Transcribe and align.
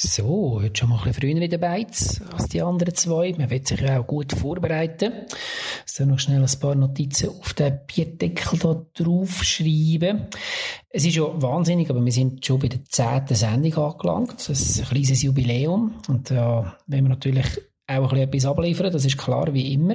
So, 0.00 0.60
heute 0.62 0.78
schon 0.78 0.90
mal 0.90 0.98
ein 0.98 1.06
bisschen 1.06 1.22
früher 1.22 1.42
in 1.42 1.50
der 1.50 1.58
Beiz 1.58 2.20
als 2.32 2.50
die 2.50 2.62
anderen 2.62 2.94
zwei. 2.94 3.34
Man 3.36 3.50
wird 3.50 3.66
sich 3.66 3.84
auch 3.90 4.06
gut 4.06 4.30
vorbereiten. 4.30 5.12
So 5.86 6.04
noch 6.04 6.20
schnell 6.20 6.40
ein 6.40 6.60
paar 6.60 6.76
Notizen 6.76 7.30
auf 7.30 7.52
den 7.54 7.80
Bierdeckel 7.84 8.60
hier 8.60 8.86
draufschreiben. 8.94 10.28
Es 10.88 11.04
ist 11.04 11.16
ja 11.16 11.24
wahnsinnig, 11.42 11.90
aber 11.90 12.04
wir 12.04 12.12
sind 12.12 12.46
schon 12.46 12.60
bei 12.60 12.68
der 12.68 12.84
zehnten 12.84 13.34
Sendung 13.34 13.74
angelangt. 13.74 14.48
Das 14.48 14.60
ist 14.60 14.78
ein 14.78 14.86
kleines 14.86 15.20
Jubiläum. 15.20 15.94
Und 16.06 16.30
da 16.30 16.60
äh, 16.60 16.82
wenn 16.86 17.04
wir 17.04 17.08
natürlich 17.08 17.46
auch 17.88 17.94
ein 17.94 18.02
bisschen 18.02 18.18
etwas 18.18 18.44
abliefern, 18.44 18.92
das 18.92 19.04
ist 19.06 19.16
klar, 19.16 19.54
wie 19.54 19.72
immer. 19.72 19.94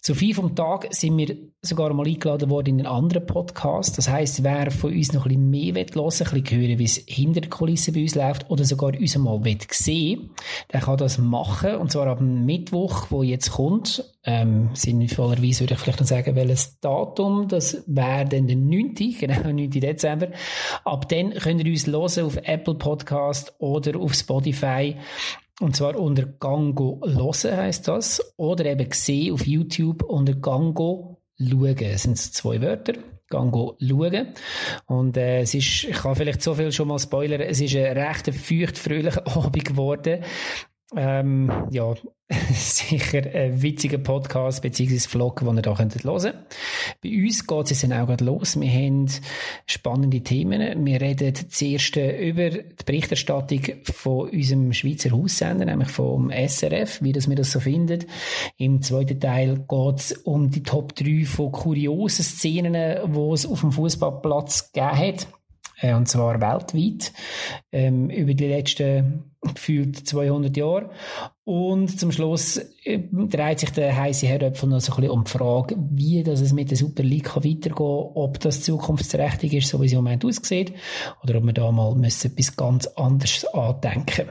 Zu 0.00 0.14
viel 0.14 0.34
vom 0.34 0.54
Tag 0.54 0.88
sind 0.90 1.16
wir 1.16 1.36
sogar 1.62 1.92
mal 1.94 2.06
eingeladen 2.06 2.50
worden 2.50 2.78
in 2.78 2.86
einen 2.86 2.94
anderen 2.94 3.26
Podcast. 3.26 3.96
Das 3.96 4.10
heisst, 4.10 4.44
wer 4.44 4.70
von 4.70 4.92
uns 4.92 5.14
noch 5.14 5.24
ein 5.24 5.30
bisschen 5.30 5.50
mehr 5.50 5.74
hören 5.74 5.94
will, 5.94 6.02
ein 6.02 6.42
bisschen 6.42 6.60
hören, 6.60 6.78
wie 6.78 6.84
es 6.84 7.02
hinter 7.06 7.40
der 7.40 7.50
Kulisse 7.50 7.92
bei 7.92 8.02
uns 8.02 8.14
läuft 8.14 8.50
oder 8.50 8.64
sogar 8.64 8.92
uns 8.94 9.16
mal 9.16 9.40
sehen 9.70 10.30
der 10.72 10.80
kann 10.80 10.98
das 10.98 11.18
machen. 11.18 11.76
Und 11.76 11.90
zwar 11.90 12.08
am 12.08 12.44
Mittwoch, 12.44 13.06
wo 13.10 13.22
jetzt 13.22 13.52
kommt. 13.52 14.04
Ähm, 14.24 14.70
sinnvollerweise 14.74 15.60
würde 15.60 15.74
ich 15.74 15.80
vielleicht 15.80 16.00
noch 16.00 16.06
sagen, 16.06 16.36
welches 16.36 16.78
Datum. 16.80 17.48
Das 17.48 17.82
wäre 17.86 18.26
dann 18.26 18.46
der 18.46 18.56
9., 18.56 18.94
genau, 19.18 19.42
9. 19.50 19.70
Dezember. 19.70 20.28
Ab 20.84 21.08
dann 21.08 21.32
könnt 21.32 21.64
ihr 21.64 21.70
uns 21.70 21.86
hören 21.86 22.24
auf 22.24 22.36
Apple 22.36 22.74
Podcast 22.74 23.54
oder 23.58 23.98
auf 23.98 24.12
Spotify. 24.14 24.96
Und 25.60 25.76
zwar 25.76 25.96
unter 25.96 26.26
Gango 26.26 27.00
hören 27.04 27.56
heisst 27.56 27.88
das. 27.88 28.34
Oder 28.36 28.66
eben 28.66 28.88
gesehen 28.88 29.34
auf 29.34 29.46
YouTube 29.46 30.02
unter 30.02 30.34
Gango 30.34 31.22
schauen. 31.38 31.76
Das 31.76 32.02
sind 32.02 32.18
zwei 32.18 32.60
Wörter. 32.60 32.94
Gango 33.28 33.76
schauen. 33.80 34.34
Und 34.86 35.16
äh, 35.16 35.40
es 35.40 35.54
ist, 35.54 35.84
ich 35.84 35.96
kann 35.96 36.14
vielleicht 36.14 36.42
so 36.42 36.54
viel 36.54 36.72
schon 36.72 36.88
mal 36.88 36.98
spoilern, 36.98 37.40
es 37.40 37.60
ist 37.60 37.74
ein 37.74 37.96
recht 37.96 38.32
feucht, 38.34 38.78
fröhlicher 38.78 39.26
Abend 39.36 39.64
geworden. 39.64 40.22
Ähm, 40.96 41.50
ja, 41.70 41.94
sicher 42.52 43.22
ein 43.34 43.60
witziger 43.60 43.98
Podcast 43.98 44.62
bzw. 44.62 44.98
Vlog, 44.98 45.40
den 45.40 45.56
ihr 45.58 45.62
hier 45.62 45.78
hören 45.78 45.90
könnt. 45.90 46.02
Bei 47.02 47.08
uns 47.10 47.46
geht 47.46 47.70
es 47.70 47.82
jetzt 47.82 47.92
auch 47.92 48.06
gerade 48.06 48.24
los. 48.24 48.58
Wir 48.58 48.70
haben 48.70 49.10
spannende 49.66 50.20
Themen. 50.22 50.86
Wir 50.86 51.00
reden 51.00 51.34
zuerst 51.50 51.96
über 51.96 52.50
die 52.50 52.84
Berichterstattung 52.86 53.60
von 53.84 54.30
unserem 54.30 54.72
Schweizer 54.72 55.10
Haussender, 55.10 55.66
nämlich 55.66 55.90
vom 55.90 56.30
SRF, 56.30 57.02
wie 57.02 57.12
das 57.12 57.28
wir 57.28 57.36
das 57.36 57.52
so 57.52 57.60
finden. 57.60 58.04
Im 58.56 58.80
zweiten 58.80 59.20
Teil 59.20 59.64
geht 59.68 59.96
es 59.96 60.12
um 60.12 60.50
die 60.50 60.62
Top 60.62 60.94
3 60.94 61.24
von 61.26 61.52
kuriosen 61.52 62.24
Szenen, 62.24 62.72
die 62.72 63.32
es 63.32 63.46
auf 63.46 63.60
dem 63.60 63.72
Fußballplatz 63.72 64.72
gegeben 64.72 64.96
hat 64.96 65.26
äh, 65.84 65.94
und 65.94 66.08
zwar 66.08 66.40
weltweit, 66.40 67.12
ähm, 67.72 68.08
über 68.08 68.34
die 68.34 68.46
letzten 68.46 69.24
gefühlt 69.42 69.96
200 69.96 70.56
Jahre. 70.56 70.90
Und 71.44 72.00
zum 72.00 72.10
Schluss 72.10 72.56
äh, 72.84 73.00
dreht 73.12 73.60
sich 73.60 73.70
der 73.70 73.94
heiße 73.94 74.26
Herdöpfel 74.26 74.68
noch 74.70 74.80
so 74.80 74.92
ein 74.92 74.96
bisschen 74.96 75.10
um 75.10 75.24
die 75.24 75.30
Frage, 75.30 75.76
wie 75.90 76.22
das 76.22 76.40
es 76.40 76.54
mit 76.54 76.70
der 76.70 76.78
Super 76.78 77.02
League 77.02 77.36
weitergehen 77.36 77.74
kann, 77.74 77.84
ob 78.14 78.40
das 78.40 78.62
zukunftsträchtig 78.62 79.52
ist, 79.52 79.68
so 79.68 79.82
wie 79.82 79.86
es 79.86 79.92
im 79.92 79.98
Moment 79.98 80.24
aussieht, 80.24 80.72
oder 81.22 81.36
ob 81.36 81.44
wir 81.44 81.52
da 81.52 81.70
mal 81.70 81.94
müssen 81.94 82.32
etwas 82.32 82.56
ganz 82.56 82.86
anderes 82.86 83.44
andenken 83.52 84.30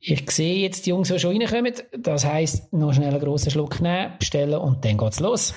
ich 0.00 0.28
sehe 0.30 0.62
jetzt 0.62 0.86
die 0.86 0.90
Jungs, 0.90 1.08
die 1.08 1.18
schon 1.20 1.40
reinkommen. 1.40 1.74
Das 1.96 2.24
heisst, 2.24 2.72
noch 2.72 2.92
schnell 2.92 3.10
einen 3.10 3.20
grossen 3.20 3.52
Schluck 3.52 3.80
nehmen, 3.80 4.12
bestellen 4.18 4.58
und 4.58 4.84
dann 4.84 4.98
geht's 4.98 5.20
los. 5.20 5.54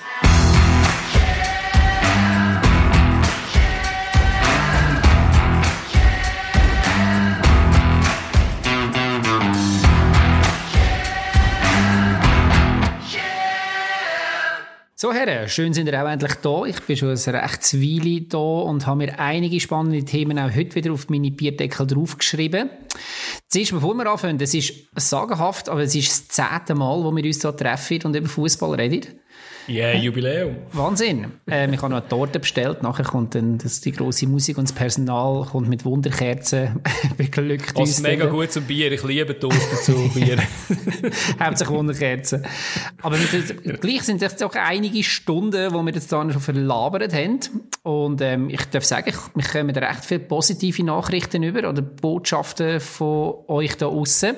So, 15.04 15.12
Herren, 15.12 15.50
schön 15.50 15.74
sind 15.74 15.86
ihr 15.86 16.02
auch 16.02 16.08
endlich 16.08 16.32
da. 16.36 16.64
Ich 16.64 16.80
bin 16.80 16.96
schon 16.96 17.10
ein 17.10 17.34
rechtes 17.36 17.78
Weile 17.78 18.22
da 18.22 18.38
und 18.38 18.86
habe 18.86 19.04
mir 19.04 19.18
einige 19.20 19.60
spannende 19.60 20.02
Themen 20.02 20.38
auch 20.38 20.50
heute 20.56 20.74
wieder 20.76 20.94
auf 20.94 21.10
meine 21.10 21.30
Bierdeckel 21.30 21.86
draufgeschrieben. 21.86 22.70
Zuerst, 23.48 23.72
bevor 23.72 23.94
wir 23.96 24.10
anfangen, 24.10 24.40
es 24.40 24.54
ist 24.54 24.72
sagenhaft, 24.96 25.68
aber 25.68 25.82
es 25.82 25.94
ist 25.94 26.08
das 26.08 26.28
zehnte 26.28 26.74
Mal, 26.74 27.04
wo 27.04 27.14
wir 27.14 27.22
uns 27.22 27.42
hier 27.42 27.54
treffen 27.54 28.00
und 28.04 28.16
über 28.16 28.30
Fußball 28.30 28.76
reden. 28.76 29.20
Ja, 29.66 29.92
yeah, 29.92 29.94
Jubiläum. 29.94 30.56
Wahnsinn. 30.72 31.32
Ähm, 31.46 31.72
ich 31.72 31.80
habe 31.80 31.90
noch 31.90 32.00
eine 32.00 32.08
Torte 32.08 32.38
bestellt. 32.38 32.82
Nachher 32.82 33.04
kommt 33.04 33.34
dann 33.34 33.56
das, 33.56 33.80
die 33.80 33.92
große 33.92 34.26
Musik 34.26 34.58
und 34.58 34.68
das 34.68 34.74
Personal 34.74 35.46
kommt 35.46 35.70
mit 35.70 35.86
Wunderkerzen 35.86 36.80
beglückt. 37.16 37.78
Das 37.78 37.88
ist 37.88 38.02
mega 38.02 38.26
gut 38.26 38.52
zum 38.52 38.64
Bier. 38.64 38.92
Ich 38.92 39.02
liebe 39.02 39.38
Torte 39.38 39.58
zu 39.82 40.10
Bier. 40.12 40.36
Hauptsächlich 41.40 41.78
Wunderkerzen. 41.78 42.44
Aber 43.00 43.16
mit, 43.16 43.80
gleich 43.80 44.02
sind 44.02 44.20
es 44.20 44.36
doch 44.36 44.54
einige 44.54 44.93
Stunden, 45.02 45.72
wo 45.72 45.82
wir 45.82 45.92
das 45.92 46.06
dann 46.06 46.32
schon 46.32 46.40
verlabert 46.40 47.12
haben. 47.12 47.40
Und 47.82 48.20
ähm, 48.20 48.50
ich 48.50 48.64
darf 48.66 48.84
sagen, 48.84 49.12
wir 49.34 49.44
kommen 49.44 49.74
recht 49.76 50.04
viele 50.04 50.20
positive 50.20 50.84
Nachrichten 50.84 51.42
über 51.42 51.68
oder 51.68 51.82
Botschaften 51.82 52.80
von 52.80 53.34
euch 53.48 53.76
da 53.76 53.86
außen. 53.86 54.36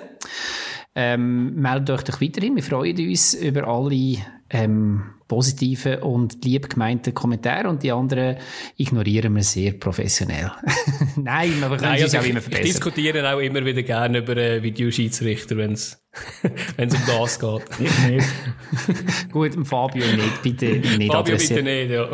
Ähm, 0.95 1.55
meldet 1.57 1.91
euch 1.91 2.03
doch 2.05 2.21
weiterhin. 2.21 2.57
Wir 2.57 2.63
freuen 2.63 2.97
uns 3.09 3.35
über 3.35 3.69
alle 3.69 4.17
ähm, 4.51 5.03
positive 5.29 6.01
und 6.05 6.45
lieb 6.45 6.69
gemeinten 6.71 7.13
Kommentare 7.13 7.69
und 7.69 7.83
die 7.83 7.91
anderen 7.91 8.37
ignorieren 8.77 9.35
wir 9.35 9.43
sehr 9.43 9.73
professionell. 9.73 10.53
Nein, 11.17 11.55
aber 11.63 11.75
wir 11.75 11.79
können 11.79 11.93
Nein, 11.93 12.03
also 12.03 12.19
auch 12.19 12.25
immer 12.25 12.41
verbessern. 12.41 12.67
Ich 12.67 12.73
diskutiere 12.73 13.35
auch 13.35 13.41
immer 13.41 13.65
wieder 13.65 13.83
gerne 13.83 14.19
über 14.19 14.37
äh, 14.37 14.63
Videoschiedsrichter, 14.63 15.57
wenn 15.57 15.73
es 15.73 16.01
um 16.79 16.89
das 17.07 17.41
geht. 17.41 17.63
Ich 17.81 18.09
nicht. 18.09 19.33
Gut, 19.33 19.67
Fabio 19.67 20.07
nicht, 20.07 20.43
bitte 20.43 20.67
nicht 20.67 21.13
Fabio 21.13 21.35
adressieren. 21.35 21.65
bitte 21.65 21.87
nicht, 21.87 21.91
ja. 21.91 22.09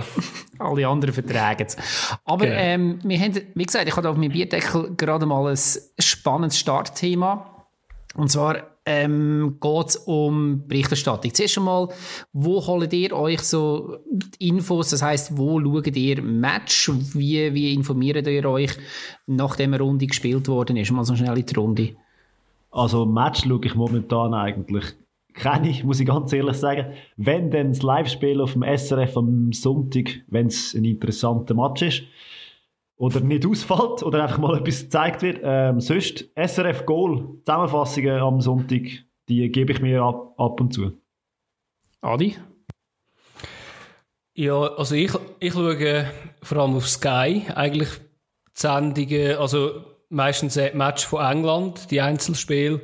Alle 0.59 0.88
anderen 0.88 1.12
vertragen 1.12 1.66
es. 1.66 1.76
Aber 2.25 2.47
genau. 2.47 2.59
ähm, 2.59 2.98
wir 3.04 3.19
haben, 3.19 3.41
wie 3.54 3.65
gesagt, 3.65 3.88
ich 3.88 3.97
habe 3.97 4.09
auf 4.09 4.16
meinem 4.16 4.32
Bierdeckel 4.32 4.94
gerade 4.97 5.26
mal 5.26 5.50
ein 5.50 5.59
spannendes 5.98 6.59
Startthema. 6.59 7.66
Und 8.15 8.31
zwar 8.31 8.72
ähm, 8.84 9.59
geht 9.60 9.87
es 9.88 9.97
um 9.97 10.66
Berichterstattung. 10.66 11.32
Zuerst 11.32 11.59
einmal, 11.59 11.88
wo 12.32 12.66
holt 12.66 12.93
ihr 12.93 13.12
euch 13.12 13.41
so 13.41 13.98
Infos? 14.38 14.91
Das 14.91 15.03
heißt, 15.03 15.37
wo 15.37 15.60
schaut 15.60 15.97
ihr 15.97 16.22
Match? 16.22 16.91
Wie, 17.15 17.54
wie 17.54 17.75
informiert 17.75 18.26
ihr 18.26 18.44
euch, 18.48 18.72
nachdem 19.26 19.75
eine 19.75 19.82
Runde 19.82 20.06
gespielt 20.06 20.48
worden 20.48 20.76
ist? 20.76 20.91
Mal 20.91 21.04
so 21.04 21.15
schnell 21.15 21.38
in 21.38 21.47
die 21.47 21.54
Runde. 21.54 21.97
Also 22.71 23.06
Match 23.06 23.44
schaue 23.47 23.60
ich 23.65 23.75
momentan 23.75 24.34
eigentlich 24.34 24.84
keine, 25.34 25.72
muss 25.84 26.00
ich 26.00 26.06
ganz 26.06 26.32
ehrlich 26.32 26.56
sagen. 26.56 26.92
Wenn 27.16 27.50
dann 27.50 27.69
das 27.69 27.82
Live-Spiel 27.82 28.41
auf 28.41 28.53
dem 28.53 28.62
SRF 28.62 29.16
am 29.16 29.53
Sonntag, 29.53 30.22
wenn 30.28 30.47
es 30.47 30.75
ein 30.75 30.84
interessanter 30.84 31.54
Match 31.54 31.82
ist, 31.82 32.03
oder 33.02 33.18
nicht 33.18 33.44
ausfällt 33.44 34.04
oder 34.04 34.22
einfach 34.22 34.38
mal 34.38 34.56
etwas 34.56 34.82
gezeigt 34.82 35.22
wird. 35.22 35.40
Ähm, 35.42 35.80
sonst 35.80 36.30
SRF 36.36 36.86
Goal, 36.86 37.36
Zusammenfassungen 37.44 38.20
am 38.20 38.40
Sonntag, 38.40 38.82
die 39.28 39.50
gebe 39.50 39.72
ich 39.72 39.80
mir 39.80 40.02
ab, 40.02 40.34
ab 40.38 40.60
und 40.60 40.72
zu. 40.72 40.92
Adi? 42.00 42.36
Ja, 44.34 44.54
also 44.54 44.94
ich, 44.94 45.10
ich 45.41 45.52
schaue 45.52 46.06
vor 46.44 46.58
allem 46.58 46.76
auf 46.76 46.88
Sky 46.88 47.42
eigentlich 47.52 47.88
die 47.88 48.60
Sendungen, 48.60 49.36
also 49.36 49.84
meistens 50.08 50.56
ein 50.56 50.76
Match 50.76 51.04
von 51.04 51.24
England, 51.24 51.91
die 51.91 52.00
Einzelspiele. 52.00 52.82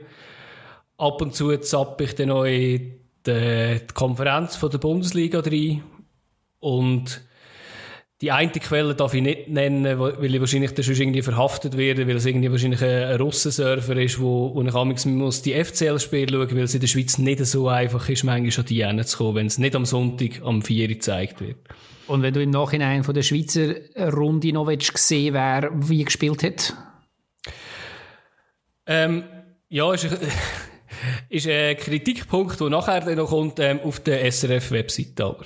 Ab 0.96 1.22
und 1.22 1.32
zu 1.32 1.56
zappe 1.58 2.02
ich 2.02 2.16
dann 2.16 2.32
auch 2.32 2.42
die, 2.42 3.00
die 3.24 3.80
Konferenz 3.94 4.56
von 4.56 4.70
der 4.70 4.78
Bundesliga 4.78 5.38
rein 5.38 5.84
und 6.58 7.27
die 8.20 8.32
eine 8.32 8.50
Quelle 8.50 8.96
darf 8.96 9.14
ich 9.14 9.22
nicht 9.22 9.48
nennen, 9.48 9.98
weil 9.98 10.34
ich 10.34 10.40
wahrscheinlich 10.40 10.74
dann 10.74 10.84
schon 10.84 10.96
irgendwie 10.96 11.22
verhaftet 11.22 11.76
werde, 11.76 12.08
weil 12.08 12.16
es 12.16 12.26
irgendwie 12.26 12.50
wahrscheinlich 12.50 12.82
ein 12.82 13.16
Russensurfer 13.16 13.96
ist, 13.96 14.20
wo, 14.20 14.52
wo 14.54 14.62
ich 14.62 14.74
amigs 14.74 15.06
muss 15.06 15.42
die 15.42 15.52
FCL-Spiele 15.52 16.32
schauen, 16.32 16.56
weil 16.56 16.64
es 16.64 16.74
in 16.74 16.80
der 16.80 16.88
Schweiz 16.88 17.18
nicht 17.18 17.44
so 17.46 17.68
einfach 17.68 18.08
ist, 18.08 18.24
manchmal 18.24 18.58
an 18.58 18.66
die 18.66 18.80
Ende 18.80 19.04
zu 19.04 19.18
kommen, 19.18 19.36
wenn 19.36 19.46
es 19.46 19.58
nicht 19.58 19.76
am 19.76 19.84
Sonntag 19.84 20.42
am 20.42 20.62
4 20.62 20.82
Uhr 20.82 20.88
gezeigt 20.88 21.40
wird. 21.40 21.58
Und 22.08 22.22
wenn 22.22 22.34
du 22.34 22.42
im 22.42 22.50
Nachhinein 22.50 23.04
von 23.04 23.14
der 23.14 23.22
Schweizer 23.22 23.74
Runde 24.12 24.52
noch 24.52 24.66
gesehen 24.66 25.34
wer 25.34 25.70
wie 25.74 26.04
gespielt 26.04 26.42
hat? 26.42 26.74
Ähm, 28.86 29.24
ja, 29.68 29.92
ist, 29.92 30.08
ist 31.28 31.46
ein 31.46 31.76
Kritikpunkt, 31.76 32.58
der 32.58 32.70
nachher 32.70 33.14
noch 33.14 33.28
kommt 33.28 33.60
ähm, 33.60 33.78
auf 33.84 34.00
der 34.00 34.28
SRF-Webseite 34.32 35.24
aber. 35.24 35.44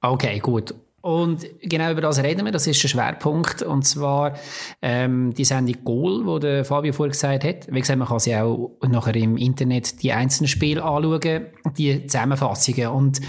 Okay, 0.00 0.40
gut. 0.40 0.74
Und 1.02 1.44
genau 1.60 1.90
über 1.90 2.00
das 2.00 2.22
reden 2.22 2.44
wir, 2.44 2.52
das 2.52 2.66
ist 2.66 2.82
der 2.82 2.88
Schwerpunkt. 2.88 3.62
Und 3.62 3.82
zwar 3.84 4.34
ähm, 4.80 5.34
die 5.34 5.44
Sendung 5.44 5.84
Goal, 5.84 6.24
wo 6.24 6.38
der 6.38 6.64
Fabio 6.64 6.92
vorher 6.92 7.10
gesagt 7.10 7.44
hat. 7.44 7.66
Wie 7.68 7.80
gesagt, 7.80 7.98
man 7.98 8.08
kann 8.08 8.20
sie 8.20 8.36
auch 8.36 8.78
nachher 8.88 9.16
im 9.16 9.36
Internet 9.36 10.02
die 10.02 10.12
einzelnen 10.12 10.48
Spiele 10.48 10.82
anschauen, 10.82 11.46
die 11.76 12.06
Zusammenfassungen. 12.06 12.88
Und 12.88 13.20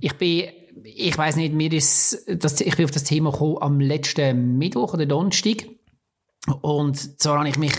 ich 0.00 0.14
bin 0.14 0.48
ich 0.84 1.16
weiß 1.16 1.36
nicht, 1.36 1.54
mir 1.54 1.72
ist, 1.72 2.24
das, 2.26 2.60
ich 2.60 2.76
bin 2.76 2.84
auf 2.84 2.90
das 2.90 3.04
Thema 3.04 3.30
gekommen 3.30 3.58
am 3.60 3.78
letzten 3.78 4.56
Mittwoch 4.58 4.94
oder 4.94 5.06
Donnerstag. 5.06 5.68
Und 6.62 7.20
zwar 7.20 7.38
habe 7.38 7.48
ich 7.48 7.58
mich 7.58 7.72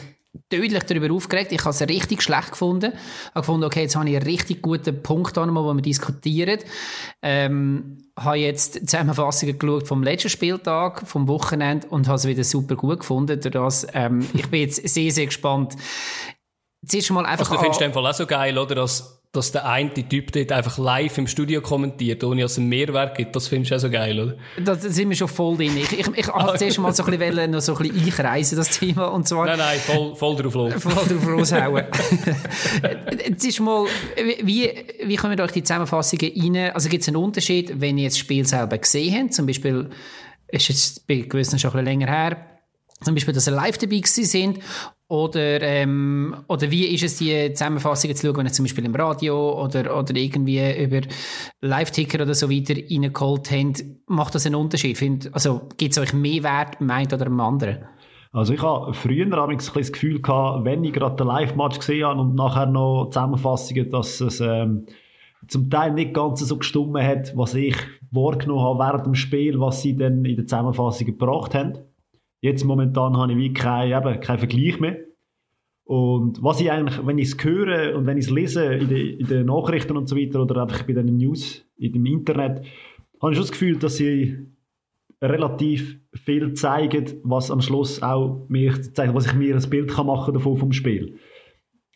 deutlich 0.49 0.83
darüber 0.83 1.13
aufgeregt. 1.13 1.51
Ich 1.51 1.61
habe 1.61 1.71
es 1.71 1.81
richtig 1.81 2.21
schlecht 2.21 2.51
gefunden. 2.51 2.93
Ich 2.93 3.29
habe 3.29 3.41
gefunden, 3.41 3.63
okay, 3.63 3.81
jetzt 3.81 3.95
habe 3.95 4.09
ich 4.09 4.15
einen 4.15 4.25
richtig 4.25 4.61
guten 4.61 5.01
Punkt 5.01 5.37
an, 5.37 5.53
wo 5.55 5.73
wir 5.73 5.81
diskutieren. 5.81 6.59
Ähm, 7.21 7.97
habe 8.17 8.37
jetzt 8.37 8.73
Zusammenfassungen 8.89 9.57
geschaut 9.57 9.87
vom 9.87 10.03
letzten 10.03 10.29
Spieltag, 10.29 11.07
vom 11.07 11.27
Wochenende 11.27 11.87
und 11.87 12.07
habe 12.07 12.17
es 12.17 12.27
wieder 12.27 12.43
super 12.43 12.75
gut 12.75 12.99
gefunden. 12.99 13.39
Das, 13.39 13.87
ähm, 13.93 14.27
ich 14.33 14.47
bin 14.47 14.61
jetzt 14.61 14.87
sehr, 14.87 15.11
sehr 15.11 15.25
gespannt. 15.25 15.75
Ist 16.81 17.11
mal 17.11 17.25
einfach... 17.25 17.45
Also 17.45 17.55
du 17.55 17.61
findest 17.61 17.81
den 17.81 17.93
Fall 17.93 18.05
auch 18.05 18.13
so 18.13 18.25
geil, 18.25 18.57
oder? 18.57 18.75
Dass 18.75 19.19
dass 19.31 19.51
der 19.51 19.67
eine 19.67 19.93
Typ 19.93 20.31
dort 20.31 20.51
einfach 20.51 20.79
live 20.79 21.19
im 21.19 21.27
Studio 21.27 21.61
kommentiert, 21.61 22.23
ohne 22.23 22.41
dass 22.41 22.53
es 22.53 22.57
einen 22.57 22.69
Mehrwert 22.69 23.15
gibt. 23.15 23.35
Das 23.35 23.47
findest 23.47 23.71
du 23.71 23.75
auch 23.75 23.79
so 23.79 23.89
geil, 23.91 24.19
oder? 24.19 24.37
Da 24.59 24.75
sind 24.75 25.07
wir 25.07 25.15
schon 25.15 25.27
voll 25.27 25.55
drin. 25.55 25.77
Ich, 25.77 25.99
ich, 25.99 26.07
ich 26.07 26.27
habe 26.27 26.57
zuerst 26.57 26.79
mal 26.79 26.93
so 26.95 27.03
ein 27.03 27.19
bisschen, 27.19 27.51
noch 27.51 27.61
so 27.61 27.75
ein 27.75 27.83
bisschen 27.89 28.05
einkreisen, 28.05 28.57
das 28.57 28.79
Thema. 28.79 29.05
Und 29.09 29.27
zwar, 29.27 29.45
nein, 29.45 29.59
nein, 29.59 29.79
voll, 29.79 30.15
voll 30.15 30.35
drauf 30.35 30.55
los. 30.55 30.73
Voll 30.79 30.93
drauf 30.93 31.25
loshauen. 31.27 31.85
Ist 33.39 33.59
mal, 33.59 33.85
wie, 34.43 34.71
wie 35.03 35.15
kommen 35.15 35.37
wir 35.37 35.43
euch 35.43 35.51
die 35.51 35.63
Zusammenfassungen 35.63 36.31
rein? 36.35 36.71
Also 36.73 36.89
gibt 36.89 37.03
es 37.03 37.07
einen 37.07 37.17
Unterschied, 37.17 37.79
wenn 37.79 37.99
ihr 37.99 38.05
jetzt 38.05 38.13
das 38.13 38.19
Spiel 38.19 38.45
selber 38.47 38.79
gesehen 38.79 39.15
habt? 39.15 39.33
Zum 39.35 39.45
Beispiel, 39.45 39.91
ist 40.47 40.69
jetzt 40.69 41.07
bei 41.07 41.17
gewissen 41.17 41.59
schon 41.59 41.69
ein 41.71 41.73
bisschen 41.73 41.85
länger 41.85 42.07
her, 42.07 42.37
zum 43.03 43.13
Beispiel, 43.13 43.33
dass 43.33 43.47
ihr 43.47 43.53
live 43.53 43.77
dabei 43.77 44.01
sind 44.03 44.59
oder, 45.09 45.61
ähm, 45.63 46.35
oder 46.47 46.69
wie 46.69 46.85
ist 46.85 47.03
es, 47.03 47.17
die 47.17 47.51
Zusammenfassungen 47.53 48.15
zu 48.15 48.27
schauen, 48.27 48.37
wenn 48.37 48.45
ihr 48.45 48.51
zum 48.51 48.65
Beispiel 48.65 48.85
im 48.85 48.93
Radio 48.93 49.59
oder, 49.59 49.97
oder 49.97 50.15
irgendwie 50.15 50.83
über 50.83 51.01
Live-Ticker 51.61 52.21
oder 52.21 52.35
so 52.35 52.49
weiter 52.49 52.75
reingeholt 52.75 53.49
habt? 53.51 53.83
Macht 54.05 54.35
das 54.35 54.45
einen 54.45 54.53
Unterschied? 54.53 54.99
Find, 54.99 55.33
also 55.33 55.61
gibt 55.77 55.93
es 55.93 55.97
euch 55.97 56.13
mehr 56.13 56.43
Wert 56.43 56.77
beim 56.77 56.91
einen 56.91 57.11
oder 57.11 57.25
beim 57.25 57.39
anderen? 57.39 57.79
Also 58.31 58.53
ich 58.53 58.61
habe 58.61 58.93
früher 58.93 59.25
ein 59.25 59.57
bisschen 59.57 59.73
das 59.81 59.91
Gefühl 59.91 60.21
gehabt, 60.21 60.63
wenn 60.63 60.83
ich 60.83 60.93
gerade 60.93 61.15
den 61.15 61.25
Live-Match 61.25 61.79
gesehen 61.79 62.05
habe 62.05 62.21
und 62.21 62.35
nachher 62.35 62.67
noch 62.67 63.09
Zusammenfassungen, 63.09 63.89
dass 63.89 64.21
es 64.21 64.39
ähm, 64.41 64.85
zum 65.47 65.71
Teil 65.71 65.91
nicht 65.93 66.13
ganz 66.13 66.41
so 66.41 66.55
gestummen 66.55 67.03
hat, 67.03 67.35
was 67.35 67.55
ich 67.55 67.75
wahrgenommen 68.11 68.61
habe 68.61 68.79
während 68.79 69.05
dem 69.07 69.15
Spiel, 69.15 69.59
was 69.59 69.81
sie 69.81 69.97
dann 69.97 70.23
in 70.23 70.35
der 70.35 70.45
Zusammenfassung 70.45 71.07
gebracht 71.07 71.55
haben. 71.55 71.79
Jetzt 72.41 72.63
momentan 72.63 73.17
habe 73.17 73.33
ich 73.33 73.37
wie 73.37 73.53
keinen, 73.53 73.91
eben, 73.91 74.19
keinen 74.21 74.39
Vergleich 74.39 74.79
mehr. 74.79 74.97
Und 75.83 76.41
was 76.43 76.61
ich 76.61 76.71
eigentlich, 76.71 77.05
wenn 77.05 77.17
ich 77.17 77.29
es 77.29 77.43
höre 77.43 77.97
und 77.97 78.05
wenn 78.05 78.17
ich 78.17 78.25
es 78.25 78.31
lese 78.31 78.73
in 78.75 78.89
den, 78.89 79.19
in 79.19 79.27
den 79.27 79.45
Nachrichten 79.47 79.97
und 79.97 80.07
so 80.07 80.15
weiter 80.15 80.41
oder 80.41 80.61
einfach 80.61 80.83
bei 80.83 80.93
den 80.93 81.17
News 81.17 81.65
in 81.77 81.93
dem 81.93 82.05
Internet, 82.05 82.63
habe 83.21 83.31
ich 83.31 83.37
schon 83.37 83.43
das 83.47 83.51
Gefühl, 83.51 83.77
dass 83.77 83.97
sie 83.97 84.37
relativ 85.21 85.99
viel 86.13 86.53
zeigen, 86.53 87.05
was 87.23 87.51
am 87.51 87.61
Schluss 87.61 88.01
auch 88.01 88.45
mir 88.47 88.81
zeigt, 88.81 89.13
was 89.13 89.25
ich 89.25 89.33
mir 89.33 89.55
ein 89.55 89.69
Bild 89.69 89.89
kann 89.89 90.07
machen 90.07 90.33
davon 90.33 90.57
vom 90.57 90.71
Spiel. 90.71 91.17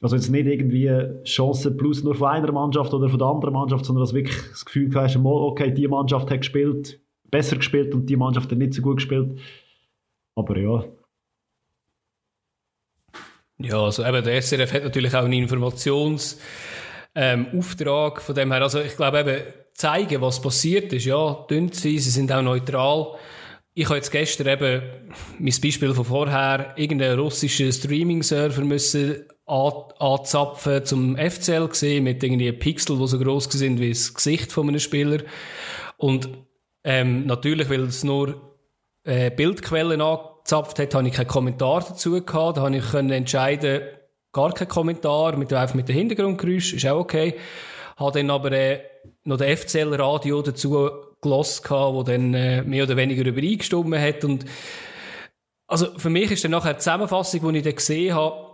Also 0.02 0.18
jetzt 0.18 0.30
nicht 0.30 0.48
irgendwie 0.48 0.90
Chancen 1.24 1.78
plus 1.78 2.04
nur 2.04 2.16
von 2.16 2.28
einer 2.28 2.52
Mannschaft 2.52 2.94
oder 2.94 3.08
von 3.08 3.20
der 3.20 3.28
anderen 3.28 3.54
Mannschaft, 3.54 3.86
sondern 3.86 4.04
dass 4.04 4.14
wirklich 4.14 4.38
das 4.50 4.66
Gefühl 4.66 4.94
hast, 4.96 5.16
okay, 5.16 5.72
die 5.72 5.88
Mannschaft 5.88 6.30
hat 6.30 6.40
gespielt, 6.40 7.00
besser 7.32 7.56
gespielt 7.56 7.94
und 7.94 8.10
die 8.10 8.18
Mannschaft 8.18 8.52
hat 8.52 8.58
nicht 8.58 8.74
so 8.74 8.82
gut 8.82 8.98
gespielt. 8.98 9.40
Aber 10.36 10.58
ja. 10.58 10.84
Ja, 13.60 13.82
also 13.84 14.06
eben 14.06 14.24
der 14.24 14.42
SRF 14.42 14.74
hat 14.74 14.84
natürlich 14.84 15.16
auch 15.16 15.24
einen 15.24 15.34
Informationsauftrag 15.34 16.38
ähm, 17.16 18.22
von 18.22 18.36
dem 18.36 18.52
her. 18.52 18.62
Also 18.62 18.82
ich 18.82 18.96
glaube 18.96 19.20
eben, 19.20 19.44
zeigen, 19.74 20.22
was 20.22 20.42
passiert 20.42 20.92
ist, 20.94 21.06
ja, 21.06 21.34
tun 21.48 21.72
sie, 21.72 21.98
sie 22.00 22.10
sind 22.10 22.32
auch 22.32 22.42
neutral. 22.42 23.16
Ich 23.74 23.86
habe 23.86 23.96
jetzt 23.96 24.12
gestern 24.12 24.48
eben 24.48 24.84
mein 25.40 25.54
Beispiel 25.62 25.94
von 25.94 26.06
vorher, 26.06 26.74
irgendeinen 26.76 27.20
russischen 27.20 27.72
Streaming-Server 27.72 28.64
müssen 28.64 29.26
anzapfen 29.46 30.86
zum 30.86 31.18
FCL 31.18 31.68
gesehen, 31.68 32.04
mit 32.04 32.24
irgendwie 32.24 32.52
Pixel, 32.52 32.98
die 32.98 33.08
so 33.08 33.20
gross 33.20 33.46
sind 33.46 33.80
wie 33.80 33.90
das 33.90 34.14
Gesicht 34.14 34.52
von 34.52 34.68
einem 34.68 34.80
Spieler. 34.80 35.24
Und 35.98 36.30
ähm, 36.84 37.26
natürlich, 37.26 37.70
weil 37.70 37.84
es 37.84 38.04
nur 38.04 38.53
äh, 39.04 39.32
Bildquellen 39.32 40.02
angezapft 40.02 40.80
hat, 40.80 40.96
habe 40.96 41.08
ich 41.08 41.14
keinen 41.14 41.28
Kommentar 41.28 41.86
dazu 41.88 42.24
gehabt. 42.24 42.58
Da 42.58 42.62
habe 42.62 42.78
ich 42.78 42.92
können 42.92 43.12
entscheiden, 43.12 43.82
gar 44.32 44.54
keinen 44.54 44.68
Kommentar, 44.68 45.38
mit, 45.38 45.54
einfach 45.54 45.76
mit 45.76 45.88
dem 45.88 45.96
Hintergrundgeräusch, 45.96 46.74
ist 46.74 46.86
auch 46.88 47.00
okay. 47.00 47.36
Habe 47.98 48.20
dann 48.20 48.30
aber 48.30 48.52
äh, 48.52 48.82
noch 49.24 49.38
den 49.38 49.56
FCL-Radio 49.56 50.42
dazu 50.42 50.90
gehabt, 51.22 51.70
wo 51.70 52.04
dann 52.04 52.34
äh, 52.34 52.64
mehr 52.64 52.84
oder 52.84 52.98
weniger 52.98 53.26
übereingestimmt 53.26 53.98
hat 53.98 54.26
und 54.26 54.46
also 55.68 55.88
für 55.98 56.10
mich 56.10 56.30
ist 56.30 56.44
dann 56.44 56.52
nachher 56.52 56.74
die 56.74 56.80
Zusammenfassung, 56.80 57.52
die 57.52 57.60
ich 57.60 57.64
dann 57.64 57.76
gesehen 57.76 58.14
habe, 58.14 58.54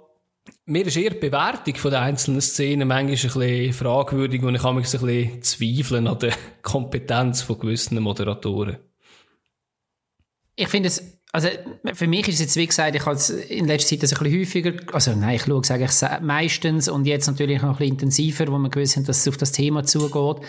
mir 0.66 0.86
ist 0.86 0.96
eher 0.96 1.10
die 1.10 1.18
Bewertung 1.19 1.75
von 1.75 1.92
den 1.92 2.00
einzelnen 2.00 2.42
Szenen 2.42 2.88
manchmal 2.88 3.16
ein 3.16 3.16
bisschen 3.16 3.74
fragwürdig 3.74 4.44
und 4.44 4.56
ich 4.56 4.63
habe 4.63 4.80
mich 4.80 4.94
ein 4.94 5.01
bisschen 5.01 5.42
zweifeln 5.42 6.07
an 6.07 6.19
der 6.19 6.34
Kompetenz 6.62 7.42
von 7.42 7.60
gewissen 7.60 8.00
Moderatoren 8.00 8.78
ich 10.59 10.67
finde 10.67 10.88
es, 10.88 11.17
also 11.31 11.47
für 11.94 12.07
mich 12.07 12.27
ist 12.27 12.35
es 12.35 12.41
jetzt, 12.41 12.56
wie 12.57 12.67
gesagt, 12.67 12.94
ich 12.94 13.06
habe 13.06 13.15
es 13.15 13.29
in 13.29 13.65
letzter 13.65 13.91
Zeit 13.91 14.03
das 14.03 14.13
ein 14.13 14.23
bisschen 14.23 14.41
häufiger, 14.41 14.73
also 14.94 15.15
nein, 15.15 15.38
ich 15.38 15.44
schaue 15.44 15.61
es 15.61 15.71
eigentlich 15.71 16.21
meistens 16.21 16.89
und 16.89 17.06
jetzt 17.06 17.27
natürlich 17.27 17.61
noch 17.61 17.69
ein 17.69 17.77
bisschen 17.77 17.94
intensiver, 17.94 18.47
wo 18.47 18.57
man 18.57 18.69
gewusst 18.69 18.97
hat, 18.97 19.07
dass 19.07 19.19
es 19.19 19.27
auf 19.29 19.38
das 19.38 19.53
Thema 19.53 19.85
zugeht. 19.85 20.45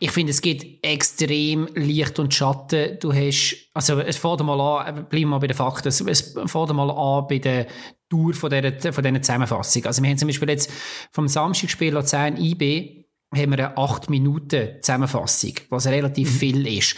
Ich 0.00 0.10
finde, 0.10 0.32
es 0.32 0.42
gibt 0.42 0.84
extrem 0.84 1.66
Licht 1.74 2.18
und 2.18 2.34
Schatten. 2.34 2.98
Du 3.00 3.14
hast, 3.14 3.70
also 3.72 3.98
es 4.00 4.18
fährt 4.18 4.42
mal 4.42 4.60
an, 4.60 5.06
bleiben 5.08 5.10
wir 5.10 5.26
mal 5.28 5.38
bei 5.38 5.46
den 5.46 5.56
Fakten, 5.56 5.88
es, 5.88 6.02
fährt 6.02 6.74
mal 6.74 6.90
an 6.90 7.26
bei 7.26 7.38
der 7.38 7.68
Tour 8.10 8.34
von 8.34 8.50
dieser, 8.50 8.92
von 8.92 9.02
dieser 9.02 9.22
Zusammenfassung. 9.22 9.86
Also 9.86 10.02
wir 10.02 10.10
haben 10.10 10.18
zum 10.18 10.28
Beispiel 10.28 10.50
jetzt 10.50 10.70
vom 11.10 11.26
Samstagspiel 11.26 11.94
Luzern 11.94 12.36
IB 12.36 13.07
haben 13.34 13.50
wir 13.50 13.58
eine 13.58 13.76
8 13.76 14.08
Minuten 14.08 14.80
Zusammenfassung, 14.80 15.52
was 15.68 15.86
relativ 15.86 16.32
mhm. 16.32 16.38
viel 16.38 16.78
ist. 16.78 16.96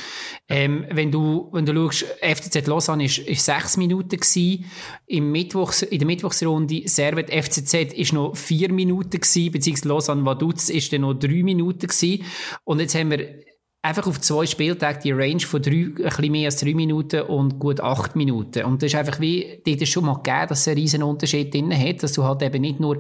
Ähm, 0.48 0.86
wenn 0.90 1.10
du, 1.10 1.48
wenn 1.52 1.66
du 1.66 1.74
schaust, 1.74 2.06
FCZ 2.22 2.66
Lausanne 2.66 3.04
ist, 3.04 3.18
ist 3.18 3.44
6 3.44 3.78
Minuten 3.78 4.20
gewesen. 4.20 4.64
Im 5.06 5.32
Mittwochs, 5.32 5.82
in 5.82 5.98
der 5.98 6.06
Mittwochsrunde 6.06 6.88
Servet 6.88 7.30
FCZ 7.30 7.92
ist 7.94 8.12
noch 8.12 8.36
4 8.36 8.72
Minuten 8.72 9.20
gewesen, 9.20 9.50
beziehungsweise 9.50 9.88
Lausanne 9.88 10.24
Vaduz 10.24 10.68
ist 10.68 10.92
dann 10.92 11.00
noch 11.00 11.14
3 11.14 11.42
Minuten 11.42 11.88
gewesen. 11.88 12.24
Und 12.64 12.80
jetzt 12.80 12.94
haben 12.94 13.10
wir 13.10 13.49
einfach 13.82 14.06
auf 14.06 14.20
zwei 14.20 14.44
Spieltage 14.46 15.00
die 15.04 15.12
Range 15.12 15.40
von 15.40 15.62
drei, 15.62 15.72
ein 15.72 15.94
bisschen 15.94 16.32
mehr 16.32 16.46
als 16.46 16.56
drei 16.56 16.74
Minuten 16.74 17.22
und 17.22 17.58
gut 17.58 17.80
acht 17.80 18.14
Minuten. 18.14 18.64
Und 18.64 18.82
das 18.82 18.92
ist 18.92 18.98
einfach 18.98 19.20
wie, 19.20 19.62
dir 19.64 19.76
das 19.76 19.88
schon 19.88 20.04
mal 20.04 20.16
gegeben, 20.16 20.48
dass 20.48 20.60
es 20.60 20.68
einen 20.68 20.78
riesen 20.78 21.02
Unterschied 21.02 21.54
drin 21.54 21.76
hat, 21.76 22.02
dass 22.02 22.12
du 22.12 22.24
halt 22.24 22.42
eben 22.42 22.60
nicht 22.60 22.80
nur 22.80 22.98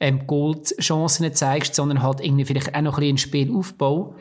ähm, 0.00 0.26
Goldchancen 0.26 1.32
zeigst, 1.34 1.74
sondern 1.74 2.02
halt 2.02 2.20
irgendwie 2.20 2.44
vielleicht 2.44 2.74
auch 2.74 2.80
noch 2.80 2.98
ein 2.98 3.00
bisschen 3.00 3.18
Spielaufbau. 3.18 4.16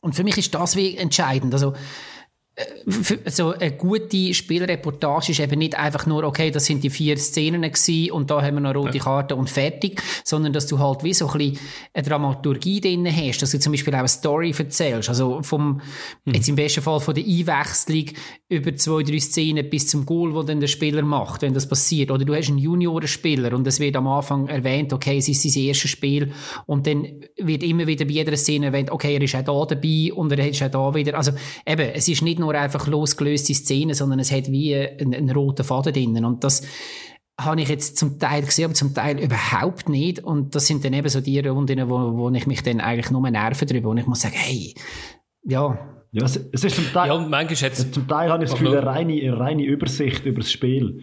Und 0.00 0.14
für 0.14 0.24
mich 0.24 0.38
ist 0.38 0.54
das 0.54 0.76
wie 0.76 0.96
entscheidend. 0.96 1.52
Also, 1.54 1.74
so 3.26 3.52
eine 3.52 3.72
gute 3.72 4.32
Spielreportage 4.32 5.32
ist 5.32 5.40
eben 5.40 5.58
nicht 5.58 5.76
einfach 5.76 6.06
nur, 6.06 6.22
okay, 6.22 6.52
das 6.52 6.66
sind 6.66 6.84
die 6.84 6.90
vier 6.90 7.16
Szenen 7.16 7.62
gewesen 7.62 8.12
und 8.12 8.30
da 8.30 8.42
haben 8.42 8.54
wir 8.54 8.60
noch 8.60 8.74
rote 8.76 8.98
Karte 8.98 9.34
und 9.34 9.50
fertig, 9.50 10.00
sondern 10.22 10.52
dass 10.52 10.68
du 10.68 10.78
halt 10.78 11.02
wie 11.02 11.14
so 11.14 11.28
ein 11.28 11.38
bisschen 11.38 11.58
eine 11.92 12.06
Dramaturgie 12.06 12.80
drin 12.80 13.08
hast, 13.10 13.42
dass 13.42 13.50
du 13.50 13.58
zum 13.58 13.72
Beispiel 13.72 13.92
auch 13.94 13.98
eine 13.98 14.08
Story 14.08 14.54
erzählst, 14.56 15.08
also 15.08 15.42
vom, 15.42 15.80
mhm. 16.24 16.34
jetzt 16.34 16.48
im 16.48 16.54
besten 16.54 16.82
Fall 16.82 17.00
von 17.00 17.14
der 17.14 17.24
Einwechslung 17.24 18.06
über 18.48 18.74
zwei, 18.76 19.02
drei 19.02 19.18
Szenen 19.18 19.68
bis 19.68 19.88
zum 19.88 20.06
Goal, 20.06 20.34
wo 20.34 20.44
dann 20.44 20.60
der 20.60 20.68
Spieler 20.68 21.02
macht, 21.02 21.42
wenn 21.42 21.54
das 21.54 21.68
passiert. 21.68 22.10
Oder 22.12 22.24
du 22.24 22.34
hast 22.34 22.48
einen 22.48 22.58
Juniorenspieler 22.58 23.52
und 23.52 23.66
es 23.66 23.80
wird 23.80 23.96
am 23.96 24.06
Anfang 24.06 24.46
erwähnt, 24.46 24.92
okay, 24.92 25.18
es 25.18 25.28
ist 25.28 25.42
sein 25.42 25.64
erstes 25.64 25.90
Spiel 25.90 26.32
und 26.66 26.86
dann 26.86 27.06
wird 27.36 27.64
immer 27.64 27.86
wieder 27.88 28.04
bei 28.04 28.12
jeder 28.12 28.36
Szene 28.36 28.66
erwähnt, 28.66 28.90
okay, 28.90 29.14
er 29.14 29.22
ist 29.22 29.34
auch 29.34 29.66
da 29.66 29.74
dabei 29.74 30.12
und 30.12 30.30
er 30.30 30.48
ist 30.48 30.62
auch 30.62 30.70
da 30.70 30.94
wieder, 30.94 31.16
also 31.16 31.32
eben, 31.66 31.90
es 31.94 32.06
ist 32.06 32.22
nicht 32.22 32.38
nur 32.44 32.54
einfach 32.54 32.86
losgelöste 32.86 33.54
Szenen, 33.54 33.94
sondern 33.94 34.18
es 34.20 34.30
hat 34.30 34.50
wie 34.50 34.74
einen, 34.74 35.14
einen 35.14 35.30
roten 35.30 35.64
Faden 35.64 35.92
drinnen. 35.92 36.24
Und 36.24 36.44
das 36.44 36.62
habe 37.40 37.60
ich 37.60 37.68
jetzt 37.68 37.96
zum 37.96 38.18
Teil 38.18 38.42
gesehen, 38.42 38.66
aber 38.66 38.74
zum 38.74 38.94
Teil 38.94 39.18
überhaupt 39.18 39.88
nicht. 39.88 40.20
Und 40.22 40.54
das 40.54 40.66
sind 40.66 40.84
dann 40.84 40.92
eben 40.92 41.08
so 41.08 41.20
die 41.20 41.40
Runden, 41.40 41.88
wo, 41.88 42.16
wo 42.16 42.30
ich 42.30 42.46
mich 42.46 42.62
dann 42.62 42.80
eigentlich 42.80 43.10
nur 43.10 43.28
nerven 43.28 43.66
drüber. 43.66 43.90
Und 43.90 43.98
ich 43.98 44.06
muss 44.06 44.20
sagen, 44.20 44.36
hey, 44.36 44.74
ja. 45.42 45.90
Ja, 46.12 46.24
es, 46.24 46.36
es 46.52 46.62
ist 46.62 46.76
zum 46.76 46.92
Teil, 46.92 47.08
ja, 47.08 47.18
manchmal 47.18 47.72
zum 47.72 48.06
Teil 48.06 48.30
habe 48.30 48.44
ich 48.44 48.50
das 48.50 48.58
Gefühl, 48.58 48.76
eine 48.78 48.86
reine, 48.86 49.14
eine 49.14 49.38
reine 49.38 49.64
Übersicht 49.64 50.24
über 50.26 50.40
das 50.40 50.52
Spiel. 50.52 51.02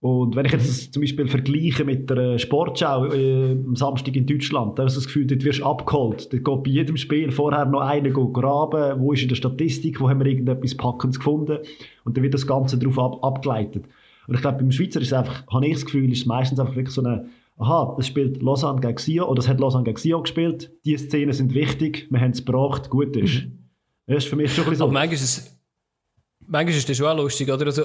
Und 0.00 0.36
wenn 0.36 0.44
ich 0.44 0.52
jetzt 0.52 0.92
zum 0.92 1.00
Beispiel 1.00 1.26
vergleiche 1.26 1.84
mit 1.84 2.10
der 2.10 2.38
Sportschau 2.38 3.06
äh, 3.06 3.52
am 3.52 3.74
Samstag 3.76 4.14
in 4.14 4.26
Deutschland, 4.26 4.78
da 4.78 4.84
hast 4.84 4.94
du 4.94 5.00
das 5.00 5.06
Gefühl, 5.06 5.26
dort 5.26 5.42
wirst 5.42 5.60
du 5.60 5.64
abgeholt. 5.64 6.32
Dort 6.32 6.44
geht 6.44 6.62
bei 6.64 6.70
jedem 6.70 6.96
Spiel 6.96 7.32
vorher 7.32 7.64
noch 7.64 7.80
einer 7.80 8.10
graben, 8.10 9.00
wo 9.00 9.12
ist 9.12 9.22
in 9.22 9.28
der 9.28 9.36
Statistik, 9.36 10.00
wo 10.00 10.08
haben 10.10 10.20
wir 10.20 10.26
irgendetwas 10.26 10.76
Packendes 10.76 11.18
gefunden 11.18 11.58
und 12.04 12.16
dann 12.16 12.22
wird 12.22 12.34
das 12.34 12.46
Ganze 12.46 12.78
darauf 12.78 12.98
ab, 12.98 13.24
abgeleitet. 13.24 13.84
Und 14.28 14.34
ich 14.34 14.40
glaube, 14.40 14.58
beim 14.58 14.70
Schweizer 14.70 15.00
ist 15.00 15.08
es 15.08 15.12
einfach, 15.12 15.46
habe 15.46 15.66
ich 15.66 15.74
das 15.74 15.84
Gefühl, 15.86 16.12
ist 16.12 16.20
es 16.20 16.26
meistens 16.26 16.60
einfach 16.60 16.76
wirklich 16.76 16.94
so 16.94 17.02
eine, 17.02 17.28
aha, 17.56 17.94
das 17.96 18.06
spielt 18.06 18.42
Lausanne 18.42 18.80
gegen 18.80 18.98
Sion, 18.98 19.26
oder 19.26 19.36
das 19.36 19.48
hat 19.48 19.60
Lausanne 19.60 19.84
gegen 19.84 19.96
Sion 19.96 20.22
gespielt, 20.22 20.72
die 20.84 20.96
Szenen 20.98 21.32
sind 21.32 21.54
wichtig, 21.54 22.06
wir 22.10 22.20
haben 22.20 22.32
es 22.32 22.44
gebracht, 22.44 22.90
gut 22.90 23.16
ist. 23.16 23.44
Das 24.06 24.24
ist 24.24 24.28
für 24.28 24.36
mich 24.36 24.54
schon 24.54 24.64
ein 24.64 24.70
bisschen 24.70 24.78
so. 24.78 24.84
Aber 24.84 24.92
manchmal 24.92 25.14
ist 25.14 25.22
es, 25.22 25.58
manchmal 26.46 26.76
ist 26.76 26.88
das 26.88 26.96
schon 26.96 27.06
auch 27.06 27.16
lustig, 27.16 27.50
oder? 27.50 27.66
Also, 27.66 27.82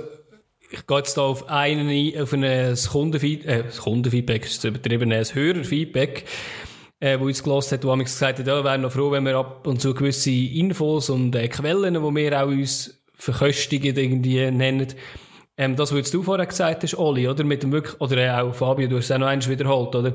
ich 0.72 0.88
gehe 0.88 0.98
jetzt 0.98 1.18
da 1.18 1.22
auf 1.22 1.50
einen, 1.50 2.22
auf 2.22 2.34
ein 2.34 2.76
Kundenfeedback, 2.92 3.66
äh, 3.66 3.78
Kundenfeedback 3.78 4.46
ist 4.46 4.64
übertrieben, 4.64 5.12
ein 5.12 5.26
Hörerfeedback, 5.26 6.26
äh, 7.00 7.20
wo 7.20 7.26
uns 7.26 7.44
gelost 7.44 7.72
hat, 7.72 7.84
wo 7.84 7.92
haben 7.92 8.04
gesagt 8.04 8.40
hat, 8.40 8.48
ja, 8.48 8.64
wären 8.64 8.82
noch 8.82 8.92
froh, 8.92 9.12
wenn 9.12 9.26
wir 9.26 9.36
ab 9.36 9.68
und 9.68 9.82
zu 9.82 9.94
gewisse 9.94 10.32
Infos 10.32 11.10
und 11.10 11.36
äh, 11.36 11.48
Quellen, 11.50 12.02
wo 12.02 12.16
wir 12.16 12.42
auch 12.42 12.48
uns 12.48 13.04
verköstigen, 13.16 13.96
irgendwie 13.98 14.50
nennen, 14.50 14.88
ähm, 15.58 15.76
das, 15.76 15.94
was 15.94 16.10
du 16.10 16.24
vorher 16.24 16.46
gesagt 16.46 16.84
hast, 16.84 16.98
Oli, 16.98 17.28
oder? 17.28 17.44
Mit 17.44 17.64
dem 17.64 17.72
wirklich, 17.72 18.00
oder 18.00 18.18
äh, 18.18 18.32
auch 18.32 18.54
Fabio, 18.54 18.88
du 18.88 18.98
hast 18.98 19.06
es 19.06 19.12
auch 19.12 19.20
noch 19.20 19.28
eins 19.28 19.50
wiederholt, 19.50 19.94
oder? 19.96 20.14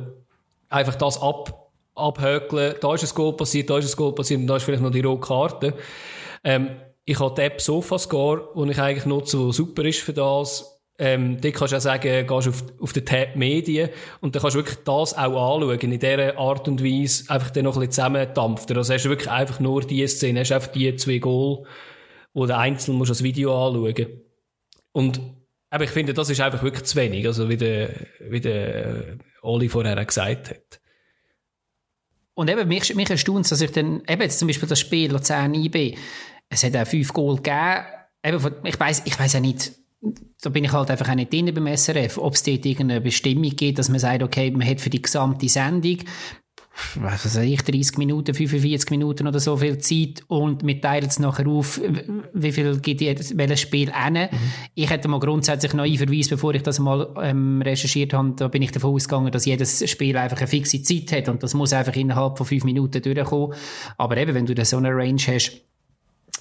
Einfach 0.70 0.94
das 0.96 1.20
ab, 1.20 1.70
abhökeln, 1.94 2.74
da 2.80 2.94
ist 2.94 3.04
ein 3.04 3.14
Goal 3.14 3.36
passiert, 3.36 3.68
da 3.70 3.78
ist 3.78 3.92
ein 3.92 3.96
Goal 3.96 4.14
passiert 4.14 4.40
und 4.40 4.46
da 4.46 4.56
ist 4.56 4.64
vielleicht 4.64 4.82
noch 4.82 4.90
die 4.90 5.02
rote 5.02 5.20
Karte. 5.20 5.74
Ähm, 6.42 6.70
ich 7.06 7.20
habe 7.20 7.34
die 7.34 7.42
App 7.42 7.60
Sofascore, 7.60 8.48
die 8.56 8.70
ich 8.72 8.80
eigentlich 8.80 9.06
nutze, 9.06 9.38
die 9.38 9.52
super 9.52 9.84
ist 9.84 10.00
für 10.00 10.12
das. 10.12 10.72
Ähm, 10.98 11.40
dort 11.40 11.54
kannst 11.54 11.72
du 11.72 11.76
auch 11.76 11.80
sagen, 11.80 12.26
gehst 12.26 12.48
auf, 12.48 12.64
auf 12.80 12.92
den 12.92 13.04
Tab 13.04 13.36
Medien 13.36 13.90
und 14.20 14.34
dann 14.34 14.42
kannst 14.42 14.56
du 14.56 14.60
wirklich 14.60 14.78
das 14.84 15.14
auch 15.14 15.54
anschauen, 15.54 15.78
in 15.78 15.98
dieser 15.98 16.38
Art 16.38 16.66
und 16.68 16.82
Weise 16.82 17.30
einfach 17.30 17.50
dann 17.50 17.64
noch 17.64 17.76
ein 17.76 17.80
bisschen 17.80 17.92
zusammendampfen. 17.92 18.76
Also 18.76 18.92
hast 18.92 19.04
du 19.04 19.10
wirklich 19.10 19.30
einfach 19.30 19.60
nur 19.60 19.82
die 19.82 20.06
Szene, 20.06 20.40
hast 20.40 20.52
einfach 20.52 20.72
die 20.72 20.96
zwei 20.96 21.18
Goal, 21.18 21.64
wo 22.32 22.46
du 22.46 22.56
einzeln 22.56 22.96
musst 22.96 23.10
das 23.10 23.22
Video 23.22 23.52
anschauen. 23.66 24.22
Und 24.92 25.20
aber 25.70 25.84
ich 25.84 25.90
finde, 25.90 26.14
das 26.14 26.30
ist 26.30 26.40
einfach 26.40 26.62
wirklich 26.62 26.84
zu 26.84 26.96
wenig, 26.96 27.26
also 27.26 27.48
wie 27.48 27.56
der, 27.56 27.90
wie 28.20 28.40
der 28.40 29.18
Oli 29.42 29.68
vorher 29.68 30.02
gesagt 30.04 30.50
hat. 30.50 30.80
Und 32.34 32.48
eben, 32.48 32.68
mich, 32.68 32.94
mich 32.94 33.10
erstaunt 33.10 33.50
dass 33.50 33.60
ich 33.60 33.72
dann, 33.72 34.02
eben 34.08 34.22
jetzt 34.22 34.38
zum 34.38 34.48
Beispiel 34.48 34.68
das 34.68 34.80
Spiel 34.80 35.10
Luzern 35.10 35.54
IB, 35.54 35.96
es 36.48 36.64
hat 36.64 36.76
auch 36.76 36.86
fünf 36.86 37.12
Goal 37.12 37.36
gegeben. 37.36 37.84
Eben, 38.22 38.54
ich 38.64 38.80
weiß 38.80 39.02
ich 39.04 39.20
auch 39.20 39.40
nicht, 39.40 39.72
da 40.42 40.50
bin 40.50 40.64
ich 40.64 40.72
halt 40.72 40.90
einfach 40.90 41.08
auch 41.08 41.14
nicht 41.14 41.32
drin 41.32 41.52
beim 41.54 41.76
SRF, 41.76 42.18
ob 42.18 42.34
es 42.34 42.42
dort 42.42 42.66
irgendeine 42.66 43.00
Bestimmung 43.00 43.50
gibt, 43.50 43.78
dass 43.78 43.88
man 43.88 43.98
sagt, 43.98 44.22
okay, 44.22 44.50
man 44.50 44.66
hat 44.66 44.80
für 44.80 44.90
die 44.90 45.02
gesamte 45.02 45.48
Sendung 45.48 45.98
was 46.96 47.24
weiß 47.24 47.36
ich, 47.38 47.62
30 47.62 47.98
Minuten, 47.98 48.34
45 48.34 48.90
Minuten 48.90 49.26
oder 49.26 49.40
so 49.40 49.56
viel 49.56 49.78
Zeit 49.78 50.22
und 50.28 50.66
wir 50.66 50.80
teilen 50.80 51.06
es 51.06 51.18
nachher 51.18 51.46
auf, 51.46 51.80
wie 52.34 52.52
viel 52.52 52.78
geht 52.80 53.00
jedes, 53.00 53.36
welches 53.36 53.60
Spiel 53.60 53.92
hin. 53.92 54.12
Mhm. 54.14 54.28
Ich 54.74 54.90
hätte 54.90 55.08
mal 55.08 55.20
grundsätzlich 55.20 55.72
noch 55.72 55.84
einverweisen, 55.84 56.30
bevor 56.30 56.54
ich 56.54 56.62
das 56.62 56.78
mal 56.78 57.14
ähm, 57.22 57.62
recherchiert 57.62 58.12
habe, 58.12 58.34
da 58.36 58.48
bin 58.48 58.62
ich 58.62 58.72
davon 58.72 58.94
ausgegangen, 58.94 59.32
dass 59.32 59.46
jedes 59.46 59.88
Spiel 59.88 60.16
einfach 60.16 60.38
eine 60.38 60.46
fixe 60.46 60.82
Zeit 60.82 61.12
hat 61.12 61.28
und 61.28 61.42
das 61.42 61.54
muss 61.54 61.72
einfach 61.72 61.96
innerhalb 61.96 62.36
von 62.36 62.46
fünf 62.46 62.64
Minuten 62.64 63.00
durchkommen. 63.00 63.56
Aber 63.96 64.16
eben, 64.18 64.34
wenn 64.34 64.46
du 64.46 64.54
da 64.54 64.64
so 64.64 64.76
eine 64.76 64.90
Range 64.90 65.22
hast, 65.28 65.52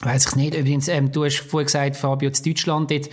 Weiß 0.01 0.27
ich 0.27 0.35
nicht. 0.35 0.55
Übrigens, 0.55 0.87
ähm, 0.89 1.11
du 1.11 1.23
hast 1.23 1.37
vorhin 1.39 1.67
gesagt, 1.67 1.95
Fabio, 1.95 2.29
in 2.29 2.43
Deutschland 2.43 2.91
dort, 2.91 3.09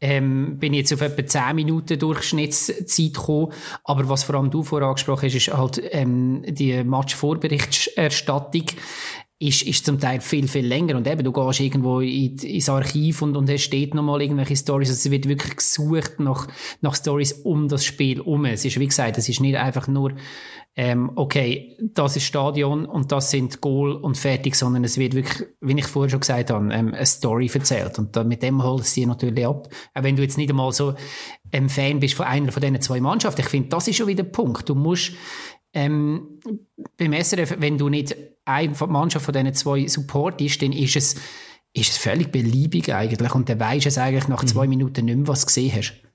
ähm, 0.00 0.58
bin 0.58 0.72
ich 0.74 0.80
jetzt 0.80 0.92
auf 0.92 1.00
etwa 1.00 1.26
10 1.26 1.56
Minuten 1.56 1.98
Durchschnittszeit 1.98 3.14
gekommen. 3.14 3.52
Aber 3.84 4.08
was 4.08 4.22
vor 4.22 4.36
allem 4.36 4.50
du 4.50 4.62
vorher 4.62 4.88
angesprochen 4.88 5.26
hast, 5.26 5.34
ist 5.34 5.52
halt 5.52 5.82
ähm, 5.90 6.42
die 6.46 6.84
Match-Vorberichterstattung 6.84 8.66
ist, 9.40 9.62
ist 9.62 9.86
zum 9.86 9.98
Teil 9.98 10.20
viel, 10.20 10.46
viel 10.46 10.66
länger. 10.66 10.96
Und 10.96 11.06
eben, 11.06 11.24
du 11.24 11.32
gehst 11.32 11.60
irgendwo 11.60 12.00
in, 12.00 12.36
ins 12.36 12.68
Archiv 12.68 13.22
und, 13.22 13.36
und 13.36 13.48
es 13.48 13.62
steht 13.62 13.94
nochmal 13.94 14.20
irgendwelche 14.20 14.54
Stories. 14.54 14.90
Also 14.90 15.08
es 15.08 15.10
wird 15.10 15.28
wirklich 15.28 15.56
gesucht 15.56 16.20
nach, 16.20 16.46
nach 16.82 16.94
Stories 16.94 17.32
um 17.32 17.66
das 17.66 17.84
Spiel 17.84 18.20
um. 18.20 18.44
Es 18.44 18.66
ist, 18.66 18.78
wie 18.78 18.86
gesagt, 18.86 19.16
es 19.16 19.30
ist 19.30 19.40
nicht 19.40 19.56
einfach 19.56 19.88
nur, 19.88 20.12
ähm, 20.76 21.10
okay, 21.16 21.76
das 21.80 22.16
ist 22.16 22.24
Stadion 22.24 22.86
und 22.86 23.10
das 23.10 23.30
sind 23.30 23.60
Goal 23.60 23.92
und 23.92 24.16
fertig, 24.16 24.54
sondern 24.54 24.84
es 24.84 24.98
wird 24.98 25.14
wirklich, 25.14 25.48
wie 25.60 25.78
ich 25.78 25.86
vorher 25.86 26.10
schon 26.10 26.20
gesagt 26.20 26.50
habe, 26.50 26.72
ähm, 26.72 26.94
eine 26.94 27.06
Story 27.06 27.50
erzählt. 27.52 27.98
Und 27.98 28.14
da, 28.14 28.22
mit 28.22 28.42
dem 28.42 28.62
holst 28.62 28.86
du 28.86 29.00
sie 29.00 29.06
natürlich 29.06 29.46
ab. 29.46 29.68
Auch 29.94 30.02
wenn 30.02 30.16
du 30.16 30.22
jetzt 30.22 30.38
nicht 30.38 30.50
einmal 30.50 30.72
so 30.72 30.94
ein 31.52 31.68
Fan 31.68 31.98
bist 31.98 32.14
von 32.14 32.26
einer 32.26 32.52
von 32.52 32.62
diesen 32.62 32.80
zwei 32.80 33.00
Mannschaften. 33.00 33.40
Ich 33.40 33.48
finde, 33.48 33.68
das 33.68 33.88
ist 33.88 33.96
schon 33.96 34.06
wieder 34.06 34.22
der 34.22 34.30
Punkt. 34.30 34.68
Du 34.68 34.76
musst, 34.76 35.12
ähm, 35.72 36.40
beim 36.96 37.12
SRF, 37.12 37.56
wenn 37.58 37.76
du 37.76 37.88
nicht 37.88 38.16
eine 38.44 38.74
Mannschaft 38.86 39.24
von 39.24 39.34
diesen 39.34 39.54
zwei 39.54 39.86
supportest, 39.86 40.62
dann 40.62 40.72
ist 40.72 40.94
es, 40.94 41.14
ist 41.72 41.90
es 41.90 41.96
völlig 41.96 42.30
beliebig 42.30 42.94
eigentlich 42.94 43.34
und 43.34 43.48
dann 43.48 43.60
weisst 43.60 43.86
du 43.86 43.88
es 43.88 43.98
eigentlich 43.98 44.28
nach 44.28 44.44
zwei 44.44 44.64
mhm. 44.64 44.70
Minuten 44.70 45.04
nicht 45.04 45.16
mehr, 45.16 45.28
was 45.28 45.40
du 45.40 45.46
gesehen 45.46 45.72
hast. 45.74 46.09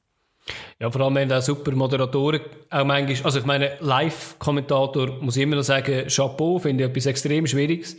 Ja, 0.80 0.92
vor 0.92 1.02
allem 1.02 1.16
wenn 1.16 1.32
auch 1.32 1.42
super 1.42 1.72
Moderatoren, 1.72 2.42
auch 2.70 2.86
manchmal, 2.86 3.26
also 3.26 3.40
ich 3.40 3.46
meine, 3.46 3.78
Live-Kommentator 3.80 5.08
muss 5.22 5.38
ich 5.38 5.44
immer 5.44 5.56
noch 5.56 5.64
sagen, 5.64 6.08
Chapeau, 6.08 6.60
finde 6.60 6.84
ich 6.84 6.90
etwas 6.90 7.06
extrem 7.08 7.48
Schwieriges. 7.48 7.98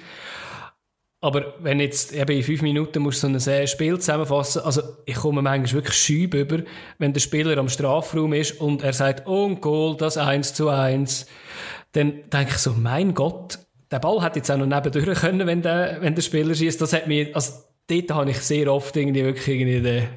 Aber 1.20 1.54
wenn 1.60 1.80
jetzt 1.80 2.12
eben 2.12 2.36
in 2.36 2.42
fünf 2.42 2.62
Minuten 2.62 3.02
musst 3.02 3.22
du 3.22 3.38
so 3.38 3.50
ein 3.50 3.66
Spiel 3.66 3.98
zusammenfassen, 3.98 4.62
also 4.62 4.82
ich 5.06 5.14
komme 5.14 5.42
manchmal 5.42 5.82
wirklich 5.82 5.96
schüb 5.96 6.34
über, 6.34 6.60
wenn 6.98 7.12
der 7.12 7.20
Spieler 7.20 7.56
am 7.58 7.68
Strafraum 7.68 8.32
ist 8.34 8.60
und 8.60 8.82
er 8.82 8.92
sagt, 8.92 9.26
oh, 9.26 9.46
ein 9.46 9.60
Goal, 9.60 9.96
das 9.96 10.18
1 10.18 10.54
zu 10.54 10.68
1, 10.68 11.26
dann 11.92 12.30
denke 12.30 12.50
ich 12.50 12.58
so, 12.58 12.74
mein 12.74 13.14
Gott, 13.14 13.58
der 13.90 13.98
Ball 13.98 14.22
hätte 14.22 14.40
jetzt 14.40 14.50
auch 14.50 14.58
noch 14.58 14.66
nebendurch 14.66 15.18
können, 15.18 15.46
wenn 15.46 15.62
der, 15.62 15.98
wenn 16.00 16.14
der 16.14 16.22
Spieler 16.22 16.54
schießt. 16.54 16.80
Das 16.80 16.92
hat 16.92 17.06
mir, 17.06 17.34
also 17.34 17.54
dort 17.88 18.10
habe 18.10 18.30
ich 18.30 18.38
sehr 18.38 18.72
oft 18.72 18.94
irgendwie 18.96 19.24
wirklich 19.24 19.48
irgendwie 19.48 19.80
den, 19.80 20.08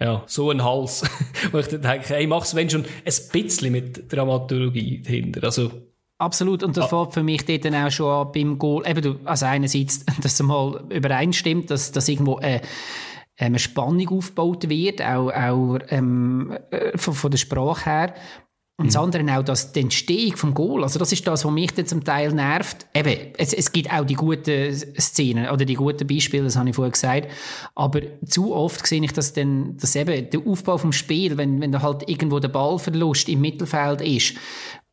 ja, 0.00 0.22
so 0.26 0.50
einen 0.50 0.64
Hals, 0.64 1.04
wo 1.52 1.58
ich 1.58 1.68
dann 1.68 1.82
denke, 1.82 2.08
hey, 2.08 2.26
mach's 2.26 2.54
wenn 2.54 2.70
schon 2.70 2.84
ein 2.84 3.12
bisschen 3.32 3.72
mit 3.72 4.12
Dramaturgie 4.12 5.02
dahinter. 5.02 5.44
Also, 5.44 5.70
Absolut, 6.18 6.62
und 6.62 6.76
das 6.76 6.84
ah. 6.84 6.88
fängt 6.88 7.14
für 7.14 7.22
mich 7.22 7.46
dort 7.46 7.64
dann 7.64 7.74
auch 7.74 7.90
schon 7.90 8.06
an 8.06 8.30
beim 8.32 8.58
Goal. 8.58 8.86
Eben, 8.86 9.00
du, 9.00 9.20
also 9.24 9.46
einerseits, 9.46 10.04
dass 10.22 10.34
es 10.34 10.42
mal 10.42 10.84
übereinstimmt, 10.90 11.70
dass, 11.70 11.92
dass 11.92 12.08
irgendwo 12.08 12.38
äh, 12.40 12.60
eine 13.38 13.58
Spannung 13.58 14.06
aufgebaut 14.10 14.68
wird, 14.68 15.00
auch, 15.00 15.30
auch 15.30 15.78
ähm, 15.88 16.58
äh, 16.70 16.96
von, 16.98 17.14
von 17.14 17.30
der 17.30 17.38
Sprache 17.38 17.88
her. 17.88 18.14
Und 18.80 18.86
das 18.86 18.94
mhm. 18.94 19.12
andere 19.14 19.38
auch, 19.38 19.44
dass 19.44 19.72
die 19.72 19.80
Entstehung 19.80 20.36
vom 20.38 20.54
Goal, 20.54 20.82
also 20.84 20.98
das 20.98 21.12
ist 21.12 21.26
das, 21.26 21.44
was 21.44 21.52
mich 21.52 21.70
dann 21.74 21.84
zum 21.84 22.02
Teil 22.02 22.32
nervt. 22.32 22.86
Eben, 22.94 23.14
es, 23.36 23.52
es 23.52 23.72
gibt 23.72 23.92
auch 23.92 24.06
die 24.06 24.14
guten 24.14 24.74
Szenen 24.98 25.50
oder 25.50 25.66
die 25.66 25.74
guten 25.74 26.06
Beispiele, 26.06 26.44
das 26.44 26.56
habe 26.56 26.70
ich 26.70 26.74
vorher 26.74 26.90
gesagt. 26.90 27.28
Aber 27.74 28.00
zu 28.24 28.54
oft 28.54 28.86
sehe 28.86 29.04
ich, 29.04 29.12
dass 29.12 29.34
dann, 29.34 29.76
dass 29.76 29.94
eben 29.96 30.30
der 30.30 30.40
Aufbau 30.46 30.78
vom 30.78 30.92
Spiel, 30.92 31.36
wenn, 31.36 31.60
wenn 31.60 31.72
da 31.72 31.82
halt 31.82 32.08
irgendwo 32.08 32.38
der 32.38 32.48
Ballverlust 32.48 33.28
im 33.28 33.42
Mittelfeld 33.42 34.00
ist, 34.00 34.36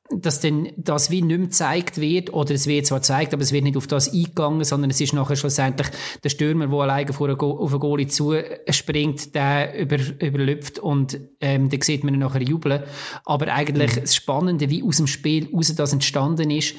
dass 0.10 0.40
dann 0.40 0.70
das 0.78 1.12
wie 1.12 1.22
nicht 1.22 1.38
mehr 1.38 1.48
gezeigt 1.48 2.00
wird, 2.00 2.34
oder 2.34 2.54
es 2.54 2.68
wird 2.68 2.86
zwar 2.86 3.00
gezeigt, 3.00 3.34
aber 3.34 3.44
es 3.44 3.52
wird 3.52 3.64
nicht 3.64 3.78
auf 3.78 3.88
das 3.88 4.12
eingegangen, 4.14 4.64
sondern 4.64 4.90
es 4.90 5.02
ist 5.02 5.14
nachher 5.14 5.36
schlussendlich 5.36 5.88
der 6.24 6.30
Stürmer, 6.30 6.68
der 6.68 6.80
alleine 6.80 7.14
vor 7.14 7.28
eine 7.28 7.40
auf 7.40 7.72
einen 7.72 7.80
Goalie 7.80 8.08
zuspringt, 8.08 9.36
der 9.36 9.78
über, 9.78 9.98
überlüpft 10.20 10.80
und 10.80 11.20
ähm, 11.42 11.70
dann 11.70 11.82
sieht 11.82 12.04
man 12.04 12.14
ihn 12.14 12.22
nachher 12.22 12.42
jubeln. 12.42 12.84
Aber 13.26 13.54
eigentlich 13.54 13.96
mhm. 13.96 14.02
das 14.02 14.16
Spannende, 14.16 14.70
wie 14.70 14.84
aus 14.84 14.98
dem 14.98 15.08
Spiel 15.08 15.50
raus 15.54 15.74
das 15.76 15.94
entstanden 15.94 16.52
ist, 16.52 16.76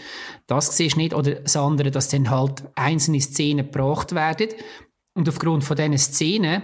das 0.46 0.76
siehst 0.76 0.96
du 0.96 1.00
nicht. 1.00 1.14
Oder 1.14 1.36
das 1.36 1.56
andere, 1.56 1.90
dass 1.90 2.08
dann 2.08 2.30
halt 2.30 2.64
einzelne 2.74 3.20
Szenen 3.20 3.66
gebracht 3.66 4.14
werden 4.14 4.48
und 5.14 5.28
aufgrund 5.28 5.64
von 5.64 5.76
diesen 5.76 5.98
Szenen 5.98 6.62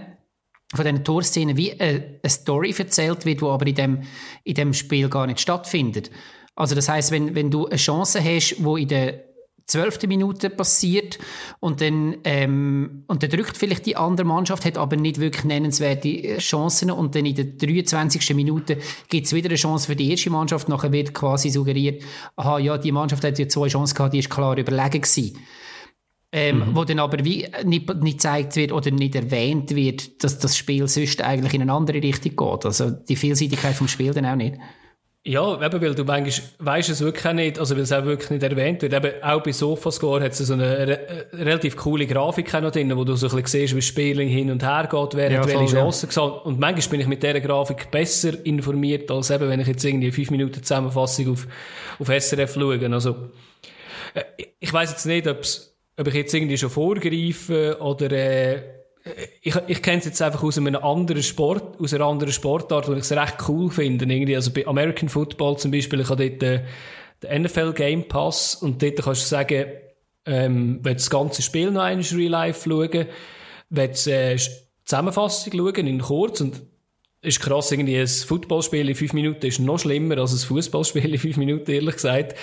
von 0.73 0.83
diesen 0.83 1.03
Torszenen 1.03 1.57
wie 1.57 1.79
eine, 1.79 2.19
eine 2.23 2.29
Story 2.29 2.73
erzählt 2.75 3.25
wird, 3.25 3.41
die 3.41 3.45
aber 3.45 3.67
in 3.67 3.75
dem, 3.75 4.01
in 4.43 4.55
dem 4.55 4.73
Spiel 4.73 5.09
gar 5.09 5.27
nicht 5.27 5.39
stattfindet. 5.39 6.09
Also 6.55 6.75
das 6.75 6.89
heißt, 6.89 7.11
wenn, 7.11 7.35
wenn 7.35 7.51
du 7.51 7.67
eine 7.67 7.75
Chance 7.75 8.23
hast, 8.23 8.63
wo 8.63 8.77
in 8.77 8.87
der 8.87 9.25
zwölften 9.67 10.07
Minute 10.07 10.49
passiert 10.49 11.17
und 11.59 11.81
dann, 11.81 12.17
ähm, 12.23 13.03
und 13.07 13.23
dann 13.23 13.29
drückt 13.29 13.57
vielleicht 13.57 13.85
die 13.85 13.97
andere 13.97 14.25
Mannschaft, 14.25 14.63
hat 14.63 14.77
aber 14.77 14.95
nicht 14.95 15.19
wirklich 15.19 15.43
nennenswerte 15.43 16.37
Chancen 16.37 16.91
und 16.91 17.15
dann 17.15 17.25
in 17.25 17.35
der 17.35 17.45
23. 17.45 18.35
Minute 18.35 18.77
gibt 19.09 19.25
es 19.25 19.33
wieder 19.33 19.49
eine 19.49 19.55
Chance 19.55 19.87
für 19.87 19.95
die 19.95 20.11
erste 20.11 20.29
Mannschaft, 20.29 20.69
nachher 20.69 20.91
wird 20.91 21.13
quasi 21.13 21.49
suggeriert, 21.49 22.03
aha, 22.35 22.59
ja, 22.59 22.77
die 22.77 22.91
Mannschaft 22.91 23.23
hat 23.23 23.39
ja 23.39 23.47
zwei 23.47 23.67
Chancen 23.67 23.95
gehabt, 23.95 24.13
die 24.13 24.19
ist 24.19 24.29
klar 24.29 24.57
überlegen 24.57 25.01
gewesen. 25.01 25.37
Ähm, 26.31 26.59
mhm. 26.59 26.75
Wo 26.75 26.83
dann 26.83 26.99
aber 26.99 27.23
wie 27.23 27.47
nicht, 27.63 27.87
nicht 28.03 28.17
gezeigt 28.17 28.57
wird 28.57 28.73
oder 28.73 28.91
nicht 28.91 29.15
erwähnt 29.15 29.73
wird, 29.73 30.23
dass 30.23 30.37
das 30.37 30.57
Spiel 30.57 30.87
sonst 30.87 31.21
eigentlich 31.21 31.53
in 31.53 31.61
eine 31.61 31.71
andere 31.71 32.01
Richtung 32.03 32.35
geht. 32.35 32.65
Also 32.65 32.91
die 32.91 33.15
Vielseitigkeit 33.15 33.73
vom 33.73 33.87
Spiel 33.87 34.13
dann 34.13 34.25
auch 34.25 34.35
nicht. 34.35 34.55
Ja, 35.27 35.59
eben, 35.59 35.81
weil 35.81 35.95
du 35.95 36.03
manchmal 36.03 36.47
weisst 36.59 36.89
es 36.89 37.01
wirklich 37.01 37.25
auch 37.25 37.33
nicht, 37.33 37.57
also 37.57 37.75
weil 37.75 37.81
es 37.81 37.91
auch 37.91 38.05
wirklich 38.05 38.29
nicht 38.29 38.43
erwähnt 38.43 38.83
wird. 38.83 38.93
Eben, 38.93 39.23
auch 39.23 39.41
bei 39.41 39.51
Sofascore 39.51 40.23
hat 40.23 40.33
es 40.33 40.37
so 40.37 40.53
eine 40.53 40.87
re 40.87 41.27
relativ 41.33 41.75
coole 41.77 42.05
Grafik 42.05 42.53
noch 42.53 42.71
drin, 42.71 42.95
wo 42.95 43.03
du 43.03 43.15
so 43.15 43.25
ein 43.27 43.41
bisschen 43.41 43.61
siehst, 43.61 43.73
wie 43.73 43.79
das 43.79 43.87
Spielen 43.87 44.27
hin 44.27 44.51
und 44.51 44.61
her 44.61 44.87
geht, 44.89 45.15
wer 45.15 45.31
ja, 45.31 45.39
hat 45.39 45.47
welche 45.47 45.77
Chancen 45.77 46.09
ja. 46.11 46.21
Und 46.21 46.59
manchmal 46.59 46.91
bin 46.91 46.99
ich 46.99 47.07
mit 47.07 47.23
dieser 47.23 47.41
Grafik 47.41 47.89
besser 47.89 48.33
informiert, 48.45 49.09
als 49.09 49.31
eben, 49.31 49.49
wenn 49.49 49.59
ich 49.59 49.67
jetzt 49.67 49.83
irgendwie 49.83 50.05
eine 50.05 50.13
5 50.13 50.29
Minuten 50.29 50.61
Zusammenfassung 50.61 51.31
auf, 51.31 51.47
auf 51.97 52.07
SRF 52.07 52.53
schaue. 52.53 52.93
Also, 52.93 53.15
äh, 54.13 54.21
ich 54.59 54.71
weiss 54.71 54.91
jetzt 54.91 55.07
nicht, 55.07 55.27
ob's, 55.27 55.75
ob 55.97 56.05
ich 56.07 56.13
jetzt 56.13 56.35
irgendwie 56.35 56.57
schon 56.59 56.69
vorgreife 56.69 57.77
oder, 57.79 58.11
äh, 58.11 58.61
ich, 59.41 59.55
ich 59.67 59.81
kenne 59.81 59.99
es 59.99 60.05
jetzt 60.05 60.21
einfach 60.21 60.43
aus 60.43 60.57
einem 60.57 60.75
anderen 60.75 61.21
Sport, 61.21 61.79
aus 61.79 61.93
einer 61.93 62.05
anderen 62.05 62.33
Sportart, 62.33 62.87
wo 62.87 62.93
ich 62.93 62.99
es 62.99 63.11
recht 63.11 63.37
cool 63.47 63.69
finde. 63.69 64.05
Irgendwie, 64.05 64.35
also 64.35 64.51
bei 64.51 64.65
American 64.65 65.09
Football 65.09 65.57
zum 65.57 65.71
Beispiel, 65.71 65.99
ich 65.99 66.09
habe 66.09 66.29
dort 66.29 66.43
äh, 66.43 66.63
den 67.21 67.43
NFL 67.43 67.73
Game 67.73 68.07
Pass 68.07 68.55
und 68.55 68.81
dort 68.81 69.01
kannst 69.03 69.23
du 69.23 69.27
sagen, 69.27 69.65
ähm, 70.25 70.79
wenn 70.81 70.93
du 70.93 70.97
das 70.97 71.09
ganze 71.09 71.41
Spiel 71.43 71.69
noch 71.71 71.83
einmal 71.83 72.05
real 72.05 72.31
life 72.31 72.67
schauen, 72.67 73.05
willst 73.69 74.07
du 74.07 74.11
äh, 74.11 74.37
Zusammenfassung 74.85 75.53
schauen 75.53 75.87
in 75.87 76.01
kurz 76.01 76.41
und 76.41 76.61
ist 77.25 77.39
krass, 77.39 77.71
irgendwie 77.71 77.97
ein 77.97 78.07
Footballspiel 78.07 78.87
in 78.87 78.95
fünf 78.95 79.13
Minuten 79.13 79.45
ist 79.45 79.59
noch 79.59 79.79
schlimmer 79.79 80.17
als 80.17 80.33
ein 80.33 80.47
Fußballspiel 80.47 81.13
in 81.13 81.19
fünf 81.19 81.37
Minuten, 81.37 81.71
ehrlich 81.71 81.95
gesagt. 81.95 82.35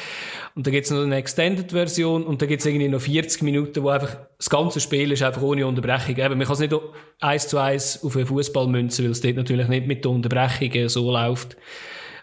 Und 0.55 0.67
dann 0.67 0.73
gibt's 0.73 0.91
noch 0.91 1.03
eine 1.03 1.17
Extended-Version 1.17 2.25
und 2.25 2.43
dann 2.43 2.49
gibt's 2.49 2.67
irgendwie 2.67 2.89
noch 2.89 3.01
40 3.01 3.43
Minuten, 3.43 3.83
wo 3.83 3.89
einfach 3.89 4.17
das 4.37 4.51
ganze 4.51 4.81
Spiel 4.81 5.11
ist 5.13 5.23
einfach 5.23 5.43
ohne 5.43 5.67
Unterbrechung. 5.67 6.17
Eben, 6.17 6.39
man 6.39 6.47
kann 6.47 6.55
es 6.55 6.61
nicht 6.61 6.75
eins 7.21 7.49
zu 7.49 7.59
eins 7.59 8.03
auf 8.05 8.17
einen 8.17 8.27
Fußball 8.27 8.67
münzen, 8.67 9.05
weil 9.05 9.13
es 9.13 9.21
dort 9.21 9.37
natürlich 9.37 9.69
nicht 9.69 9.87
mit 9.87 10.05
den 10.05 10.13
Unterbrechungen 10.13 10.89
so 10.89 11.11
läuft. 11.11 11.57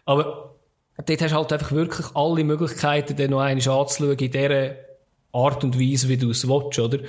Aber 0.06 0.56
dort 1.06 1.22
hast 1.22 1.32
du 1.32 1.36
halt 1.36 1.54
einfach 1.54 1.72
wirklich 1.72 2.08
alle 2.14 2.44
Möglichkeiten, 2.44 3.16
dann 3.16 3.32
noch 3.32 3.40
einmal 3.40 3.80
anzuschauen 3.80 4.18
in 4.18 4.32
dieser 4.32 4.76
Art 5.32 5.64
und 5.64 5.80
Weise, 5.80 6.10
wie 6.10 6.18
du 6.18 6.30
es 6.30 6.48
willst, 6.48 6.80
oder? 6.80 7.00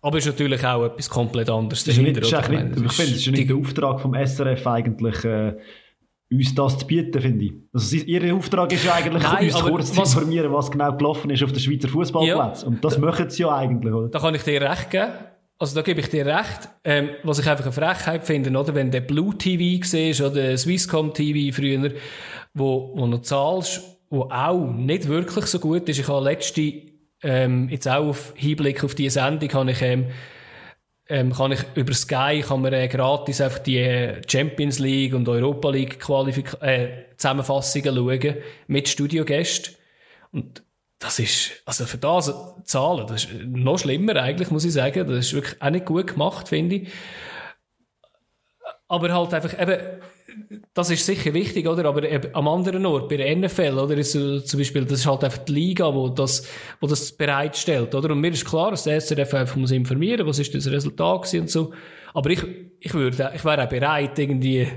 Aber 0.00 0.18
es 0.18 0.26
ist 0.26 0.32
natürlich 0.32 0.64
auch 0.64 0.84
etwas 0.84 1.10
komplett 1.10 1.50
anderes 1.50 1.84
dahinter. 1.84 2.20
Nicht, 2.20 2.32
ich, 2.32 2.48
meine, 2.48 2.70
ich 2.70 2.92
finde, 2.92 3.12
es 3.12 3.26
ist 3.26 3.30
nicht 3.30 3.48
der 3.48 3.56
Auftrag 3.56 4.00
vom 4.00 4.14
SRF 4.14 4.66
eigentlich, 4.66 5.24
äh, 5.24 5.54
uns 6.30 6.54
das 6.54 6.78
zu 6.78 6.86
bieten, 6.86 7.20
finde 7.20 7.44
ich. 7.46 7.52
Also, 7.72 7.96
ihr 7.96 8.34
Auftrag 8.34 8.72
ist 8.72 8.84
ja 8.84 8.94
eigentlich, 8.94 9.22
Nein, 9.22 9.44
uns 9.44 9.54
kurz 9.54 9.92
zu 9.92 10.00
informieren, 10.00 10.52
was 10.52 10.70
genau 10.70 10.96
gelaufen 10.96 11.30
ist 11.30 11.42
auf 11.42 11.52
der 11.52 11.60
Schweizer 11.60 11.88
Fußballplatz. 11.88 12.62
Ja, 12.62 12.68
und 12.68 12.84
das 12.84 12.94
da, 12.94 13.00
machen 13.00 13.30
sie 13.30 13.42
ja 13.42 13.54
eigentlich, 13.54 13.92
oder? 13.92 14.08
Da 14.08 14.18
kann 14.18 14.34
ich 14.34 14.42
dir 14.42 14.60
recht 14.60 14.90
geben. 14.90 15.12
Also 15.60 15.74
da 15.74 15.82
gebe 15.82 16.00
ich 16.00 16.08
dir 16.08 16.24
recht. 16.24 16.68
Ähm, 16.84 17.10
was 17.24 17.40
ich 17.40 17.48
einfach 17.48 17.64
eine 17.64 17.72
Frechheit 17.72 18.24
finde, 18.24 18.56
oder 18.56 18.74
wenn 18.74 18.92
der 18.92 19.00
Blue 19.00 19.36
TV 19.36 19.82
war 19.82 20.30
oder 20.30 20.56
Swisscom 20.56 21.12
TV 21.12 21.56
früher, 21.56 21.92
wo, 22.54 22.92
wo 22.94 23.06
noch 23.06 23.22
zahlst, 23.22 23.82
wo 24.10 24.22
auch 24.22 24.66
nicht 24.72 25.08
wirklich 25.08 25.46
so 25.46 25.58
gut 25.58 25.88
ist. 25.88 25.98
Ich 25.98 26.08
habe 26.08 26.24
letzte 26.24 26.82
ähm, 27.22 27.68
jetzt 27.68 27.88
auch 27.88 28.08
auf 28.08 28.32
Hinblick 28.36 28.84
auf 28.84 28.94
diese 28.94 29.20
Sendung 29.20 29.48
kann 29.48 29.68
ich, 29.68 29.82
ähm, 29.82 30.06
ähm, 31.08 31.32
kann 31.32 31.52
ich 31.52 31.60
über 31.74 31.94
Sky 31.94 32.42
kann 32.46 32.62
man 32.62 32.72
äh, 32.72 32.88
gratis 32.88 33.40
einfach 33.40 33.58
die 33.58 33.78
äh, 33.78 34.20
Champions 34.28 34.78
League 34.78 35.14
und 35.14 35.28
Europa 35.28 35.70
League 35.70 35.98
Qualifik 35.98 36.60
äh, 36.60 37.04
Zusammenfassungen 37.16 37.94
schauen 37.94 38.36
mit 38.66 38.88
Studiogästen. 38.88 39.74
Und 40.32 40.62
das 40.98 41.18
ist, 41.18 41.62
also 41.64 41.86
für 41.86 41.98
das 41.98 42.32
zahlen, 42.64 43.06
das 43.06 43.24
ist 43.24 43.32
noch 43.44 43.78
schlimmer 43.78 44.16
eigentlich, 44.16 44.50
muss 44.50 44.64
ich 44.64 44.72
sagen. 44.72 45.06
Das 45.08 45.26
ist 45.26 45.32
wirklich 45.32 45.60
auch 45.62 45.70
nicht 45.70 45.86
gut 45.86 46.08
gemacht, 46.08 46.48
finde 46.48 46.76
ich. 46.76 46.88
Aber 48.88 49.12
halt 49.12 49.34
einfach 49.34 49.60
eben, 49.60 49.78
das 50.74 50.90
ist 50.90 51.04
sicher 51.04 51.34
wichtig, 51.34 51.66
oder? 51.66 51.84
Aber 51.86 52.02
am 52.32 52.48
anderen 52.48 52.84
Ort, 52.86 53.08
bei 53.08 53.16
der 53.16 53.34
NFL, 53.36 53.78
oder? 53.78 53.96
Ist 53.96 54.12
so, 54.12 54.40
zum 54.40 54.58
Beispiel, 54.58 54.84
das 54.84 55.00
ist 55.00 55.06
halt 55.06 55.24
einfach 55.24 55.44
die 55.44 55.52
Liga, 55.52 55.94
wo 55.94 56.08
das, 56.08 56.46
wo 56.80 56.86
das 56.86 57.12
bereitstellt, 57.12 57.94
oder? 57.94 58.10
Und 58.10 58.20
mir 58.20 58.30
ist 58.30 58.44
klar, 58.44 58.70
dass 58.70 58.84
der 58.84 59.00
SRF 59.00 59.34
einfach 59.34 59.56
muss 59.56 59.70
informieren, 59.70 60.26
was 60.26 60.38
ist 60.38 60.54
das 60.54 60.70
Resultat 60.70 61.32
und 61.34 61.50
so. 61.50 61.72
Aber 62.14 62.30
ich, 62.30 62.42
ich 62.80 62.94
würde, 62.94 63.32
ich 63.34 63.44
wäre 63.44 63.64
auch 63.64 63.68
bereit, 63.68 64.18
irgendwie, 64.18 64.68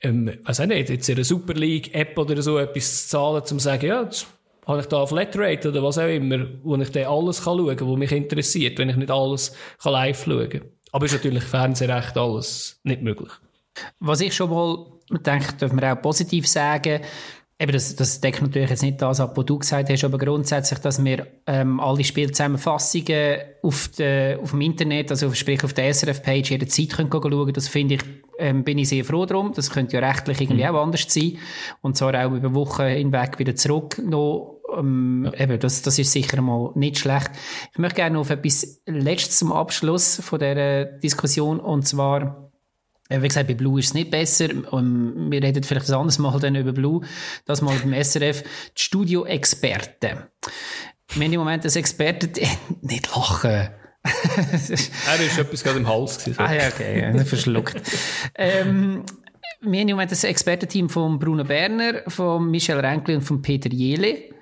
ähm, 0.00 0.38
weiß 0.44 0.60
auch 0.60 0.66
nicht, 0.66 0.90
jetzt 0.90 1.08
in 1.08 1.16
einer 1.16 1.24
Super 1.24 1.54
League 1.54 1.94
App 1.94 2.16
oder 2.18 2.40
so 2.42 2.58
etwas 2.58 3.02
zu 3.02 3.08
zahlen, 3.08 3.42
um 3.42 3.46
zu 3.46 3.58
sagen, 3.58 3.86
ja, 3.86 4.02
jetzt 4.02 4.26
habe 4.66 4.80
ich 4.80 4.86
da 4.86 4.98
auf 4.98 5.10
Flatrate 5.10 5.68
oder 5.68 5.82
was 5.82 5.98
auch 5.98 6.08
immer, 6.08 6.46
wo 6.62 6.76
ich 6.76 6.90
dann 6.90 7.04
alles 7.04 7.44
kann 7.44 7.58
schauen 7.58 7.76
kann, 7.76 7.90
was 7.90 7.98
mich 7.98 8.12
interessiert, 8.12 8.78
wenn 8.78 8.88
ich 8.88 8.96
nicht 8.96 9.10
alles 9.10 9.54
live 9.84 10.24
schauen 10.24 10.48
kann. 10.48 10.62
Aber 10.92 11.06
ist 11.06 11.12
natürlich 11.12 11.44
Fernsehrecht 11.44 12.16
alles 12.16 12.80
nicht 12.84 13.02
möglich. 13.02 13.32
Was 14.00 14.20
ich 14.20 14.34
schon 14.34 14.50
mal 14.50 14.86
denke, 15.10 15.54
dürfen 15.54 15.80
wir 15.80 15.92
auch 15.92 16.02
positiv 16.02 16.46
sagen, 16.46 17.00
Eben, 17.56 17.70
das, 17.70 17.94
das 17.94 18.20
deckt 18.20 18.42
natürlich 18.42 18.70
jetzt 18.70 18.82
nicht 18.82 19.00
das 19.00 19.20
ab, 19.20 19.36
was 19.36 19.44
du 19.44 19.60
gesagt 19.60 19.88
hast, 19.88 20.02
aber 20.02 20.18
grundsätzlich, 20.18 20.80
dass 20.80 21.04
wir 21.04 21.28
ähm, 21.46 21.78
alle 21.78 22.02
Spielzusammenfassungen 22.02 23.38
auf, 23.62 23.88
de, 23.96 24.36
auf 24.38 24.50
dem 24.50 24.60
Internet, 24.60 25.12
also 25.12 25.32
sprich 25.32 25.62
auf 25.62 25.72
der 25.72 25.94
SRF-Page 25.94 26.50
jederzeit 26.50 26.90
können 26.90 27.10
schauen 27.12 27.52
das 27.52 27.68
finde 27.68 27.94
ich, 27.94 28.00
ähm, 28.40 28.64
bin 28.64 28.78
ich 28.78 28.88
sehr 28.88 29.04
froh 29.04 29.24
drum. 29.24 29.52
Das 29.54 29.70
könnte 29.70 29.96
ja 29.96 30.04
rechtlich 30.04 30.40
irgendwie 30.40 30.64
mhm. 30.64 30.74
auch 30.74 30.82
anders 30.82 31.06
sein. 31.08 31.38
Und 31.80 31.96
zwar 31.96 32.26
auch 32.26 32.32
über 32.32 32.54
Wochen 32.54 32.86
hinweg 32.86 33.38
wieder 33.38 33.54
zurück 33.54 34.02
noch 34.04 34.60
ähm, 34.76 35.30
ja. 35.32 35.44
eben, 35.44 35.60
das, 35.60 35.82
das 35.82 35.96
ist 36.00 36.10
sicher 36.10 36.42
mal 36.42 36.72
nicht 36.74 36.98
schlecht. 36.98 37.30
Ich 37.72 37.78
möchte 37.78 37.96
gerne 37.96 38.18
auf 38.18 38.30
etwas 38.30 38.82
Letztes 38.86 39.38
zum 39.38 39.52
Abschluss 39.52 40.16
von 40.16 40.40
dieser 40.40 40.86
Diskussion 40.86 41.60
und 41.60 41.86
zwar 41.86 42.43
wie 43.10 43.28
gesagt, 43.28 43.48
bei 43.48 43.54
Blue 43.54 43.78
ist 43.78 43.86
es 43.86 43.94
nicht 43.94 44.10
besser. 44.10 44.48
Und 44.70 45.30
wir 45.30 45.42
reden 45.42 45.62
vielleicht 45.62 45.88
ein 45.88 45.94
anderes 45.94 46.18
Mal 46.18 46.38
dann 46.40 46.54
über 46.54 46.72
Blue. 46.72 47.02
Das 47.44 47.62
mal 47.62 47.76
beim 47.76 48.02
SRF. 48.02 48.42
Die 48.42 48.82
Studio-Experten. 48.82 50.18
Wir 51.14 51.24
haben 51.24 51.32
im 51.32 51.40
Moment 51.40 51.64
als 51.64 51.76
Experten, 51.76 52.32
nicht 52.80 53.14
lachen. 53.14 53.50
er 54.04 55.20
ist 55.24 55.38
etwas 55.38 55.64
gerade 55.64 55.78
im 55.78 55.88
Hals 55.88 56.18
gewesen. 56.18 56.40
Ah, 56.40 56.52
ja, 56.52 56.68
okay, 56.68 57.24
verschluckt. 57.24 57.80
ähm, 58.34 59.02
wir 59.62 59.80
haben 59.80 59.88
im 59.88 59.96
Moment 59.96 60.10
das 60.10 60.24
Expertenteam 60.24 60.90
von 60.90 61.18
Bruno 61.18 61.44
Berner, 61.44 62.02
von 62.08 62.50
Michel 62.50 62.80
Renkli 62.80 63.14
und 63.14 63.22
von 63.22 63.40
Peter 63.40 63.70
Jele 63.70 64.33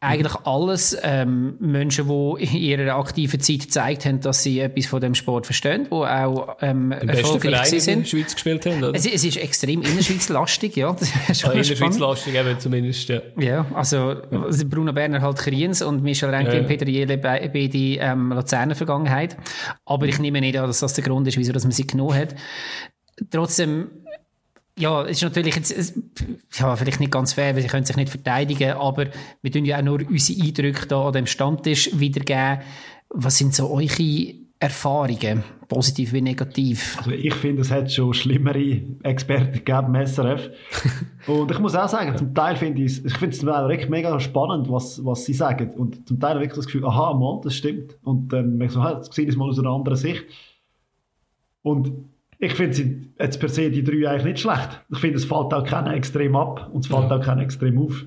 eigentlich 0.00 0.34
alles 0.44 0.96
ähm, 1.02 1.56
Menschen, 1.58 2.08
die 2.08 2.44
in 2.44 2.56
ihrer 2.56 2.96
aktiven 2.96 3.40
Zeit 3.40 3.60
gezeigt 3.60 4.04
haben, 4.04 4.20
dass 4.20 4.42
sie 4.42 4.60
etwas 4.60 4.86
von 4.86 5.00
dem 5.00 5.14
Sport 5.14 5.46
verstehen, 5.46 5.84
die 5.90 5.94
auch 5.94 6.56
ähm, 6.60 6.92
erfolgreich 6.92 7.68
sind. 7.68 7.88
in 7.88 7.98
der 8.00 8.06
Schweiz 8.06 8.34
gespielt 8.34 8.66
haben, 8.66 8.84
oder? 8.84 8.94
Es, 8.94 9.06
es 9.06 9.24
ist 9.24 9.38
extrem 9.38 9.80
innerschweizlastig, 9.82 10.76
ja. 10.76 10.92
Das 10.92 11.10
ist 11.28 11.44
ah, 11.46 11.52
innerschweizlastig 11.52 12.34
eben 12.34 12.60
zumindest, 12.60 13.08
ja. 13.08 13.22
Ja, 13.38 13.66
also 13.74 14.16
Bruno 14.68 14.92
Berner 14.92 15.22
halt 15.22 15.38
Kriens 15.38 15.80
und 15.80 16.02
Michel 16.02 16.28
Renke 16.28 16.54
ja. 16.54 16.60
und 16.60 16.66
Peter 16.66 16.86
Jele 16.86 17.16
beide 17.16 17.78
ähm, 17.78 18.32
Luzerner 18.32 18.74
Vergangenheit. 18.74 19.36
Aber 19.86 20.06
ich 20.06 20.18
nehme 20.18 20.40
nicht 20.40 20.58
an, 20.58 20.66
dass 20.66 20.80
das 20.80 20.92
der 20.92 21.04
Grund 21.04 21.26
ist, 21.26 21.38
wieso 21.38 21.52
dass 21.52 21.64
man 21.64 21.72
sie 21.72 21.86
genommen 21.86 22.14
hat. 22.14 22.34
Trotzdem 23.30 23.88
ja, 24.78 25.04
es 25.04 25.18
ist 25.18 25.22
natürlich 25.22 25.56
jetzt, 25.56 25.94
ja, 26.52 26.76
vielleicht 26.76 27.00
nicht 27.00 27.12
ganz 27.12 27.32
fair, 27.32 27.54
weil 27.54 27.62
sie 27.62 27.68
können 27.68 27.86
sich 27.86 27.96
nicht 27.96 28.10
verteidigen, 28.10 28.72
aber 28.72 29.06
wir 29.40 29.52
tun 29.52 29.64
ja 29.64 29.78
auch 29.78 29.82
nur 29.82 30.00
unsere 30.06 30.42
Eindrücke 30.42 30.86
da 30.86 31.06
an 31.06 31.12
dem 31.14 31.26
Stammtisch 31.26 31.90
wiedergeben. 31.98 32.58
Was 33.08 33.38
sind 33.38 33.54
so 33.54 33.70
eure 33.70 34.34
Erfahrungen, 34.58 35.44
positiv 35.68 36.12
wie 36.12 36.20
negativ? 36.20 36.98
Also 36.98 37.10
ich 37.12 37.34
finde, 37.34 37.62
es 37.62 37.70
hat 37.70 37.90
schon 37.90 38.12
schlimmere 38.12 38.82
Experten 39.02 39.64
gegeben 39.64 39.94
im 39.94 40.06
SRF. 40.06 40.50
und 41.26 41.50
ich 41.50 41.58
muss 41.58 41.74
auch 41.74 41.88
sagen, 41.88 42.16
zum 42.18 42.34
Teil 42.34 42.56
finde 42.56 42.82
ich 42.82 42.92
es, 42.92 43.04
ich 43.04 43.16
finde 43.16 43.34
es 43.34 43.44
wirklich 43.44 43.88
mega 43.88 44.20
spannend, 44.20 44.70
was, 44.70 45.02
was 45.04 45.24
sie 45.24 45.34
sagen. 45.34 45.70
Und 45.70 46.06
zum 46.06 46.20
Teil 46.20 46.34
habe 46.34 46.44
ich 46.44 46.52
das 46.52 46.66
Gefühl, 46.66 46.84
aha, 46.84 47.14
Mann, 47.14 47.40
das 47.42 47.54
stimmt. 47.54 47.96
Und 48.02 48.28
dann 48.32 48.58
merke 48.58 48.72
ich 48.72 48.72
so, 48.72 48.86
jetzt 48.86 49.12
sehe 49.14 49.24
ich 49.24 49.30
es 49.30 49.36
mal 49.36 49.48
aus 49.48 49.58
einer 49.58 49.70
anderen 49.70 49.96
Sicht. 49.96 50.24
Und 51.62 51.92
ich 52.38 52.52
finde 52.54 53.08
jetzt 53.18 53.40
per 53.40 53.48
se 53.48 53.70
die 53.70 53.82
drei 53.82 54.08
eigentlich 54.08 54.24
nicht 54.24 54.40
schlecht. 54.40 54.80
Ich 54.90 54.98
finde, 54.98 55.16
es 55.16 55.24
fällt 55.24 55.52
auch 55.52 55.64
keiner 55.64 55.94
extrem 55.94 56.36
ab 56.36 56.70
und 56.72 56.84
es 56.84 56.90
fällt 56.90 57.10
ja. 57.10 57.16
auch 57.16 57.24
keiner 57.24 57.42
extrem 57.42 57.78
auf. 57.78 58.04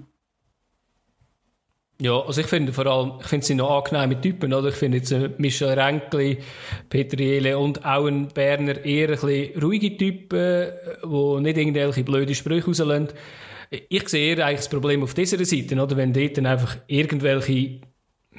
Ja, 2.02 2.18
also 2.18 2.39
ich 2.39 2.48
finde 2.48 2.72
vor 2.72 2.86
allem, 2.86 3.13
ich 3.20 3.28
finde 3.28 3.46
sie 3.46 3.56
noch 3.56 3.84
angenehme 3.84 4.22
Typen, 4.22 4.54
oder? 4.54 4.70
Ich 4.70 4.76
finde 4.76 5.00
jetzt 5.00 5.12
äh, 5.12 5.32
Michel 5.38 5.78
Renkli, 5.78 6.38
Peter 6.88 7.20
Jele 7.20 7.58
und 7.58 7.84
auch 7.84 8.06
ein 8.06 8.30
Berner 8.30 8.86
eher 8.86 9.10
ein 9.10 9.20
bisschen 9.20 9.62
ruhige 9.62 9.98
Typen, 9.98 10.70
die 11.04 11.42
nicht 11.42 11.58
irgendwelche 11.58 12.04
blöde 12.06 12.36
Sprüche 12.36 12.68
rauslassen. 12.68 13.10
Ich 13.89 14.08
sehe 14.08 14.36
eher 14.36 14.46
eigentlich 14.46 14.60
das 14.60 14.70
Problem 14.70 15.04
auf 15.04 15.13
dieser 15.13 15.44
Seite, 15.44 15.76
oder? 15.76 15.98
Wenn 15.98 16.13
dort 16.13 16.38
dann 16.38 16.46
einfach 16.46 16.78
irgendwelche 16.88 17.82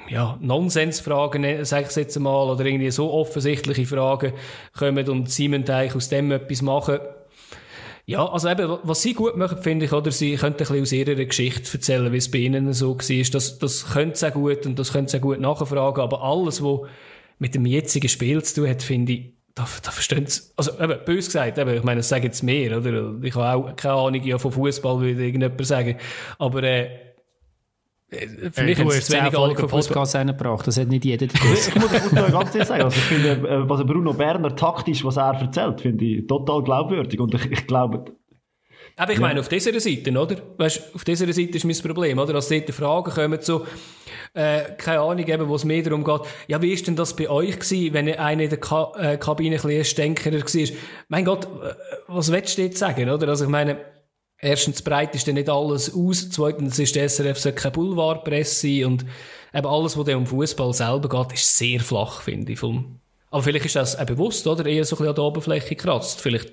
ja, 0.09 0.37
Nonsensfragen, 0.41 1.65
sage 1.65 1.87
ich 1.89 1.95
jetzt 1.95 2.19
mal, 2.19 2.49
oder 2.49 2.65
irgendwie 2.65 2.91
so 2.91 3.11
offensichtliche 3.11 3.85
Fragen 3.85 4.33
kommen 4.77 5.07
und 5.09 5.23
müssen 5.23 5.69
eigentlich 5.69 5.95
aus 5.95 6.09
dem 6.09 6.31
etwas 6.31 6.61
machen. 6.61 6.99
Ja, 8.05 8.27
also 8.27 8.49
eben, 8.49 8.77
was 8.83 9.01
sie 9.01 9.13
gut 9.13 9.37
machen, 9.37 9.59
finde 9.59 9.85
ich, 9.85 9.93
oder 9.93 10.11
sie 10.11 10.35
könnten 10.35 10.63
ein 10.63 10.67
bisschen 10.67 10.81
aus 10.81 10.91
ihrer 10.91 11.15
Geschichte 11.15 11.77
erzählen, 11.77 12.11
wie 12.11 12.17
es 12.17 12.31
bei 12.31 12.39
ihnen 12.39 12.73
so 12.73 12.97
war. 12.97 13.31
Das, 13.31 13.59
das 13.59 13.93
können 13.93 14.15
sie 14.15 14.27
auch 14.27 14.33
gut 14.33 14.65
und 14.65 14.77
das 14.77 14.91
können 14.91 15.07
sie 15.07 15.17
auch 15.17 15.21
gut 15.21 15.39
nachfragen, 15.39 16.01
aber 16.01 16.21
alles, 16.21 16.61
was 16.63 16.81
mit 17.39 17.55
dem 17.55 17.65
jetzigen 17.65 18.09
Spiel 18.09 18.43
zu 18.43 18.61
tun 18.61 18.69
hat, 18.69 18.81
finde 18.81 19.13
ich, 19.13 19.33
da, 19.55 19.67
da 19.83 19.91
verstehen 19.91 20.25
sie, 20.27 20.41
also 20.55 20.79
eben, 20.79 20.97
bös 21.05 21.27
gesagt, 21.27 21.57
eben, 21.57 21.75
ich 21.75 21.83
meine, 21.83 21.99
das 21.99 22.09
sagen 22.09 22.23
jetzt 22.23 22.43
mehr, 22.43 22.77
oder? 22.77 23.15
Ich 23.21 23.35
habe 23.35 23.69
auch 23.69 23.75
keine 23.75 23.95
Ahnung 23.95 24.23
ja, 24.23 24.37
von 24.37 24.51
Fußball, 24.51 24.99
würde 25.01 25.25
irgendjemand 25.25 25.65
sagen, 25.65 25.97
aber 26.37 26.63
äh, 26.63 26.89
für 28.11 28.63
mich 28.63 28.77
hat 28.77 28.87
es 28.87 29.05
zu 29.05 29.13
wenig 29.13 29.33
Folgen 29.33 29.67
Podcast 29.67 30.15
reingebracht, 30.15 30.67
das 30.67 30.77
hat 30.77 30.89
nicht 30.89 31.05
jeder 31.05 31.27
ich 31.27 31.43
muss, 31.43 31.67
ich 31.69 31.75
muss 31.75 31.91
ganz 31.91 32.53
ehrlich 32.53 32.67
sagen, 32.67 32.83
also 32.83 32.97
ich 32.97 33.03
finde, 33.03 33.29
äh, 33.47 33.69
was 33.69 33.85
Bruno 33.85 34.13
Berner 34.13 34.53
taktisch, 34.53 35.05
was 35.05 35.15
er 35.15 35.33
erzählt, 35.39 35.79
finde 35.79 36.03
ich 36.03 36.27
total 36.27 36.61
glaubwürdig 36.61 37.19
und 37.19 37.33
ich, 37.33 37.49
ich 37.49 37.67
glaube... 37.67 38.03
Aber 38.97 39.13
ich 39.13 39.19
ja. 39.19 39.25
meine, 39.25 39.39
auf 39.39 39.47
dieser 39.47 39.79
Seite, 39.79 40.11
oder? 40.11 40.35
Weißt, 40.57 40.93
auf 40.93 41.05
dieser 41.05 41.31
Seite 41.31 41.51
ist 41.51 41.63
mein 41.63 41.77
Problem, 41.77 42.19
oder? 42.19 42.35
Als 42.35 42.49
dort 42.49 42.69
Fragen 42.71 43.11
kommen 43.11 43.39
so, 43.41 43.65
äh, 44.33 44.63
keine 44.77 44.99
Ahnung, 44.99 45.25
eben, 45.25 45.47
wo 45.47 45.55
es 45.55 45.63
mehr 45.63 45.81
darum 45.81 46.03
geht, 46.03 46.21
ja, 46.47 46.61
wie 46.61 46.73
ist 46.73 46.87
denn 46.87 46.97
das 46.97 47.15
bei 47.15 47.29
euch 47.29 47.59
gewesen, 47.59 47.93
wenn 47.93 48.13
einer 48.13 48.43
in 48.43 48.49
der 48.49 48.59
Ka 48.59 48.91
äh, 48.99 49.17
Kabine 49.17 49.55
ein 49.55 49.61
bisschen 49.61 49.79
ein 49.79 49.85
Stänkerer 49.85 50.41
war? 50.41 50.77
Mein 51.07 51.23
Gott, 51.23 51.45
äh, 51.45 51.73
was 52.07 52.29
willst 52.29 52.57
du 52.57 52.63
jetzt 52.63 52.79
sagen, 52.79 53.09
oder? 53.09 53.29
Also 53.29 53.45
ich 53.45 53.49
meine, 53.49 53.77
erstens 54.41 54.81
breitest 54.81 55.27
du 55.27 55.33
nicht 55.33 55.49
alles 55.49 55.93
aus, 55.93 56.29
zweitens 56.29 56.77
ist 56.79 56.95
der 56.95 57.07
SRF 57.07 57.39
so 57.39 57.51
keine 57.51 57.71
Boulevardpresse 57.71 58.85
und 58.85 59.05
eben 59.53 59.67
alles, 59.67 59.97
was 59.97 60.07
um 60.07 60.25
Fußball 60.25 60.73
selber 60.73 61.09
geht, 61.09 61.33
ist 61.33 61.57
sehr 61.57 61.79
flach, 61.79 62.21
finde 62.21 62.51
ich. 62.53 62.59
Vom 62.59 62.99
aber 63.31 63.43
vielleicht 63.43 63.65
ist 63.65 63.77
das 63.77 63.97
auch 63.97 64.05
bewusst, 64.05 64.45
oder? 64.45 64.65
Eher 64.65 64.83
so 64.83 64.95
ein 64.95 64.97
bisschen 64.97 65.09
an 65.09 65.15
der 65.15 65.23
Oberfläche 65.23 65.75
kratzt. 65.75 66.19
Vielleicht 66.19 66.51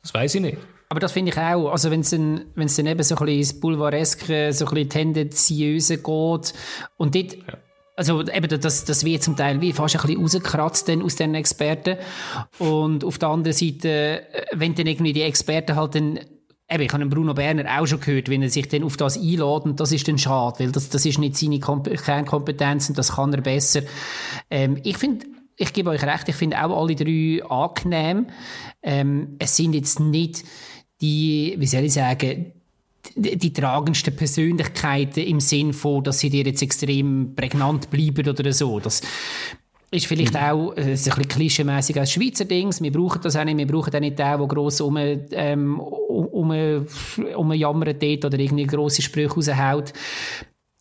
Das 0.00 0.14
weiß 0.14 0.36
ich 0.36 0.40
nicht. 0.40 0.58
Aber 0.88 1.00
das 1.00 1.10
finde 1.10 1.32
ich 1.32 1.38
auch. 1.38 1.70
Also 1.70 1.90
wenn 1.90 2.00
es 2.00 2.10
dann, 2.10 2.44
wenn's 2.54 2.76
dann 2.76 2.86
eben 2.86 3.02
so 3.02 3.16
ein 3.16 3.26
bisschen 3.26 3.38
ins 3.38 3.60
Boulevardeske, 3.60 4.52
so 4.52 4.66
ein 4.66 4.74
bisschen 4.74 4.90
tendenziöse 4.90 5.96
geht 5.96 6.54
und 6.96 7.14
dort, 7.16 7.32
ja. 7.32 7.58
also 7.96 8.22
eben 8.22 8.60
das, 8.60 8.84
das 8.84 9.04
wird 9.04 9.24
zum 9.24 9.34
Teil 9.34 9.60
wie 9.60 9.72
fast 9.72 9.96
ein 9.96 10.02
bisschen 10.02 10.22
rausgekratzt 10.22 10.88
dann 10.88 11.02
aus 11.02 11.16
den 11.16 11.34
Experten. 11.34 11.96
Und 12.58 13.02
auf 13.02 13.18
der 13.18 13.30
anderen 13.30 13.56
Seite, 13.56 14.22
wenn 14.52 14.76
dann 14.76 14.86
irgendwie 14.86 15.14
die 15.14 15.22
Experten 15.22 15.74
halt 15.74 15.96
dann 15.96 16.20
Eben, 16.70 16.82
ich 16.82 16.92
habe 16.92 17.06
Bruno 17.06 17.34
Berner 17.34 17.78
auch 17.78 17.86
schon 17.86 18.00
gehört, 18.00 18.30
wenn 18.30 18.42
er 18.42 18.48
sich 18.48 18.68
dann 18.68 18.84
auf 18.84 18.96
das 18.96 19.18
einlädt, 19.18 19.64
und 19.64 19.80
das 19.80 19.92
ist 19.92 20.08
dann 20.08 20.16
schade, 20.16 20.60
weil 20.60 20.72
das, 20.72 20.88
das 20.88 21.04
ist 21.04 21.18
nicht 21.18 21.36
seine 21.36 21.60
Kom 21.60 21.82
Kernkompetenz 21.82 22.88
und 22.88 22.96
das 22.96 23.12
kann 23.12 23.34
er 23.34 23.42
besser. 23.42 23.82
Ähm, 24.50 24.78
ich 24.82 24.96
finde, 24.96 25.26
ich 25.56 25.72
gebe 25.72 25.90
euch 25.90 26.02
recht, 26.02 26.28
ich 26.28 26.34
finde 26.34 26.64
auch 26.64 26.80
alle 26.80 26.94
drei 26.94 27.44
angenehm. 27.44 28.26
Ähm, 28.82 29.36
es 29.38 29.56
sind 29.56 29.74
jetzt 29.74 30.00
nicht 30.00 30.44
die, 31.00 31.54
wie 31.58 31.66
soll 31.66 31.84
ich 31.84 31.92
sagen, 31.92 32.52
die, 33.14 33.36
die 33.36 33.52
tragendsten 33.52 34.16
Persönlichkeiten 34.16 35.24
im 35.24 35.40
Sinn 35.40 35.74
von, 35.74 36.02
dass 36.02 36.20
sie 36.20 36.30
dir 36.30 36.44
jetzt 36.44 36.62
extrem 36.62 37.34
prägnant 37.34 37.90
bleiben 37.90 38.26
oder 38.26 38.52
so. 38.52 38.80
Das 38.80 39.02
ist 39.94 40.06
vielleicht 40.06 40.34
mhm. 40.34 40.40
auch 40.40 40.76
äh, 40.76 40.82
ein 40.82 40.90
bisschen 40.90 41.28
klischeemäßig 41.28 41.98
als 41.98 42.12
Schweizer 42.12 42.44
Dings. 42.44 42.82
Wir 42.82 42.92
brauchen 42.92 43.20
das 43.22 43.36
auch 43.36 43.44
nicht. 43.44 43.56
Wir 43.56 43.66
brauchen 43.66 43.94
auch 43.94 44.00
nicht 44.00 44.18
den, 44.18 44.38
der 44.38 44.46
gross 44.46 44.80
um, 44.80 44.96
ähm, 44.96 45.80
um, 45.80 46.50
um, 46.50 46.86
um 47.36 47.52
jammert 47.52 48.02
oder 48.02 48.38
irgendwie 48.38 48.66
grosse 48.66 49.02
Sprüche 49.02 49.34
raushaut 49.34 49.92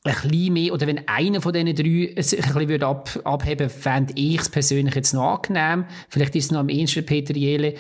ein 0.06 0.14
bisschen 0.14 0.54
mehr, 0.54 0.74
oder 0.74 0.86
wenn 0.86 1.08
einer 1.08 1.42
von 1.42 1.54
diesen 1.54 1.76
drei 1.76 2.22
sich 2.22 2.46
ein 2.46 2.54
bisschen 2.54 2.84
ab, 2.84 3.10
abheben 3.24 3.70
fände 3.70 4.14
ich 4.18 4.42
es 4.42 4.50
persönlich 4.50 4.96
jetzt 4.96 5.14
noch 5.14 5.36
angenehm. 5.36 5.86
Vielleicht 6.10 6.36
ist 6.36 6.46
es 6.46 6.52
noch 6.52 6.60
am 6.60 6.70
ehesten 6.70 7.06
Peter 7.06 7.34
Jele. 7.34 7.76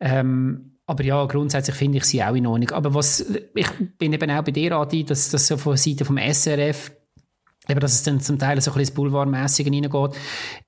Ähm, 0.00 0.78
aber 0.86 1.04
ja, 1.04 1.26
grundsätzlich 1.26 1.76
finde 1.76 1.98
ich 1.98 2.04
sie 2.04 2.22
auch 2.22 2.34
in 2.34 2.46
Ordnung. 2.46 2.70
Aber 2.70 2.94
was, 2.94 3.20
ich 3.54 3.68
bin 3.98 4.14
eben 4.14 4.30
auch 4.30 4.42
bei 4.42 4.52
dir, 4.52 4.72
Adi, 4.72 5.04
dass 5.04 5.28
das 5.28 5.46
so 5.46 5.58
von 5.58 5.76
Seite 5.76 6.06
vom 6.06 6.16
SRF 6.16 6.92
eben, 7.68 7.80
dass 7.80 7.94
es 7.94 8.02
dann 8.02 8.20
zum 8.20 8.38
Teil 8.38 8.60
so 8.60 8.70
ein 8.72 8.78
bisschen 8.78 8.94
Boulevardmässige 8.94 9.70
reingeht. 9.70 10.18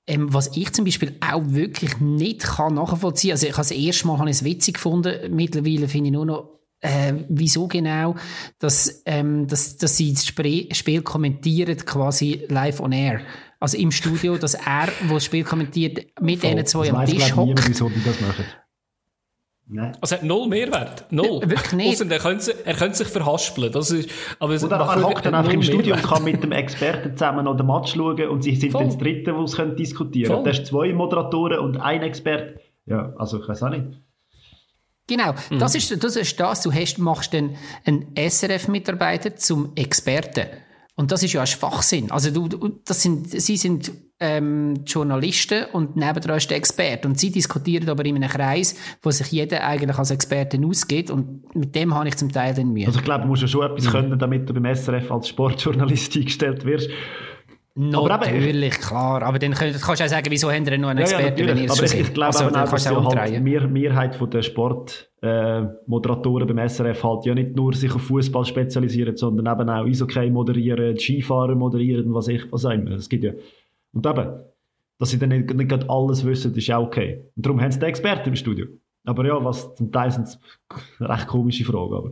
Ähm, 0.07 0.33
was 0.33 0.55
ich 0.55 0.71
zum 0.73 0.85
Beispiel 0.85 1.15
auch 1.19 1.41
wirklich 1.45 1.99
nicht 1.99 2.43
kann 2.43 2.75
nachvollziehen, 2.75 3.31
also 3.31 3.47
ich 3.47 3.53
habe 3.53 3.61
das 3.61 3.71
erste 3.71 4.07
Mal 4.07 4.19
habe 4.19 4.29
ich 4.29 4.37
es 4.37 4.43
witzig 4.43 4.75
gefunden, 4.75 5.35
mittlerweile 5.35 5.87
finde 5.87 6.07
ich 6.07 6.13
nur 6.13 6.25
noch 6.25 6.61
äh, 6.81 7.13
wieso 7.29 7.67
genau, 7.67 8.15
dass, 8.59 9.03
ähm, 9.05 9.47
dass, 9.47 9.77
dass 9.77 9.97
sie 9.97 10.13
das 10.13 10.25
Spiel 10.25 11.01
kommentieren 11.03 11.77
quasi 11.77 12.45
live 12.49 12.79
on 12.79 12.91
air. 12.91 13.21
Also 13.59 13.77
im 13.77 13.91
Studio, 13.91 14.37
dass 14.37 14.55
er, 14.55 14.89
wo 15.07 15.15
das 15.15 15.25
Spiel 15.25 15.43
kommentiert, 15.43 16.07
mit 16.19 16.41
diesen 16.41 16.65
zwei 16.65 16.91
am 16.91 17.05
Tisch 17.05 17.35
hockt. 17.35 17.67
wieso 17.67 17.89
die 17.89 18.03
das 18.03 18.19
machen. 18.19 18.45
Nein. 19.73 19.97
Also 20.01 20.17
hat 20.17 20.23
null 20.23 20.49
Mehrwert. 20.49 21.05
Null. 21.11 21.41
Wirklich 21.45 21.71
nicht. 21.71 22.01
er, 22.01 22.19
könnte, 22.19 22.53
er 22.65 22.73
könnte 22.73 22.97
sich 22.97 23.07
verhaspeln. 23.07 23.71
Das 23.71 23.89
ist, 23.89 24.09
aber 24.37 24.53
Oder 24.53 24.75
er 24.75 25.01
hockt 25.01 25.25
dann 25.25 25.33
einfach 25.33 25.53
im 25.53 25.63
Studio 25.63 25.95
und 25.95 26.03
kann 26.03 26.25
mit 26.25 26.43
dem 26.43 26.51
Experten 26.51 27.15
zusammen 27.15 27.45
noch 27.45 27.55
den 27.55 27.67
Match 27.67 27.93
schauen 27.93 28.27
und 28.27 28.43
sie 28.43 28.57
sind 28.57 28.71
Voll. 28.71 28.81
dann 28.81 28.89
das 28.89 28.97
Dritte, 28.97 29.33
wo 29.33 29.47
sie 29.47 29.75
diskutieren 29.77 30.33
können. 30.33 30.43
Da 30.43 30.51
hast 30.51 30.65
zwei 30.65 30.91
Moderatoren 30.91 31.59
und 31.59 31.77
ein 31.77 32.03
Experte. 32.03 32.59
Ja, 32.85 33.13
also 33.17 33.41
ich 33.41 33.47
weiß 33.47 33.63
auch 33.63 33.69
nicht. 33.69 33.85
Genau, 35.07 35.33
mhm. 35.49 35.59
das, 35.59 35.73
ist, 35.75 36.03
das 36.03 36.17
ist 36.17 36.37
das. 36.37 36.63
Du 36.63 36.73
hast, 36.73 36.97
machst 36.97 37.33
dann 37.33 37.55
einen 37.85 38.13
SRF-Mitarbeiter 38.17 39.37
zum 39.37 39.71
Experten. 39.75 40.47
Und 40.95 41.13
das 41.13 41.23
ist 41.23 41.31
ja 41.31 41.41
ein 41.41 41.47
Schwachsinn. 41.47 42.11
Also 42.11 42.29
du, 42.29 42.79
das 42.83 43.01
sind, 43.01 43.29
sie 43.29 43.55
sind 43.55 43.91
ähm, 44.21 44.83
Journalisten 44.85 45.65
und 45.73 45.95
nebendran 45.95 46.37
ist 46.37 46.49
der 46.49 46.57
Experte. 46.57 47.07
Und 47.07 47.19
sie 47.19 47.31
diskutieren 47.31 47.89
aber 47.89 48.05
in 48.05 48.15
einem 48.15 48.29
Kreis, 48.29 48.75
wo 49.01 49.09
sich 49.09 49.27
jeder 49.31 49.63
eigentlich 49.63 49.97
als 49.97 50.11
Experten 50.11 50.63
ausgeht. 50.63 51.09
Und 51.09 51.55
mit 51.55 51.75
dem 51.75 51.95
habe 51.95 52.07
ich 52.07 52.15
zum 52.15 52.31
Teil 52.31 52.53
dann 52.53 52.71
Mühe. 52.71 52.85
Also 52.85 52.99
ich 52.99 53.05
glaube, 53.05 53.23
du 53.23 53.27
musst 53.27 53.41
ja 53.41 53.47
schon 53.47 53.65
etwas 53.65 53.85
mhm. 53.85 53.89
können, 53.89 54.19
damit 54.19 54.47
du 54.47 54.53
beim 54.53 54.73
SRF 54.73 55.11
als 55.11 55.27
Sportjournalist 55.27 56.15
eingestellt 56.15 56.63
wirst. 56.65 56.89
Natürlich, 57.73 58.73
aber 58.73 58.87
klar. 58.87 59.23
Aber 59.23 59.39
dann 59.39 59.53
kannst 59.53 59.81
du 59.81 59.91
auch 59.91 59.95
sagen, 59.95 60.27
wieso 60.29 60.51
haben 60.51 60.65
wir 60.65 60.77
noch 60.77 60.89
einen 60.89 60.99
Experten, 60.99 61.39
ja, 61.39 61.47
wenn 61.47 61.57
ihr 61.57 61.63
es 61.65 61.71
Aber 61.71 61.85
ich, 61.85 61.99
ich 61.99 62.13
glaube 62.13 62.37
also, 62.37 62.47
auch, 62.47 62.51
dass 62.51 62.83
ja 62.83 63.03
halt 63.03 63.33
die 63.33 63.39
Mehrheit 63.39 64.19
der 64.33 64.41
Sportmoderatoren 64.41 66.49
äh, 66.49 66.53
beim 66.53 66.67
SRF 66.67 67.01
halt 67.03 67.25
ja 67.25 67.33
nicht 67.33 67.55
nur 67.55 67.73
sich 67.73 67.95
auf 67.95 68.01
Fußball 68.01 68.43
spezialisieren, 68.43 69.15
sondern 69.15 69.57
eben 69.57 69.69
auch 69.69 69.85
Eishockey 69.85 70.29
moderieren, 70.29 70.99
Skifahrer 70.99 71.55
moderieren 71.55 72.07
und 72.07 72.13
was 72.13 72.27
ich 72.27 72.43
was 72.51 72.65
auch 72.65 72.71
immer. 72.71 72.91
Es 72.91 73.07
gibt 73.07 73.23
ja. 73.23 73.31
Und 73.93 74.05
eben, 74.05 74.43
dass 74.97 75.09
sie 75.09 75.19
dann 75.19 75.29
nicht, 75.29 75.53
nicht 75.53 75.89
alles 75.89 76.25
wissen, 76.25 76.55
ist 76.55 76.71
auch 76.71 76.85
okay. 76.85 77.23
Und 77.35 77.45
darum 77.45 77.61
haben 77.61 77.71
sie 77.71 77.79
den 77.79 77.89
Experten 77.89 78.29
im 78.29 78.35
Studio. 78.35 78.67
Aber 79.03 79.25
ja, 79.25 79.43
was 79.43 79.73
zum 79.75 79.91
Teil 79.91 80.11
sind 80.11 80.39
recht 80.99 81.27
komische 81.27 81.65
Fragen. 81.65 81.93
Aber. 81.93 82.11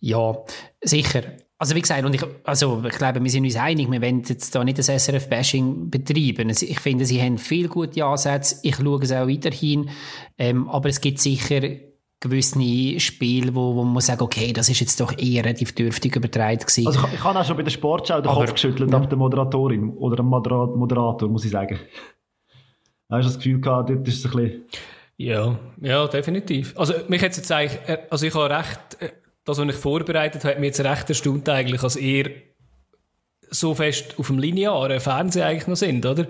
Ja, 0.00 0.36
sicher. 0.82 1.22
Also 1.58 1.74
wie 1.74 1.80
gesagt, 1.80 2.04
und 2.04 2.14
ich, 2.14 2.22
also 2.44 2.84
ich 2.86 2.98
glaube, 2.98 3.22
wir 3.22 3.30
sind 3.30 3.44
uns 3.44 3.56
einig, 3.56 3.90
wir 3.90 4.02
wollen 4.02 4.22
jetzt 4.22 4.54
da 4.54 4.62
nicht 4.62 4.76
das 4.78 4.90
SRF-Bashing 4.90 5.88
betreiben. 5.88 6.50
Ich 6.50 6.80
finde, 6.80 7.06
sie 7.06 7.20
haben 7.22 7.38
viele 7.38 7.68
gute 7.68 8.04
Ansätze, 8.04 8.60
ich 8.62 8.76
schaue 8.76 9.02
es 9.02 9.10
auch 9.10 9.26
weiterhin, 9.26 9.88
ähm, 10.36 10.68
aber 10.68 10.90
es 10.90 11.00
gibt 11.00 11.18
sicher 11.18 11.62
gewisse 12.20 13.00
Spiele, 13.00 13.54
wo, 13.54 13.76
wo 13.76 13.84
man 13.84 14.00
sagt, 14.00 14.22
okay, 14.22 14.52
das 14.52 14.68
ist 14.68 14.80
jetzt 14.80 15.00
doch 15.00 15.16
eher 15.18 15.44
relativ 15.44 15.74
dürftig 15.74 16.16
übertragen 16.16 16.58
gewesen. 16.58 16.86
Also 16.86 17.06
ich, 17.06 17.14
ich 17.14 17.24
habe 17.24 17.38
auch 17.38 17.44
schon 17.44 17.56
bei 17.56 17.62
der 17.62 17.70
Sportschau 17.70 18.20
den 18.20 18.28
aber, 18.28 18.40
Kopf 18.40 18.54
geschüttelt 18.54 18.90
ja. 18.90 18.96
ab 18.96 19.08
der 19.08 19.18
Moderatorin 19.18 19.90
oder 19.90 20.16
dem 20.16 20.26
Moderator, 20.26 21.28
muss 21.28 21.44
ich 21.44 21.50
sagen. 21.50 21.78
Da 23.08 23.18
hast 23.18 23.24
du 23.24 23.28
das 23.28 23.36
Gefühl 23.36 23.60
gehabt, 23.60 23.90
dort 23.90 24.08
ist 24.08 24.24
es 24.24 24.24
ein 24.24 24.40
bisschen... 24.40 24.64
Ja, 25.18 25.58
ja, 25.80 26.06
definitiv. 26.08 26.74
Also 26.76 26.94
mich 27.08 27.22
hat 27.22 27.36
jetzt 27.36 27.50
eigentlich, 27.50 27.80
äh, 27.86 28.06
also 28.10 28.26
ich 28.26 28.34
habe 28.34 28.50
recht 28.50 29.00
äh, 29.00 29.10
das, 29.44 29.58
was 29.58 29.68
ich 29.68 29.74
vorbereitet 29.74 30.44
habe, 30.44 30.54
hat 30.54 30.60
mich 30.60 30.68
jetzt 30.68 30.80
recht 30.80 31.08
erstaunt 31.08 31.48
eigentlich, 31.48 31.82
als 31.82 31.96
ihr 31.96 32.30
so 33.48 33.74
fest 33.74 34.14
auf 34.18 34.26
dem 34.26 34.38
linearen 34.38 35.00
Fernsehen 35.00 35.44
eigentlich 35.44 35.68
noch 35.68 35.76
sind, 35.76 36.04
oder? 36.04 36.26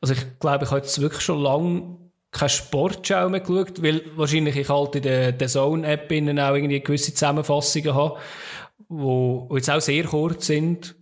Also 0.00 0.14
ich 0.14 0.38
glaube, 0.38 0.64
ich 0.64 0.70
habe 0.70 0.80
jetzt 0.80 1.00
wirklich 1.00 1.22
schon 1.22 1.42
lange 1.42 1.96
keine 2.38 2.48
Sportschau 2.48 3.28
mehr 3.28 3.40
geschaut, 3.40 3.82
weil 3.82 4.02
wahrscheinlich 4.16 4.56
ich 4.56 4.68
halt 4.68 4.94
in 4.96 5.02
der, 5.02 5.32
der 5.32 5.48
Zone-App 5.48 6.10
auch 6.10 6.54
irgendwie 6.54 6.80
gewisse 6.80 7.12
Zusammenfassungen 7.12 7.94
habe, 7.94 8.18
wo, 8.88 9.48
jetzt 9.54 9.70
auch 9.70 9.80
sehr 9.80 10.04
kurz 10.04 10.46
sind. 10.46 10.94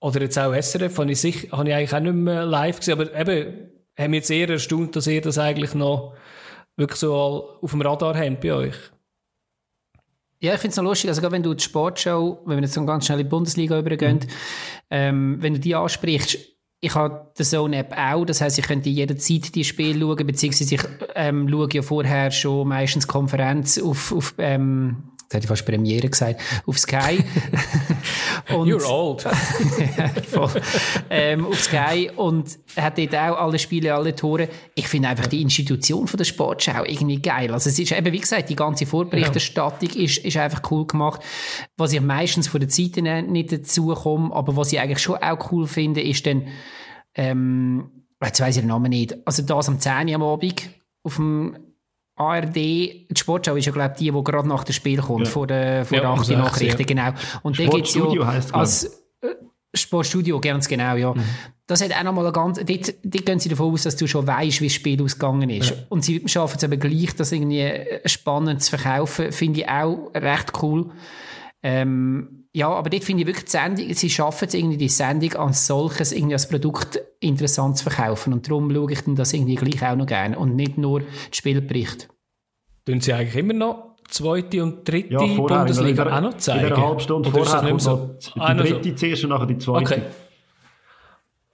Oder 0.00 0.22
jetzt 0.22 0.38
auch 0.38 0.54
SRF, 0.54 0.98
habe 0.98 1.12
ich, 1.12 1.20
sich, 1.20 1.52
habe 1.52 1.68
ich 1.68 1.74
eigentlich 1.74 1.94
auch 1.94 2.00
nicht 2.00 2.14
mehr 2.14 2.46
live 2.46 2.78
gesehen, 2.78 2.98
aber 2.98 3.14
eben, 3.14 3.70
haben 3.98 4.10
mich 4.10 4.20
jetzt 4.20 4.30
eher 4.30 4.48
erstaunt, 4.48 4.96
dass 4.96 5.06
ihr 5.06 5.20
das 5.20 5.36
eigentlich 5.36 5.74
noch 5.74 6.14
wirklich 6.76 6.98
so 6.98 7.58
auf 7.60 7.70
dem 7.70 7.82
Radar 7.82 8.16
habt 8.16 8.40
bei 8.40 8.52
euch. 8.54 8.76
Ja, 10.42 10.54
ich 10.54 10.60
finde 10.60 10.70
es 10.70 10.76
noch 10.78 10.84
lustig, 10.84 11.10
also 11.10 11.30
wenn 11.30 11.42
du 11.42 11.52
die 11.52 11.62
Sportshow, 11.62 12.40
wenn 12.46 12.56
wir 12.56 12.62
jetzt 12.62 12.72
so 12.72 12.84
ganz 12.86 13.04
schnell 13.04 13.20
in 13.20 13.26
die 13.26 13.30
Bundesliga 13.30 13.78
übergehen, 13.78 14.20
mhm. 14.20 14.28
ähm, 14.88 15.36
wenn 15.40 15.52
du 15.52 15.60
die 15.60 15.74
ansprichst, 15.74 16.38
ich 16.80 16.94
habe 16.94 17.30
die 17.38 17.42
Zone-App 17.42 17.94
auch, 17.96 18.24
das 18.24 18.40
heisst, 18.40 18.58
ich 18.58 18.66
könnte 18.66 18.88
jederzeit 18.88 19.54
die 19.54 19.64
Spiele 19.64 20.00
schauen, 20.00 20.26
beziehungsweise 20.26 20.74
ich 20.74 20.82
ähm, 21.14 21.48
schaue 21.48 21.68
ja 21.72 21.82
vorher 21.82 22.30
schon 22.30 22.68
meistens 22.68 23.06
Konferenz 23.06 23.78
auf, 23.78 24.12
auf 24.12 24.34
ähm, 24.38 25.09
Jetzt 25.30 25.36
hätte 25.36 25.44
ich 25.44 25.60
fast 25.60 25.64
Premiere 25.64 26.08
gesagt, 26.08 26.40
auf 26.66 26.76
Sky. 26.76 27.22
und, 28.52 28.68
You're 28.68 28.84
old. 28.84 29.22
voll, 30.28 30.50
ähm, 31.08 31.46
auf 31.46 31.60
Sky 31.60 32.10
und 32.16 32.58
hat 32.76 32.98
dort 32.98 33.14
auch 33.14 33.36
alle 33.38 33.60
Spiele, 33.60 33.94
alle 33.94 34.16
Tore. 34.16 34.48
Ich 34.74 34.88
finde 34.88 35.06
einfach 35.06 35.28
die 35.28 35.40
Institution 35.40 36.08
von 36.08 36.18
der 36.18 36.24
Sportschau 36.24 36.82
irgendwie 36.84 37.22
geil. 37.22 37.52
Also 37.52 37.70
es 37.70 37.78
ist 37.78 37.92
eben, 37.92 38.12
wie 38.12 38.18
gesagt, 38.18 38.50
die 38.50 38.56
ganze 38.56 38.86
Vorberichterstattung 38.86 39.90
ja. 39.90 40.02
ist, 40.02 40.18
ist 40.18 40.36
einfach 40.36 40.68
cool 40.72 40.84
gemacht. 40.84 41.20
Was 41.76 41.92
ich 41.92 42.00
meistens 42.00 42.48
von 42.48 42.58
der 42.58 42.68
Zeit 42.68 42.96
nicht 42.96 43.52
dazu 43.52 43.94
komme, 43.94 44.34
aber 44.34 44.56
was 44.56 44.72
ich 44.72 44.80
eigentlich 44.80 44.98
schon 44.98 45.18
auch 45.18 45.52
cool 45.52 45.68
finde, 45.68 46.02
ist 46.02 46.26
dann, 46.26 46.48
ähm, 47.14 48.04
jetzt 48.20 48.40
weiss 48.40 48.56
ich 48.56 48.62
den 48.62 48.68
Namen 48.68 48.90
nicht, 48.90 49.16
also 49.24 49.44
das 49.44 49.68
am 49.68 49.78
10 49.78 50.08
Uhr 50.08 50.14
am 50.16 50.22
Abend 50.24 50.70
auf 51.04 51.14
dem 51.14 51.69
ARD, 52.20 52.54
die 52.54 53.06
Sportschau 53.16 53.56
ist 53.56 53.64
ja, 53.64 53.72
glaube 53.72 53.92
ich, 53.92 53.98
die, 53.98 54.12
die 54.12 54.24
gerade 54.24 54.48
nach 54.48 54.64
dem 54.64 54.72
Spiel 54.72 55.00
kommt, 55.00 55.26
ja. 55.26 55.32
vor 55.32 55.46
der, 55.46 55.84
vor 55.84 55.96
ja, 55.96 56.02
der 56.02 56.10
8. 56.10 56.18
Also 56.18 56.36
Nachrichten, 56.36 56.80
ja. 56.80 56.86
genau. 56.86 57.12
Und 57.42 57.56
Sportstudio 57.56 58.22
ja 58.22 58.26
heisst 58.28 58.54
als 58.54 58.84
äh, 59.22 59.28
Sportstudio, 59.72 60.40
ganz 60.40 60.68
genau, 60.68 60.96
ja. 60.96 61.14
Mhm. 61.14 61.24
Das 61.66 61.82
hat 61.82 61.96
auch 61.96 62.02
nochmal 62.02 62.24
eine 62.24 62.32
ganz, 62.32 62.58
dort, 62.58 62.94
dort 63.04 63.26
gehen 63.26 63.38
sie 63.38 63.48
davon 63.48 63.72
aus, 63.72 63.84
dass 63.84 63.96
du 63.96 64.06
schon 64.06 64.26
weißt, 64.26 64.60
wie 64.60 64.66
das 64.66 64.74
Spiel 64.74 65.02
ausgegangen 65.02 65.48
ist. 65.48 65.70
Ja. 65.70 65.76
Und 65.88 66.04
sie 66.04 66.22
schaffen 66.26 66.56
es 66.58 66.64
aber 66.64 66.76
gleich, 66.76 67.14
das 67.14 67.32
irgendwie 67.32 67.60
äh, 67.60 68.08
spannend 68.08 68.62
zu 68.62 68.76
verkaufen, 68.76 69.32
finde 69.32 69.60
ich 69.60 69.68
auch 69.68 70.10
recht 70.14 70.52
cool. 70.62 70.90
Ähm, 71.62 72.39
ja, 72.52 72.68
aber 72.68 72.90
dort 72.90 73.04
finde 73.04 73.22
ich 73.22 73.26
wirklich 73.28 73.44
die 73.44 73.50
Sendung, 73.52 73.94
sie 73.94 74.10
schaffen 74.10 74.48
es 74.48 74.54
irgendwie, 74.54 74.76
die 74.76 74.88
Sendung 74.88 75.34
als 75.34 75.66
solches, 75.66 76.10
irgendwie 76.10 76.34
als 76.34 76.48
Produkt 76.48 77.00
interessant 77.20 77.78
zu 77.78 77.88
verkaufen. 77.88 78.32
Und 78.32 78.48
darum 78.48 78.74
schaue 78.74 78.92
ich 78.92 79.02
dann 79.02 79.14
das 79.14 79.32
irgendwie 79.32 79.54
gleich 79.54 79.82
auch 79.88 79.96
noch 79.96 80.06
gerne. 80.06 80.36
Und 80.36 80.56
nicht 80.56 80.76
nur 80.76 81.00
den 81.00 81.08
Spielbericht. 81.30 82.08
Tun 82.84 83.00
sie 83.00 83.12
eigentlich 83.12 83.36
immer 83.36 83.52
noch 83.52 83.96
zweite 84.08 84.62
und 84.64 84.88
dritte 84.88 85.12
ja, 85.12 85.18
vorher, 85.20 85.58
Bundesliga 85.58 86.04
der, 86.04 86.16
auch 86.16 86.20
noch 86.22 86.36
zeigen? 86.38 86.66
In 86.66 86.72
einer 86.72 86.86
halben 86.86 87.00
Stunde 87.00 87.28
Oder 87.28 87.44
vorher 87.44 87.68
kommt 87.68 87.82
so? 87.82 88.16
die 88.20 88.40
dritte 88.40 88.94
zuerst 88.96 89.24
und 89.24 89.30
nachher 89.30 89.46
die 89.46 89.58
zweite. 89.58 89.84
Okay. 89.84 90.02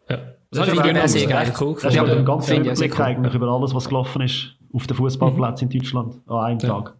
Ja. 0.09 0.16
Das, 0.50 0.66
das 0.66 0.80
finde 0.80 1.04
ich 1.04 1.11
sehr 1.11 1.26
geil. 1.26 1.52
Cool 1.61 1.74
das 1.74 1.92
ist 1.92 1.98
aber 1.98 2.12
ein 2.12 2.24
ganzer 2.24 2.54
ja, 2.54 2.61
Überblick 2.61 2.98
cool. 2.98 3.04
eigentlich 3.04 3.35
über 3.35 3.48
alles, 3.48 3.74
was 3.74 3.88
gelaufen 3.88 4.22
ist 4.22 4.56
auf 4.72 4.87
den 4.87 4.96
Fußballplätzen 4.96 5.68
mhm. 5.68 5.72
in 5.72 5.78
Deutschland 5.78 6.20
an 6.26 6.37
einem 6.38 6.59
ja. 6.61 6.68
Tag. 6.68 6.96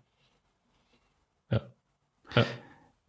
Ja. 1.51 1.61
ja. 2.35 2.45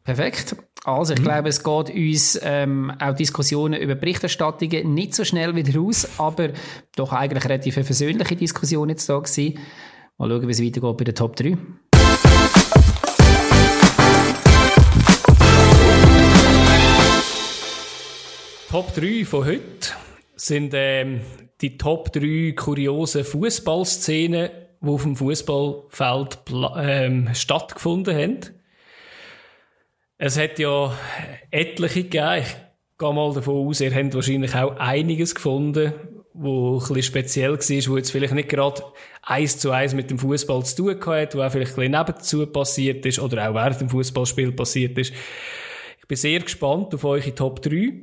Perfekt. 0.03 0.55
Also, 0.87 1.15
ich 1.15 1.19
mhm. 1.19 1.23
glaube, 1.25 1.49
es 1.49 1.61
geht 1.61 1.89
uns 1.89 2.39
ähm, 2.41 2.93
auch 2.97 3.13
Diskussionen 3.13 3.77
über 3.81 3.95
Berichterstattungen 3.95 4.93
nicht 4.93 5.15
so 5.15 5.25
schnell 5.25 5.53
wieder 5.53 5.81
aus, 5.81 6.07
aber 6.17 6.51
doch 6.95 7.11
eigentlich 7.11 7.43
relativ 7.43 7.75
eine 7.75 7.83
versöhnliche 7.83 8.37
Diskussion 8.37 8.87
jetzt 8.87 9.09
da 9.09 9.19
gewesen. 9.19 9.59
Mal 10.17 10.29
schauen, 10.29 10.47
wie 10.47 10.51
es 10.51 10.63
weitergeht 10.63 10.97
bei 10.97 11.03
der 11.03 11.13
Top 11.13 11.35
3. 11.35 11.57
Top 18.69 18.95
3 18.95 19.25
von 19.25 19.45
heute 19.45 19.89
sind 20.37 20.71
ähm, 20.73 21.19
die 21.59 21.77
Top 21.77 22.13
3 22.13 22.53
kuriosen 22.55 23.25
Fußballszenen, 23.25 24.51
die 24.79 24.87
auf 24.87 25.03
dem 25.03 25.17
Fußballfeld 25.17 26.39
ähm, 26.77 27.29
stattgefunden 27.33 28.15
haben. 28.15 28.56
Es 30.19 30.37
hat 30.37 30.57
ja 30.57 30.97
etliche 31.51 32.03
gegeben. 32.03 32.41
Ich 32.41 32.55
gehe 32.97 33.13
mal 33.13 33.33
davon 33.33 33.67
aus, 33.67 33.81
ihr 33.81 33.93
habt 33.93 34.15
wahrscheinlich 34.15 34.55
auch 34.55 34.75
einiges 34.77 35.35
gefunden, 35.35 35.93
wo 36.33 36.73
ein 36.73 36.79
bisschen 36.79 37.03
speziell 37.03 37.51
war, 37.51 37.91
wo 37.91 37.97
jetzt 37.97 38.11
vielleicht 38.11 38.33
nicht 38.33 38.49
gerade 38.49 38.81
eins 39.21 39.59
zu 39.59 39.69
eins 39.69 39.93
mit 39.93 40.09
dem 40.09 40.17
Fußball 40.17 40.65
zu 40.65 40.75
tun 40.75 41.05
hat, 41.05 41.35
wo 41.35 41.41
auch 41.41 41.51
vielleicht 41.51 41.73
ein 41.73 41.75
bisschen 41.75 41.91
nebenzu 41.91 42.47
passiert 42.47 43.05
ist 43.05 43.19
oder 43.19 43.47
auch 43.47 43.53
während 43.53 43.79
dem 43.79 43.89
Fußballspiel 43.89 44.53
passiert 44.53 44.97
ist. 44.97 45.13
Ich 45.99 46.07
bin 46.07 46.17
sehr 46.17 46.39
gespannt 46.39 46.95
auf 46.95 47.03
eure 47.03 47.35
Top 47.35 47.61
3. 47.61 47.93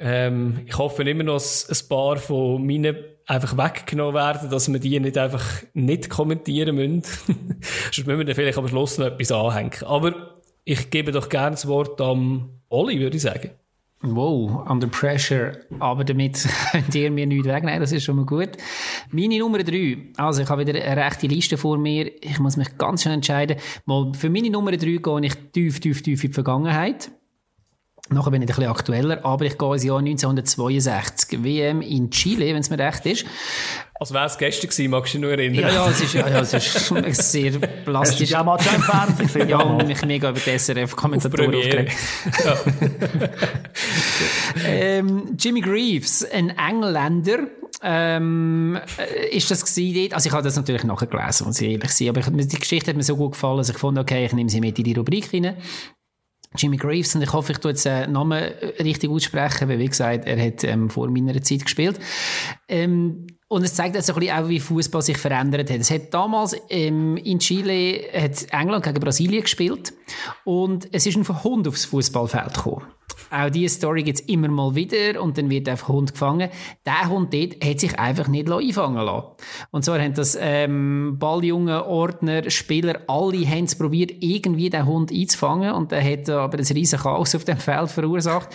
Ähm, 0.00 0.60
ich 0.66 0.76
hoffe 0.76 1.04
immer 1.04 1.22
noch, 1.22 1.34
dass 1.34 1.68
ein 1.68 1.88
paar 1.88 2.16
von 2.16 2.66
meinen 2.66 2.96
einfach 3.26 3.56
weggenommen 3.56 4.14
werden, 4.14 4.50
dass 4.50 4.72
wir 4.72 4.80
die 4.80 4.98
nicht 4.98 5.16
einfach 5.16 5.44
nicht 5.74 6.10
kommentieren 6.10 6.74
müssen. 6.74 7.02
Sonst 7.92 8.06
müssen 8.06 8.18
wir 8.18 8.24
dann 8.24 8.34
vielleicht 8.34 8.58
am 8.58 8.66
Schluss 8.66 8.98
noch 8.98 9.06
etwas 9.06 9.30
anhängen. 9.30 9.84
Aber 9.84 10.31
ich 10.64 10.90
gebe 10.90 11.12
doch 11.12 11.28
gerne 11.28 11.52
das 11.52 11.66
Wort 11.66 12.00
am 12.00 12.50
Oli, 12.68 13.00
würde 13.00 13.16
ich 13.16 13.22
sagen. 13.22 13.50
Wow, 14.04 14.68
under 14.68 14.88
pressure. 14.88 15.60
Aber 15.78 16.02
damit 16.04 16.48
könnt 16.72 16.94
ihr 16.94 17.10
mir 17.10 17.26
nichts 17.26 17.46
wegnehmen, 17.46 17.80
das 17.80 17.92
ist 17.92 18.02
schon 18.04 18.16
mal 18.16 18.26
gut. 18.26 18.50
Meine 19.12 19.38
Nummer 19.38 19.62
drei. 19.62 20.08
Also, 20.16 20.42
ich 20.42 20.48
habe 20.48 20.66
wieder 20.66 20.80
eine 20.80 21.04
rechte 21.04 21.28
Liste 21.28 21.56
vor 21.56 21.78
mir. 21.78 22.10
Ich 22.20 22.40
muss 22.40 22.56
mich 22.56 22.76
ganz 22.78 23.02
schnell 23.02 23.14
entscheiden. 23.14 23.58
Mal 23.86 24.12
für 24.14 24.28
meine 24.28 24.50
Nummer 24.50 24.72
drei 24.72 24.96
gehe 24.96 25.20
ich 25.22 25.34
tief, 25.52 25.78
tief, 25.78 26.02
tief 26.02 26.24
in 26.24 26.30
die 26.30 26.34
Vergangenheit. 26.34 27.12
Nachher 28.10 28.32
bin 28.32 28.42
ich 28.42 28.48
ein 28.48 28.56
bisschen 28.56 28.70
aktueller, 28.70 29.24
aber 29.24 29.44
ich 29.44 29.56
gehe 29.56 29.72
ins 29.72 29.84
Jahr 29.84 29.98
1962. 29.98 31.44
WM 31.44 31.80
in 31.80 32.10
Chile, 32.10 32.46
wenn 32.46 32.56
es 32.56 32.70
mir 32.70 32.78
recht 32.80 33.06
ist. 33.06 33.24
Als 34.02 34.12
wäre 34.12 34.26
es 34.26 34.36
gestern 34.36 34.68
gewesen, 34.68 34.90
magst 34.90 35.14
du 35.14 35.18
dich 35.18 35.24
noch 35.24 35.30
erinnern? 35.30 35.60
Ja, 35.60 35.72
ja, 35.72 35.88
es 35.88 36.00
ist, 36.00 36.12
ja, 36.12 36.28
ja, 36.28 36.40
es 36.40 36.52
ist 36.52 37.30
sehr 37.30 37.52
plastisch. 37.52 38.20
Hast 38.20 38.30
du 38.30 38.34
ja 38.34 38.42
mal 38.42 38.58
im 38.58 38.82
Fernsehen? 38.82 39.48
Ja, 39.48 39.58
und 39.60 39.86
mich 39.86 40.04
mega 40.04 40.30
über 40.30 40.40
die 40.40 40.58
SRF-Kommentatoren 40.58 41.54
aufgeregt. 41.54 41.92
Ja. 42.44 42.56
ähm, 44.66 45.36
Jimmy 45.38 45.60
Greaves, 45.60 46.28
ein 46.32 46.50
Engländer, 46.50 47.46
ähm, 47.80 48.76
äh, 48.98 49.36
ist 49.36 49.48
das 49.52 49.64
gewesen 49.64 50.12
Also 50.12 50.26
ich 50.26 50.32
habe 50.32 50.42
das 50.42 50.56
natürlich 50.56 50.82
nachher 50.82 51.06
gelesen, 51.06 51.46
muss 51.46 51.60
ich 51.60 51.70
ehrlich 51.70 51.92
sein, 51.92 52.08
aber 52.08 52.18
ich, 52.18 52.48
die 52.48 52.58
Geschichte 52.58 52.90
hat 52.90 52.96
mir 52.96 53.04
so 53.04 53.16
gut 53.16 53.34
gefallen, 53.34 53.58
dass 53.58 53.68
ich 53.68 53.78
fand, 53.78 54.00
okay, 54.00 54.26
ich 54.26 54.32
nehme 54.32 54.50
sie 54.50 54.60
mit 54.60 54.76
in 54.80 54.84
die 54.84 54.94
Rubrik 54.94 55.32
rein. 55.32 55.56
Jimmy 56.56 56.76
Graves, 56.76 57.14
und 57.14 57.22
ich 57.22 57.32
hoffe, 57.32 57.52
ich 57.52 57.58
tue 57.58 57.70
jetzt 57.70 57.86
den 57.86 58.10
Namen 58.10 58.42
richtig 58.80 59.10
aussprechen, 59.10 59.68
weil, 59.68 59.78
wie 59.78 59.88
gesagt, 59.88 60.26
er 60.26 60.44
hat 60.44 60.64
ähm, 60.64 60.90
vor 60.90 61.08
meiner 61.08 61.40
Zeit 61.40 61.62
gespielt. 61.62 62.00
Ähm, 62.68 63.28
und 63.52 63.64
es 63.64 63.74
zeigt 63.74 63.94
also 63.96 64.14
ein 64.14 64.20
bisschen 64.20 64.44
auch, 64.44 64.48
wie 64.48 64.60
Fußball 64.60 65.02
sich 65.02 65.18
verändert 65.18 65.70
hat. 65.70 65.78
Es 65.78 65.90
hat 65.90 66.14
damals 66.14 66.56
ähm, 66.70 67.18
in 67.18 67.38
Chile 67.38 68.00
hat 68.14 68.46
England 68.50 68.82
gegen 68.82 68.98
Brasilien 68.98 69.42
gespielt 69.42 69.92
und 70.44 70.88
es 70.90 71.04
ist 71.04 71.18
ein 71.18 71.44
Hund 71.44 71.68
aufs 71.68 71.84
Fußballfeld 71.84 72.54
gekommen. 72.54 72.86
Auch 73.30 73.50
diese 73.50 73.74
Story 73.74 74.04
gibt 74.04 74.20
es 74.20 74.26
immer 74.26 74.48
mal 74.48 74.74
wieder 74.74 75.22
und 75.22 75.36
dann 75.36 75.50
wird 75.50 75.68
einfach 75.68 75.90
ein 75.90 75.94
Hund 75.96 76.12
gefangen. 76.12 76.48
Der 76.86 77.08
Hund 77.10 77.34
dort 77.34 77.62
hat 77.62 77.80
sich 77.80 77.98
einfach 77.98 78.28
nicht 78.28 78.50
einfangen 78.50 79.04
lassen. 79.04 79.26
Und 79.70 79.84
zwar 79.84 80.00
haben 80.00 80.14
das 80.14 80.36
ähm, 80.40 81.16
Balljunge, 81.18 81.84
Ordner, 81.84 82.50
Spieler, 82.50 83.02
alle 83.06 83.46
haben 83.46 83.64
es 83.64 83.76
probiert, 83.76 84.12
irgendwie 84.20 84.70
den 84.70 84.86
Hund 84.86 85.12
einzufangen 85.12 85.72
und 85.72 85.92
der 85.92 86.02
hat 86.02 86.28
aber 86.30 86.56
ein 86.56 86.64
riesen 86.64 86.98
Chaos 86.98 87.34
auf 87.34 87.44
dem 87.44 87.58
Feld 87.58 87.90
verursacht. 87.90 88.48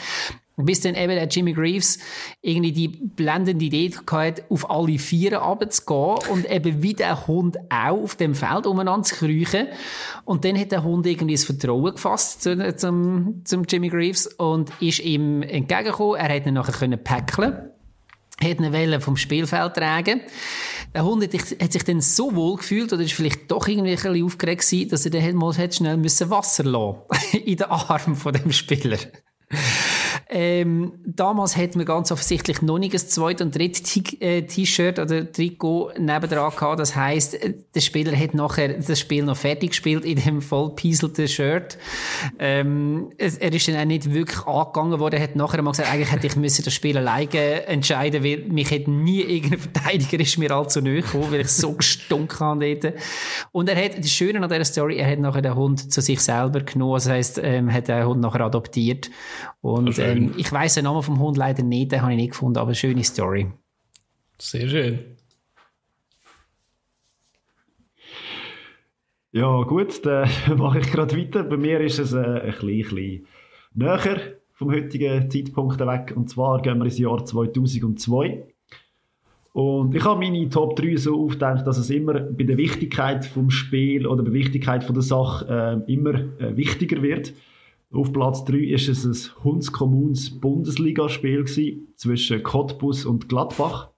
Bis 0.60 0.82
dann 0.82 0.96
eben 0.96 1.13
der 1.13 1.28
Jimmy 1.28 1.54
Greaves 1.54 2.00
irgendwie 2.41 2.72
die 2.72 2.88
blendende 2.88 3.63
Idee 3.63 3.91
hatte, 4.10 4.43
auf 4.50 4.70
alle 4.72 4.98
Vieren 4.98 5.38
runterzugehen 5.38 6.17
und 6.32 6.50
eben 6.50 6.82
wie 6.82 6.96
der 6.96 7.28
Hund 7.28 7.58
auch 7.70 8.02
auf 8.04 8.15
dem 8.15 8.34
Feld 8.34 8.65
umeinander 8.65 9.04
zu 9.04 9.15
kriechen. 9.15 9.67
Und 10.26 10.46
dann 10.46 10.58
hat 10.58 10.72
der 10.72 10.84
Hund 10.84 11.06
irgendwie 11.06 11.36
das 11.36 11.43
Vertrauen 11.43 11.93
gefasst 11.93 12.41
zu, 12.41 12.76
zum, 12.76 13.43
zum 13.46 13.65
Jimmy 13.65 13.89
Greaves 13.89 14.26
und 14.26 14.72
ist 14.82 15.00
ihm 15.00 15.43
entgegengekommen. 15.43 16.20
Er 16.20 16.36
hat 16.36 16.48
ihn 16.48 16.56
nachher 16.56 16.74
können 16.74 17.04
päckeln 17.04 17.70
hat 18.43 18.60
eine 18.60 18.72
Welle 18.72 19.02
vom 19.02 19.17
Spielfeld 19.17 19.74
tragen. 19.74 20.22
Der 20.93 21.04
Hund 21.04 21.24
hat, 21.24 21.72
sich 21.72 21.84
dann 21.84 22.02
so 22.02 22.36
wohl 22.36 22.58
gefühlt, 22.58 22.93
oder 22.93 23.02
ist 23.02 23.13
vielleicht 23.13 23.52
doch 23.52 23.67
irgendwie 23.67 23.91
ein 23.91 23.96
bisschen 23.96 24.24
aufgeregt 24.24 24.62
gewesen, 24.62 24.89
dass 24.89 25.06
er 25.06 25.12
dann 25.12 25.36
mal 25.36 25.54
schnell 25.54 26.04
Wasser 26.04 26.63
lassen 26.63 27.02
in 27.46 27.58
den 27.58 27.67
Arm 27.67 28.15
von 28.15 28.34
dem 28.34 28.52
Spieler. 28.52 29.00
Ähm, 30.30 30.94
damals 31.06 31.56
hat 31.56 31.76
man 31.76 31.86
ganz 31.86 32.12
offensichtlich 32.12 32.62
noch 32.62 32.80
nicht 32.80 32.94
ein 32.94 33.00
zweites 33.00 33.46
und 33.46 33.56
drittes 33.56 33.98
äh, 34.20 34.42
T-Shirt 34.42 35.00
oder 35.00 35.32
Trikot 35.32 35.92
nebendran 35.98 36.52
gehabt. 36.52 36.80
Das 36.80 36.96
heisst, 36.96 37.42
äh, 37.42 37.54
der 37.74 37.80
Spieler 37.80 38.18
hat 38.18 38.34
nachher 38.34 38.74
das 38.74 39.00
Spiel 39.00 39.24
noch 39.24 39.38
fertig 39.38 39.70
gespielt 39.70 40.04
in 40.04 40.18
dem 40.18 40.42
voll 40.42 40.76
pieselten 40.76 41.28
Shirt. 41.28 41.78
Ähm, 42.40 43.12
er 43.18 43.54
ist 43.54 43.68
dann 43.68 43.78
auch 43.78 43.86
nicht 43.86 44.13
wirklich 44.13 44.46
angegangen 44.46 45.00
worden. 45.00 45.16
Er 45.16 45.24
hat 45.24 45.36
nachher 45.36 45.62
mal 45.62 45.72
gesagt, 45.72 45.92
eigentlich 45.92 46.12
hätte 46.12 46.28
ich 46.28 46.36
müssen 46.36 46.66
das 46.66 46.74
Spiel 46.74 46.98
alleine 46.98 47.66
entscheiden, 47.68 48.24
weil 48.24 48.46
mich 48.50 48.70
hätte 48.70 48.92
nie 48.92 49.22
irgendein 49.22 49.60
Verteidiger 49.60 50.20
ist 50.20 50.38
mir 50.38 50.52
allzu 50.52 50.82
nahe 50.82 51.02
gekommen, 51.02 51.32
weil 51.32 51.42
ich 51.42 51.50
so 51.50 51.72
gestunken 51.72 52.40
habe 52.40 52.76
dort. 52.76 52.96
Und 53.52 53.70
er 53.70 53.84
hat, 53.84 53.98
das 53.98 54.12
Schöne 54.12 54.42
an 54.42 54.50
dieser 54.50 54.66
Story, 54.66 54.98
er 54.98 55.10
hat 55.10 55.20
nachher 55.20 55.42
den 55.42 55.56
Hund 55.56 55.92
zu 55.92 56.02
sich 56.02 56.20
selber 56.20 56.62
genommen. 56.62 56.96
Das 56.96 57.08
heisst, 57.08 57.40
ähm, 57.42 57.72
hat 57.72 57.88
den 57.88 58.06
Hund 58.06 58.22
nachher 58.22 58.42
adoptiert. 58.42 59.10
Und, 59.62 59.98
ähm, 60.17 60.34
ich 60.38 60.51
weiß 60.51 60.75
den 60.75 60.86
Namen 60.86 61.03
vom 61.03 61.19
Hund 61.19 61.38
leider 61.38 61.63
nicht, 61.63 61.91
den 61.91 62.01
habe 62.01 62.12
ich 62.12 62.17
nicht 62.17 62.32
gefunden, 62.32 62.58
aber 62.58 62.67
eine 62.67 62.75
schöne 62.75 63.03
Story. 63.03 63.51
Sehr 64.39 64.67
schön. 64.67 64.99
Ja, 69.32 69.62
gut, 69.63 70.06
dann 70.06 70.30
mache 70.58 70.80
ich 70.80 70.91
gerade 70.91 71.17
weiter. 71.17 71.43
Bei 71.43 71.58
mir 71.58 71.80
ist 71.82 71.99
es 71.99 72.13
äh, 72.13 72.17
ein 72.17 72.51
bisschen, 72.51 72.65
bisschen 72.65 73.27
näher 73.73 74.19
vom 74.53 74.71
heutigen 74.71 75.30
Zeitpunkt 75.30 75.80
weg. 75.80 76.13
Und 76.15 76.30
zwar 76.30 76.62
gehen 76.62 76.80
wir 76.80 76.86
ins 76.86 76.97
Jahr 76.97 77.23
2002. 77.23 78.43
Und 79.53 79.95
ich 79.95 80.03
habe 80.03 80.19
meine 80.19 80.49
Top 80.49 80.75
3 80.75 80.95
so 80.95 81.25
aufgedacht, 81.25 81.65
dass 81.65 81.77
es 81.77 81.89
immer 81.89 82.13
bei 82.19 82.43
der 82.43 82.58
Wichtigkeit 82.58 83.25
vom 83.25 83.49
Spiel 83.49 84.06
oder 84.06 84.23
bei 84.23 84.30
der 84.30 84.39
Wichtigkeit 84.39 84.84
von 84.84 84.93
der 84.93 85.03
Sache 85.03 85.84
äh, 85.88 85.93
immer 85.93 86.13
äh, 86.13 86.56
wichtiger 86.56 87.01
wird. 87.01 87.34
Auf 87.93 88.12
Platz 88.12 88.43
3 88.45 88.58
ist 88.58 88.89
es 88.89 89.06
ein 89.06 89.43
Hundskommuns 89.43 90.39
Bundesligaspiel 90.41 91.45
zwischen 91.95 92.43
Cottbus 92.43 93.06
und 93.06 93.30
Gladbach. 93.30 93.91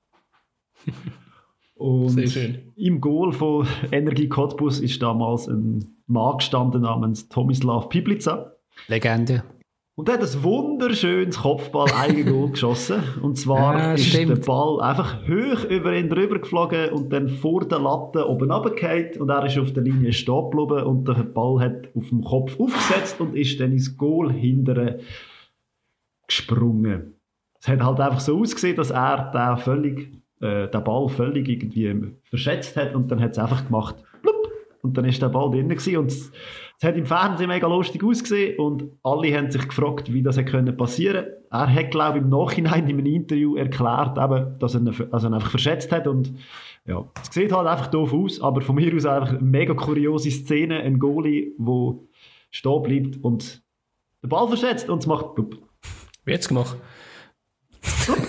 und 1.75 2.37
im 2.75 3.01
Goal 3.01 3.33
von 3.33 3.67
Energie 3.91 4.29
Cottbus 4.29 4.79
ist 4.79 5.01
damals 5.01 5.47
ein 5.47 5.97
Mann 6.05 6.37
gestanden 6.37 6.83
namens 6.83 7.29
Tomislav 7.29 7.89
Piblica. 7.89 8.53
Legende. 8.87 9.43
Und 9.99 10.07
er 10.07 10.13
hat 10.13 10.21
ein 10.21 10.43
wunderschönes 10.43 11.39
Kopfball 11.39 11.89
Goal 12.23 12.51
geschossen. 12.51 13.03
Und 13.21 13.37
zwar 13.37 13.77
ja, 13.77 13.93
ist 13.95 14.05
stimmt. 14.05 14.29
der 14.29 14.45
Ball 14.45 14.79
einfach 14.79 15.27
hoch 15.27 15.65
über 15.65 15.93
ihn 15.93 16.09
drüber 16.09 16.39
geflogen 16.39 16.91
und 16.91 17.11
dann 17.11 17.27
vor 17.27 17.67
der 17.67 17.79
Latte 17.79 18.25
oben 18.25 18.49
runtergefallen. 18.49 19.19
Und 19.19 19.27
er 19.27 19.45
ist 19.45 19.57
auf 19.57 19.73
der 19.73 19.83
Linie 19.83 20.13
stehen 20.13 20.51
geblieben 20.51 20.85
und 20.85 21.05
der 21.05 21.15
Ball 21.15 21.59
hat 21.59 21.89
auf 21.93 22.07
dem 22.07 22.23
Kopf 22.23 22.57
aufgesetzt 22.57 23.19
und 23.19 23.35
ist 23.35 23.59
dann 23.59 23.73
ins 23.73 23.97
Goal 23.97 24.31
hinterher 24.31 24.99
gesprungen. 26.25 27.15
Es 27.59 27.67
hat 27.67 27.83
halt 27.83 27.99
einfach 27.99 28.21
so 28.21 28.39
ausgesehen, 28.39 28.77
dass 28.77 28.91
er 28.91 29.33
den, 29.33 29.57
völlig, 29.57 30.13
äh, 30.39 30.69
den 30.69 30.83
Ball 30.85 31.09
völlig 31.09 31.49
irgendwie 31.49 32.13
verschätzt 32.23 32.77
hat 32.77 32.95
und 32.95 33.11
dann 33.11 33.19
hat 33.19 33.31
es 33.31 33.37
einfach 33.37 33.65
gemacht. 33.65 33.97
Und 34.81 34.97
dann 34.97 35.05
ist 35.05 35.21
der 35.21 35.29
Ball 35.29 35.51
drin 35.51 35.69
gewesen 35.69 35.97
und 35.97 36.11
es 36.11 36.31
hat 36.81 36.95
im 36.95 37.05
Fernsehen 37.05 37.49
mega 37.49 37.67
lustig 37.67 38.03
ausgesehen 38.03 38.57
und 38.57 38.85
alle 39.03 39.35
haben 39.35 39.51
sich 39.51 39.67
gefragt, 39.67 40.13
wie 40.13 40.23
das 40.23 40.37
hätte 40.37 40.71
passieren 40.73 41.25
können. 41.25 41.35
Er 41.51 41.73
hat, 41.73 41.91
glaube 41.91 42.17
ich, 42.19 42.23
im 42.23 42.29
Nachhinein 42.29 42.87
in 42.87 42.99
einem 42.99 43.05
Interview 43.05 43.57
erklärt, 43.57 44.17
eben, 44.17 44.57
dass 44.59 44.75
er 44.75 44.81
ihn, 44.81 45.07
also 45.11 45.27
ihn 45.27 45.33
einfach 45.33 45.51
verschätzt 45.51 45.91
hat 45.91 46.07
und 46.07 46.33
ja, 46.85 47.05
es 47.21 47.33
sieht 47.33 47.51
halt 47.51 47.67
einfach 47.67 47.87
doof 47.87 48.13
aus, 48.13 48.39
aber 48.41 48.61
von 48.61 48.75
mir 48.75 48.95
aus 48.95 49.05
einfach 49.05 49.29
eine 49.29 49.41
mega 49.41 49.73
kuriose 49.73 50.31
Szene, 50.31 50.79
ein 50.79 50.99
Goalie, 50.99 51.53
der 51.57 51.95
stehen 52.49 52.83
bleibt 52.83 53.23
und 53.23 53.61
den 54.23 54.29
Ball 54.29 54.47
verschätzt 54.47 54.89
und 54.89 54.99
es 54.99 55.07
macht 55.07 55.35
blub. 55.35 55.57
Wie 56.23 56.31
jetzt 56.31 56.47
gemacht? 56.47 56.77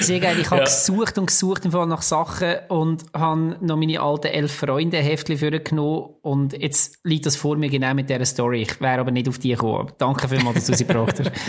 Sehr 0.00 0.20
geil. 0.20 0.36
Ich 0.40 0.50
habe 0.50 0.60
ja. 0.60 0.64
gesucht 0.64 1.18
und 1.18 1.26
gesucht 1.26 1.64
im 1.64 1.72
Fall 1.72 1.86
nach 1.86 2.02
Sachen 2.02 2.56
und 2.68 3.04
habe 3.14 3.56
noch 3.60 3.76
meine 3.76 4.00
alten 4.00 4.28
elf 4.28 4.52
Freunde 4.52 4.98
Heftchen 4.98 5.64
genommen 5.64 6.14
und 6.22 6.52
jetzt 6.52 6.98
liegt 7.04 7.26
das 7.26 7.36
vor 7.36 7.56
mir 7.56 7.68
genau 7.68 7.94
mit 7.94 8.10
dieser 8.10 8.24
Story. 8.24 8.62
Ich 8.62 8.80
wäre 8.80 9.00
aber 9.00 9.10
nicht 9.10 9.28
auf 9.28 9.38
die 9.38 9.50
gekommen. 9.50 9.92
Danke 9.98 10.28
vielmals, 10.28 10.56
dass 10.56 10.66
du 10.66 10.74
sie 10.74 10.86
gebracht 10.86 11.20
hast. 11.20 11.30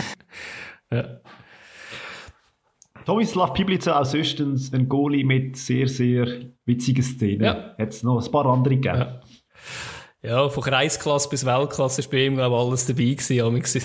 Ja. 0.90 1.04
Tomislav 3.06 3.54
Piblica 3.54 3.98
auch 3.98 4.04
sonst 4.04 4.40
ein 4.40 4.88
Goalie 4.90 5.24
mit 5.24 5.56
sehr, 5.56 5.88
sehr 5.88 6.26
witzigen 6.66 7.02
Szenen. 7.02 7.44
Ja. 7.44 7.74
Hat 7.78 7.88
es 7.88 8.02
noch 8.02 8.22
ein 8.22 8.30
paar 8.30 8.44
andere 8.44 8.76
gegeben. 8.76 8.98
Ja. 8.98 9.20
Ja, 10.24 10.48
von 10.48 10.62
Kreisklasse 10.62 11.28
bis 11.28 11.44
Weltklasse 11.44 12.00
ist 12.00 12.10
bei 12.10 12.26
ihm, 12.26 12.36
glaube 12.36 12.54
ich, 12.54 12.60
alles 12.60 12.86
dabei 12.86 13.14
gewesen. 13.14 13.82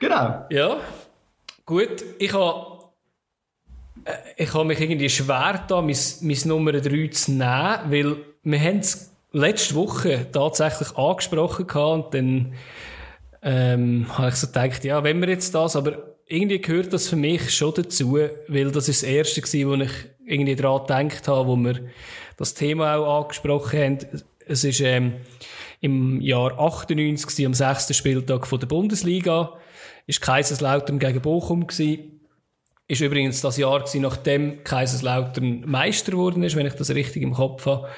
genau. 0.00 0.46
Ja. 0.48 0.78
Gut, 1.66 2.04
ich 2.18 2.32
habe 2.32 2.74
äh, 4.04 4.12
ich 4.36 4.52
habe 4.52 4.64
mich 4.64 4.80
irgendwie 4.80 5.08
schwer 5.08 5.64
da, 5.66 5.80
mein, 5.80 5.96
mein 6.20 6.38
Nummer 6.44 6.72
3 6.72 7.08
zu 7.08 7.32
nehmen, 7.32 7.78
weil 7.90 8.16
wir 8.42 8.60
haben 8.60 8.78
es 8.78 9.12
letzte 9.32 9.74
Woche 9.74 10.26
tatsächlich 10.30 10.96
angesprochen 10.96 11.66
gehabt 11.66 12.14
und 12.14 12.14
dann 12.14 12.54
ähm, 13.42 14.06
habe 14.10 14.28
ich 14.28 14.34
so 14.36 14.46
gedacht, 14.46 14.84
ja, 14.84 15.02
wenn 15.02 15.20
wir 15.20 15.28
jetzt 15.28 15.54
das, 15.54 15.76
aber 15.76 16.14
irgendwie 16.26 16.60
gehört 16.60 16.92
das 16.92 17.08
für 17.08 17.16
mich 17.16 17.54
schon 17.54 17.74
dazu, 17.74 18.18
weil 18.48 18.70
das 18.70 18.88
ist 18.88 19.02
das 19.02 19.08
erste 19.08 19.40
gewesen, 19.40 19.68
wo 19.68 19.74
ich 19.82 19.92
irgendwie 20.26 20.56
daran 20.56 21.08
gedacht 21.08 21.28
habe, 21.28 21.48
wo 21.48 21.56
wir 21.56 21.80
das 22.36 22.54
Thema 22.54 22.96
auch 22.96 23.22
angesprochen 23.22 23.80
haben. 23.80 23.98
Es 24.46 24.64
ist 24.64 24.80
ähm, 24.80 25.14
im 25.80 26.20
Jahr 26.20 26.58
98 26.58 27.46
am 27.46 27.54
sechsten 27.54 27.94
Spieltag 27.94 28.46
von 28.46 28.60
der 28.60 28.66
Bundesliga, 28.66 29.58
ist 30.06 30.20
Kaiserslautern 30.20 30.98
gegen 30.98 31.20
Bochum 31.20 31.66
gewesen. 31.66 32.20
Ist 32.86 33.00
übrigens 33.00 33.40
das 33.40 33.56
Jahr 33.56 33.80
gewesen, 33.80 34.02
nachdem 34.02 34.62
Kaiserslautern 34.62 35.62
Meister 35.66 36.12
geworden 36.12 36.42
ist, 36.42 36.54
wenn 36.54 36.66
ich 36.66 36.74
das 36.74 36.90
richtig 36.90 37.22
im 37.22 37.32
Kopf 37.32 37.64
habe. 37.64 37.88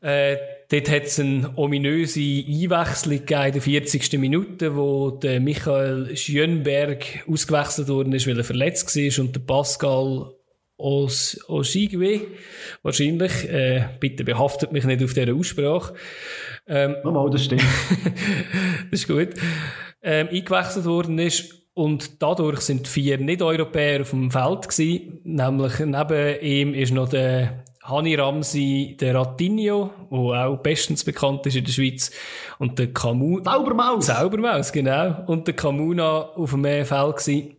Äh, 0.00 0.36
dort 0.70 0.90
hat 0.90 1.04
es 1.04 1.18
eine 1.18 1.52
ominöse 1.56 2.20
Einwechslung 2.20 3.20
in 3.20 3.52
der 3.52 3.62
40. 3.62 4.12
Minute, 4.18 4.76
wo 4.76 5.10
der 5.10 5.40
Michael 5.40 6.16
Schönberg 6.16 7.24
ausgewechselt 7.28 7.88
worden 7.88 8.12
ist, 8.12 8.26
weil 8.28 8.38
er 8.38 8.44
verletzt 8.44 8.94
war 8.94 9.24
und 9.24 9.34
der 9.34 9.40
Pascal 9.40 10.32
aus 10.78 11.40
Osigwe, 11.48 12.20
wahrscheinlich. 12.82 13.48
Äh, 13.48 13.88
bitte 13.98 14.24
behaftet 14.24 14.72
mich 14.72 14.84
nicht 14.84 15.02
auf 15.02 15.14
dieser 15.14 15.34
Aussprache. 15.34 15.94
Ähm, 16.66 16.96
Normal, 17.02 17.30
das 17.30 17.44
stimmt. 17.44 17.64
das 18.90 19.00
ist 19.00 19.08
gut. 19.08 19.30
Ähm, 20.08 20.28
eingewechselt 20.30 20.84
worden 20.84 21.18
ist 21.18 21.52
und 21.74 22.22
dadurch 22.22 22.60
sind 22.60 22.86
vier 22.86 23.18
Nicht-Europäer 23.18 24.02
auf 24.02 24.10
dem 24.10 24.30
Feld 24.30 24.68
gewesen. 24.68 25.20
Nämlich 25.24 25.80
neben 25.80 26.40
ihm 26.40 26.74
ist 26.74 26.92
noch 26.92 27.08
der 27.08 27.64
Hani 27.82 28.14
Ramsi, 28.14 28.96
der 29.00 29.16
Ratinho, 29.16 29.90
der 30.12 30.46
auch 30.46 30.58
bestens 30.58 31.02
bekannt 31.02 31.44
ist 31.46 31.56
in 31.56 31.64
der 31.64 31.72
Schweiz, 31.72 32.12
und 32.60 32.78
der 32.78 32.92
Camu... 32.92 33.40
Zaubermaus! 33.40 34.06
Zaubermaus, 34.06 34.70
genau. 34.70 35.24
Und 35.26 35.48
der 35.48 35.54
Kamuna 35.54 36.20
auf 36.20 36.52
dem 36.52 36.62
Feld 36.62 37.16
gewesen, 37.16 37.56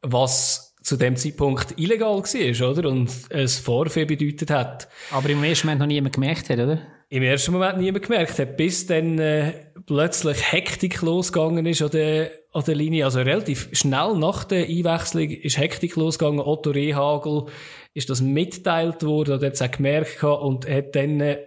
was 0.00 0.74
zu 0.82 0.96
dem 0.96 1.16
Zeitpunkt 1.16 1.78
illegal 1.78 2.16
war, 2.16 2.70
oder? 2.70 2.88
Und 2.88 3.10
es 3.28 3.58
Vorfee 3.58 4.06
bedeutet 4.06 4.50
hat. 4.50 4.88
Aber 5.10 5.28
im 5.28 5.44
ersten 5.44 5.66
Moment 5.66 5.80
noch 5.80 5.86
niemand 5.86 6.14
gemerkt 6.14 6.48
hat, 6.48 6.58
oder? 6.58 6.78
Im 7.10 7.22
ersten 7.22 7.52
Moment 7.52 7.78
niemand 7.78 8.04
gemerkt 8.04 8.38
hat, 8.38 8.56
bis 8.56 8.86
dann 8.86 9.18
äh, 9.18 9.63
plötzlich 9.86 10.52
Hektik 10.52 11.02
losgegangen 11.02 11.66
ist 11.66 11.82
an 11.82 11.90
der, 11.90 12.30
an 12.52 12.64
der 12.64 12.74
Linie. 12.74 13.04
Also 13.04 13.20
relativ 13.20 13.68
schnell 13.72 14.14
nach 14.16 14.44
der 14.44 14.66
Einwechslung 14.66 15.30
ist 15.30 15.58
Hektik 15.58 15.96
losgegangen. 15.96 16.40
Otto 16.40 16.70
Rehagel 16.70 17.46
ist 17.92 18.10
das 18.10 18.20
mitteilt 18.20 19.02
worden, 19.02 19.42
hat 19.42 19.52
es 19.52 19.62
auch 19.62 19.70
gemerkt 19.70 20.22
und 20.22 20.68
hat 20.68 20.94
dann 20.96 21.20
äh, 21.20 21.38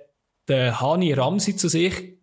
den 0.47 0.79
Hani 0.79 1.13
Ramsi 1.13 1.55
zu 1.55 1.67
sich 1.67 2.17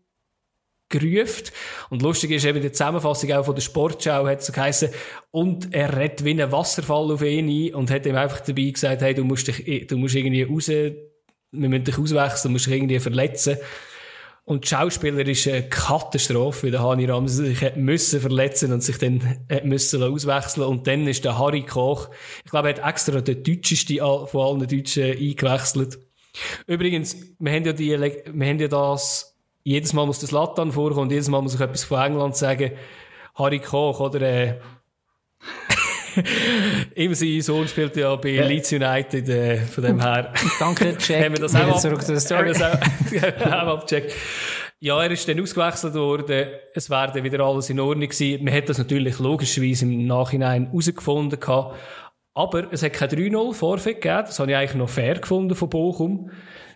gerufen. 0.88 1.50
Und 1.90 2.02
lustig 2.02 2.30
ist 2.30 2.44
eben 2.44 2.62
die 2.62 2.72
Zusammenfassung 2.72 3.32
auch 3.32 3.44
von 3.44 3.54
der 3.54 3.62
Sportschau 3.62 4.26
hat 4.26 4.42
so 4.42 4.52
geheißen, 4.52 4.90
und 5.30 5.74
er 5.74 5.96
redet 5.96 6.24
wie 6.24 6.40
ein 6.40 6.52
Wasserfall 6.52 7.10
auf 7.10 7.22
ihn 7.22 7.48
ein 7.48 7.74
und 7.74 7.90
hat 7.90 8.06
ihm 8.06 8.16
einfach 8.16 8.40
dabei 8.40 8.70
gesagt, 8.70 9.02
hey, 9.02 9.14
du 9.14 9.24
musst 9.24 9.48
dich, 9.48 9.86
du 9.86 9.98
musst 9.98 10.14
irgendwie 10.14 10.42
raus, 10.42 10.68
wir 10.68 11.68
müssen 11.68 11.84
dich 11.84 11.98
auswechseln, 11.98 12.42
du 12.44 12.48
musst 12.50 12.66
dich 12.66 12.74
irgendwie 12.74 13.00
verletzen. 13.00 13.56
Und 14.46 14.64
die 14.64 14.68
Schauspieler 14.68 15.26
ist 15.26 15.48
eine 15.48 15.68
Katastrophe, 15.68 16.64
weil 16.64 16.70
der 16.72 16.82
Hani 16.82 17.06
Ramsey 17.06 17.46
sich 17.46 17.62
hat 17.62 17.78
müssen 17.78 18.20
verletzen 18.20 18.72
und 18.72 18.82
sich 18.82 18.98
dann 18.98 19.38
hat 19.50 19.64
müssen 19.64 20.02
auswechseln 20.02 20.66
und 20.66 20.86
dann 20.86 21.06
ist 21.06 21.24
der 21.24 21.38
Harry 21.38 21.62
Koch, 21.62 22.10
ich 22.44 22.50
glaube, 22.50 22.68
er 22.68 22.76
hat 22.76 22.90
extra 22.90 23.22
den 23.22 23.42
deutschesten 23.42 23.98
von 24.26 24.60
allen 24.60 24.68
Deutschen 24.68 25.16
eingewechselt. 25.16 25.98
Übrigens, 26.66 27.16
wir 27.38 27.52
haben 27.52 27.64
ja 27.64 27.72
die, 27.72 27.98
wir 27.98 28.46
haben 28.46 28.58
ja 28.58 28.68
das 28.68 29.34
jedes 29.64 29.94
Mal 29.94 30.06
muss 30.06 30.18
das 30.18 30.30
Latan 30.30 30.72
vorkommen 30.72 31.04
und 31.04 31.10
jedes 31.10 31.28
Mal 31.28 31.40
muss 31.40 31.54
ich 31.54 31.60
etwas 31.60 31.84
von 31.84 32.00
England 32.00 32.36
sagen. 32.36 32.72
Harry 33.34 33.60
Koch, 33.60 33.98
oder, 33.98 34.20
äh, 34.20 34.60
Immer 36.94 37.14
sein 37.14 37.40
Sohn 37.40 37.68
spielt 37.68 37.96
ja 37.96 38.14
bei 38.16 38.30
ja. 38.30 38.46
Leeds 38.46 38.72
United, 38.72 39.28
äh, 39.28 39.56
von 39.58 39.84
dem 39.84 40.00
her. 40.00 40.32
Danke, 40.58 40.96
Jack. 40.98 41.24
haben 41.24 41.34
wir 41.34 41.40
das 41.40 41.54
auch, 41.54 41.78
zurück 41.78 42.02
zu 42.02 42.18
Story. 42.18 42.54
Haben 42.54 43.68
abgecheckt. 43.68 44.12
Ja, 44.80 45.02
er 45.02 45.10
ist 45.10 45.26
dann 45.28 45.40
ausgewechselt 45.40 45.94
worden. 45.94 46.46
Es 46.74 46.90
wäre 46.90 47.12
dann 47.12 47.24
wieder 47.24 47.40
alles 47.40 47.70
in 47.70 47.80
Ordnung 47.80 48.08
gewesen. 48.08 48.44
Man 48.44 48.52
hat 48.52 48.68
das 48.68 48.78
natürlich 48.78 49.18
logischerweise 49.18 49.86
im 49.86 50.06
Nachhinein 50.06 50.66
herausgefunden 50.66 51.40
gehabt. 51.40 51.76
Aber 52.34 52.72
es 52.72 52.82
hat 52.82 52.92
kein 52.92 53.08
3-0 53.08 53.54
Vorfeld 53.54 54.00
gegeben. 54.02 54.24
Das 54.26 54.38
habe 54.38 54.50
ich 54.50 54.56
eigentlich 54.56 54.74
noch 54.74 54.88
fair 54.88 55.14
gefunden 55.14 55.54
von 55.54 55.70
Bochum. 55.70 56.30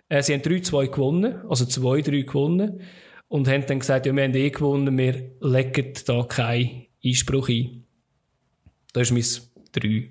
Äh, 0.08 0.22
sie 0.22 0.32
haben 0.32 0.42
3-2 0.42 0.86
gewonnen, 0.86 1.42
also 1.48 1.64
2-3 1.64 2.24
gewonnen. 2.24 2.80
Und 3.26 3.46
haben 3.46 3.66
dann 3.66 3.80
gesagt, 3.80 4.06
ja, 4.06 4.16
wir 4.16 4.24
haben 4.24 4.34
eh 4.34 4.50
gewonnen, 4.50 4.96
wir 4.96 5.32
legen 5.40 5.92
da 6.06 6.22
keinen 6.22 6.86
Einspruch 7.04 7.50
ein. 7.50 7.77
Das 8.92 9.10
ist 9.10 9.12
mein 9.12 9.24
3. 9.72 10.08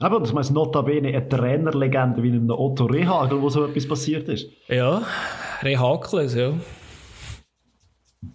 Aber 0.00 0.18
das 0.18 0.32
meint 0.32 0.50
notabene 0.50 1.08
eine 1.08 1.28
Trainerlegende 1.28 2.22
wie 2.22 2.28
einem 2.28 2.50
Otto 2.50 2.86
Rehagel, 2.86 3.40
wo 3.40 3.48
so 3.48 3.66
etwas 3.66 3.86
passiert 3.86 4.28
ist. 4.28 4.48
Ja, 4.68 5.02
Rehagel, 5.62 6.28
ja. 6.36 6.52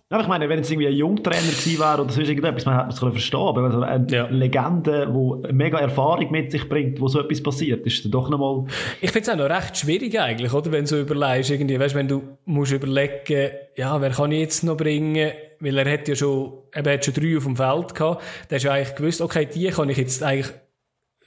Ja, 0.10 0.22
ich 0.22 0.28
meine, 0.28 0.48
wenn 0.48 0.60
es 0.60 0.72
irgendwie 0.72 0.88
ein 0.88 0.94
Jungtrainer 0.94 1.42
gewesen 1.42 1.80
wäre 1.80 2.02
oder 2.02 2.12
sonst 2.14 2.30
irgendetwas, 2.30 2.66
man 2.66 2.78
hätte 2.78 2.90
es 2.94 3.00
verstehen 3.00 3.40
aber 3.42 3.64
also 3.64 3.82
eine 3.82 4.08
ja. 4.10 4.28
Legende, 4.28 5.06
die 5.14 5.54
mega 5.54 5.80
Erfahrung 5.80 6.32
mit 6.32 6.52
sich 6.52 6.70
bringt, 6.70 7.02
wo 7.02 7.10
so 7.10 7.20
etwas 7.20 7.44
passiert, 7.44 7.86
ist 7.86 8.06
dann 8.06 8.12
doch 8.14 8.30
nochmal... 8.30 8.66
Ich 9.02 9.12
finde 9.12 9.30
es 9.30 9.30
auch 9.30 9.38
noch 9.38 9.50
recht 9.50 9.76
schwierig 9.76 10.18
eigentlich, 10.18 10.54
oder? 10.54 10.72
Wenn 10.72 10.86
du 10.86 10.88
so 10.88 11.00
überlegst, 11.00 11.52
irgendwie, 11.52 11.78
weißt, 11.78 11.96
wenn 11.96 12.08
du 12.08 12.22
musst 12.46 12.72
überlegen, 12.72 13.52
ja, 13.76 14.00
wer 14.00 14.12
kann 14.12 14.32
ich 14.32 14.40
jetzt 14.40 14.64
noch 14.64 14.78
bringen? 14.78 15.32
Weil 15.60 15.78
er 15.78 15.92
hat 15.92 16.08
ja 16.08 16.16
schon, 16.16 16.64
er 16.72 16.94
hat 16.94 17.06
schon 17.06 17.14
drei 17.14 17.38
auf 17.38 17.44
dem 17.44 17.56
Feld 17.56 17.96
gehabt. 17.96 18.24
Der 18.50 18.58
hat 18.58 18.64
ja 18.64 18.72
eigentlich 18.72 18.96
gewusst, 18.96 19.22
okay, 19.22 19.46
die 19.46 19.68
kann 19.70 19.90
ich 19.90 19.98
jetzt 19.98 20.22
eigentlich 20.24 20.54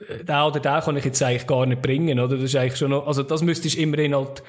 den 0.08 0.36
oder 0.36 0.60
den 0.60 0.80
kann 0.80 0.96
ich 0.96 1.04
jetzt 1.04 1.22
eigentlich 1.22 1.46
gar 1.46 1.66
nicht 1.66 1.82
bringen, 1.82 2.18
oder? 2.18 2.36
Das 2.36 2.44
ist 2.44 2.56
eigentlich 2.56 2.76
schon 2.76 2.90
noch, 2.90 3.06
also 3.06 3.22
das 3.22 3.42
müsstest 3.42 3.76
du 3.76 3.82
immerhin 3.82 4.14
halt 4.14 4.42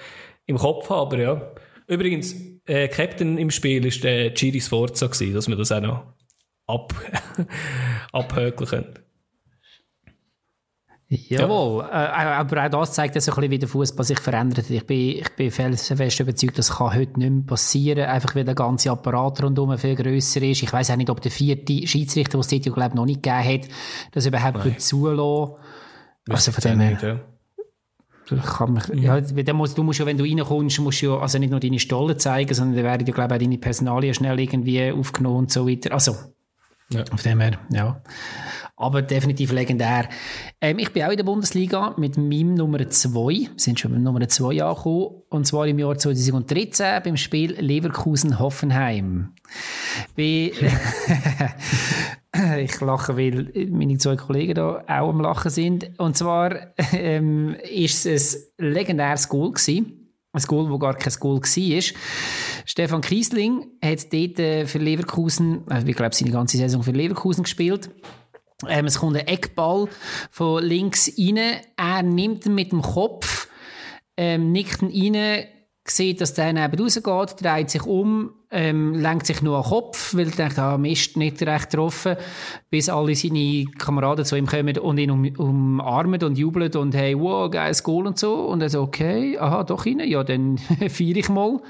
im 0.45 0.57
Kopf 0.57 0.89
haben, 0.89 1.19
ja. 1.19 1.51
Übrigens, 1.87 2.35
äh, 2.65 2.87
Captain 2.87 3.37
im 3.37 3.51
Spiel 3.51 3.85
ist 3.85 4.03
der 4.03 4.29
Giri 4.31 4.61
Sforza 4.61 5.07
gewesen, 5.07 5.33
dass 5.33 5.47
wir 5.47 5.55
das 5.57 5.71
auch 5.71 5.81
noch 5.81 6.03
ab, 6.67 6.93
abhökeln 8.13 8.69
können. 8.69 8.99
Jawohl, 11.13 11.83
ja. 11.83 12.05
äh, 12.05 12.35
aber 12.37 12.65
auch 12.65 12.69
das 12.69 12.93
zeigt 12.93 13.21
so 13.21 13.31
ein 13.31 13.35
bisschen, 13.35 13.51
wie 13.51 13.59
der 13.59 13.67
Fußball 13.67 14.05
sich 14.05 14.19
verändert. 14.19 14.69
Ich 14.69 14.87
bin, 14.87 15.17
ich 15.17 15.29
bin 15.35 15.51
fest 15.51 15.91
überzeugt, 16.21 16.57
das 16.57 16.77
kann 16.77 16.95
heute 16.95 17.19
nicht 17.19 17.29
mehr 17.29 17.43
passieren, 17.45 18.05
einfach 18.05 18.33
weil 18.33 18.45
der 18.45 18.55
ganze 18.55 18.91
Apparat 18.91 19.43
rundherum 19.43 19.77
viel 19.77 19.95
grösser 19.95 20.41
ist. 20.41 20.63
Ich 20.63 20.71
weiß 20.71 20.89
auch 20.91 20.95
nicht, 20.95 21.09
ob 21.09 21.19
der 21.19 21.31
vierte 21.31 21.85
Schiedsrichter, 21.85 22.37
den 22.37 22.39
es 22.39 22.47
dort, 22.47 22.63
glaube 22.63 22.95
noch 22.95 23.05
nicht 23.05 23.23
gegeben 23.23 23.43
hat, 23.43 23.67
das 24.13 24.25
überhaupt 24.25 24.81
zulassen. 24.81 25.55
Also 26.29 26.53
von 26.53 26.61
dem 26.61 26.79
her. 26.79 27.25
Kann 28.29 28.71
man, 28.71 28.83
ja, 28.97 29.17
ja 29.17 29.53
musst, 29.53 29.77
du 29.77 29.83
musst 29.83 29.99
ja, 29.99 30.05
wenn 30.05 30.17
du 30.17 30.23
reinkommst, 30.23 30.79
musst 30.79 31.01
du 31.01 31.07
ja, 31.07 31.19
also 31.19 31.37
nicht 31.37 31.49
nur 31.49 31.59
deine 31.59 31.79
Stollen 31.79 32.17
zeigen, 32.17 32.53
sondern 32.53 32.77
dann 32.77 32.85
werden 32.85 33.05
ja, 33.05 33.13
glaube 33.13 33.33
ich, 33.33 33.41
auch 33.41 33.43
deine 33.43 33.57
Personalien 33.57 34.13
schnell 34.13 34.39
irgendwie 34.39 34.89
aufgenommen 34.93 35.39
und 35.39 35.51
so 35.51 35.67
weiter. 35.67 35.91
Also, 35.91 36.15
ja. 36.89 37.03
von 37.05 37.17
dem 37.17 37.41
her, 37.41 37.59
ja. 37.69 38.01
Aber 38.81 39.01
definitiv 39.03 39.51
legendär. 39.51 40.09
Ähm, 40.59 40.79
ich 40.79 40.91
bin 40.91 41.03
auch 41.03 41.11
in 41.11 41.17
der 41.17 41.23
Bundesliga 41.23 41.93
mit 41.97 42.17
meinem 42.17 42.55
Nummer 42.55 42.89
2, 42.89 43.51
sind 43.55 43.79
schon 43.79 43.91
beim 43.91 44.03
Nummer 44.03 44.27
2 44.27 44.63
angekommen, 44.63 45.21
und 45.29 45.45
zwar 45.45 45.67
im 45.67 45.77
Jahr 45.77 45.97
2013 45.97 47.03
beim 47.03 47.15
Spiel 47.15 47.53
Leverkusen-Hoffenheim. 47.59 49.33
ich 52.57 52.81
lache, 52.81 53.17
weil 53.17 53.51
meine 53.69 53.97
zwei 53.97 54.15
Kollegen 54.15 54.55
da 54.55 54.83
auch 54.87 55.09
am 55.09 55.21
Lachen 55.21 55.51
sind. 55.51 55.91
Und 55.99 56.17
zwar 56.17 56.73
ähm, 56.93 57.55
ist 57.71 58.05
es 58.05 58.53
ein 58.57 58.71
legendäres 58.71 59.29
Goal 59.29 59.51
gewesen. 59.51 59.97
Ein 60.33 60.43
Goal, 60.43 60.69
wo 60.69 60.79
gar 60.79 60.95
kein 60.95 61.13
Goal 61.19 61.41
war. 61.41 61.83
Stefan 62.65 63.01
Kiesling 63.01 63.67
hat 63.83 64.13
dort 64.13 64.39
äh, 64.39 64.65
für 64.65 64.77
Leverkusen, 64.77 65.63
also 65.67 65.85
ich 65.85 65.95
glaube, 65.95 66.15
seine 66.15 66.31
ganze 66.31 66.57
Saison 66.57 66.83
für 66.83 66.91
Leverkusen 66.91 67.43
gespielt. 67.43 67.89
Ähm, 68.67 68.85
es 68.85 68.99
kommt 68.99 69.17
ein 69.17 69.27
Eckball 69.27 69.87
von 70.29 70.63
links 70.63 71.11
rein. 71.17 71.61
Er 71.77 72.03
nimmt 72.03 72.45
ihn 72.45 72.55
mit 72.55 72.71
dem 72.71 72.81
Kopf, 72.81 73.47
ähm, 74.17 74.51
nickt 74.51 74.81
ihn 74.81 75.15
rein, 75.15 75.45
sieht, 75.87 76.21
dass 76.21 76.33
der 76.33 76.53
neben 76.53 76.79
rausgeht, 76.79 77.43
dreht 77.43 77.69
sich 77.69 77.83
um, 77.85 78.31
ähm, 78.51 78.93
lenkt 78.93 79.25
sich 79.25 79.41
nur 79.41 79.57
an 79.57 79.63
den 79.63 79.69
Kopf, 79.69 80.13
weil 80.15 80.27
er 80.27 80.35
denkt, 80.35 80.59
ah, 80.59 80.77
Mist, 80.77 81.17
nicht 81.17 81.41
recht 81.41 81.71
getroffen, 81.71 82.17
bis 82.69 82.89
alle 82.89 83.15
seine 83.15 83.65
Kameraden 83.77 84.25
zu 84.25 84.35
ihm 84.35 84.45
kommen 84.45 84.77
und 84.77 84.97
ihn 84.97 85.11
um, 85.11 85.25
umarmen 85.37 86.21
und 86.23 86.37
jubeln 86.37 86.73
und 86.75 86.93
hey, 86.93 87.17
wow, 87.17 87.49
geiles 87.49 87.83
Goal 87.83 88.07
und 88.07 88.19
so. 88.19 88.45
Und 88.45 88.61
er 88.61 88.69
so, 88.69 88.81
okay, 88.81 89.37
aha, 89.39 89.63
doch 89.63 89.85
rein, 89.85 90.01
ja, 90.05 90.23
dann 90.23 90.57
feiere 90.89 91.17
ich 91.17 91.29
mal. 91.29 91.61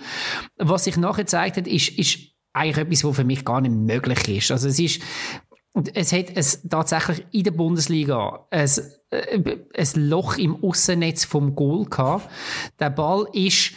Was 0.58 0.84
sich 0.84 0.98
nachher 0.98 1.24
gezeigt 1.24 1.58
hat, 1.58 1.68
ist, 1.68 1.98
ist 1.98 2.20
eigentlich 2.54 2.78
etwas, 2.78 3.04
was 3.06 3.16
für 3.16 3.24
mich 3.24 3.46
gar 3.46 3.62
nicht 3.62 3.74
möglich 3.74 4.28
ist. 4.28 4.52
Also 4.52 4.68
es 4.68 4.80
ist, 4.80 5.02
es 5.94 6.12
hat 6.12 6.26
es 6.36 6.62
tatsächlich 6.68 7.26
in 7.32 7.44
der 7.44 7.52
Bundesliga 7.52 8.46
ein, 8.50 8.70
äh, 9.10 9.58
ein 9.76 10.10
Loch 10.10 10.38
im 10.38 10.64
Aussennetz 10.64 11.26
vom 11.26 11.56
Goal 11.56 11.86
gehabt. 11.86 12.30
Der 12.80 12.90
Ball 12.90 13.28
ist 13.34 13.72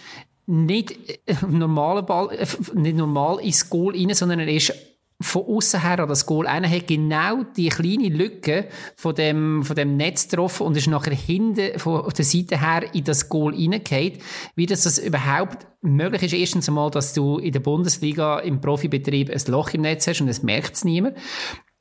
nicht 0.46 0.92
äh, 1.26 1.34
normaler 1.48 2.02
Ball, 2.02 2.34
äh, 2.34 2.46
nicht 2.74 2.96
normal 2.96 3.38
ins 3.40 3.70
Goal 3.70 3.94
rein, 3.94 4.14
sondern 4.14 4.40
er 4.40 4.48
ist 4.48 4.72
von 5.20 5.42
außen 5.46 5.80
her 5.80 6.00
an 6.00 6.08
das 6.08 6.26
Goal 6.26 6.46
einer 6.46 6.68
hat 6.68 6.88
genau 6.88 7.44
die 7.56 7.68
kleine 7.68 8.08
Lücke 8.08 8.68
von 8.96 9.14
dem, 9.14 9.62
von 9.62 9.76
dem 9.76 9.96
Netz 9.96 10.28
getroffen 10.28 10.66
und 10.66 10.76
ist 10.76 10.88
nachher 10.88 11.14
hinten 11.14 11.78
von 11.78 12.10
der 12.10 12.24
Seite 12.24 12.60
her 12.60 12.92
in 12.92 13.04
das 13.04 13.28
Goal 13.28 13.54
reingehauen. 13.54 14.18
Wie 14.56 14.66
das, 14.66 14.82
das 14.82 14.98
überhaupt 14.98 15.68
möglich 15.82 16.24
ist, 16.24 16.34
erstens 16.34 16.68
einmal, 16.68 16.90
dass 16.90 17.14
du 17.14 17.38
in 17.38 17.52
der 17.52 17.60
Bundesliga 17.60 18.40
im 18.40 18.60
Profibetrieb 18.60 19.30
ein 19.30 19.40
Loch 19.46 19.72
im 19.72 19.82
Netz 19.82 20.06
hast 20.08 20.20
und 20.20 20.28
es 20.28 20.42
merkt 20.42 20.74
es 20.74 20.84
niemand. 20.84 21.16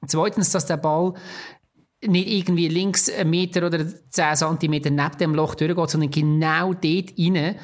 Zweitens, 0.07 0.51
dass 0.51 0.65
der 0.65 0.77
Ball 0.77 1.13
nicht 2.05 2.27
irgendwie 2.27 2.67
links 2.67 3.09
einen 3.09 3.29
Meter 3.29 3.65
oder 3.65 3.85
zehn 4.09 4.35
Zentimeter 4.35 4.89
neben 4.89 5.17
dem 5.19 5.35
Loch 5.35 5.55
durchgeht, 5.55 5.89
sondern 5.89 6.11
genau 6.11 6.73
dort 6.73 7.13
rein. 7.17 7.55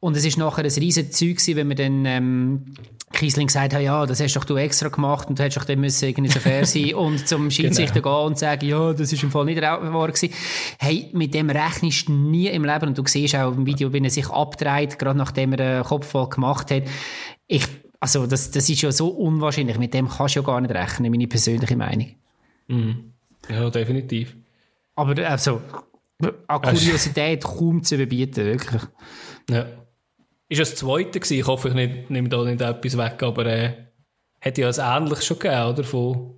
Und 0.00 0.16
es 0.16 0.24
ist 0.24 0.36
nachher 0.36 0.64
ein 0.64 0.70
riesen 0.70 1.12
Zeug 1.12 1.38
wenn 1.46 1.68
man 1.68 1.76
dann 1.76 2.06
ähm, 2.06 2.74
Kiesling 3.12 3.46
gesagt 3.46 3.74
hat, 3.74 3.82
ja, 3.82 4.04
das 4.06 4.20
hast 4.20 4.34
doch 4.34 4.44
du 4.44 4.56
extra 4.56 4.88
gemacht 4.88 5.28
und 5.28 5.38
du 5.38 5.42
hättest 5.42 5.58
doch 5.58 5.64
dann 5.64 5.80
müssen 5.80 6.08
irgendwie 6.08 6.30
so 6.30 6.40
fair 6.40 6.66
sein 6.66 6.94
und 6.96 7.28
zum 7.28 7.50
Schiedsrichter 7.50 8.00
genau. 8.00 8.22
gehen 8.22 8.26
und 8.28 8.38
sagen, 8.38 8.66
ja, 8.66 8.92
das 8.92 9.12
ist 9.12 9.22
im 9.22 9.30
Fall 9.30 9.44
nicht 9.44 9.60
wahr 9.60 10.08
gewesen. 10.08 10.30
Hey, 10.78 11.10
mit 11.12 11.34
dem 11.34 11.50
rechnest 11.50 12.08
du 12.08 12.12
nie 12.12 12.48
im 12.48 12.64
Leben 12.64 12.88
und 12.88 12.98
du 12.98 13.04
siehst 13.06 13.36
auch 13.36 13.52
im 13.52 13.66
Video, 13.66 13.92
wie 13.92 14.02
er 14.02 14.10
sich 14.10 14.28
abdreht, 14.28 14.98
gerade 14.98 15.18
nachdem 15.18 15.52
er 15.52 15.76
einen 15.76 15.84
Kopfball 15.84 16.28
gemacht 16.28 16.70
hat. 16.70 16.84
Ich, 17.46 17.66
also 18.02 18.26
das, 18.26 18.50
das 18.50 18.68
ist 18.68 18.82
ja 18.82 18.90
so 18.92 19.08
unwahrscheinlich, 19.08 19.78
mit 19.78 19.94
dem 19.94 20.08
kannst 20.08 20.34
du 20.34 20.40
ja 20.40 20.46
gar 20.46 20.60
nicht 20.60 20.74
rechnen, 20.74 21.10
meine 21.10 21.26
persönliche 21.26 21.76
Meinung. 21.76 22.14
Mhm. 22.68 23.12
Ja, 23.48 23.70
definitiv. 23.70 24.36
Aber 24.94 25.16
also, 25.26 25.62
an 26.46 26.62
Kuriosität 26.62 27.44
kaum 27.44 27.82
zu 27.82 27.94
überbieten, 27.94 28.44
wirklich. 28.44 28.82
Ja 29.50 29.66
ist 30.52 30.60
das 30.60 30.74
zweite 30.76 31.18
gewesen. 31.18 31.38
Ich 31.38 31.46
hoffe, 31.46 31.68
ich 31.68 32.10
nehme 32.10 32.28
da 32.28 32.44
nicht 32.44 32.60
etwas 32.60 32.98
weg, 32.98 33.22
aber 33.22 33.46
äh, 33.46 33.72
hätte 34.38 34.60
ja 34.60 34.68
ein 34.68 35.02
ähnliches 35.02 35.24
schon 35.24 35.38
gegeben, 35.38 35.66
oder? 35.66 35.84
Von, 35.84 36.34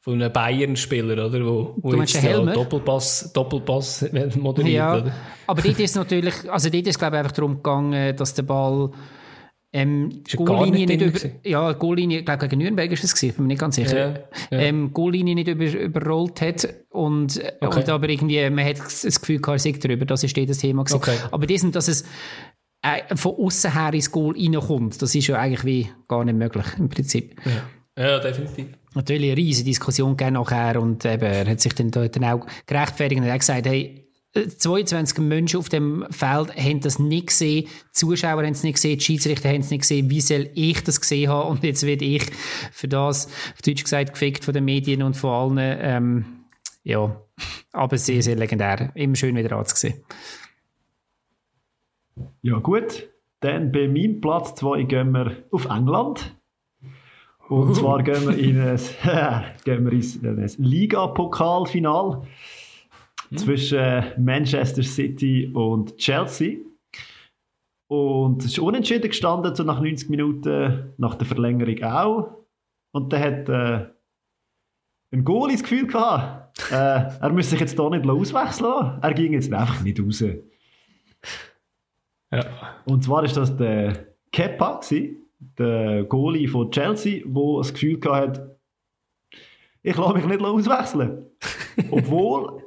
von 0.00 0.14
einem 0.14 0.32
Bayern-Spieler, 0.32 1.26
oder? 1.26 1.44
Wo, 1.44 1.74
wo 1.76 1.92
du 1.92 1.98
jetzt 1.98 2.20
Helmer? 2.20 2.52
Doppelpass, 2.52 3.32
Doppelpass 3.32 4.06
moderiert, 4.36 4.74
ja, 4.74 4.96
oder? 4.96 5.12
aber 5.46 5.62
dort 5.62 5.78
ist 5.78 5.94
natürlich, 5.94 6.50
also 6.50 6.70
dort 6.70 6.86
ist 6.86 6.98
glaube 6.98 7.16
ich 7.16 7.18
einfach 7.20 7.32
darum 7.32 7.56
gegangen, 7.56 8.16
dass 8.16 8.34
der 8.34 8.44
Ball 8.44 8.90
ähm, 9.74 10.22
Goallinie 10.36 10.86
nicht, 10.86 11.00
nicht 11.00 11.24
über, 11.24 11.34
ja, 11.44 11.72
Goallinie, 11.72 12.20
ich 12.20 12.24
glaube 12.24 12.46
gegen 12.46 12.62
Nürnberg 12.62 12.92
ist 12.92 13.02
es 13.02 13.12
gewesen, 13.12 13.34
bin 13.34 13.46
mir 13.46 13.48
nicht 13.48 13.60
ganz 13.60 13.74
sicher. 13.74 13.98
Ja, 13.98 14.14
ja. 14.52 14.58
Ähm, 14.58 14.92
Goallinie 14.92 15.34
nicht 15.34 15.48
über, 15.48 15.64
überrollt 15.64 16.40
hat 16.40 16.68
und, 16.90 17.42
okay. 17.60 17.80
und 17.80 17.88
aber 17.88 18.08
irgendwie, 18.08 18.48
man 18.50 18.64
hat 18.64 18.78
das 18.78 19.20
Gefühl 19.20 19.40
gehabt, 19.40 19.66
er 19.66 19.72
sei 19.72 19.72
drüber, 19.72 20.06
das 20.06 20.22
ist 20.22 20.36
das 20.36 20.58
Thema 20.58 20.84
gewesen. 20.84 20.96
Okay. 20.96 21.16
Aber 21.32 21.44
das, 21.48 21.68
dass 21.72 21.88
es 21.88 22.04
äh, 22.82 23.16
von 23.16 23.34
außen 23.34 23.72
her 23.72 23.94
ins 23.94 24.12
Goal 24.12 24.36
reinkommt. 24.36 25.02
Das 25.02 25.12
ist 25.12 25.26
ja 25.26 25.38
eigentlich 25.38 25.64
wie 25.64 25.88
gar 26.06 26.24
nicht 26.24 26.36
möglich 26.36 26.66
im 26.78 26.88
Prinzip. 26.88 27.34
Ja, 27.96 28.04
ja 28.04 28.18
definitiv. 28.20 28.66
Natürlich 28.94 29.32
eine 29.32 29.36
riesige 29.38 29.70
Diskussion 29.70 30.14
nachher 30.30 30.80
und 30.80 31.04
eben, 31.04 31.24
er 31.24 31.46
hat 31.48 31.60
sich 31.60 31.74
dann 31.74 31.90
dort 31.90 32.14
dann 32.14 32.24
auch 32.24 32.46
gerechtfertigt 32.66 33.20
und 33.20 33.28
hat 33.28 33.40
gesagt, 33.40 33.66
hey, 33.66 34.03
22 34.34 35.18
Menschen 35.18 35.60
auf 35.60 35.68
dem 35.68 36.04
Feld 36.10 36.56
haben 36.56 36.80
das 36.80 36.98
nicht 36.98 37.28
gesehen, 37.28 37.66
die 37.66 37.92
Zuschauer 37.92 38.42
haben 38.42 38.52
es 38.52 38.64
nicht 38.64 38.74
gesehen, 38.74 38.98
die 38.98 39.04
Schiedsrichter 39.04 39.48
haben 39.48 39.60
es 39.60 39.70
nicht 39.70 39.82
gesehen, 39.82 40.10
wie 40.10 40.20
soll 40.20 40.50
ich 40.54 40.82
das 40.82 41.00
gesehen 41.00 41.30
haben 41.30 41.50
und 41.50 41.62
jetzt 41.62 41.86
werde 41.86 42.04
ich 42.04 42.24
für 42.72 42.88
das, 42.88 43.26
auf 43.26 43.62
Deutsch 43.64 43.84
gesagt, 43.84 44.12
gefickt 44.12 44.44
von 44.44 44.52
den 44.52 44.64
Medien 44.64 45.02
und 45.02 45.16
von 45.16 45.58
allen, 45.58 45.78
ähm, 45.80 46.24
ja, 46.82 47.20
aber 47.72 47.96
sehr, 47.96 48.22
sehr 48.22 48.36
legendär, 48.36 48.90
immer 48.94 49.14
schön 49.14 49.36
wieder 49.36 49.56
anzusehen. 49.56 50.02
Ja, 52.42 52.58
gut. 52.58 53.08
Dann 53.40 53.72
bei 53.72 53.88
meinem 53.88 54.20
Platz 54.20 54.54
2 54.56 54.84
gehen 54.84 55.12
wir 55.12 55.44
auf 55.50 55.66
England. 55.66 56.34
Und 57.48 57.74
zwar 57.76 58.02
gehen 58.02 58.26
wir 58.26 58.38
in 58.38 58.58
ein, 58.58 58.80
gehen 59.64 59.84
wir 59.84 59.92
in 59.92 60.40
ein 60.40 60.50
Liga-Pokalfinal 60.58 62.22
hm. 63.34 63.38
zwischen 63.38 64.02
Manchester 64.18 64.82
City 64.82 65.50
und 65.52 65.96
Chelsea. 65.96 66.58
Und 67.86 68.40
es 68.40 68.52
ist 68.52 68.58
unentschieden 68.58 69.08
gestanden, 69.08 69.54
so 69.54 69.62
nach 69.62 69.80
90 69.80 70.08
Minuten, 70.08 70.94
nach 70.96 71.14
der 71.14 71.26
Verlängerung 71.26 71.82
auch. 71.82 72.44
Und 72.92 73.12
dann 73.12 73.22
hat 73.22 73.48
äh, 73.48 73.86
ein 75.12 75.24
Goalie 75.24 75.54
das 75.54 75.62
Gefühl 75.62 75.86
gehabt, 75.86 76.60
äh, 76.70 76.74
er 76.74 77.30
müsse 77.30 77.50
sich 77.50 77.60
jetzt 77.60 77.78
hier 77.78 77.90
nicht 77.90 78.08
auswechseln 78.08 78.98
Er 79.00 79.14
ging 79.14 79.32
jetzt 79.32 79.52
einfach 79.52 79.82
nicht 79.82 80.00
raus. 80.00 80.24
Ja. 82.32 82.44
Und 82.86 83.04
zwar 83.04 83.24
ist 83.24 83.36
das 83.36 83.56
der 83.56 84.14
Kepa, 84.32 84.80
der 85.58 86.04
Goalie 86.04 86.48
von 86.48 86.70
Chelsea, 86.70 87.22
der 87.24 87.58
das 87.58 87.72
Gefühl 87.72 88.00
hatte, 88.04 88.58
ich 89.82 89.96
lasse 89.96 90.14
mich 90.14 90.26
nicht 90.26 90.40
auswechseln. 90.40 91.26
Obwohl 91.90 92.63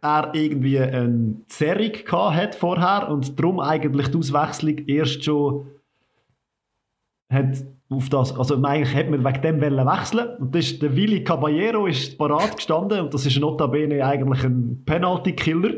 er 0.00 0.30
irgendwie 0.34 0.78
eine 0.78 1.36
Zerrung 1.48 1.92
hat 2.10 2.54
vorher 2.54 3.08
und 3.10 3.38
darum 3.38 3.60
eigentlich 3.60 4.08
die 4.08 4.18
Auswechslung 4.18 4.78
erst 4.86 5.24
schon 5.24 5.66
hat 7.32 7.64
auf 7.90 8.08
das, 8.10 8.36
also 8.38 8.62
eigentlich 8.62 8.94
hätte 8.94 9.10
man 9.10 9.24
wegen 9.24 9.42
dem 9.42 9.60
wechseln 9.60 10.28
und 10.38 10.54
das 10.54 10.66
ist 10.66 10.82
der 10.82 10.94
Willi 10.94 11.24
Caballero 11.24 11.86
ist 11.86 12.18
parat 12.18 12.56
gestanden 12.56 13.00
und 13.00 13.14
das 13.14 13.24
ist 13.24 13.38
notabene 13.40 14.04
eigentlich 14.04 14.44
ein 14.44 14.82
Penalty-Killer. 14.84 15.74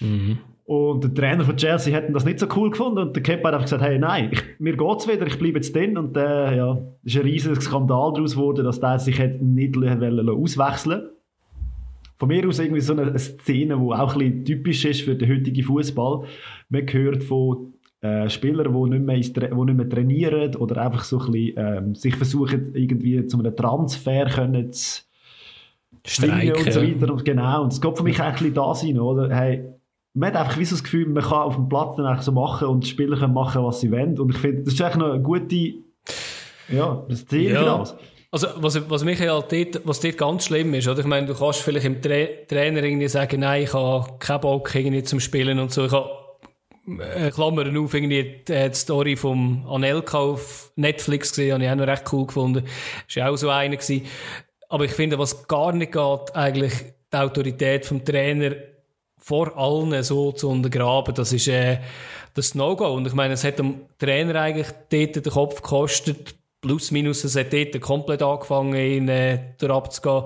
Mhm. 0.00 0.38
Und 0.64 1.04
der 1.04 1.12
Trainer 1.12 1.44
von 1.44 1.56
Chelsea 1.56 1.94
hat 1.94 2.04
das 2.14 2.24
nicht 2.24 2.38
so 2.38 2.46
cool 2.56 2.70
gefunden 2.70 2.98
und 3.00 3.16
der 3.16 3.22
Kepa 3.22 3.48
hat 3.48 3.54
einfach 3.54 3.66
gesagt, 3.66 3.82
hey, 3.82 3.98
nein, 3.98 4.30
ich, 4.32 4.42
mir 4.58 4.76
geht's 4.76 5.08
wieder, 5.08 5.26
ich 5.26 5.38
bleibe 5.38 5.56
jetzt 5.58 5.74
drin. 5.74 5.98
Und 5.98 6.16
äh, 6.16 6.56
ja, 6.56 6.78
ist 7.02 7.16
ein 7.16 7.22
riesiger 7.22 7.60
Skandal 7.60 8.12
daraus 8.14 8.34
geworden, 8.34 8.64
dass 8.64 8.80
der 8.80 8.98
sich 8.98 9.18
nicht 9.18 9.76
auswechseln 9.76 11.10
Von 12.22 12.28
mir 12.28 12.46
aus 12.46 12.60
irgendwie 12.60 12.80
so 12.80 12.92
eine 12.96 13.18
Szene, 13.18 13.74
die 13.74 13.80
auch 13.82 14.12
ein 14.12 14.18
bisschen 14.18 14.44
typisch 14.44 14.84
ist 14.84 15.00
für 15.02 15.16
den 15.16 15.28
heutigen 15.28 15.64
Fußball. 15.64 16.22
Man 16.68 16.86
hört 16.92 17.24
von 17.24 17.74
äh, 18.00 18.28
Spielern, 18.30 18.72
die 18.72 18.90
nicht, 18.90 19.04
mehr 19.04 19.16
die 19.16 19.64
nicht 19.64 19.76
mehr 19.76 19.88
trainieren 19.88 20.54
oder 20.54 20.82
einfach 20.82 21.02
so 21.02 21.18
ein 21.18 21.32
bisschen, 21.32 21.54
ähm, 21.56 21.94
sich 21.96 22.14
versuchen, 22.14 22.76
irgendwie 22.76 23.26
zu 23.26 23.40
einem 23.40 23.56
Transfer 23.56 24.26
können 24.26 24.72
zu 24.72 25.02
streiken 26.06 26.64
und 26.64 26.72
so 26.72 26.80
weiter. 26.80 27.12
Und 27.12 27.24
genau, 27.24 27.64
und 27.64 27.72
es 27.72 27.80
geht 27.80 27.96
für 27.96 28.04
mich 28.04 28.22
auch 28.22 28.40
ein 28.40 28.54
da 28.54 28.72
sein, 28.72 29.00
oder? 29.00 29.34
Hey, 29.34 29.64
man 30.14 30.28
hat 30.28 30.36
einfach 30.36 30.58
wie 30.60 30.64
so 30.64 30.76
das 30.76 30.84
Gefühl, 30.84 31.08
man 31.08 31.24
kann 31.24 31.32
auf 31.32 31.56
dem 31.56 31.68
Platz 31.68 31.96
dann 31.96 32.20
so 32.20 32.30
machen 32.30 32.68
und 32.68 32.84
die 32.84 32.88
Spieler 32.88 33.16
können 33.16 33.34
machen, 33.34 33.64
was 33.64 33.80
sie 33.80 33.90
wollen. 33.90 34.16
Und 34.20 34.30
ich 34.30 34.38
finde, 34.38 34.62
das 34.62 34.74
ist 34.74 34.80
eigentlich 34.80 34.96
noch 34.98 35.12
eine 35.12 35.22
gute 35.22 35.56
ja, 36.68 37.04
Szene 37.10 37.50
ja. 37.50 37.58
für 37.58 37.64
das. 37.64 37.96
Also, 38.34 38.48
was, 38.56 38.88
was 38.88 39.04
mich 39.04 39.20
halt 39.20 39.52
dort, 39.52 39.86
was 39.86 40.00
dort 40.00 40.16
ganz 40.16 40.46
schlimm 40.46 40.72
ist, 40.72 40.88
oder? 40.88 41.00
Ich 41.00 41.06
meine, 41.06 41.26
du 41.26 41.34
kannst 41.34 41.60
vielleicht 41.60 41.84
im 41.84 42.00
Tra 42.00 42.24
Trainer 42.48 42.82
irgendwie 42.82 43.08
sagen, 43.08 43.40
nein, 43.40 43.64
ich 43.64 43.74
habe 43.74 44.18
keinen 44.18 44.40
Bock 44.40 44.74
irgendwie 44.74 45.02
zum 45.02 45.20
Spielen 45.20 45.58
und 45.58 45.70
so. 45.70 45.84
Ich 45.84 45.92
habe, 45.92 46.08
äh, 47.14 47.30
Klammern 47.30 47.76
auf, 47.76 47.92
irgendwie 47.92 48.42
die, 48.48 48.52
äh, 48.54 48.70
die 48.70 48.74
Story 48.74 49.16
vom 49.16 49.66
Anelka 49.68 50.18
auf 50.18 50.72
Netflix 50.76 51.32
gesehen, 51.32 51.52
habe 51.52 51.64
ich 51.64 51.70
auch 51.70 51.74
noch 51.74 51.86
recht 51.86 52.10
cool 52.10 52.26
gefunden. 52.26 52.64
Ist 53.06 53.16
ja 53.16 53.28
auch 53.28 53.36
so 53.36 53.50
einer 53.50 53.76
gewesen. 53.76 54.06
Aber 54.70 54.86
ich 54.86 54.92
finde, 54.92 55.18
was 55.18 55.46
gar 55.46 55.72
nicht 55.72 55.92
geht, 55.92 56.34
eigentlich 56.34 56.72
die 57.12 57.16
Autorität 57.18 57.84
vom 57.84 58.02
Trainer 58.02 58.52
vor 59.18 59.58
allen 59.58 60.02
so 60.02 60.32
zu 60.32 60.48
untergraben, 60.48 61.14
das 61.14 61.34
ist 61.34 61.48
äh, 61.48 61.80
das 62.32 62.54
No-Go. 62.54 62.94
Und 62.94 63.06
ich 63.06 63.12
meine, 63.12 63.34
es 63.34 63.44
hat 63.44 63.58
dem 63.58 63.82
Trainer 63.98 64.40
eigentlich 64.40 64.68
dort 64.88 65.16
den 65.16 65.32
Kopf 65.32 65.56
gekostet, 65.56 66.34
plus 66.62 66.90
minus, 66.90 67.24
es 67.24 67.36
hat 67.36 67.52
dort 67.52 67.78
komplett 67.82 68.22
angefangen, 68.22 68.74
ihn 68.74 69.08
äh, 69.08 69.54
abzugehen. 69.60 70.24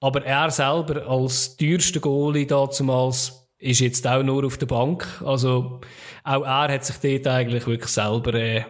Aber 0.00 0.24
er 0.24 0.50
selber 0.50 1.06
als 1.06 1.56
teuerster 1.56 2.00
Goalie 2.00 2.46
damals 2.46 3.48
ist 3.58 3.80
jetzt 3.80 4.06
auch 4.06 4.22
nur 4.22 4.44
auf 4.44 4.58
der 4.58 4.66
Bank. 4.66 5.06
Also 5.24 5.80
auch 6.24 6.44
er 6.44 6.72
hat 6.72 6.84
sich 6.84 6.96
dort 6.96 7.34
eigentlich 7.34 7.66
wirklich 7.66 7.90
selber 7.90 8.34
äh, 8.34 8.64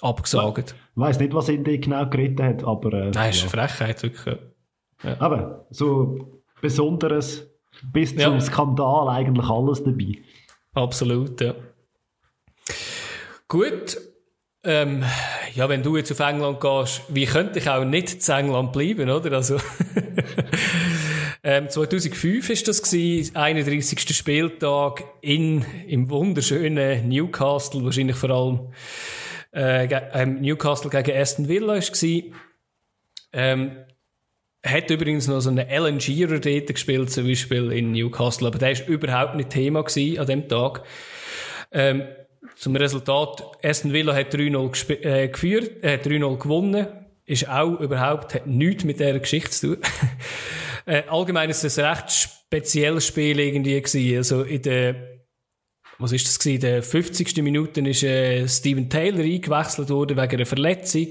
abgesagt. 0.00 0.74
Ich 0.74 1.00
weiss 1.00 1.18
nicht, 1.18 1.32
was 1.32 1.48
ihn 1.48 1.64
dort 1.64 1.82
genau 1.82 2.06
geritten 2.06 2.44
hat, 2.44 2.64
aber... 2.64 2.92
Äh, 2.92 3.10
Nein, 3.10 3.30
ist 3.30 3.42
ja. 3.42 3.42
eine 3.42 3.68
Frechheit, 3.68 4.02
wirklich. 4.02 4.36
Ja. 5.02 5.16
Aber 5.20 5.66
so 5.70 6.42
Besonderes 6.60 7.48
bis 7.92 8.10
zum 8.10 8.34
ja. 8.34 8.40
Skandal 8.40 9.08
eigentlich 9.08 9.48
alles 9.48 9.82
dabei. 9.82 10.18
Absolut, 10.74 11.40
ja. 11.40 11.54
Gut. 13.46 13.96
Ähm, 14.68 15.02
ja, 15.54 15.66
wenn 15.70 15.82
du 15.82 15.96
jetzt 15.96 16.12
auf 16.12 16.20
England 16.20 16.60
gehst, 16.60 17.00
wie 17.08 17.24
könnte 17.24 17.58
ich 17.58 17.70
auch 17.70 17.86
nicht 17.86 18.22
zu 18.22 18.32
England 18.34 18.70
bleiben, 18.70 19.08
oder? 19.08 19.32
Also, 19.32 19.56
ähm, 21.42 21.70
2005 21.70 22.50
ist 22.50 22.68
das 22.68 22.82
gewesen, 22.82 23.34
31. 23.34 24.14
Spieltag 24.14 25.04
in, 25.22 25.64
im 25.86 26.10
wunderschönen 26.10 27.08
Newcastle, 27.08 27.82
wahrscheinlich 27.82 28.16
vor 28.16 28.28
allem, 28.28 28.60
äh, 29.54 29.88
ähm, 30.12 30.42
Newcastle 30.42 30.90
gegen 30.90 31.18
Aston 31.18 31.48
Villa 31.48 31.76
ist 31.76 31.94
gewesen. 31.94 32.34
Ähm, 33.32 33.72
hat 34.62 34.90
übrigens 34.90 35.28
noch 35.28 35.40
so 35.40 35.48
einen 35.48 35.66
Alan 35.66 35.98
Shearer 35.98 36.40
dort 36.40 36.66
gespielt, 36.66 37.10
zum 37.10 37.26
Beispiel 37.26 37.72
in 37.72 37.92
Newcastle, 37.92 38.48
aber 38.48 38.58
der 38.58 38.72
ist 38.72 38.86
überhaupt 38.86 39.34
nicht 39.34 39.48
Thema 39.48 39.82
gewesen 39.82 40.18
an 40.18 40.26
dem 40.26 40.46
Tag. 40.46 40.82
Ähm, 41.72 42.02
zum 42.56 42.76
Resultat, 42.76 43.42
Aston 43.62 43.92
Villa 43.92 44.14
hat 44.14 44.34
3-0 44.34 45.02
äh, 45.02 45.28
geführt, 45.28 45.82
äh, 45.82 45.98
3-0 45.98 46.38
gewonnen. 46.38 46.86
Ist 47.24 47.48
auch 47.48 47.78
überhaupt, 47.80 48.34
hat 48.34 48.46
nichts 48.46 48.84
mit 48.84 49.00
dieser 49.00 49.18
Geschichte 49.18 49.50
zu 49.50 49.74
tun. 49.74 49.84
äh, 50.86 51.02
allgemein 51.08 51.50
ist 51.50 51.64
es 51.64 51.78
ein 51.78 51.84
recht 51.84 52.10
spezielles 52.10 53.06
Spiel 53.06 53.38
irgendwie 53.38 53.80
gewesen. 53.80 54.16
Also 54.16 54.42
in 54.42 54.62
der, 54.62 55.20
was 55.98 56.12
ist 56.12 56.26
das 56.26 56.38
gewesen? 56.38 56.54
In 56.54 56.60
den 56.60 56.82
50. 56.82 57.36
Minuten 57.42 57.86
ist 57.86 58.02
äh, 58.02 58.48
Steven 58.48 58.88
Taylor 58.88 59.24
eingewechselt 59.24 59.90
worden 59.90 60.16
wegen 60.16 60.36
einer 60.36 60.46
Verletzung. 60.46 61.08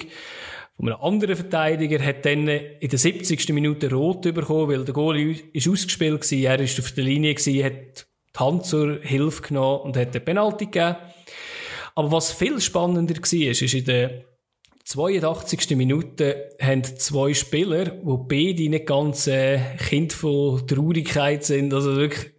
Von 0.77 0.89
einem 0.89 1.01
anderen 1.01 1.35
Verteidiger 1.35 2.03
hat 2.03 2.25
dann 2.25 2.47
in 2.47 2.89
der 2.89 2.99
70. 2.99 3.49
Minute 3.49 3.91
rot 3.91 4.21
bekommen, 4.21 4.69
weil 4.69 4.85
der 4.85 4.93
Goalie 4.93 5.35
ist 5.53 5.67
ausgespielt 5.67 6.21
gewesen. 6.21 6.43
Er 6.43 6.59
ist 6.59 6.79
auf 6.79 6.91
der 6.91 7.03
Linie 7.03 7.33
hat 7.35 8.07
die 8.35 8.39
Hand 8.39 8.65
zur 8.65 8.99
Hilfe 9.01 9.41
genommen 9.41 9.81
und 9.81 9.97
hat 9.97 10.09
eine 10.09 10.19
Penalty 10.19 10.65
gegeben. 10.65 10.97
Aber 11.97 12.11
was 12.11 12.31
viel 12.31 12.61
spannender 12.61 13.15
war, 13.15 13.49
ist, 13.49 13.73
in 13.73 13.85
der 13.85 14.23
82. 14.83 15.75
Minute 15.75 16.51
haben 16.61 16.83
zwei 16.83 17.33
Spieler, 17.33 17.97
wo 18.03 18.17
beide 18.17 18.69
nicht 18.69 18.85
ganz 18.85 19.25
äh, 19.25 19.59
Kind 19.77 20.13
von 20.13 20.67
Traurigkeit 20.67 21.43
sind, 21.43 21.73
also 21.73 21.95
wirklich 21.95 22.33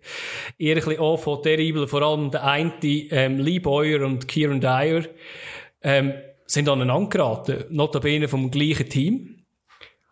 eher 0.59 0.76
ein 0.76 0.84
bisschen 0.84 1.18
von 1.18 1.42
terrible, 1.42 1.88
vor 1.88 2.02
allem 2.02 2.30
der 2.30 2.44
eine, 2.44 2.72
ähm, 2.84 3.40
Lee 3.40 3.59
Boyer 3.59 4.06
und 4.06 4.28
Kieran 4.28 4.61
Dyer, 4.61 5.06
ähm, 5.82 6.12
sind 6.46 6.68
aneinander 6.68 7.09
geraten, 7.09 7.64
notabene 7.70 8.28
vom 8.28 8.52
gleichen 8.52 8.88
Team 8.88 9.44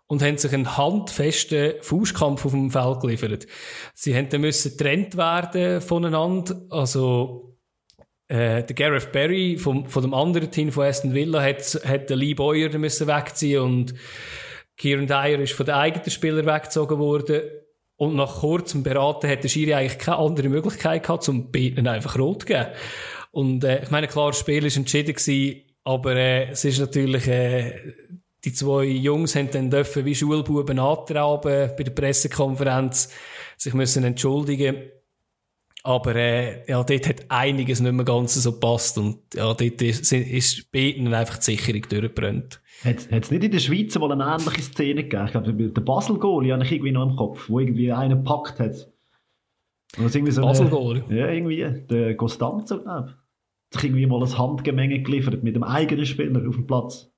und 0.08 0.22
haben 0.22 0.38
sich 0.38 0.52
einen 0.52 0.76
handfesten 0.76 1.74
Fußkampf 1.82 2.46
auf 2.46 2.50
dem 2.50 2.72
Feld 2.72 2.98
geliefert. 3.00 3.46
Sie 3.94 4.12
haben 4.12 4.28
dann 4.28 4.42
getrennt 4.42 5.16
werden 5.16 5.80
voneinander, 5.80 6.62
also 6.68 7.55
äh, 8.28 8.62
der 8.62 8.74
Gareth 8.74 9.12
Barry 9.12 9.56
vom, 9.58 9.86
von 9.86 10.02
dem 10.02 10.14
anderen 10.14 10.50
Team 10.50 10.72
von 10.72 10.84
Aston 10.86 11.14
Villa 11.14 11.42
hat, 11.42 12.08
den 12.10 12.18
Lee 12.18 12.34
Boyer 12.34 12.76
müssen 12.78 13.06
wegziehen 13.06 13.62
und 13.62 13.94
Kieran 14.76 15.06
Dyer 15.06 15.38
ist 15.38 15.54
von 15.54 15.66
den 15.66 15.74
eigenen 15.74 16.10
Spielern 16.10 16.46
weggezogen 16.46 16.98
worden. 16.98 17.42
Und 17.98 18.14
nach 18.14 18.40
kurzem 18.40 18.82
Beraten 18.82 19.28
hat 19.30 19.42
der 19.42 19.48
Schiri 19.48 19.72
eigentlich 19.72 19.98
keine 19.98 20.18
andere 20.18 20.50
Möglichkeit 20.50 21.02
gehabt, 21.02 21.22
zum 21.22 21.50
Beten 21.50 21.86
einfach 21.88 22.18
rot 22.18 22.42
zu 22.42 22.46
geben. 22.48 22.66
Und 23.30 23.64
äh, 23.64 23.82
ich 23.82 23.90
meine, 23.90 24.06
klar, 24.06 24.32
das 24.32 24.40
Spiel 24.40 24.62
war 24.62 24.76
entschieden 24.76 25.14
gewesen, 25.14 25.62
aber 25.82 26.16
äh, 26.16 26.50
es 26.50 26.64
ist 26.64 26.78
natürlich, 26.78 27.26
äh, 27.26 27.72
die 28.44 28.52
zwei 28.52 28.84
Jungs 28.84 29.34
haben 29.34 29.50
dann 29.50 29.70
dürfen 29.70 30.04
wie 30.04 30.14
Schulbuben 30.14 30.78
antraben 30.78 31.70
bei 31.76 31.82
der 31.82 31.92
Pressekonferenz, 31.92 33.10
sich 33.56 33.72
müssen 33.72 34.04
entschuldigen 34.04 34.90
aber 35.86 36.16
äh, 36.16 36.68
ja, 36.68 36.82
dort 36.82 37.08
hat 37.08 37.26
einiges 37.28 37.80
nicht 37.80 37.92
mehr 37.92 38.04
ganz 38.04 38.34
so 38.34 38.52
gepasst 38.52 38.98
und 38.98 39.18
ja, 39.34 39.54
dort 39.54 39.82
ist, 39.82 40.12
ist 40.12 40.70
Beten 40.72 41.14
einfach 41.14 41.38
die 41.38 41.44
Sicherung 41.44 41.82
durchgebrannt. 41.88 42.60
Hat 42.82 43.08
es 43.10 43.30
nicht 43.30 43.44
in 43.44 43.50
der 43.52 43.58
Schweiz 43.60 43.96
mal 43.96 44.10
eine 44.10 44.24
ähnliche 44.24 44.62
Szene 44.62 45.04
gegeben? 45.04 45.26
Ich 45.26 45.30
glaube, 45.30 45.52
der 45.52 45.80
Basel-Goalie 45.80 46.52
habe 46.52 46.64
ich 46.64 46.72
irgendwie 46.72 46.92
noch 46.92 47.08
im 47.08 47.16
Kopf, 47.16 47.48
wo 47.48 47.60
irgendwie 47.60 47.92
einen 47.92 48.24
gepackt 48.24 48.58
hat. 48.58 48.74
So 49.96 50.02
Basel-Goalie? 50.02 51.04
Ja, 51.08 51.28
irgendwie. 51.28 51.86
Der 51.88 52.16
Costanzo, 52.16 52.82
glaube 52.82 53.06
ich. 53.08 53.14
Hat 53.74 53.80
sich 53.80 53.84
irgendwie 53.84 54.06
mal 54.06 54.22
ein 54.22 54.38
Handgemenge 54.38 55.02
geliefert 55.02 55.42
mit 55.42 55.54
dem 55.54 55.62
eigenen 55.62 56.04
Spieler 56.04 56.46
auf 56.48 56.54
dem 56.56 56.66
Platz. 56.66 57.10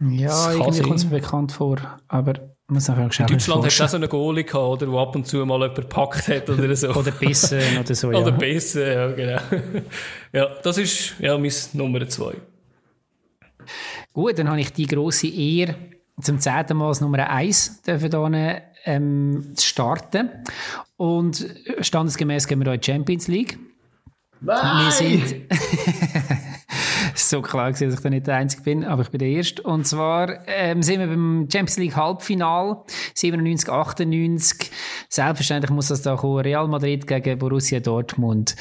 Ja, 0.00 0.52
irgendwie 0.52 0.82
kommt 0.82 0.98
es 0.98 1.04
mir 1.04 1.20
bekannt 1.20 1.52
vor, 1.52 1.78
aber 2.08 2.53
muss 2.68 2.88
In 2.88 2.94
Deutschland 2.96 3.64
hat 3.64 3.80
auch 3.80 3.88
so 3.88 3.96
einen 3.96 4.08
Goalie 4.08 4.44
gehabt, 4.44 4.82
oder, 4.82 4.90
wo 4.90 4.98
ab 4.98 5.14
und 5.14 5.26
zu 5.26 5.44
mal 5.44 5.60
jemand 5.60 5.74
gepackt 5.74 6.28
hat 6.28 6.48
oder 6.48 6.74
so. 6.74 6.88
oder 6.94 7.10
Bissen 7.10 7.78
oder 7.78 7.94
so, 7.94 8.10
ja. 8.12 8.18
Oder 8.18 8.32
Bissen, 8.32 8.82
ja, 8.82 9.08
genau. 9.08 9.40
ja, 10.32 10.48
das 10.62 10.78
ist 10.78 11.14
ja 11.18 11.36
mein 11.36 11.52
Nummer 11.74 12.08
zwei. 12.08 12.34
Gut, 14.12 14.38
dann 14.38 14.48
habe 14.48 14.60
ich 14.60 14.72
die 14.72 14.86
grosse 14.86 15.28
Ehre, 15.28 15.74
zum 16.20 16.38
zehnten 16.38 16.76
Mal 16.76 16.88
als 16.88 17.00
Nummer 17.00 17.28
eins 17.28 17.82
hier 17.84 18.62
ähm, 18.84 19.52
zu 19.54 19.66
starten. 19.66 20.30
Und 20.96 21.46
standesgemäß 21.80 22.46
gehen 22.46 22.60
wir 22.60 22.64
hier 22.64 22.74
in 22.74 22.80
die 22.80 22.86
Champions 22.86 23.28
League. 23.28 23.58
Nein! 24.40 24.84
Wir 24.84 24.92
sind 24.92 25.34
so 27.28 27.42
klar 27.42 27.72
gewesen, 27.72 27.88
dass 27.88 27.98
ich 27.98 28.02
da 28.02 28.10
nicht 28.10 28.26
der 28.26 28.36
Einzige 28.36 28.62
bin, 28.62 28.84
aber 28.84 29.02
ich 29.02 29.10
bin 29.10 29.18
der 29.18 29.28
Erste. 29.28 29.62
Und 29.62 29.86
zwar 29.86 30.46
ähm, 30.48 30.82
sind 30.82 31.00
wir 31.00 31.06
beim 31.06 31.48
Champions 31.50 31.76
League 31.78 31.96
Halbfinal 31.96 32.82
97, 33.14 33.68
98. 33.68 34.70
Selbstverständlich 35.08 35.70
muss 35.70 35.88
das 35.88 36.02
da 36.02 36.16
kommen. 36.16 36.40
Real 36.40 36.68
Madrid 36.68 37.06
gegen 37.06 37.38
Borussia 37.38 37.80
Dortmund. 37.80 38.56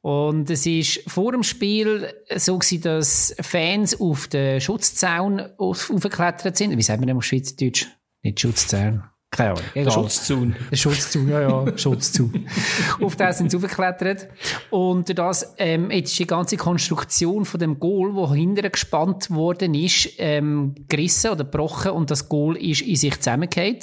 Und 0.00 0.50
es 0.50 0.66
ist 0.66 1.08
vor 1.10 1.32
dem 1.32 1.42
Spiel 1.42 2.12
so 2.36 2.58
gewesen, 2.58 2.82
dass 2.82 3.34
Fans 3.40 4.00
auf 4.00 4.28
den 4.28 4.60
Schutzzaun 4.60 5.42
aufgeklettert 5.58 6.56
sind. 6.56 6.76
Wie 6.76 6.82
sagt 6.82 7.00
man 7.00 7.08
denn 7.08 7.16
auf 7.16 7.24
Schweizerdeutsch? 7.24 7.86
Nicht 8.22 8.40
Schutzzaun. 8.40 9.04
Keine 9.30 9.50
Ahnung. 9.50 9.64
Egal. 9.74 9.84
Der 9.84 10.76
Schutzzaun, 10.76 11.28
ja, 11.28 11.40
ja, 11.42 11.78
Schutzzaun. 11.78 12.48
Auf 13.02 13.14
den 13.14 13.32
sind 13.32 13.50
sie 13.50 13.58
aufgeklettert. 13.58 14.28
Und 14.70 15.16
das, 15.18 15.54
ähm, 15.58 15.90
jetzt 15.90 16.12
ist 16.12 16.18
die 16.18 16.26
ganze 16.26 16.56
Konstruktion 16.56 17.44
von 17.44 17.60
dem 17.60 17.78
Goal, 17.78 18.14
wo 18.14 18.32
hinterher 18.32 18.70
gespannt 18.70 19.30
worden 19.30 19.74
ist, 19.74 20.08
ähm, 20.18 20.74
gerissen 20.88 21.30
oder 21.30 21.44
gebrochen 21.44 21.92
und 21.92 22.10
das 22.10 22.28
Goal 22.28 22.56
ist 22.56 22.80
in 22.80 22.96
sich 22.96 23.18
zusammengefallen. 23.18 23.80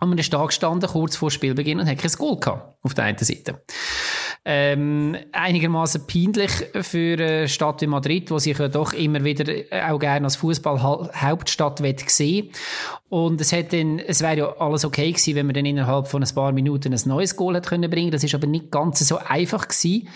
Und 0.00 0.10
man 0.10 0.18
ist 0.18 0.32
da 0.32 0.44
gestanden, 0.44 0.88
kurz 0.90 1.16
vor 1.16 1.30
Spielbeginn 1.30 1.80
und 1.80 1.88
hat 1.88 1.98
kein 1.98 2.10
Goal 2.12 2.38
gehabt, 2.38 2.78
auf 2.82 2.94
der 2.94 3.04
einen 3.04 3.18
Seite 3.18 3.62
ähm, 4.48 5.16
einigermaßen 5.32 6.06
peinlich 6.06 6.52
für 6.80 7.14
eine 7.14 7.48
Stadt 7.48 7.82
wie 7.82 7.88
Madrid, 7.88 8.30
wo 8.30 8.38
sich 8.38 8.56
ja 8.56 8.68
doch 8.68 8.92
immer 8.92 9.24
wieder 9.24 9.52
auch 9.90 9.98
gerne 9.98 10.24
als 10.24 10.36
Fußball-Hauptstadt 10.36 11.82
sehen 12.06 12.50
Und 13.08 13.40
es 13.40 13.52
dann, 13.72 13.98
es 13.98 14.20
wäre 14.20 14.36
ja 14.36 14.56
alles 14.58 14.84
okay 14.84 15.10
gewesen, 15.10 15.34
wenn 15.34 15.46
man 15.46 15.54
dann 15.56 15.66
innerhalb 15.66 16.06
von 16.06 16.22
ein 16.22 16.32
paar 16.32 16.52
Minuten 16.52 16.94
ein 16.94 17.00
neues 17.06 17.34
Goal 17.34 17.56
hätte 17.56 17.68
können 17.68 17.90
bringen. 17.90 18.12
Das 18.12 18.22
ist 18.22 18.36
aber 18.36 18.46
nicht 18.46 18.70
ganz 18.70 19.00
so 19.00 19.18
einfach 19.18 19.66
gewesen. 19.66 20.08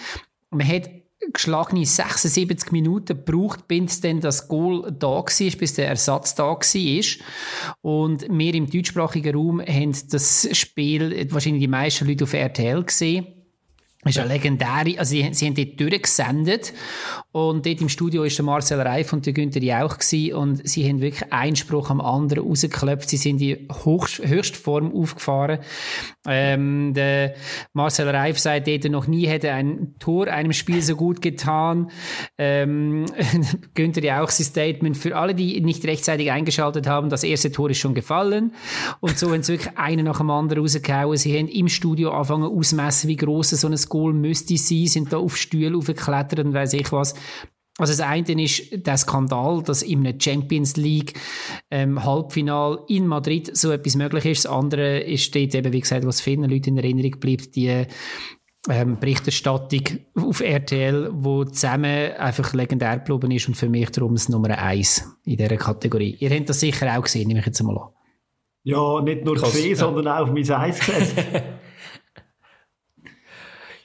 Man 0.50 0.68
hat 0.68 0.88
geschlagene 1.32 1.84
76 1.84 2.70
Minuten 2.70 3.24
gebraucht, 3.24 3.66
bis 3.66 4.00
dann 4.00 4.20
das 4.20 4.46
Goal 4.46 4.94
da 4.96 5.08
war, 5.08 5.24
bis 5.24 5.74
der 5.74 5.88
Ersatz 5.88 6.36
da 6.36 6.44
war. 6.44 7.04
Und 7.82 8.26
wir 8.30 8.54
im 8.54 8.70
deutschsprachigen 8.70 9.34
Raum 9.34 9.60
haben 9.60 9.94
das 10.10 10.48
Spiel 10.52 11.26
wahrscheinlich 11.32 11.62
die 11.62 11.68
meisten 11.68 12.06
Leute 12.06 12.22
auf 12.22 12.32
RTL 12.32 12.84
gesehen. 12.84 13.39
Ist 14.04 14.18
eine 14.18 14.32
legendäre, 14.32 14.98
also 14.98 15.10
sie, 15.10 15.28
sie 15.34 15.46
haben 15.46 15.54
dort 15.54 15.78
durchgesendet 15.78 16.72
und 17.32 17.64
dort 17.64 17.80
im 17.80 17.88
Studio 17.88 18.24
ist 18.24 18.36
der 18.38 18.44
Marcel 18.44 18.80
Reif 18.80 19.12
und 19.12 19.24
der 19.24 19.32
Günther 19.32 19.62
Jauch 19.62 19.98
gewesen 19.98 20.34
und 20.34 20.68
sie 20.68 20.88
haben 20.88 21.00
wirklich 21.00 21.32
einen 21.32 21.54
Spruch 21.54 21.88
am 21.88 22.00
anderen 22.00 22.44
rausgeklopft. 22.44 23.08
Sie 23.08 23.18
sind 23.18 23.40
in 23.40 23.68
Hochst, 23.84 24.18
Höchstform 24.18 24.92
aufgefahren. 24.92 25.60
Ähm, 26.26 26.92
der 26.92 27.34
Marcel 27.72 28.08
Reif 28.08 28.38
sagt 28.40 28.66
dort, 28.66 28.84
noch 28.90 29.06
nie 29.06 29.28
hätte 29.28 29.52
ein 29.52 29.94
Tor 30.00 30.26
einem 30.26 30.52
Spiel 30.52 30.82
so 30.82 30.96
gut 30.96 31.22
getan. 31.22 31.92
Ähm, 32.36 33.06
Günther 33.74 34.02
Jauch 34.02 34.30
sein 34.30 34.46
Statement 34.46 34.96
für 34.96 35.16
alle, 35.16 35.36
die 35.36 35.60
nicht 35.60 35.84
rechtzeitig 35.84 36.32
eingeschaltet 36.32 36.88
haben, 36.88 37.10
das 37.10 37.22
erste 37.22 37.52
Tor 37.52 37.70
ist 37.70 37.78
schon 37.78 37.94
gefallen 37.94 38.54
und 38.98 39.18
so 39.18 39.32
haben 39.32 39.44
sie 39.44 39.52
wirklich 39.52 39.78
einen 39.78 40.06
nach 40.06 40.18
dem 40.18 40.30
anderen 40.30 40.62
rausgehauen. 40.62 41.16
Sie 41.16 41.38
haben 41.38 41.46
im 41.46 41.68
Studio 41.68 42.10
angefangen 42.10 42.50
ausmessen, 42.50 43.08
wie 43.08 43.16
groß 43.16 43.50
so 43.50 43.68
ein 43.68 43.76
Goal 43.88 44.14
müsste 44.14 44.56
sein, 44.56 44.86
sind 44.86 45.12
da 45.12 45.18
auf 45.18 45.36
Stühle 45.36 45.76
aufgeklettert 45.76 46.40
und 46.40 46.54
weiß 46.54 46.72
ich 46.72 46.90
was. 46.90 47.14
Also 47.78 47.94
das 47.94 48.00
eine 48.00 48.42
ist 48.42 48.86
der 48.86 48.96
Skandal, 48.98 49.62
dass 49.62 49.82
im 49.82 50.06
Champions 50.20 50.76
League 50.76 51.14
ähm, 51.70 52.04
Halbfinal 52.04 52.80
in 52.88 53.06
Madrid 53.06 53.56
so 53.56 53.70
etwas 53.70 53.96
möglich 53.96 54.26
ist. 54.26 54.44
Das 54.44 54.52
andere 54.52 55.00
ist 55.00 55.34
dort 55.34 55.54
eben, 55.54 55.72
wie 55.72 55.80
gesagt, 55.80 56.06
was 56.06 56.20
vielen 56.20 56.48
Leuten 56.50 56.76
in 56.76 56.78
Erinnerung 56.78 57.18
bleibt, 57.18 57.56
die 57.56 57.86
ähm, 58.68 58.98
Berichterstattung 59.00 60.00
auf 60.14 60.42
RTL, 60.42 61.10
wo 61.12 61.44
zusammen 61.44 62.12
einfach 62.12 62.52
legendär 62.52 62.98
geblieben 62.98 63.30
ist 63.30 63.48
und 63.48 63.54
für 63.54 63.70
mich 63.70 63.88
darum 63.90 64.14
das 64.14 64.28
Nummer 64.28 64.58
eins 64.58 65.16
in 65.24 65.38
dieser 65.38 65.56
Kategorie. 65.56 66.16
Ihr 66.20 66.30
habt 66.30 66.50
das 66.50 66.60
sicher 66.60 66.98
auch 66.98 67.02
gesehen, 67.02 67.28
nehme 67.28 67.40
ich 67.40 67.46
jetzt 67.46 67.62
mal 67.62 67.78
an. 67.78 67.88
Ja, 68.62 69.00
nicht 69.00 69.24
nur 69.24 69.36
gesehen, 69.36 69.74
sondern 69.74 70.08
auch 70.08 70.28
auf 70.28 70.32
mein 70.32 70.50
Eis 70.50 70.78
gesetzt. 70.78 71.16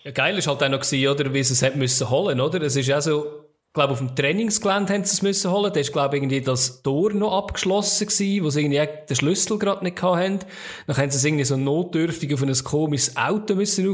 ja, 0.05 0.11
geil 0.11 0.37
ist 0.37 0.47
halt 0.47 0.61
auch 0.61 0.69
noch 0.69 0.79
gewesen, 0.79 1.07
oder, 1.07 1.33
wie 1.33 1.43
sie 1.43 1.53
es 1.53 1.63
hat 1.63 1.75
müssen 1.75 2.09
holen, 2.09 2.39
oder? 2.39 2.61
Es 2.61 2.75
ist 2.75 2.87
ja 2.87 3.01
so, 3.01 3.25
ich 3.67 3.73
glaube, 3.73 3.93
auf 3.93 3.99
dem 3.99 4.15
Trainingsgelände 4.15 4.93
haben 4.93 5.03
sie 5.03 5.13
es 5.13 5.21
müssen 5.23 5.51
holen. 5.51 5.73
Da 5.73 5.79
ist, 5.79 5.91
glaube 5.91 6.15
ich, 6.15 6.21
irgendwie 6.21 6.41
das 6.41 6.83
Tor 6.83 7.11
noch 7.11 7.35
abgeschlossen 7.35 8.07
gewesen, 8.07 8.43
wo 8.45 8.49
sie 8.51 8.61
irgendwie 8.61 8.87
den 9.09 9.15
Schlüssel 9.15 9.57
gerade 9.57 9.83
nicht 9.83 10.01
hatten. 10.01 10.39
Dann 10.87 10.97
haben 10.97 11.09
sie 11.11 11.17
es 11.17 11.25
irgendwie 11.25 11.43
so 11.43 11.57
notdürftig 11.57 12.33
auf 12.33 12.43
ein 12.43 12.53
komisches 12.63 13.17
Auto 13.17 13.55
müssen 13.55 13.91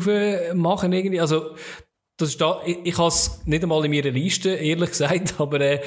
machen, 0.53 0.91
irgendwie. 0.91 1.22
Also, 1.22 1.55
das 2.18 2.30
ist 2.30 2.41
da, 2.41 2.62
ich, 2.66 2.78
ich 2.84 2.97
habe 2.97 3.07
es 3.07 3.41
nicht 3.45 3.64
einmal 3.64 3.84
in 3.86 3.91
meiner 3.91 4.12
Liste, 4.12 4.49
ehrlich 4.49 4.89
gesagt, 4.89 5.36
aber, 5.39 5.62
äh, 5.62 5.82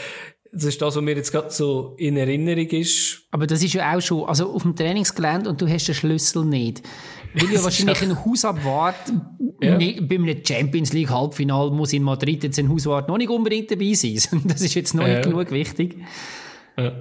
das 0.51 0.65
ist 0.65 0.81
das, 0.81 0.97
was 0.97 1.03
mir 1.03 1.17
jetzt 1.17 1.33
gerade 1.33 1.51
so 1.51 1.95
in 1.99 2.17
Erinnerung 2.17 2.69
ist. 2.69 3.23
Aber 3.31 3.47
das 3.47 3.63
ist 3.63 3.75
ja 3.75 3.95
auch 3.95 4.01
schon, 4.01 4.25
also 4.29 4.53
auf 4.53 4.63
dem 4.63 4.75
Trainingsgelände 4.75 5.51
und 5.51 5.61
du 5.61 5.69
hast 5.69 5.87
den 5.89 5.95
Schlüssel 5.95 6.45
nicht. 6.45 6.83
Weil 7.35 7.53
ja 7.53 7.65
wahrscheinlich 7.65 8.03
ein 8.03 8.25
Hausabwart 8.25 9.13
ja. 9.61 9.77
bei 9.77 10.15
einem 10.15 10.45
Champions 10.47 10.93
League 10.93 11.11
Halbfinal 11.11 11.71
muss 11.71 11.93
in 11.93 12.05
Madrid 12.05 12.45
jetzt 12.45 12.59
ein 12.59 12.69
Hauswart 12.69 13.09
noch 13.09 13.19
nicht 13.19 13.31
unbedingt 13.31 13.71
dabei 13.71 13.93
sein. 13.95 14.19
Das 14.45 14.63
ist 14.63 14.75
jetzt 14.75 14.95
noch 14.95 15.07
ja. 15.07 15.17
nicht 15.17 15.25
genug 15.25 15.51
wichtig. 15.51 15.99
Ja. 16.77 16.93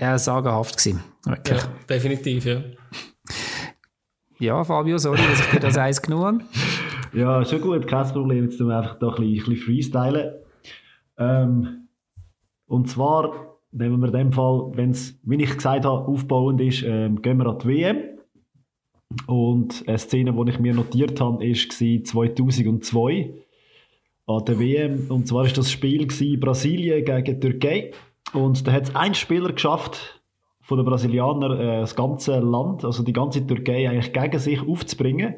Ja, 0.00 0.16
sagenhaft 0.16 0.76
gewesen. 0.76 1.02
Wirklich. 1.24 1.58
Ja, 1.58 1.68
definitiv, 1.88 2.44
ja. 2.44 2.62
Ja, 4.38 4.62
Fabio, 4.62 4.98
sorry, 4.98 5.18
dass 5.28 5.40
ich 5.40 5.46
dir 5.46 5.58
das 5.58 5.76
eins 5.76 6.00
genommen 6.00 6.42
habe. 6.42 7.18
Ja, 7.18 7.44
schon 7.44 7.60
gut, 7.60 7.88
kein 7.88 8.06
Problem. 8.08 8.44
Jetzt 8.44 8.58
tun 8.58 8.68
wir 8.68 8.78
einfach 8.78 8.98
da 9.00 9.08
ein 9.08 9.14
bisschen, 9.16 9.28
ein 9.28 9.36
bisschen 9.36 9.56
freestylen. 9.56 10.34
Ähm, 11.18 11.88
und 12.66 12.88
zwar 12.88 13.58
nehmen 13.72 14.00
wir 14.00 14.08
in 14.08 14.14
dem 14.14 14.32
Fall, 14.32 14.70
wenn 14.74 14.90
es, 14.90 15.18
wie 15.24 15.42
ich 15.42 15.52
gesagt 15.52 15.84
habe, 15.84 16.06
aufbauend 16.06 16.60
ist, 16.60 16.82
ähm, 16.82 17.20
gehen 17.20 17.38
wir 17.38 17.46
an 17.46 17.58
die 17.58 17.68
WM. 17.68 18.17
Und 19.26 19.84
eine 19.86 19.98
Szene, 19.98 20.32
die 20.32 20.50
ich 20.50 20.58
mir 20.58 20.74
notiert 20.74 21.20
habe, 21.20 21.40
war 21.40 22.04
2002 22.04 23.30
an 24.26 24.44
der 24.44 24.58
WM. 24.58 25.06
Und 25.10 25.26
zwar 25.26 25.44
war 25.44 25.52
das 25.52 25.70
Spiel 25.70 26.06
Brasilien 26.36 27.04
gegen 27.04 27.40
Türkei. 27.40 27.92
Und 28.32 28.66
da 28.66 28.72
hat 28.72 28.84
es 28.84 28.96
ein 28.96 29.14
Spieler 29.14 29.52
geschafft, 29.52 30.18
von 30.68 30.76
den 30.76 30.84
Brasilianern 30.84 31.58
äh, 31.58 31.80
das 31.80 31.96
ganze 31.96 32.40
Land, 32.40 32.84
also 32.84 33.02
die 33.02 33.14
ganze 33.14 33.46
Türkei 33.46 33.88
eigentlich 33.88 34.12
gegen 34.12 34.38
sich 34.38 34.60
aufzubringen. 34.60 35.36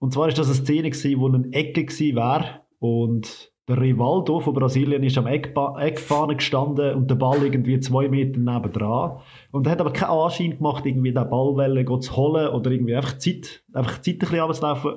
Und 0.00 0.12
zwar 0.12 0.26
ist 0.26 0.38
das 0.38 0.48
eine 0.48 0.56
Szene 0.56 0.90
gewesen, 0.90 1.20
wo 1.20 1.28
eine 1.28 1.52
Ecke 1.52 1.86
wäre 1.88 2.62
und 2.80 3.49
der 3.70 3.80
Rivaldo 3.80 4.40
von 4.40 4.52
Brasilien 4.52 5.04
ist 5.04 5.16
am 5.16 5.28
Eckfahne 5.28 6.34
gestanden 6.34 6.94
und 6.94 7.08
der 7.08 7.14
Ball 7.14 7.42
irgendwie 7.44 7.78
zwei 7.78 8.08
Meter 8.08 8.40
nebendran. 8.40 9.20
Und 9.52 9.66
er 9.66 9.72
hat 9.72 9.80
aber 9.80 9.92
keinen 9.92 10.10
Anschein 10.10 10.56
gemacht, 10.56 10.84
irgendwie 10.84 11.12
den 11.12 11.30
Ballwelle 11.30 11.84
zu 12.00 12.16
holen 12.16 12.48
oder 12.48 12.70
irgendwie 12.72 12.96
einfach 12.96 13.16
Zeit, 13.18 13.62
einfach 13.72 14.00
Zeit 14.00 14.14
ein 14.14 14.18
bisschen 14.18 14.40
abzulaufen, 14.40 14.92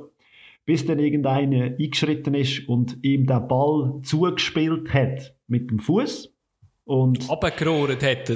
bis 0.65 0.85
dann 0.87 0.97
irgendeiner 0.97 1.75
eingeschritten 1.79 2.33
ist 2.33 2.67
und 2.67 2.97
ihm 3.03 3.27
den 3.27 3.47
Ball 3.47 3.99
zugespielt 4.01 4.91
hat 4.91 5.35
mit 5.47 5.69
dem 5.69 5.77
Fuß 5.77 6.33
und 6.85 7.29
abgerohrt 7.29 8.01
hätte. 8.01 8.33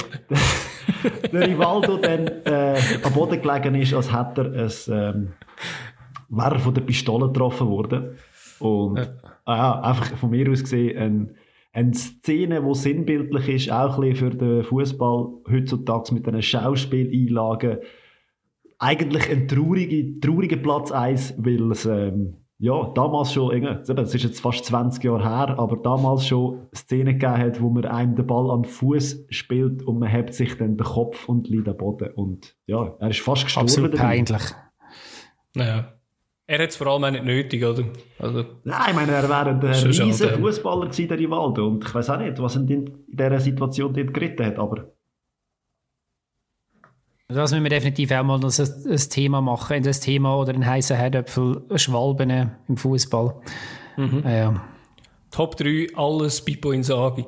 der 1.34 1.48
Rivaldo 1.48 1.98
dann 1.98 2.28
äh, 2.46 2.80
am 3.02 3.14
Boden 3.14 3.42
gelegen 3.42 3.74
ist, 3.74 3.94
als 3.96 4.14
hätte 4.14 4.52
er 4.54 4.66
es 4.66 4.88
ähm, 4.88 5.34
wäre 6.30 6.60
von 6.60 6.74
der 6.74 6.82
Pistole 6.82 7.28
getroffen 7.28 7.68
worden. 7.68 8.18
Und 8.60 8.98
ja 8.98 9.08
ah, 9.48 9.82
einfach 9.82 10.18
von 10.18 10.30
mir 10.30 10.52
aus 10.52 10.62
gesehen 10.62 10.98
ein, 10.98 11.36
eine 11.74 11.94
Szene, 11.94 12.62
die 12.62 12.76
sinnbildlich 12.76 13.50
ist, 13.50 13.72
auch 13.72 13.98
ein 13.98 14.10
bisschen 14.10 14.32
für 14.32 14.38
den 14.38 14.64
Fußball 14.64 15.30
heutzutage 15.50 16.14
mit 16.14 16.26
diesen 16.26 16.42
Schauspieleinlagen. 16.42 17.80
Eigentlich 18.80 19.30
ein 19.30 19.48
trauriger, 19.48 20.20
trauriger 20.22 20.58
Platz 20.58 20.92
1, 20.92 21.36
weil 21.38 21.72
es 21.72 21.86
ähm, 21.86 22.38
ja, 22.60 22.92
damals 22.96 23.34
schon, 23.34 23.64
es 23.64 23.90
ist 24.16 24.24
jetzt 24.24 24.40
fast 24.40 24.66
20 24.66 25.04
Jahre 25.04 25.24
her, 25.24 25.60
aber 25.60 25.78
damals 25.78 26.26
schon 26.26 26.68
Szenen 26.76 27.20
gegeben 27.20 27.38
hat, 27.38 27.62
wo 27.62 27.70
man 27.70 27.86
einem 27.86 28.16
den 28.16 28.26
Ball 28.26 28.50
an 28.50 28.64
den 28.64 28.72
Fuß 28.72 29.26
spielt 29.30 29.84
und 29.84 30.00
man 30.00 30.10
hebt 30.10 30.34
sich 30.34 30.58
dann 30.58 30.76
den 30.76 30.86
Kopf 30.86 31.30
und 31.30 31.48
liegt 31.48 31.68
am 31.68 31.78
Boden. 31.78 32.12
Und 32.16 32.56
ja, 32.66 32.96
er 33.00 33.10
ist 33.10 33.20
fast 33.20 33.44
gestorben. 33.44 33.68
Absolut 33.68 33.96
peinlich. 33.96 34.42
Ja. 35.56 35.97
Er 36.50 36.64
hat 36.64 36.70
es 36.70 36.78
vor 36.78 36.88
allem 36.88 37.04
auch 37.04 37.12
nicht 37.12 37.26
nötig, 37.26 37.64
oder? 37.64 37.84
Also, 38.20 38.46
Nein, 38.64 38.82
ich 38.88 38.96
meine, 38.96 39.12
er 39.12 39.28
wäre 39.28 39.50
ein 39.50 39.60
riesiger 39.60 40.38
Fußballer 40.38 40.86
gewesen, 40.86 41.10
der 41.10 41.20
Rivaldo. 41.20 41.68
Und 41.68 41.84
ich 41.84 41.94
weiß 41.94 42.10
auch 42.10 42.20
nicht, 42.20 42.40
was 42.40 42.56
er 42.56 42.62
in 42.70 43.06
dieser 43.08 43.40
Situation 43.42 43.94
dort 43.94 44.14
geritten 44.14 44.46
hat, 44.46 44.58
aber... 44.58 44.94
Das 47.28 47.52
müssen 47.52 47.64
wir 47.64 47.70
definitiv 47.70 48.10
auch 48.12 48.24
mal 48.24 48.40
ein, 48.40 48.46
ein 48.46 49.10
Thema 49.10 49.42
machen, 49.42 49.76
ein 49.76 49.84
Thema 49.84 50.38
oder 50.38 50.54
ein 50.54 50.66
heißer 50.66 50.96
Herdöpfel, 50.96 51.64
Schwalben 51.76 52.52
im 52.70 52.78
Fußball. 52.78 53.42
Mhm. 53.98 54.24
Ja. 54.26 54.64
Top 55.30 55.58
3, 55.58 55.88
alles 55.96 56.44
Pipo 56.44 56.72
Insagi. 56.72 57.26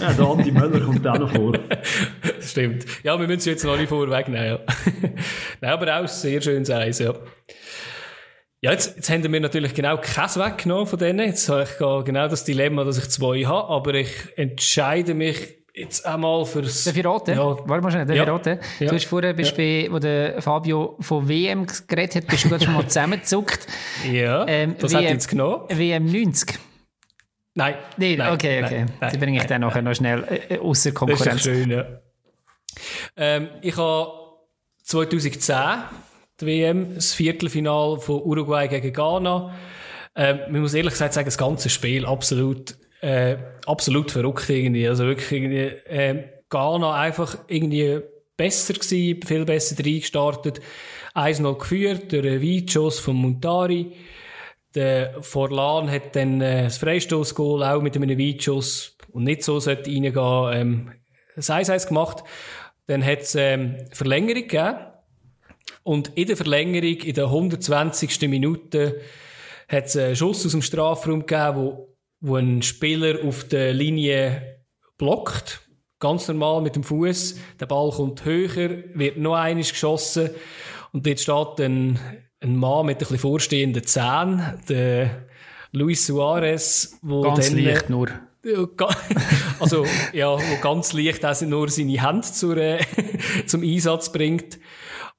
ja, 0.00 0.12
der 0.12 0.24
Andi 0.24 0.52
Möller 0.52 0.80
kommt 0.80 1.04
auch 1.04 1.18
noch 1.18 1.32
vor. 1.32 1.58
Stimmt. 2.40 2.86
Ja, 3.02 3.18
wir 3.18 3.26
müssen 3.26 3.40
es 3.40 3.44
jetzt 3.46 3.64
noch 3.64 3.76
nicht 3.76 3.88
vorwegnehmen. 3.88 4.46
Ja. 4.46 4.58
Nein, 5.60 5.72
aber 5.72 6.00
auch 6.00 6.06
sehr 6.06 6.40
schönes 6.40 6.70
Eis, 6.70 7.00
ja. 7.00 7.12
Ja, 8.62 8.72
jetzt, 8.72 8.96
jetzt 8.96 9.08
haben 9.08 9.32
wir 9.32 9.40
natürlich 9.40 9.72
genau 9.72 9.96
keins 9.96 10.38
weggenommen 10.38 10.86
von 10.86 10.98
denen. 10.98 11.26
Jetzt 11.26 11.48
habe 11.48 11.62
ich 11.62 11.78
genau 11.78 12.28
das 12.28 12.44
Dilemma, 12.44 12.84
dass 12.84 12.98
ich 12.98 13.08
zwei 13.08 13.44
habe, 13.44 13.70
aber 13.70 13.94
ich 13.94 14.12
entscheide 14.36 15.14
mich 15.14 15.56
jetzt 15.74 16.04
einmal 16.04 16.44
fürs... 16.44 16.84
Darf 16.84 16.94
ich 16.94 17.04
raten? 17.06 17.30
Ja. 17.30 17.56
Warte 17.66 17.82
mal 17.82 17.90
schnell, 17.90 18.04
darf 18.04 18.16
ja. 18.16 18.22
ich 18.24 18.28
raten? 18.28 18.58
Ja. 18.80 18.88
Du 18.88 18.94
hast 18.94 19.06
vorher, 19.06 19.32
bist 19.32 19.52
ja. 19.52 19.56
bei, 19.56 19.88
wo 19.90 19.98
der 19.98 20.42
Fabio 20.42 20.98
von 21.00 21.26
WM 21.26 21.66
geredet 21.88 22.16
hat, 22.16 22.26
bist 22.26 22.44
du 22.44 22.48
gerade 22.50 22.64
schon 22.64 22.74
mal 22.74 22.86
zusammengezuckt. 22.86 23.66
Ja, 24.10 24.46
ähm, 24.46 24.76
das 24.78 24.92
WM, 24.92 25.04
hat 25.04 25.10
jetzt 25.10 25.28
genommen. 25.28 25.64
WM 25.70 26.04
90. 26.04 26.58
Nein. 27.54 27.74
Nein, 27.96 28.18
nein 28.18 28.32
okay, 28.34 28.62
okay. 28.62 28.78
Nein, 28.80 28.92
dann 29.00 29.20
bringe 29.20 29.38
ich 29.38 29.44
nein, 29.44 29.48
dann 29.48 29.60
nachher 29.62 29.82
noch 29.82 29.94
schnell 29.94 30.44
äh, 30.50 30.58
außer 30.58 30.92
Konkurrenz. 30.92 31.24
Das 31.24 31.34
ist 31.36 31.42
schön, 31.44 31.70
ja. 31.70 31.86
Ähm, 33.16 33.48
ich 33.62 33.76
habe 33.78 34.12
2010 34.82 35.54
die 36.40 36.46
WM, 36.46 36.94
das 36.94 37.12
Viertelfinal 37.14 37.98
von 37.98 38.22
Uruguay 38.22 38.68
gegen 38.68 38.92
Ghana. 38.92 39.54
Äh, 40.14 40.50
man 40.50 40.60
muss 40.62 40.74
ehrlich 40.74 40.92
gesagt 40.92 41.14
sagen, 41.14 41.26
das 41.26 41.38
ganze 41.38 41.68
Spiel 41.68 42.06
absolut, 42.06 42.76
äh, 43.00 43.36
absolut 43.66 44.10
verrückt 44.10 44.48
irgendwie. 44.48 44.86
Also 44.88 45.04
wirklich 45.04 45.32
irgendwie, 45.32 45.58
äh, 45.58 46.24
Ghana 46.48 46.94
einfach 46.94 47.38
irgendwie 47.48 48.00
besser 48.36 48.74
gewesen, 48.74 49.22
viel 49.22 49.44
besser 49.44 49.76
reingestartet. 49.84 50.60
1-0 51.14 51.58
geführt 51.58 52.12
durch 52.12 52.26
einen 52.26 52.42
Weitschuss 52.42 52.98
von 52.98 53.16
Montari. 53.16 53.92
Der 54.74 55.22
Forlan 55.22 55.90
hat 55.90 56.14
dann 56.14 56.40
äh, 56.40 56.64
das 56.64 56.78
Freistoßgoal 56.78 57.64
auch 57.64 57.82
mit 57.82 57.96
einem 57.96 58.18
Weitschuss 58.18 58.96
und 59.12 59.24
nicht 59.24 59.42
so 59.42 59.58
sollte 59.58 59.90
reingehen, 59.90 60.14
ähm, 60.52 60.92
das 61.34 61.50
1-1 61.50 61.88
gemacht. 61.88 62.22
Dann 62.86 63.04
hat 63.04 63.20
es 63.20 63.34
ähm, 63.34 63.76
Verlängerung 63.92 64.42
gegeben. 64.42 64.78
Und 65.90 66.12
in 66.14 66.28
der 66.28 66.36
Verlängerung, 66.36 66.98
in 66.98 67.14
der 67.14 67.24
120. 67.24 68.28
Minute, 68.28 69.00
hat 69.68 69.86
es 69.86 69.96
einen 69.96 70.14
Schuss 70.14 70.46
aus 70.46 70.52
dem 70.52 70.62
Strafraum 70.62 71.26
gegeben, 71.26 71.56
wo, 71.56 71.96
wo 72.20 72.36
ein 72.36 72.62
Spieler 72.62 73.24
auf 73.26 73.48
der 73.48 73.74
Linie 73.74 74.60
blockt. 74.98 75.62
Ganz 75.98 76.28
normal 76.28 76.62
mit 76.62 76.76
dem 76.76 76.84
Fuß. 76.84 77.40
Der 77.58 77.66
Ball 77.66 77.90
kommt 77.90 78.24
höher, 78.24 78.84
wird 78.94 79.16
noch 79.16 79.34
einmal 79.34 79.64
geschossen. 79.64 80.30
Und 80.92 81.08
dort 81.08 81.18
steht 81.18 81.60
ein, 81.60 81.98
ein 82.38 82.54
Mann 82.54 82.86
mit 82.86 82.98
ein 82.98 82.98
bisschen 83.00 83.18
vorstehenden 83.18 83.82
Zähnen, 83.82 84.62
der 84.68 85.26
Luis 85.72 86.06
Suarez, 86.06 87.00
wo 87.02 87.22
Ganz 87.22 87.50
dann, 87.50 87.58
leicht 87.58 87.90
nur. 87.90 88.10
Also, 89.58 89.84
ja, 90.12 90.38
wo 90.38 90.60
ganz 90.62 90.92
leicht 90.92 91.26
auch 91.26 91.40
nur 91.40 91.68
seine 91.68 92.00
Hand 92.00 92.26
zur, 92.26 92.56
äh, 92.58 92.78
zum 93.46 93.62
Einsatz 93.62 94.12
bringt 94.12 94.60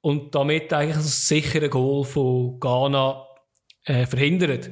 und 0.01 0.33
damit 0.35 0.73
eigentlich 0.73 0.97
das 0.97 1.27
sichere 1.27 1.69
Goal 1.69 2.03
von 2.03 2.59
Ghana 2.59 3.25
äh, 3.85 4.05
verhindert. 4.05 4.69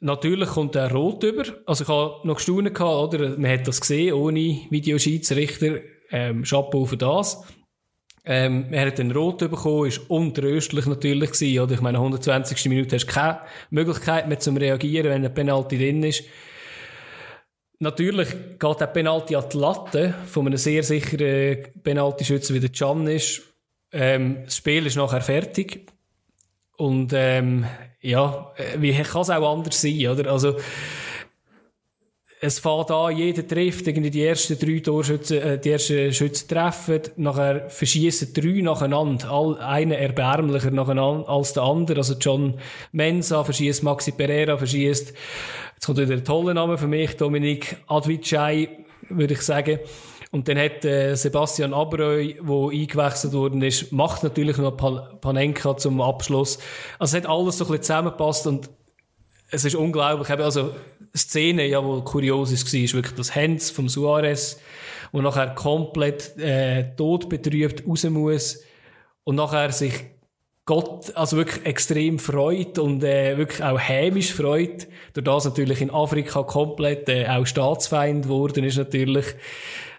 Natürlich 0.00 0.48
kommt 0.50 0.76
er 0.76 0.92
rot 0.92 1.24
über. 1.24 1.44
Also 1.66 1.84
ich 1.84 1.90
habe 1.90 2.26
noch 2.26 2.36
gestaunt 2.36 2.72
gehabt, 2.72 3.14
oder? 3.14 3.36
Man 3.36 3.50
hat 3.50 3.66
das 3.66 3.80
gesehen, 3.80 4.14
ohne 4.14 4.60
Videoschiedsrichter. 4.70 5.80
Ähm, 6.10 6.44
Chapeau 6.44 6.86
für 6.86 6.96
das. 6.96 7.42
Ähm, 8.24 8.66
er 8.72 8.86
hat 8.86 8.98
den 8.98 9.10
Rot 9.10 9.38
bekommen, 9.38 9.88
ist 9.88 10.08
untröstlich 10.10 10.86
natürlich 10.86 11.32
gewesen, 11.32 11.60
oder? 11.60 11.74
Ich 11.74 11.80
meine, 11.80 11.98
120. 11.98 12.66
Minute 12.66 12.96
hast 12.96 13.06
du 13.06 13.12
keine 13.12 13.40
Möglichkeit 13.70 14.28
mehr 14.28 14.38
zum 14.38 14.56
Reagieren, 14.56 15.10
wenn 15.10 15.24
ein 15.24 15.34
Penalty 15.34 15.78
drin 15.78 16.02
ist. 16.02 16.24
Natürlich 17.80 18.28
geht 18.58 18.80
der 18.80 18.86
Penalty 18.86 19.36
an 19.36 19.44
die 19.52 19.56
Latte 19.56 20.14
von 20.26 20.46
einem 20.46 20.56
sehr 20.56 20.82
sicheren 20.82 21.68
Penaltyschützer 21.82 22.54
wie 22.54 22.60
der 22.60 22.70
Can 22.70 23.06
ist. 23.06 23.47
Ähm, 23.92 24.38
das 24.44 24.56
Spiel 24.56 24.86
ist 24.86 24.96
nachher 24.96 25.20
fertig. 25.20 25.92
Und 26.76 27.12
ähm, 27.14 27.66
ja, 28.00 28.52
wie 28.76 28.92
kann 28.94 29.22
es 29.22 29.30
auch 29.30 29.52
anders 29.52 29.80
sein, 29.80 30.06
oder? 30.06 30.30
Also, 30.30 30.56
es 32.40 32.60
fährt 32.60 32.90
an, 32.90 33.16
jeder 33.16 33.46
trifft, 33.46 33.86
irgendwie 33.86 34.10
die 34.10 34.24
ersten 34.24 34.58
drei 34.58 34.78
Torschützen, 34.78 35.38
äh, 35.38 35.58
die 35.58 35.70
ersten 35.70 36.12
Schützen 36.12 36.48
treffen, 36.48 37.02
nachher 37.16 37.68
verschießen 37.68 38.32
drei 38.32 38.62
nacheinander, 38.62 39.30
all, 39.30 39.58
einer 39.58 39.98
erbärmlicher 39.98 40.70
nacheinander 40.70 41.28
als 41.28 41.52
der 41.54 41.64
andere, 41.64 41.98
also 41.98 42.14
John 42.14 42.54
Mensa 42.92 43.42
verschießt, 43.42 43.82
Maxi 43.82 44.12
Pereira 44.12 44.56
verschießt, 44.56 45.12
jetzt 45.74 45.86
kommt 45.86 45.98
wieder 45.98 46.14
ein 46.14 46.24
toller 46.24 46.54
Name 46.54 46.78
für 46.78 46.86
mich, 46.86 47.16
Dominik 47.16 47.76
Advicai, 47.88 48.68
würde 49.08 49.34
ich 49.34 49.42
sagen. 49.42 49.80
Und 50.30 50.48
dann 50.48 50.58
hat 50.58 50.84
äh, 50.84 51.14
Sebastian 51.14 51.72
Abreu, 51.72 52.34
der 52.34 52.80
eingewechselt 52.80 53.32
worden 53.32 53.62
ist, 53.62 53.92
macht 53.92 54.22
natürlich 54.22 54.58
noch 54.58 54.76
Panenka 55.20 55.76
zum 55.76 56.00
Abschluss. 56.00 56.58
Also 56.98 57.16
es 57.16 57.24
hat 57.24 57.30
alles 57.30 57.58
so 57.58 57.64
ein 57.64 57.68
bisschen 57.68 57.82
zusammengepasst 57.82 58.46
und 58.46 58.70
es 59.50 59.64
ist 59.64 59.74
unglaublich. 59.74 60.28
Also 60.30 60.72
Szene, 61.16 61.66
ja, 61.66 61.82
wo 61.82 62.02
kurios 62.02 62.52
ist, 62.52 62.72
war, 62.72 62.98
wirklich 62.98 63.14
das 63.14 63.34
Hands 63.34 63.70
vom 63.70 63.88
Suarez, 63.88 64.60
wo 65.12 65.22
nachher 65.22 65.54
komplett 65.54 66.36
äh, 66.38 66.94
todbetrübt 66.96 67.86
raus 67.86 68.04
muss 68.04 68.62
und 69.24 69.36
nachher 69.36 69.72
sich 69.72 69.94
Gott 70.66 71.16
also 71.16 71.38
wirklich 71.38 71.64
extrem 71.64 72.18
freut 72.18 72.78
und 72.78 73.02
äh, 73.02 73.38
wirklich 73.38 73.64
auch 73.64 73.80
hämisch 73.80 74.34
freut, 74.34 74.86
durch 75.14 75.24
das 75.24 75.46
natürlich 75.46 75.80
in 75.80 75.90
Afrika 75.90 76.42
komplett 76.42 77.08
äh, 77.08 77.26
auch 77.26 77.46
Staatsfeind 77.46 78.24
geworden 78.24 78.64
ist 78.64 78.76
natürlich. 78.76 79.24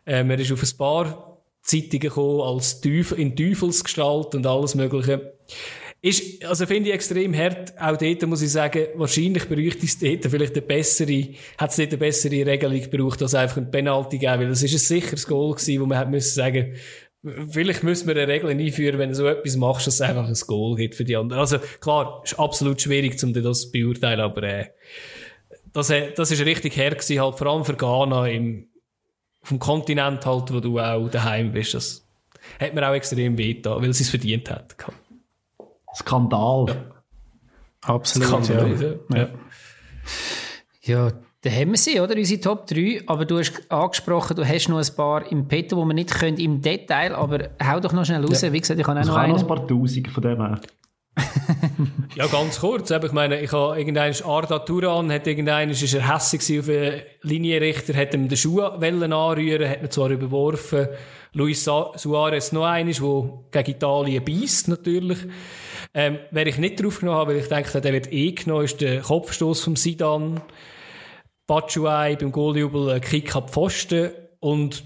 Ähm, 0.10 0.32
er 0.32 0.40
ist 0.40 0.52
auf 0.52 0.64
ein 0.64 0.78
paar 0.78 1.40
Zeitungen 1.62 2.00
gekommen 2.00 2.42
als 2.42 2.82
Teufel, 2.82 3.20
in 3.20 3.36
Teufelsgestalt 3.36 4.34
und 4.34 4.48
alles 4.48 4.74
mögliche. 4.74 5.34
Ist, 6.02 6.44
also 6.46 6.66
finde 6.66 6.90
ich 6.90 6.96
extrem 6.96 7.36
hart. 7.36 7.74
Auch 7.80 7.96
dort 7.96 8.26
muss 8.26 8.42
ich 8.42 8.52
sagen, 8.52 8.88
wahrscheinlich 8.96 9.48
bräuchte 9.48 9.86
es 9.86 10.00
dort 10.00 10.26
vielleicht 10.26 10.54
eine 10.54 10.62
bessere, 10.64 11.28
hat 11.58 11.70
es 11.70 11.76
dort 11.76 11.90
eine 11.90 11.98
bessere 11.98 12.46
Regelung 12.46 12.82
gebraucht, 12.82 13.22
als 13.22 13.36
einfach 13.36 13.58
ein 13.58 13.70
Penalty 13.70 14.18
geben, 14.18 14.40
weil 14.40 14.50
das 14.50 14.64
ist 14.64 14.74
ein 14.74 14.80
sicheres 14.80 15.28
Goal 15.28 15.54
gewesen, 15.54 15.82
wo 15.82 15.86
man 15.86 16.00
hat 16.00 16.10
müssen 16.10 16.34
sagen, 16.34 16.74
vielleicht 17.50 17.84
müssen 17.84 18.08
wir 18.08 18.16
eine 18.16 18.28
Regel 18.28 18.50
einführen, 18.50 18.98
wenn 18.98 19.10
du 19.10 19.16
so 19.16 19.28
etwas 19.28 19.58
machst, 19.58 19.86
dass 19.86 19.96
es 19.96 20.02
einfach 20.02 20.28
ein 20.28 20.34
Goal 20.48 20.76
gibt 20.76 20.96
für 20.96 21.04
die 21.04 21.18
anderen. 21.18 21.42
Also, 21.42 21.60
klar, 21.82 22.22
ist 22.24 22.40
absolut 22.40 22.82
schwierig, 22.82 23.22
um 23.22 23.34
das 23.34 23.62
zu 23.62 23.72
beurteilen, 23.72 24.22
aber, 24.22 24.42
äh, 24.42 24.66
das, 25.74 25.92
äh, 25.92 26.14
das 26.16 26.32
ist 26.32 26.44
richtig 26.46 26.78
her 26.78 26.92
gewesen, 26.92 27.22
halt, 27.22 27.38
vor 27.38 27.48
allem 27.48 27.66
für 27.66 27.76
Ghana 27.76 28.28
im, 28.30 28.69
vom 29.42 29.60
Kontinent 29.60 30.26
halt, 30.26 30.54
wo 30.54 30.60
du 30.60 30.80
auch 30.80 31.10
daheim 31.10 31.52
bist. 31.52 31.74
Das 31.74 32.06
hat 32.60 32.74
mir 32.74 32.88
auch 32.88 32.94
extrem 32.94 33.38
weh 33.38 33.60
weil 33.64 33.94
sie 33.94 34.04
es 34.04 34.10
verdient 34.10 34.50
hat. 34.50 34.76
Skandal. 35.96 36.66
Ja. 36.68 36.76
Absolut, 37.82 38.46
Skandal, 38.46 39.00
ja. 39.10 39.18
ja. 39.18 39.30
ja. 40.82 41.12
dann 41.42 41.54
haben 41.54 41.72
wir 41.72 41.78
sie, 41.78 42.00
oder? 42.00 42.16
Unsere 42.16 42.42
Top 42.42 42.68
3. 42.68 43.04
Aber 43.08 43.26
du 43.26 43.40
hast 43.40 43.72
angesprochen, 43.72 44.36
du 44.36 44.48
hast 44.48 44.68
noch 44.68 44.78
ein 44.78 44.96
paar 44.96 45.32
im 45.32 45.48
Petto, 45.48 45.82
die 45.82 45.88
wir 45.88 45.94
nicht 45.94 46.12
können 46.12 46.38
im 46.38 46.62
Detail, 46.62 47.16
aber 47.16 47.50
hau 47.64 47.80
doch 47.80 47.94
noch 47.94 48.06
schnell 48.06 48.24
raus. 48.24 48.42
Ja. 48.42 48.52
Wie 48.52 48.60
gesagt, 48.60 48.80
ich 48.80 48.88
habe 48.88 49.00
auch 49.00 49.06
noch, 49.06 49.28
noch 49.28 49.40
ein 49.40 49.48
paar 49.48 49.68
Tausend 49.68 50.08
von 50.10 50.22
dem 50.22 50.38
her. 50.38 50.62
Ja, 52.16 52.28
ganz 52.28 52.60
kurz. 52.60 52.92
Ich 52.92 53.12
meine, 53.12 53.42
ich 53.42 53.52
habe 53.52 53.78
irgendeinen 53.78 54.16
Arda 54.24 54.60
Turan, 54.60 55.12
hat 55.12 55.28
irgendeinen, 55.28 55.72
ist 55.72 55.94
er 55.94 56.14
hässlich 56.14 56.60
auf 56.60 56.70
einen 56.70 57.02
Linienrichter, 57.22 57.94
hat 57.96 58.14
ihm 58.14 58.28
den 58.28 58.38
Schuh 58.38 58.62
anrühren, 58.62 59.70
hat 59.70 59.82
ihn 59.82 59.92
zwar 59.92 60.10
überworfen. 60.10 60.88
Luis 61.34 61.64
Suarez 61.64 62.52
noch 62.52 62.66
einer, 62.66 62.92
der 62.92 63.64
gegen 63.64 63.78
Italien 63.78 64.24
beißt, 64.24 64.68
natürlich. 64.68 65.20
Ähm, 65.94 66.20
wer 66.32 66.48
ich 66.48 66.58
nicht 66.58 66.82
drauf 66.82 67.00
genommen 67.00 67.18
habe, 67.18 67.34
weil 67.34 67.42
ich 67.42 67.48
denke, 67.48 67.82
der 67.82 67.94
wird 67.94 68.12
eh 68.12 68.32
genommen, 68.32 68.66
ist 68.66 68.82
der 68.82 69.02
Kopfstoß 69.02 69.62
vom 69.62 69.76
Sidan. 69.76 70.42
Batshuayi 71.48 72.16
beim 72.16 72.32
Goaljubel 72.32 72.90
ein 72.92 73.02
Kick 73.02 73.36
ab 73.36 73.50
Pfosten 73.50 74.12
und 74.40 74.84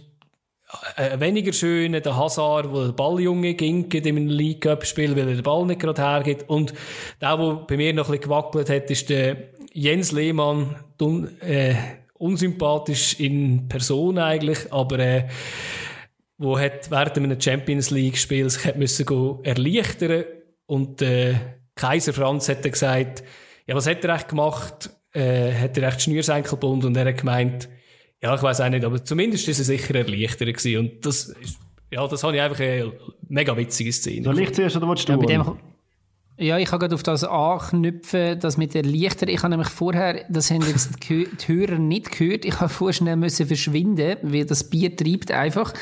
äh, 0.96 1.20
weniger 1.20 1.54
schöner 1.54 2.02
der 2.02 2.16
Hazard, 2.16 2.72
wo 2.72 2.86
der 2.86 2.94
Balljunge 2.94 3.54
ging 3.54 3.92
in 3.92 4.08
einem 4.08 4.28
League 4.28 4.62
Cup 4.62 4.86
Spiel, 4.86 5.16
weil 5.16 5.30
er 5.30 5.36
den 5.36 5.44
Ball 5.44 5.66
nicht 5.66 5.82
gerade 5.82 6.02
hergibt. 6.02 6.50
Und 6.50 6.74
der, 7.22 7.38
der 7.38 7.54
bei 7.68 7.78
mir 7.78 7.94
noch 7.94 8.08
ein 8.08 8.12
bisschen 8.12 8.24
gewackelt 8.24 8.70
hat, 8.70 8.90
ist 8.90 9.10
der 9.10 9.38
Jens 9.74 10.12
Lehmann, 10.12 10.76
dun, 10.98 11.40
äh, 11.42 11.76
unsympathisch 12.14 13.20
in 13.20 13.68
Person 13.68 14.18
eigentlich, 14.18 14.72
aber 14.72 15.00
äh, 15.00 15.28
wo 16.38 16.60
hat 16.60 16.90
während 16.90 17.18
einem 17.18 17.40
Champions 17.40 17.90
League 17.90 18.18
Spiel 18.18 18.50
sich 18.50 18.66
hat 18.66 18.78
müssen 18.78 19.44
erleichtern 19.44 20.26
und 20.66 21.02
äh, 21.02 21.36
Kaiser 21.76 22.14
Franz 22.14 22.50
hat 22.50 22.64
gesagt, 22.64 23.24
ja, 23.66 23.76
was 23.76 23.88
hat 23.88 24.04
er 24.04 24.16
echt 24.16 24.30
gemacht? 24.30 24.92
Äh, 25.14 25.54
hat 25.54 25.78
er 25.78 25.88
echt 25.88 26.04
Schnürsenkelbund 26.04 26.86
und 26.86 26.98
er 26.98 27.06
hat 27.06 27.18
gemeint, 27.18 27.70
ja, 28.24 28.36
ich 28.36 28.42
weiß 28.42 28.62
auch 28.62 28.70
nicht, 28.70 28.86
aber 28.86 29.04
zumindest 29.04 29.50
ist 29.50 29.60
er 29.60 29.66
sicher 29.66 29.96
erleichtert 29.96 30.48
gewesen. 30.48 30.80
Und 30.80 31.06
das 31.06 31.26
ist, 31.26 31.60
ja, 31.92 32.08
das 32.08 32.24
habe 32.24 32.36
ich 32.36 32.42
einfach 32.42 32.60
eine 32.60 32.94
mega 33.28 33.56
witzige 33.58 33.92
Szene. 33.92 34.24
Soll 34.24 34.40
ich 34.40 34.54
zuerst 34.54 34.78
oder 34.78 34.88
willst 34.88 35.10
du? 35.10 35.22
Ja, 35.30 35.58
ja, 36.36 36.58
ich 36.58 36.68
kann 36.68 36.80
gerade 36.80 36.96
auf 36.96 37.04
das 37.04 37.24
anknüpfen, 37.24 38.40
das 38.40 38.58
mit 38.58 38.74
der 38.74 38.82
Lichter. 38.82 39.28
Ich 39.28 39.44
habe 39.44 39.50
nämlich 39.50 39.70
vorher, 39.70 40.26
das 40.30 40.50
haben 40.50 40.64
jetzt 40.66 40.98
die 41.08 41.28
Hörer 41.46 41.78
nicht 41.78 42.12
gehört, 42.12 42.44
ich 42.44 42.60
habe 42.60 42.70
vorher 42.70 42.94
schnell 42.94 43.18
müssen 43.18 43.46
verschwinden, 43.46 44.18
weil 44.24 44.46
das 44.46 44.68
Bier 44.68 44.96
treibt 44.96 45.32
einfach. 45.32 45.74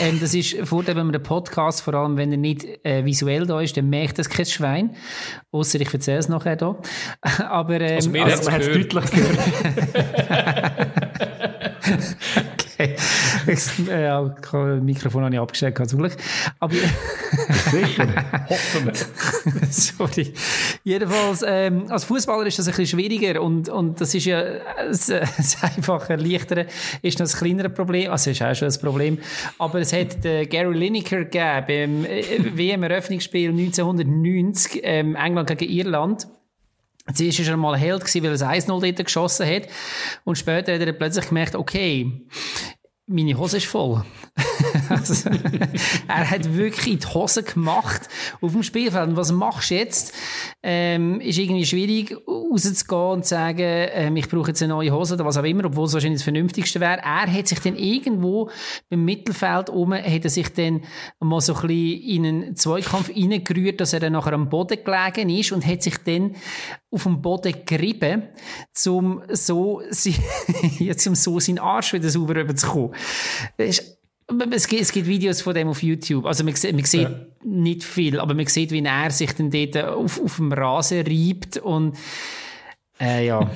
Ähm, 0.00 0.18
das 0.18 0.34
ist 0.34 0.56
Vorteil, 0.66 0.96
wenn 0.96 1.06
man 1.06 1.12
den 1.12 1.22
Podcast, 1.22 1.82
vor 1.82 1.94
allem 1.94 2.16
wenn 2.16 2.32
er 2.32 2.38
nicht 2.38 2.66
äh, 2.84 3.04
visuell 3.04 3.46
da 3.46 3.60
ist, 3.60 3.76
dann 3.76 3.90
merkt 3.90 4.18
das 4.18 4.28
kein 4.28 4.46
Schwein. 4.46 4.96
Außer 5.52 5.80
ich 5.80 5.94
erzähle 5.94 6.18
es 6.18 6.28
nachher 6.28 6.56
da. 6.56 6.80
Aber, 7.48 7.80
ähm, 7.80 7.94
also, 7.94 8.10
mir 8.10 8.24
also, 8.24 8.44
man 8.44 8.54
hat 8.54 8.62
es 8.62 8.66
deutlich 8.66 9.10
gehört. 9.10 9.38
okay. 11.92 12.96
ja, 13.88 14.34
das 14.36 14.82
Mikrofon 14.82 15.24
habe 15.24 15.34
ich 15.34 15.40
abgestellt, 15.40 15.88
zum 15.88 16.00
Glück. 16.00 16.16
Aber, 16.60 16.74
Sicher, 16.74 18.06
hoffen 18.48 18.86
wir. 18.86 18.92
Sorry. 19.70 20.32
Jedenfalls, 20.84 21.44
ähm, 21.46 21.86
als 21.88 22.04
Fußballer 22.04 22.46
ist 22.46 22.58
das 22.58 22.68
ein 22.68 22.74
bisschen 22.74 22.98
schwieriger 22.98 23.40
und, 23.42 23.68
und 23.68 24.00
das 24.00 24.14
ist 24.14 24.26
ja 24.26 24.42
das, 24.88 25.06
das 25.06 25.62
einfache 25.62 26.14
Erleichtern 26.14 26.66
ist 27.02 27.18
noch 27.18 27.26
ein 27.26 27.32
kleineres 27.32 27.74
Problem. 27.74 28.10
Also, 28.10 28.30
ist 28.30 28.42
auch 28.42 28.54
schon 28.54 28.68
ein 28.68 28.80
Problem. 28.80 29.18
Aber 29.58 29.80
es 29.80 29.92
hat 29.92 30.24
äh, 30.24 30.46
Gary 30.46 30.76
Lineker 30.76 31.24
gegeben 31.24 31.64
beim 31.66 32.04
äh, 32.04 32.22
WM-Eröffnungsspiel 32.56 33.50
1990, 33.50 34.80
ähm, 34.84 35.16
England 35.16 35.56
gegen 35.56 35.72
Irland. 35.72 36.26
Zuerst 37.14 37.40
war 37.40 37.46
er 37.46 37.56
mal 37.56 37.76
Held, 37.76 38.02
weil 38.02 38.24
er 38.26 38.50
1-0 38.50 38.66
dort 38.66 39.04
geschossen 39.04 39.46
hat. 39.46 39.62
Und 40.24 40.38
später 40.38 40.74
hat 40.74 40.80
er 40.80 40.92
plötzlich 40.92 41.28
gemerkt, 41.28 41.54
okay, 41.54 42.10
meine 43.06 43.36
Hose 43.36 43.56
ist 43.58 43.66
voll. 43.66 44.04
also, 44.92 45.30
er 46.08 46.30
hat 46.30 46.54
wirklich 46.54 46.98
die 46.98 47.06
Hose 47.06 47.42
gemacht 47.42 48.08
auf 48.40 48.52
dem 48.52 48.62
Spielfeld. 48.62 49.08
Und 49.08 49.16
was 49.16 49.32
machst 49.32 49.70
du 49.70 49.74
jetzt? 49.74 50.12
Ähm, 50.62 51.20
ist 51.20 51.38
irgendwie 51.38 51.66
schwierig, 51.66 52.16
rauszugehen 52.26 53.10
und 53.12 53.24
zu 53.24 53.30
sagen, 53.30 53.58
ähm, 53.60 54.16
ich 54.16 54.28
brauche 54.28 54.48
jetzt 54.48 54.62
eine 54.62 54.72
neue 54.74 54.92
Hose 54.92 55.14
oder 55.14 55.24
was 55.24 55.36
auch 55.36 55.44
immer, 55.44 55.64
obwohl 55.64 55.86
es 55.86 55.94
wahrscheinlich 55.94 56.20
das 56.20 56.24
Vernünftigste 56.24 56.80
wäre. 56.80 56.98
Er 56.98 57.32
hat 57.32 57.48
sich 57.48 57.58
dann 57.60 57.76
irgendwo 57.76 58.50
beim 58.90 59.04
Mittelfeld 59.04 59.70
oben, 59.70 59.94
hat 59.94 60.24
er 60.24 60.30
sich 60.30 60.48
dann 60.52 60.82
mal 61.20 61.40
so 61.40 61.54
ein 61.54 61.66
bisschen 61.66 62.02
in 62.02 62.26
einen 62.26 62.56
Zweikampf 62.56 63.10
reingerührt, 63.10 63.80
dass 63.80 63.92
er 63.92 64.00
dann 64.00 64.12
nachher 64.12 64.32
am 64.34 64.48
Boden 64.48 64.78
gelegen 64.84 65.30
ist 65.30 65.52
und 65.52 65.66
hat 65.66 65.82
sich 65.82 65.98
dann 65.98 66.36
auf 66.90 67.04
dem 67.04 67.22
Boden 67.22 67.54
gerieben, 67.64 68.28
um 68.86 69.22
so, 69.30 69.82
jetzt 70.78 71.06
um 71.06 71.14
so 71.14 71.40
seinen 71.40 71.58
Arsch 71.58 71.92
wieder 71.94 72.10
sauber 72.10 72.36
rüberzukommen. 72.36 72.94
Es 74.50 74.68
gibt, 74.68 74.82
es 74.82 74.92
gibt 74.92 75.06
Videos 75.06 75.42
von 75.42 75.54
dem 75.54 75.68
auf 75.68 75.82
YouTube. 75.82 76.26
Also 76.26 76.44
man, 76.44 76.54
man 76.54 76.84
sieht 76.84 77.02
ja. 77.02 77.26
nicht 77.44 77.84
viel, 77.84 78.20
aber 78.20 78.34
man 78.34 78.46
sieht, 78.46 78.70
wie 78.70 78.84
er 78.84 79.10
sich 79.10 79.32
dann 79.32 79.50
dort 79.50 79.76
auf, 79.76 80.20
auf 80.22 80.36
dem 80.36 80.52
Rasen 80.52 81.06
reibt 81.06 81.58
und 81.58 81.96
äh, 83.00 83.26
ja, 83.26 83.50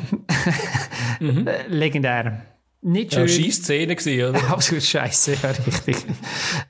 mhm. 1.20 1.48
legendär. 1.68 2.42
Nicht 2.82 3.14
schön. 3.14 3.26
Ja, 3.26 3.28
Scheißszene 3.28 3.96
gewesen, 3.96 4.28
oder? 4.30 4.48
Absolut 4.50 4.82
scheiße, 4.82 5.36
ja, 5.42 5.50
richtig. 5.50 5.96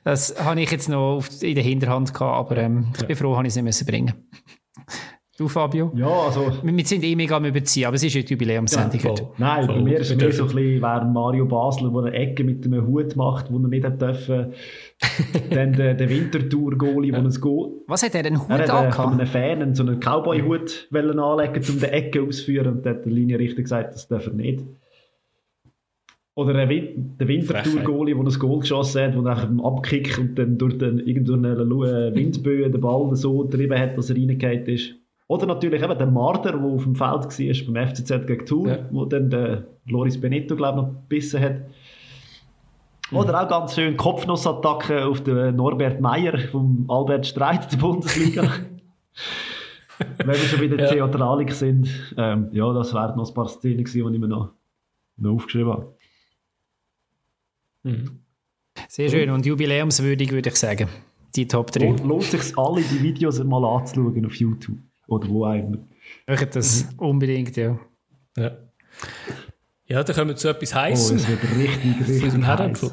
Das 0.03 0.35
habe 0.43 0.61
ich 0.61 0.71
jetzt 0.71 0.89
noch 0.89 1.23
in 1.41 1.55
der 1.55 1.63
Hinterhand 1.63 2.13
gehabt, 2.13 2.51
aber 2.51 2.57
ähm, 2.61 2.87
ich 2.97 3.05
bin 3.05 3.15
froh, 3.15 3.35
dass 3.35 3.43
ich 3.43 3.49
es 3.49 3.55
nicht 3.55 3.65
müssen 3.65 3.85
bringen 3.85 4.13
Du, 5.37 5.47
Fabio? 5.47 5.91
Ja, 5.93 6.07
also... 6.07 6.51
Wir, 6.63 6.85
sind 6.85 7.03
eh 7.03 7.15
mega 7.15 7.37
am 7.37 7.45
Überziehen, 7.45 7.85
aber 7.85 7.95
es 7.95 8.03
ist 8.03 8.15
eine 8.15 8.25
Jubiläumssendung 8.25 8.99
ja, 8.99 9.13
Nein, 9.37 9.65
voll. 9.67 9.75
bei 9.75 9.81
mir 9.83 9.99
ist 9.99 10.09
es 10.09 10.17
mehr 10.17 10.31
so 10.31 10.45
ein 10.45 10.47
bisschen, 10.47 10.81
während 10.81 11.13
Mario 11.13 11.45
Basler, 11.45 11.91
der 11.91 12.05
eine 12.05 12.13
Ecke 12.13 12.43
mit 12.43 12.65
einem 12.65 12.87
Hut 12.87 13.15
macht, 13.15 13.51
wo 13.51 13.59
er 13.59 13.67
nicht 13.67 13.85
hat 13.85 14.01
dürfen. 14.01 14.53
Dann 15.51 15.73
der, 15.73 15.93
der 15.93 16.09
Wintertour-Goalie, 16.09 17.11
der 17.11 17.21
ein 17.21 17.29
Goal... 17.29 17.71
Was 17.85 18.01
hat 18.01 18.15
er 18.15 18.23
denn 18.23 18.41
Hut 18.41 18.49
Er 18.49 18.67
hat 18.67 18.95
von 18.95 19.13
einem 19.13 19.27
Fan 19.27 19.75
so 19.75 19.83
einen 19.83 19.99
Cowboy-Hut 19.99 20.87
anlegen 20.91 21.63
um 21.69 21.79
die 21.79 21.85
Ecke 21.85 22.23
auszuführen 22.23 22.77
und 22.77 22.85
dann 22.87 22.95
hat 22.95 23.05
der 23.05 23.11
Linienrichter 23.11 23.61
gesagt, 23.61 23.93
das 23.93 24.07
darf 24.07 24.25
er 24.25 24.33
nicht. 24.33 24.63
Oder 26.33 26.53
der, 26.53 26.69
Wintertour-Goalie, 26.69 28.15
der 28.15 28.23
ein 28.23 28.39
Goal 28.39 28.59
geschossen 28.61 29.01
hat, 29.03 29.13
der 29.13 29.21
nach 29.21 29.45
dem 29.45 29.61
Abkick 29.61 30.17
und 30.17 30.33
dann 30.39 30.57
durch 30.57 30.79
den, 30.79 30.97
irgendeine 30.97 31.59
Windböe 31.59 32.71
den 32.71 32.81
Ball 32.81 33.15
so 33.15 33.43
getrieben 33.43 33.77
hat, 33.77 33.95
dass 33.99 34.09
er 34.09 34.15
reingefallen 34.15 34.65
ist. 34.65 34.95
Oder 35.27 35.45
natürlich 35.45 35.83
eben 35.83 35.97
der 35.97 36.07
Marder, 36.07 36.53
der 36.53 36.61
auf 36.61 36.83
dem 36.83 36.95
Feld 36.95 37.23
war 37.25 37.73
beim 37.73 37.87
FCZ 37.87 38.27
gegen 38.27 38.45
Tour, 38.45 38.69
ja. 38.69 38.79
wo 38.91 39.05
dann 39.05 39.29
der 39.29 39.65
Loris 39.85 40.19
Benito, 40.19 40.55
glaube 40.55 40.79
ich, 40.79 40.85
noch 40.85 40.93
gebissen 41.01 41.41
hat. 41.41 41.61
Oder 43.11 43.33
mhm. 43.33 43.35
auch 43.35 43.49
ganz 43.49 43.75
schön 43.75 43.97
Kopfnussattacke 43.97 45.05
auf 45.05 45.21
den 45.21 45.55
Norbert 45.55 45.99
Meyer 45.99 46.37
vom 46.49 46.85
Albert 46.89 47.25
Streit 47.25 47.71
der 47.71 47.77
Bundesliga. 47.77 48.43
Wenn 50.17 50.27
wir 50.27 50.35
schon 50.35 50.59
bei 50.59 50.67
der 50.67 50.85
ja. 50.85 50.93
Theatralik 50.93 51.51
sind, 51.51 51.89
ähm, 52.17 52.49
ja, 52.51 52.71
das 52.71 52.93
wären 52.93 53.17
noch 53.17 53.27
ein 53.27 53.33
paar 53.33 53.47
Szenen 53.49 53.83
gewesen, 53.83 54.07
die 54.07 54.13
ich 54.13 54.21
mir 54.21 54.27
noch, 54.27 54.51
noch 55.17 55.33
aufgeschrieben 55.33 55.71
habe. 55.71 55.95
Mhm. 57.83 58.19
Sehr 58.87 59.09
schön 59.09 59.29
und 59.29 59.45
jubiläumswürdig, 59.45 60.31
würde 60.31 60.49
ich 60.49 60.55
sagen. 60.55 60.87
Die 61.35 61.47
Top 61.47 61.71
3. 61.71 61.85
Lohnt, 61.85 62.05
lohnt 62.05 62.23
sich 62.23 62.57
alle 62.57 62.81
die 62.81 63.01
Videos 63.01 63.43
mal 63.43 63.65
anzuschauen 63.65 64.25
auf 64.25 64.35
YouTube 64.35 64.77
oder 65.07 65.27
wo 65.29 65.45
immer. 65.51 65.77
Macht 66.27 66.55
das 66.55 66.85
mhm. 66.85 66.99
unbedingt, 66.99 67.55
ja. 67.57 67.79
Ja. 68.37 68.51
Ja, 69.89 70.03
dann 70.03 70.15
kommen 70.15 70.29
wir 70.29 70.35
zu 70.35 70.49
etwas 70.49 70.75
heißen. 70.75 71.17
Oh, 71.17 71.19
es 71.19 71.27
wird 71.29 71.43
richtig, 71.57 72.07
richtig 72.07 72.45
heiß. 72.45 72.91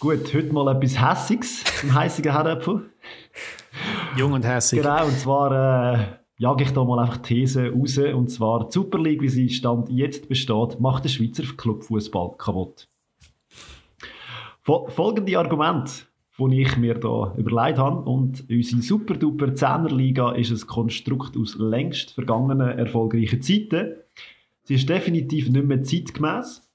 Gut, 0.00 0.34
heute 0.34 0.52
mal 0.52 0.76
etwas 0.76 1.00
Hässiges 1.00 1.62
zum 1.80 1.94
heißigen 1.94 2.32
Herdäpfel. 2.32 2.90
Jung 4.16 4.32
und 4.32 4.44
hässig. 4.44 4.82
Genau, 4.82 5.06
und 5.06 5.16
zwar 5.16 5.94
äh, 5.94 6.06
jage 6.38 6.64
ich 6.64 6.72
da 6.72 6.82
mal 6.82 6.98
einfach 6.98 7.18
These 7.18 7.70
raus. 7.70 7.98
Und 7.98 8.28
zwar 8.28 8.66
die 8.66 8.72
Super 8.72 8.98
League, 8.98 9.22
wie 9.22 9.28
sie 9.28 9.48
Stand 9.48 9.88
jetzt 9.88 10.28
besteht, 10.28 10.80
macht 10.80 11.04
den 11.04 11.08
Schweizer 11.08 11.44
Clubfußball 11.56 12.36
kaputt. 12.36 12.88
Folgende 14.64 15.38
Argument 15.38 16.08
die 16.48 16.62
ich 16.62 16.76
mir 16.76 16.94
da 16.94 17.34
überlegt 17.36 17.78
habe. 17.78 18.08
Und 18.08 18.44
unsere 18.48 18.82
super-duper 18.82 19.54
Zehnerliga 19.54 20.32
ist 20.32 20.50
ein 20.50 20.66
Konstrukt 20.66 21.36
aus 21.36 21.56
längst 21.58 22.12
vergangenen 22.12 22.78
erfolgreichen 22.78 23.42
Zeiten. 23.42 23.96
Sie 24.64 24.74
ist 24.74 24.88
definitiv 24.88 25.48
nicht 25.48 25.66
mehr 25.66 25.82
zeitgemäß. 25.82 26.68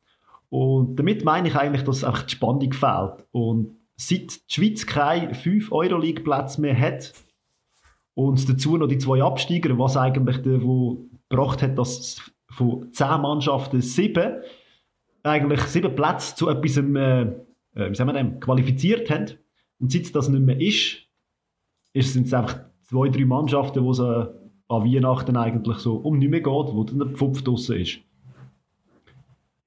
Und 0.50 0.98
damit 0.98 1.26
meine 1.26 1.50
ich 1.50 1.56
eigentlich, 1.56 1.84
dass 1.84 2.04
einfach 2.04 2.24
die 2.24 2.36
Spannung 2.36 2.74
fehlt. 2.74 3.26
Und 3.32 3.76
seit 3.96 4.50
die 4.50 4.54
Schweiz 4.54 4.86
keine 4.86 5.34
5 5.34 5.72
Euroleague-Plätze 5.72 6.62
mehr 6.62 6.80
hat 6.80 7.14
und 8.14 8.48
dazu 8.50 8.78
noch 8.78 8.88
die 8.88 8.98
zwei 8.98 9.22
Absteiger, 9.22 9.78
was 9.78 9.98
eigentlich 9.98 10.44
wo 10.64 11.06
gebracht 11.30 11.62
hat, 11.62 11.78
dass 11.78 12.32
von 12.50 12.92
10 12.92 13.22
Mannschaften 13.22 13.82
7 13.82 14.42
eigentlich 15.24 15.62
7 15.62 15.96
Plätze 15.96 16.36
zu 16.36 16.50
etwas 16.50 16.78
äh, 16.78 17.26
äh, 17.78 17.92
wie 17.92 17.96
sagen 17.96 18.10
wir 18.10 18.14
dem, 18.14 18.40
qualifiziert 18.40 19.10
haben, 19.10 19.38
und 19.80 19.92
seit 19.92 20.14
das 20.16 20.30
nicht 20.30 20.44
mehr 20.44 20.60
ist, 20.60 20.98
ist 21.94 22.14
sind 22.14 22.28
es 22.28 22.34
einfach 22.34 22.60
zwei, 22.84 23.10
drei 23.10 23.26
Mannschaften, 23.26 23.84
wo 23.84 23.92
es 23.92 24.00
äh, 24.00 24.04
an 24.04 24.84
Weihnachten 24.84 25.38
eigentlich 25.38 25.78
so 25.78 25.96
um 25.96 26.18
nicht 26.18 26.30
mehr 26.30 26.42
geht, 26.42 26.48
wo 26.54 26.84
dann 26.84 27.00
der 27.00 27.08
Pfupf 27.10 27.42
draussen 27.42 27.80
ist. 27.80 28.00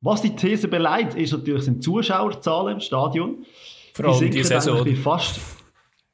Was 0.03 0.23
die 0.23 0.35
These 0.35 0.69
beleidigt, 0.69 1.17
ist 1.17 1.33
natürlich 1.33 1.65
sind 1.65 1.83
Zuschauerzahlen 1.83 2.75
im 2.75 2.81
Stadion. 2.81 3.45
Vor 3.93 4.07
allem 4.07 4.21
die, 4.21 4.31
die 4.31 4.45
Saison. 4.45 4.87
Fast, 4.97 5.41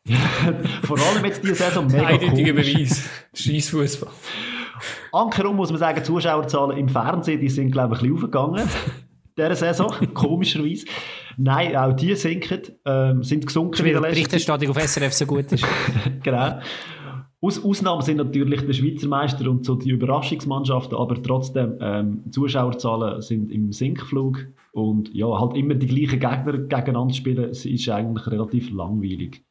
vor 0.83 0.99
allem 0.99 1.25
jetzt 1.25 1.43
diese 1.43 1.55
Saison 1.55 1.87
mega 1.87 2.07
Eindeutiger 2.07 2.53
Beweis. 2.53 3.09
Scheissfußball. 3.35 4.11
Ankerum 5.13 5.57
muss 5.57 5.71
man 5.71 5.79
sagen, 5.79 6.03
Zuschauerzahlen 6.05 6.77
im 6.77 6.89
Fernsehen, 6.89 7.41
die 7.41 7.49
sind 7.49 7.71
glaube 7.71 7.95
ich 7.95 8.03
ein 8.03 8.09
bisschen 8.09 8.15
aufgegangen 8.15 8.69
dieser 9.37 9.55
Saison, 9.55 9.93
komischerweise. 10.15 10.87
Nein, 11.37 11.77
auch 11.77 11.93
die 11.93 12.15
sinken, 12.15 12.63
ähm, 12.85 13.23
sind 13.23 13.47
gesunken. 13.47 13.85
Weil 13.85 13.95
die 13.95 14.01
Berichterstattung 14.01 14.71
auf 14.71 14.79
SRF 14.79 15.13
so 15.13 15.27
gut 15.27 15.53
ist. 15.53 15.65
genau. 16.23 16.61
Aus 17.43 17.63
Ausnahmen 17.63 18.01
sind 18.03 18.17
natürlich 18.17 18.63
der 18.63 18.73
Schweizer 18.73 19.09
Meister 19.09 19.49
und 19.51 19.65
so 19.65 19.75
die 19.75 19.91
Überraschungsmannschaften, 19.91 20.97
aber 20.97 21.23
trotzdem, 21.23 21.77
ähm, 21.81 22.25
Zuschauerzahlen 22.31 23.21
sind 23.21 23.53
im 23.53 23.73
Sinkflug 23.73 24.47
und 24.73 25.15
ja, 25.15 25.27
halt 25.39 25.57
immer 25.57 25.75
die 25.75 25.87
gleichen 25.87 26.19
Gegner 26.19 26.59
gegeneinander 26.59 27.15
spielen, 27.15 27.51
ist 27.51 27.89
eigentlich 27.89 28.27
relativ 28.27 28.71
langweilig. 28.71 29.45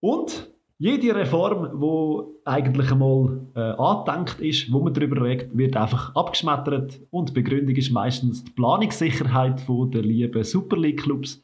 Und 0.00 0.50
jede 0.78 1.14
Reform, 1.14 1.80
die 1.80 2.48
eigentlich 2.48 2.92
einmal 2.92 3.40
äh, 3.54 3.60
angedenkt 3.60 4.40
ist, 4.40 4.70
wo 4.70 4.80
man 4.80 4.92
darüber 4.92 5.24
redet, 5.24 5.56
wird 5.56 5.76
einfach 5.76 6.14
abgeschmettert 6.14 7.00
und 7.10 7.30
die 7.30 7.32
Begründung 7.32 7.74
ist 7.76 7.90
meistens 7.90 8.44
die 8.44 8.50
Planungssicherheit 8.50 9.60
von 9.62 9.90
der 9.90 10.02
lieben 10.02 10.44
Super 10.44 10.76
League 10.76 11.02
Clubs. 11.02 11.42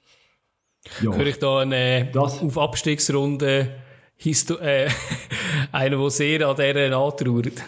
Ja. 1.01 1.14
Höre 1.14 1.26
ich 1.26 1.39
da 1.39 1.61
eine 1.61 2.11
das, 2.12 2.43
auf 2.43 2.59
Abstiegsrunde 2.59 3.70
Histo 4.16 4.57
äh, 4.57 4.89
einer, 5.72 5.97
der 5.97 6.11
sehr 6.11 6.49
an 6.49 6.57
dieser 6.57 6.97
antrauert? 6.97 7.62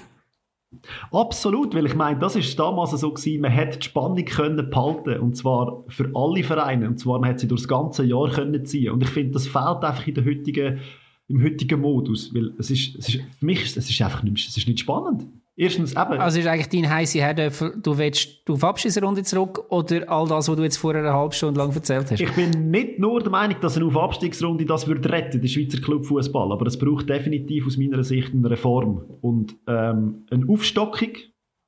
Absolut, 1.12 1.74
weil 1.74 1.86
ich 1.86 1.94
meine, 1.94 2.18
das 2.18 2.36
ist 2.36 2.58
damals 2.58 2.90
so 2.90 3.12
gewesen, 3.12 3.40
man 3.40 3.52
hätte 3.52 3.78
die 3.78 3.86
Spannung 3.86 4.24
können 4.24 4.70
behalten 4.70 5.20
und 5.20 5.36
zwar 5.36 5.84
für 5.88 6.10
alle 6.14 6.42
Vereine 6.42 6.88
und 6.88 6.98
zwar 6.98 7.20
man 7.20 7.30
hätte 7.30 7.42
sie 7.42 7.48
durch 7.48 7.62
das 7.62 7.68
ganze 7.68 8.04
Jahr 8.04 8.28
können 8.30 8.66
ziehen 8.66 8.92
und 8.92 9.02
ich 9.02 9.08
finde, 9.08 9.32
das 9.32 9.46
fehlt 9.46 9.84
einfach 9.84 10.06
in 10.06 10.14
der 10.14 10.24
heutigen 10.24 10.80
im 11.28 11.42
heutigen 11.42 11.80
Modus. 11.80 12.34
Weil 12.34 12.52
es 12.58 12.70
ist, 12.70 12.96
es 12.96 13.08
ist, 13.08 13.22
für 13.38 13.46
mich 13.46 13.62
ist 13.62 13.76
es 13.76 13.88
ist 13.88 14.00
einfach 14.02 14.22
nicht, 14.22 14.48
es 14.48 14.56
ist 14.56 14.68
nicht 14.68 14.80
spannend. 14.80 15.26
Erstens 15.56 15.92
eben. 15.92 16.18
Also 16.20 16.40
ist 16.40 16.46
eigentlich 16.48 16.68
dein 16.68 16.90
heiße 16.90 17.20
Herdöpfel, 17.20 17.74
du 17.80 17.96
willst 17.96 18.42
du 18.44 18.54
auf 18.54 18.64
Abschießrunde 18.64 19.22
zurück 19.22 19.64
oder 19.68 20.10
all 20.10 20.26
das, 20.26 20.48
was 20.48 20.56
du 20.56 20.62
jetzt 20.64 20.78
vorher 20.78 21.02
eine 21.02 21.12
halbe 21.12 21.32
Stunde 21.32 21.60
lang 21.60 21.72
erzählt 21.72 22.10
hast? 22.10 22.20
Ich 22.20 22.32
bin 22.32 22.72
nicht 22.72 22.98
nur 22.98 23.22
der 23.22 23.30
Meinung, 23.30 23.56
dass 23.60 23.76
eine 23.76 23.86
Aufabstiegsrunde 23.86 24.64
das 24.64 24.88
würde 24.88 25.08
retten, 25.08 25.40
der 25.40 25.46
Schweizer 25.46 25.80
Clubfußball, 25.80 26.50
aber 26.50 26.66
es 26.66 26.76
braucht 26.76 27.08
definitiv 27.08 27.68
aus 27.68 27.76
meiner 27.76 28.02
Sicht 28.02 28.32
eine 28.32 28.50
Reform 28.50 29.04
und 29.20 29.54
ähm, 29.68 30.24
eine 30.28 30.48
Aufstockung. 30.48 31.10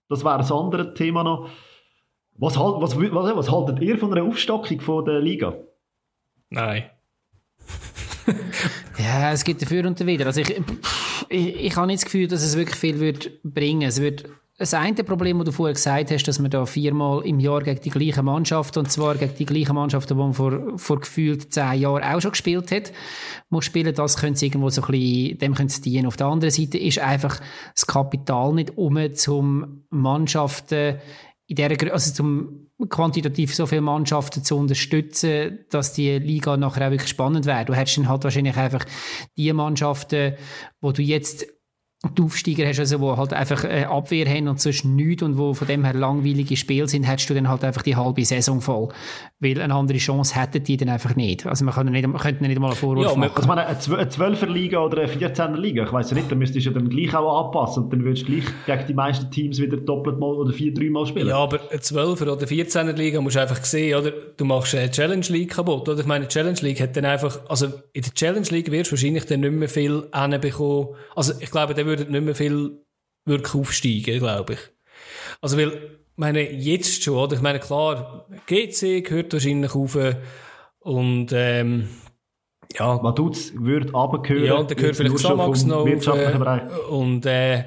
Das 0.09 0.25
wäre 0.25 0.41
ein 0.41 0.51
anderes 0.51 0.95
Thema 0.95 1.23
noch. 1.23 1.49
Was, 2.39 2.59
halt, 2.59 2.83
was, 2.83 2.99
was, 2.99 3.37
was 3.37 3.51
haltet 3.53 3.81
ihr 3.81 3.99
von 3.99 4.13
einer 4.13 4.25
Aufstockung 4.25 4.81
von 4.81 5.05
der 5.05 5.21
Liga? 5.21 5.55
Nein. 6.51 6.85
Ja, 8.99 9.33
es 9.33 9.45
gibt 9.45 9.63
dafür 9.63 9.87
und 9.87 10.01
dawider. 10.01 10.27
Also 10.27 10.41
ich, 10.41 10.61
ich, 11.29 11.57
ich 11.57 11.77
habe 11.77 11.87
nicht 11.87 12.03
das 12.03 12.05
Gefühl, 12.05 12.29
dass 12.29 12.43
es 12.43 12.57
wirklich 12.57 12.77
viel 12.77 13.01
wird 13.01 13.43
bringen. 13.43 13.83
Es 13.83 14.01
wird 14.01 14.25
das 14.59 14.73
eine 14.73 15.05
Problem, 15.05 15.37
das 15.39 15.47
du 15.47 15.53
vorher 15.53 15.75
gesagt 15.75 16.11
hast, 16.11 16.25
dass 16.25 16.39
man 16.39 16.51
da 16.51 16.65
viermal 16.65 17.27
im 17.27 17.41
Jahr 17.41 17.63
gegen 17.63 17.81
die 17.83 17.91
gleiche 17.91 18.23
Mannschaft, 18.23 18.79
und 18.79 18.91
zwar 18.91 19.15
gegen 19.17 19.37
die 19.37 19.45
gleiche 19.45 19.75
Mannschaft, 19.75 20.09
die 20.09 20.15
man 20.15 20.33
vor, 20.33 20.79
vor 20.79 21.01
gefühlt 21.01 21.53
zehn 21.53 21.81
Jahren 21.81 22.03
auch 22.03 22.23
schon 22.23 22.31
gespielt 22.31 22.73
hat, 22.73 22.91
muss 23.51 23.67
spielen, 23.67 23.95
das 23.95 24.17
könnte 24.17 24.47
irgendwo 24.47 24.71
so 24.71 24.81
ein 24.81 24.91
bisschen, 24.91 25.39
dem 25.39 25.55
könnte 25.55 25.73
es 25.73 25.83
dienen. 25.83 26.07
Auf 26.07 26.17
der 26.17 26.29
anderen 26.29 26.51
Seite 26.51 26.79
ist 26.79 26.99
einfach 26.99 27.39
das 27.75 27.87
Kapital 27.87 28.55
nicht 28.55 28.79
um, 28.79 28.99
zum 29.15 29.85
Mannschaften 29.91 31.01
in 31.47 31.57
der, 31.57 31.93
also 31.93 32.13
zum 32.13 32.71
quantitativ 32.89 33.55
so 33.55 33.67
viele 33.67 33.81
Mannschaften 33.81 34.43
zu 34.43 34.57
unterstützen, 34.57 35.61
dass 35.71 35.93
die 35.93 36.19
Liga 36.19 36.57
nachher 36.57 36.89
auch 36.89 36.91
wirklich 36.91 37.11
spannend 37.11 37.47
wäre. 37.47 37.65
Du 37.65 37.75
hättest 37.75 37.99
dann 37.99 38.09
halt 38.09 38.25
wahrscheinlich 38.25 38.57
einfach 38.57 38.85
die 39.37 39.53
Mannschaften, 39.53 40.35
wo 40.81 40.93
du 40.93 41.03
jetzt 41.03 41.47
die 42.05 42.23
Aufsteiger 42.23 42.67
hast, 42.67 42.79
also 42.79 43.01
wo 43.01 43.17
halt 43.17 43.33
einfach 43.33 43.65
eine 43.65 43.89
Abwehr 43.89 44.29
haben 44.29 44.49
und 44.49 44.61
sonst 44.61 44.85
nichts 44.85 45.23
und 45.23 45.39
wo 45.39 45.55
von 45.55 45.67
dem 45.67 45.83
her 45.83 45.95
langweilige 45.95 46.57
Spiele 46.57 46.87
sind, 46.87 47.05
hättest 47.05 47.31
du 47.31 47.35
dann 47.35 47.49
halt 47.49 47.65
einfach 47.65 47.83
die 47.83 47.97
halbe 47.97 48.25
Saison 48.25 48.61
voll. 48.61 48.89
Weil 49.41 49.61
eine 49.61 49.75
andere 49.75 49.99
Chance 49.99 50.39
hätten 50.39 50.63
die 50.63 50.77
dann 50.77 50.91
einfach 50.91 51.17
nicht. 51.17 51.47
Also 51.47 51.65
man, 51.65 51.75
kann 51.75 51.87
nicht, 51.87 52.07
man 52.07 52.21
könnte 52.21 52.47
nicht 52.47 52.59
mal 52.59 52.69
einen 52.69 52.77
Vorwurf 52.77 53.13
ja, 53.13 53.17
machen. 53.17 53.33
Also 53.35 53.49
meine, 53.49 53.67
eine 53.67 53.79
12er 53.79 54.47
Liga 54.47 54.81
oder 54.81 55.03
eine 55.03 55.13
14er 55.13 55.57
Liga, 55.57 55.85
ich 55.85 55.93
weiß 55.93 56.11
ja 56.11 56.17
nicht, 56.17 56.31
da 56.31 56.37
müsstest 56.37 56.67
du 56.67 56.71
ja 56.71 56.79
dann 56.79 56.89
gleich 56.91 57.15
auch 57.15 57.47
anpassen 57.47 57.85
und 57.85 57.93
dann 57.93 58.05
würdest 58.05 58.29
du 58.29 58.33
gleich 58.33 58.45
gegen 58.67 58.87
die 58.89 58.95
meisten 58.95 59.31
Teams 59.31 59.61
wieder 59.61 59.79
doppelt 59.79 60.19
mal 60.19 60.35
oder 60.35 60.53
vier, 60.53 60.75
dreimal 60.75 61.07
spielen. 61.07 61.29
Ja, 61.29 61.39
aber 61.39 61.61
eine 61.71 61.81
12er 61.81 62.31
oder 62.31 62.47
14er 62.47 62.93
Liga 62.93 63.21
musst 63.23 63.37
du 63.37 63.41
einfach 63.41 63.65
sehen, 63.65 63.99
oder? 63.99 64.13
Du 64.37 64.45
machst 64.45 64.75
eine 64.75 64.91
Challenge 64.91 65.27
League 65.29 65.51
kaputt, 65.51 65.89
oder? 65.89 66.01
Ich 66.01 66.07
meine, 66.07 66.29
Challenge 66.29 66.59
League 66.61 66.81
hat 66.81 66.97
dann 66.97 67.07
einfach, 67.07 67.41
also 67.49 67.67
in 67.95 68.03
der 68.03 68.13
Challenge 68.13 68.47
League 68.51 68.71
wirst 68.71 68.91
du 68.91 68.97
wahrscheinlich 68.97 69.25
dann 69.25 69.41
nicht 69.41 69.53
mehr 69.53 69.69
viel 69.69 70.03
bekommen. 70.41 70.89
Also 71.15 71.33
ich 71.41 71.51
glaube, 71.51 71.75
der 71.87 71.99
würde 71.99 72.13
nicht 72.13 72.25
mehr 72.25 72.35
viel 72.35 72.85
wirklich 73.25 73.55
aufsteigen, 73.55 74.19
glaube 74.19 74.55
ich. 74.55 74.59
Also, 75.41 75.57
weil, 75.59 75.69
ich 75.69 76.17
meine, 76.17 76.51
jetzt 76.51 77.03
schon, 77.03 77.17
oder? 77.17 77.37
Ich 77.37 77.43
meine, 77.43 77.61
klar, 77.61 78.27
GC 78.47 79.05
gehört 79.05 79.33
wahrscheinlich 79.33 79.75
auf 79.75 79.99
und, 80.81 81.29
ähm, 81.33 81.89
ja. 82.73 83.03
Vaduz 83.03 83.53
würde 83.55 83.91
runtergehören. 83.93 84.45
Ja, 84.45 84.55
und 84.55 84.71
dann 84.71 84.77
gehört 84.77 84.97
vielleicht 84.97 85.19
Samax 85.19 85.65
noch 85.65 85.87
auf, 85.87 86.91
und, 86.91 87.27
äh, 87.27 87.59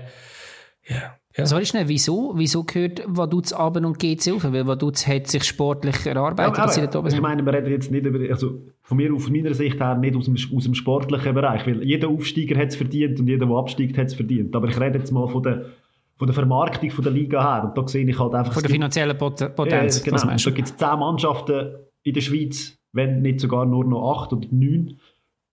ja. 0.88 1.19
Ja. 1.38 1.46
Sorry 1.46 1.66
schnell, 1.66 1.88
wieso, 1.88 2.34
wieso 2.36 2.64
gehört 2.64 3.04
Vaduz 3.06 3.54
Abend 3.54 3.86
und 3.86 4.00
GC 4.00 4.32
auf? 4.34 4.44
Weil 4.52 4.66
Vaduz 4.66 5.06
hat 5.08 5.28
sich 5.28 5.44
sportlich 5.44 6.06
erarbeitet, 6.06 6.58
ja, 6.58 6.66
dass 6.66 6.76
sie 6.76 6.98
oben 6.98 7.08
Ich 7.08 7.22
meine, 7.22 7.46
wir 7.46 7.54
reden 7.54 7.72
jetzt 7.72 7.92
nicht 7.92 8.06
über, 8.06 8.20
also 8.32 8.62
von 8.82 8.98
mir, 8.98 9.16
von 9.16 9.32
meiner 9.32 9.54
Sicht 9.54 9.80
her, 9.80 9.96
nicht 9.96 10.16
aus 10.16 10.26
dem, 10.26 10.36
aus 10.36 10.64
dem 10.64 10.74
sportlichen 10.74 11.36
Bereich, 11.36 11.68
weil 11.68 11.84
jeder 11.84 12.10
Aufsteiger 12.10 12.60
hat 12.60 12.70
es 12.70 12.76
verdient 12.76 13.20
und 13.20 13.28
jeder, 13.28 13.46
der 13.46 13.56
absteigt, 13.56 13.98
hat 13.98 14.08
es 14.08 14.16
verdient. 14.16 14.56
Aber 14.56 14.68
ich 14.68 14.80
rede 14.80 14.98
jetzt 14.98 15.12
mal 15.12 15.28
von 15.28 15.44
der, 15.44 15.66
von 16.18 16.28
der 16.28 16.34
Vermarktung 16.34 16.90
von 16.90 17.04
der 17.04 17.14
Liga 17.14 17.42
her. 17.42 17.70
Und 17.70 17.78
da 17.78 17.88
sehe 17.88 18.10
ich 18.10 18.20
halt 18.20 18.34
einfach... 18.34 18.54
Von 18.54 18.64
der 18.64 18.72
finanziellen 18.72 19.18
Potenz. 19.18 20.02
Äh, 20.02 20.04
genau. 20.04 20.18
Da 20.18 20.52
gibt 20.52 20.68
es 20.68 20.78
zehn 20.78 21.00
Mannschaften 21.00 21.76
in 22.02 22.14
der 22.14 22.22
Schweiz, 22.22 22.76
wenn 22.92 23.22
nicht 23.22 23.40
sogar 23.40 23.68
nur 23.68 23.86
noch 23.86 24.24
acht 24.24 24.34
oder 24.34 24.48
neun 24.50 24.98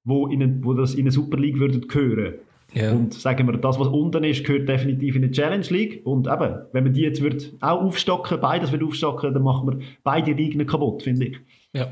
wo, 0.06 0.28
in 0.28 0.42
eine, 0.42 0.64
wo 0.64 0.72
das 0.72 0.94
in 0.94 1.02
eine 1.02 1.10
Super 1.10 1.36
League 1.36 1.58
würden 1.58 1.86
gehören. 1.86 2.34
Ja. 2.76 2.92
Und 2.92 3.14
sagen 3.14 3.46
wir, 3.46 3.56
das, 3.56 3.78
was 3.80 3.88
unten 3.88 4.22
ist, 4.22 4.44
gehört 4.44 4.68
definitiv 4.68 5.16
in 5.16 5.24
eine 5.24 5.32
Challenge 5.32 5.66
League. 5.70 6.04
Und 6.04 6.26
eben, 6.26 6.66
wenn 6.72 6.84
man 6.84 6.92
die 6.92 7.00
jetzt 7.00 7.22
wird 7.22 7.54
auch 7.62 7.80
aufstocken, 7.80 8.38
beides 8.38 8.70
wird 8.70 8.82
aufstocken, 8.82 9.32
dann 9.32 9.42
machen 9.42 9.66
wir 9.66 9.86
beide 10.04 10.32
Ligen 10.32 10.66
kaputt, 10.66 11.02
finde 11.02 11.28
ich. 11.28 11.38
Ja. 11.72 11.90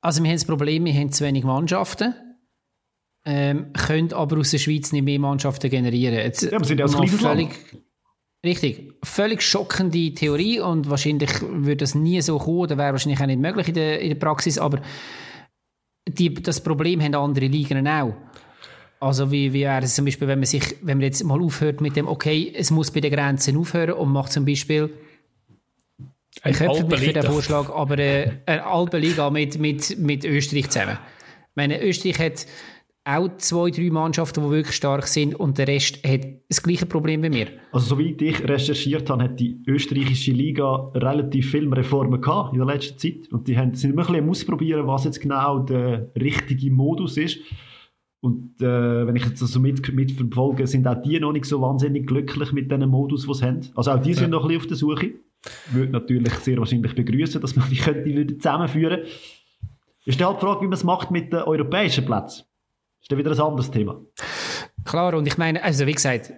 Also 0.00 0.20
wir 0.20 0.30
haben 0.30 0.36
das 0.36 0.44
Problem, 0.44 0.84
wir 0.84 0.94
haben 0.94 1.12
zu 1.12 1.24
wenig 1.24 1.44
Mannschaften, 1.44 2.12
ähm, 3.24 3.72
können 3.74 4.12
aber 4.12 4.38
aus 4.38 4.50
der 4.50 4.58
Schweiz 4.58 4.90
nicht 4.90 5.04
mehr 5.04 5.20
Mannschaften 5.20 5.70
generieren. 5.70 6.14
Jetzt, 6.14 6.42
ja, 6.42 6.58
wir 6.58 6.64
sind 6.64 6.80
ja 6.80 6.86
kleines 6.86 7.20
völlig, 7.20 7.50
Richtig. 8.44 8.94
Völlig 9.04 9.42
schockende 9.42 10.14
Theorie 10.14 10.58
und 10.58 10.90
wahrscheinlich 10.90 11.30
würde 11.42 11.76
das 11.76 11.94
nie 11.94 12.20
so 12.20 12.38
kommen, 12.38 12.60
oder 12.60 12.78
wäre 12.78 12.92
wahrscheinlich 12.92 13.20
auch 13.20 13.26
nicht 13.26 13.40
möglich 13.40 13.68
in 13.68 13.74
der, 13.74 14.00
in 14.00 14.08
der 14.08 14.16
Praxis, 14.16 14.58
aber 14.58 14.80
die, 16.08 16.34
das 16.34 16.62
Problem 16.62 17.00
haben 17.00 17.14
andere 17.14 17.46
Ligen 17.46 17.86
auch. 17.86 18.14
Also 19.00 19.30
wie, 19.32 19.52
wie 19.52 19.62
wäre 19.62 19.82
es 19.82 19.94
zum 19.94 20.04
Beispiel, 20.04 20.28
wenn 20.28 20.40
man 20.40 20.46
sich, 20.46 20.76
wenn 20.82 20.98
man 20.98 21.04
jetzt 21.04 21.24
mal 21.24 21.40
aufhört 21.40 21.80
mit 21.80 21.96
dem, 21.96 22.06
okay, 22.06 22.52
es 22.54 22.70
muss 22.70 22.90
bei 22.90 23.00
den 23.00 23.12
Grenzen 23.12 23.56
aufhören 23.56 23.92
und 23.92 24.12
macht 24.12 24.32
zum 24.32 24.44
Beispiel 24.44 24.90
ich 26.44 26.56
köpfe 26.56 26.84
mich 26.84 27.00
für 27.00 27.12
den 27.12 27.22
Vorschlag, 27.22 27.70
aber 27.70 27.98
äh, 27.98 28.30
eine 28.46 28.64
Alpenliga 28.64 29.30
mit, 29.30 29.58
mit, 29.58 29.98
mit 29.98 30.24
Österreich 30.24 30.70
zusammen. 30.70 30.98
Ich 31.50 31.56
meine, 31.56 31.82
Österreich 31.82 32.18
hat 32.18 32.46
auch 33.04 33.28
zwei, 33.38 33.70
drei 33.70 33.90
Mannschaften, 33.90 34.42
die 34.42 34.50
wirklich 34.50 34.76
stark 34.76 35.06
sind 35.06 35.34
und 35.34 35.56
der 35.58 35.68
Rest 35.68 36.06
hat 36.06 36.20
das 36.48 36.62
gleiche 36.62 36.86
Problem 36.86 37.22
wie 37.22 37.30
mir. 37.30 37.46
Also 37.72 37.96
soweit 37.96 38.20
ich 38.20 38.46
recherchiert 38.46 39.08
habe, 39.08 39.24
hat 39.24 39.40
die 39.40 39.62
österreichische 39.66 40.32
Liga 40.32 40.90
relativ 40.94 41.50
viele 41.50 41.74
Reformen 41.74 42.20
gehabt 42.20 42.52
in 42.52 42.58
der 42.58 42.66
letzten 42.66 42.98
Zeit 42.98 43.32
und 43.32 43.48
die 43.48 43.56
haben, 43.56 43.74
sind 43.74 43.92
immer 43.92 44.02
ein 44.02 44.12
bisschen 44.12 44.28
ausprobieren, 44.28 44.86
was 44.86 45.04
jetzt 45.04 45.20
genau 45.20 45.60
der 45.60 46.10
richtige 46.20 46.70
Modus 46.70 47.16
ist. 47.16 47.38
Und 48.20 48.60
äh, 48.60 49.06
wenn 49.06 49.16
ich 49.16 49.24
jetzt 49.24 49.38
so 49.38 49.46
also 49.46 49.60
mit, 49.60 49.94
mitverfolge, 49.94 50.66
sind 50.66 50.86
auch 50.86 51.00
die 51.00 51.18
noch 51.18 51.32
nicht 51.32 51.46
so 51.46 51.62
wahnsinnig 51.62 52.06
glücklich 52.06 52.52
mit 52.52 52.70
dem 52.70 52.86
Modus, 52.90 53.24
den 53.24 53.34
sie 53.34 53.46
haben. 53.46 53.60
Also 53.74 53.92
auch 53.92 53.98
die 53.98 54.12
sind 54.12 54.24
ja. 54.24 54.28
noch 54.28 54.42
ein 54.42 54.48
bisschen 54.48 54.60
auf 54.60 54.66
der 54.66 54.76
Suche. 54.76 55.12
Würde 55.72 55.92
natürlich 55.92 56.34
sehr 56.34 56.58
wahrscheinlich 56.58 56.94
begrüßen, 56.94 57.40
dass 57.40 57.56
man 57.56 57.70
die 57.70 57.76
könnte 57.76 58.36
zusammenführen. 58.36 59.00
Ist 60.04 60.20
dann 60.20 60.28
halt 60.28 60.36
die 60.36 60.44
Frage, 60.44 60.60
wie 60.60 60.66
man 60.66 60.74
es 60.74 60.84
macht 60.84 61.10
mit 61.10 61.32
den 61.32 61.40
europäischen 61.40 62.04
Plätzen. 62.04 62.44
Ist 63.00 63.10
dann 63.10 63.18
wieder 63.18 63.32
ein 63.32 63.40
anderes 63.40 63.70
Thema. 63.70 64.00
Klar, 64.84 65.14
und 65.14 65.26
ich 65.26 65.36
meine, 65.36 65.62
also 65.62 65.86
wie 65.86 65.92
gesagt, 65.92 66.32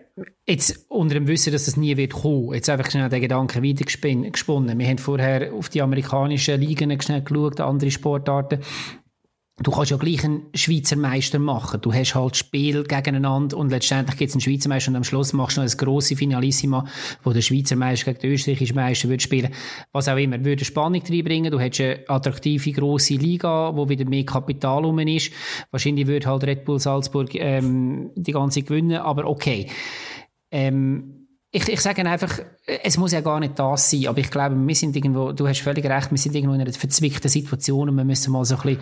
jetzt 0.47 0.87
unter 0.89 1.15
dem 1.15 1.29
Wissen, 1.29 1.53
dass 1.53 1.67
das 1.67 1.77
nie 1.77 1.97
wird 1.97 2.13
kommen, 2.13 2.55
jetzt 2.55 2.69
einfach 2.69 2.91
schnell 2.91 3.09
den 3.09 3.21
Gedanken 3.21 3.63
weitergesponnen. 3.63 4.79
Wir 4.79 4.89
haben 4.89 4.99
vorher 4.99 5.53
auf 5.53 5.69
die 5.69 5.81
amerikanischen 5.81 6.61
Ligen 6.61 7.01
schnell 7.01 7.23
geschaut, 7.23 7.61
andere 7.61 7.91
Sportarten 7.91 8.61
du 9.59 9.71
kannst 9.71 9.91
ja 9.91 9.99
gleich 9.99 10.25
einen 10.25 10.47
Schweizer 10.55 10.97
Meister 10.97 11.39
machen. 11.39 11.81
Du 11.81 11.93
hast 11.93 12.15
halt 12.15 12.37
Spiel 12.37 12.85
gegeneinander 12.85 13.57
und 13.57 13.71
letztendlich 13.71 14.17
gibt 14.17 14.31
es 14.31 14.35
einen 14.35 14.41
Schweizer 14.41 14.69
Meister 14.69 14.91
und 14.91 14.97
am 14.97 15.05
Schluss 15.05 15.33
machst 15.35 15.57
du 15.57 15.61
noch 15.61 15.71
ein 15.71 15.77
grosse 15.77 16.17
Finalissima, 16.17 16.87
wo 17.23 17.33
der 17.33 17.43
Schweizer 17.43 17.77
Meister 17.77 18.13
gegen 18.13 18.21
den 18.21 18.33
österreichischen 18.33 18.77
Meister 18.77 19.09
wird 19.09 19.21
spielen. 19.21 19.53
Was 19.93 20.09
auch 20.09 20.17
immer. 20.17 20.43
Würde 20.45 20.65
Spannung 20.65 21.03
reinbringen. 21.03 21.53
Du 21.53 21.61
hättest 21.61 21.81
eine 21.83 22.09
attraktive 22.09 22.73
grosse 22.73 23.15
Liga, 23.15 23.77
wo 23.77 23.89
wieder 23.89 24.07
mehr 24.07 24.25
Kapital 24.25 24.85
rum 24.85 24.99
ist. 25.01 25.33
Wahrscheinlich 25.71 26.07
würde 26.07 26.27
halt 26.27 26.45
Red 26.45 26.65
Bull 26.65 26.81
Salzburg 26.81 27.35
ähm, 27.35 28.11
die 28.15 28.33
ganze 28.33 28.63
gewinnen, 28.63 28.99
aber 28.99 29.27
okay. 29.27 29.69
Ähm, 30.51 31.27
ich, 31.55 31.69
ich 31.69 31.81
sage 31.83 32.05
einfach, 32.07 32.39
es 32.65 32.97
muss 32.97 33.13
ja 33.13 33.21
gar 33.21 33.39
nicht 33.39 33.59
das 33.59 33.91
sein, 33.91 34.07
aber 34.07 34.19
ich 34.19 34.31
glaube, 34.31 34.57
wir 34.57 34.75
sind 34.75 34.97
irgendwo, 34.97 35.33
du 35.33 35.47
hast 35.47 35.61
völlig 35.61 35.85
recht, 35.85 36.11
wir 36.11 36.17
sind 36.17 36.35
irgendwo 36.35 36.55
in 36.55 36.63
einer 36.63 36.73
verzwickten 36.73 37.29
Situation 37.29 37.91
und 37.91 37.97
wir 37.97 38.05
müssen 38.05 38.33
mal 38.33 38.47
so 38.47 38.57
ein 38.57 38.63
bisschen 38.63 38.81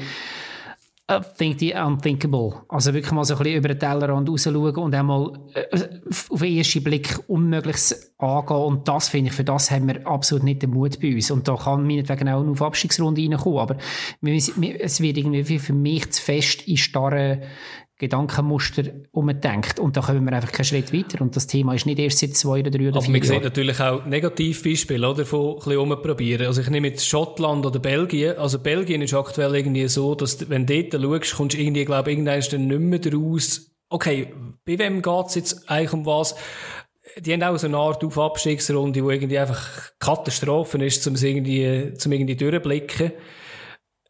think 1.19 1.59
the 1.59 1.75
unthinkable. 1.75 2.63
Also 2.69 2.95
wirklich 2.95 3.13
mal 3.13 3.25
so 3.25 3.35
ein 3.35 3.39
bisschen 3.39 3.57
über 3.57 3.69
den 3.69 3.79
Tellerrand 3.79 4.29
rausschauen 4.29 4.77
und 4.77 4.95
einmal 4.95 5.33
äh, 5.55 5.89
auf 6.31 6.41
den 6.41 6.57
ersten 6.57 6.85
Blick 6.85 7.19
Unmögliches 7.27 8.15
angehen. 8.19 8.57
Und 8.57 8.87
das 8.89 9.09
finde 9.09 9.31
ich, 9.31 9.35
für 9.35 9.45
das 9.45 9.71
haben 9.71 9.89
wir 9.89 10.07
absolut 10.07 10.45
nicht 10.45 10.63
den 10.63 10.71
Mut 10.71 11.01
bei 11.01 11.15
uns. 11.15 11.31
Und 11.31 11.49
da 11.49 11.57
kann 11.57 11.87
meinetwegen 11.87 12.29
auch 12.29 12.41
eine 12.41 12.61
Abstiegsrunde 12.61 13.23
reinkommen. 13.23 13.59
Aber 13.59 13.77
es 14.23 15.01
wird 15.01 15.19
irgendwie 15.19 15.59
für 15.59 15.73
mich 15.73 16.11
zu 16.13 16.23
fest 16.23 16.69
in 16.69 16.77
starren 16.77 17.43
Gedankenmuster 18.01 18.85
umdenkt. 19.13 19.79
Und 19.79 19.95
da 19.95 20.01
kommen 20.01 20.25
wir 20.25 20.33
einfach 20.33 20.51
keinen 20.51 20.65
Schritt 20.65 20.91
weiter. 20.91 21.21
Und 21.21 21.37
das 21.37 21.47
Thema 21.47 21.75
ist 21.75 21.85
nicht 21.85 21.99
erst 21.99 22.19
seit 22.19 22.35
zwei 22.35 22.61
oder 22.61 22.71
drei 22.71 22.89
oder 22.89 22.97
Aber 22.97 23.03
vier 23.03 23.15
Jahren. 23.15 23.23
Aber 23.23 23.35
man 23.35 23.43
sieht 23.43 23.45
natürlich 23.45 23.81
auch 23.81 24.07
Negativbeispiele, 24.07 25.09
oder? 25.09 25.27
Von 25.27 25.51
ein 25.51 25.55
bisschen 25.57 25.79
umprobieren. 25.79 26.47
Also 26.47 26.63
ich 26.63 26.71
nehme 26.71 26.89
jetzt 26.89 27.07
Schottland 27.07 27.67
oder 27.67 27.79
Belgien. 27.79 28.39
Also 28.39 28.59
Belgien 28.59 29.03
ist 29.03 29.13
aktuell 29.13 29.55
irgendwie 29.55 29.87
so, 29.87 30.15
dass 30.15 30.49
wenn 30.49 30.65
du 30.65 30.83
dort 30.83 31.03
schaust, 31.03 31.37
kommst 31.37 31.57
du 31.57 31.61
irgendwie, 31.61 31.85
glaube 31.85 32.11
ich, 32.11 32.17
irgendwann 32.17 32.41
dann 32.51 32.67
nicht 32.69 32.81
mehr 32.81 32.99
daraus. 32.99 33.71
Okay, 33.91 34.33
bei 34.65 34.79
wem 34.79 35.03
geht's 35.03 35.35
jetzt 35.35 35.69
eigentlich 35.69 35.93
um 35.93 36.07
was? 36.07 36.35
Die 37.19 37.35
haben 37.35 37.43
auch 37.43 37.59
so 37.59 37.67
eine 37.67 37.77
Art 37.77 38.03
auf 38.03 38.19
Abstiegsrunde, 38.19 39.05
wo 39.05 39.11
irgendwie 39.11 39.39
einfach 39.39 39.93
Katastrophen 39.99 40.81
ist, 40.81 41.07
um 41.07 41.17
irgendwie, 41.17 41.93
zum 41.95 42.13
irgendwie 42.13 42.37
durchblicken. 42.37 43.13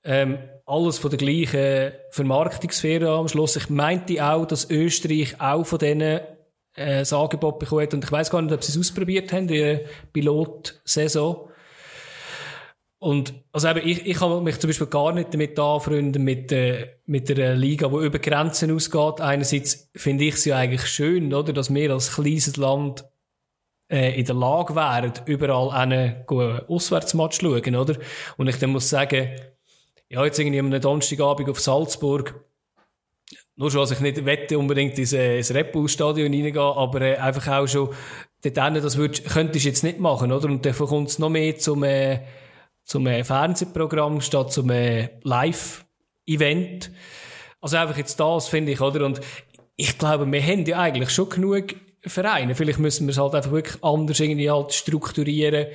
Ähm, 0.04 0.38
alles 0.70 0.98
von 0.98 1.10
der 1.10 1.18
gleichen 1.18 1.92
Vermarktungssphäre 2.10 3.10
am 3.10 3.28
Schluss. 3.28 3.56
Ich 3.56 3.68
meinte 3.68 4.24
auch, 4.24 4.46
dass 4.46 4.70
Österreich 4.70 5.40
auch 5.40 5.64
von 5.64 5.78
denen 5.78 6.20
äh, 6.76 7.04
Angebot 7.10 7.58
bekommen 7.58 7.82
hat. 7.82 7.94
Und 7.94 8.04
ich 8.04 8.12
weiß 8.12 8.30
gar 8.30 8.40
nicht, 8.40 8.54
ob 8.54 8.62
sie 8.62 8.72
es 8.72 8.78
ausprobiert 8.78 9.32
haben, 9.32 9.48
die 9.48 9.80
Pilotsaison. 10.12 11.48
Und, 13.02 13.32
also 13.52 13.68
eben, 13.68 13.88
ich, 13.88 14.06
ich 14.06 14.18
kann 14.18 14.44
mich 14.44 14.58
zum 14.58 14.68
Beispiel 14.68 14.86
gar 14.86 15.12
nicht 15.12 15.32
damit 15.32 15.58
anfreunden, 15.58 16.22
mit, 16.22 16.52
äh, 16.52 16.98
mit 17.06 17.30
der 17.30 17.56
Liga, 17.56 17.88
die 17.88 18.04
über 18.06 18.18
Grenzen 18.18 18.74
ausgeht. 18.74 19.20
Einerseits 19.20 19.90
finde 19.96 20.24
ich 20.24 20.34
es 20.34 20.44
ja 20.44 20.56
eigentlich 20.56 20.86
schön, 20.86 21.32
oder, 21.32 21.54
dass 21.54 21.72
wir 21.72 21.90
als 21.90 22.14
kleines 22.14 22.56
Land 22.58 23.04
äh, 23.90 24.18
in 24.18 24.26
der 24.26 24.34
Lage 24.34 24.74
wären, 24.76 25.12
überall 25.24 25.70
einen 25.70 26.24
Auswärtsmatch 26.28 27.38
zu 27.38 27.46
schauen, 27.46 27.74
oder? 27.74 27.96
Und 28.36 28.48
ich 28.48 28.58
dann 28.58 28.70
muss 28.70 28.90
sagen, 28.90 29.30
ja, 30.10 30.24
jetzt 30.24 30.38
irgendwie 30.38 30.58
am 30.58 30.70
Donnerstagabend 30.70 31.48
auf 31.48 31.60
Salzburg, 31.60 32.44
nur 33.56 33.70
schon, 33.70 33.80
dass 33.80 33.92
ich 33.92 34.00
nicht 34.00 34.24
wette, 34.24 34.58
unbedingt 34.58 34.98
ins, 34.98 35.12
äh, 35.12 35.38
ins 35.38 35.54
Red 35.54 35.72
Bull 35.72 35.88
Stadion 35.88 36.32
reingehen, 36.32 36.58
aber 36.58 37.00
äh, 37.02 37.16
einfach 37.16 37.46
auch 37.48 37.66
schon 37.66 37.90
dort 38.42 38.64
hin, 38.64 38.74
das 38.82 38.96
würd, 38.96 39.24
könntest 39.24 39.64
du 39.64 39.68
jetzt 39.68 39.84
nicht 39.84 40.00
machen, 40.00 40.32
oder? 40.32 40.46
Und 40.46 40.66
dafür 40.66 40.88
kommt 40.88 41.10
es 41.10 41.18
noch 41.18 41.28
mehr 41.28 41.56
zum, 41.56 41.84
äh, 41.84 42.20
zum 42.82 43.06
äh, 43.06 43.22
Fernsehprogramm 43.22 44.20
statt 44.20 44.52
zum 44.52 44.70
äh, 44.70 45.10
Live-Event. 45.22 46.90
Also 47.60 47.76
einfach 47.76 47.98
jetzt 47.98 48.18
das, 48.18 48.48
finde 48.48 48.72
ich, 48.72 48.80
oder? 48.80 49.04
Und 49.04 49.20
ich 49.76 49.96
glaube, 49.98 50.30
wir 50.30 50.42
haben 50.42 50.64
ja 50.64 50.78
eigentlich 50.78 51.10
schon 51.10 51.28
genug 51.28 51.74
Vereine. 52.02 52.54
Vielleicht 52.54 52.78
müssen 52.78 53.06
wir 53.06 53.12
es 53.12 53.18
halt 53.18 53.34
einfach 53.34 53.52
wirklich 53.52 53.84
anders 53.84 54.18
irgendwie 54.18 54.50
halt 54.50 54.72
strukturieren 54.72 55.66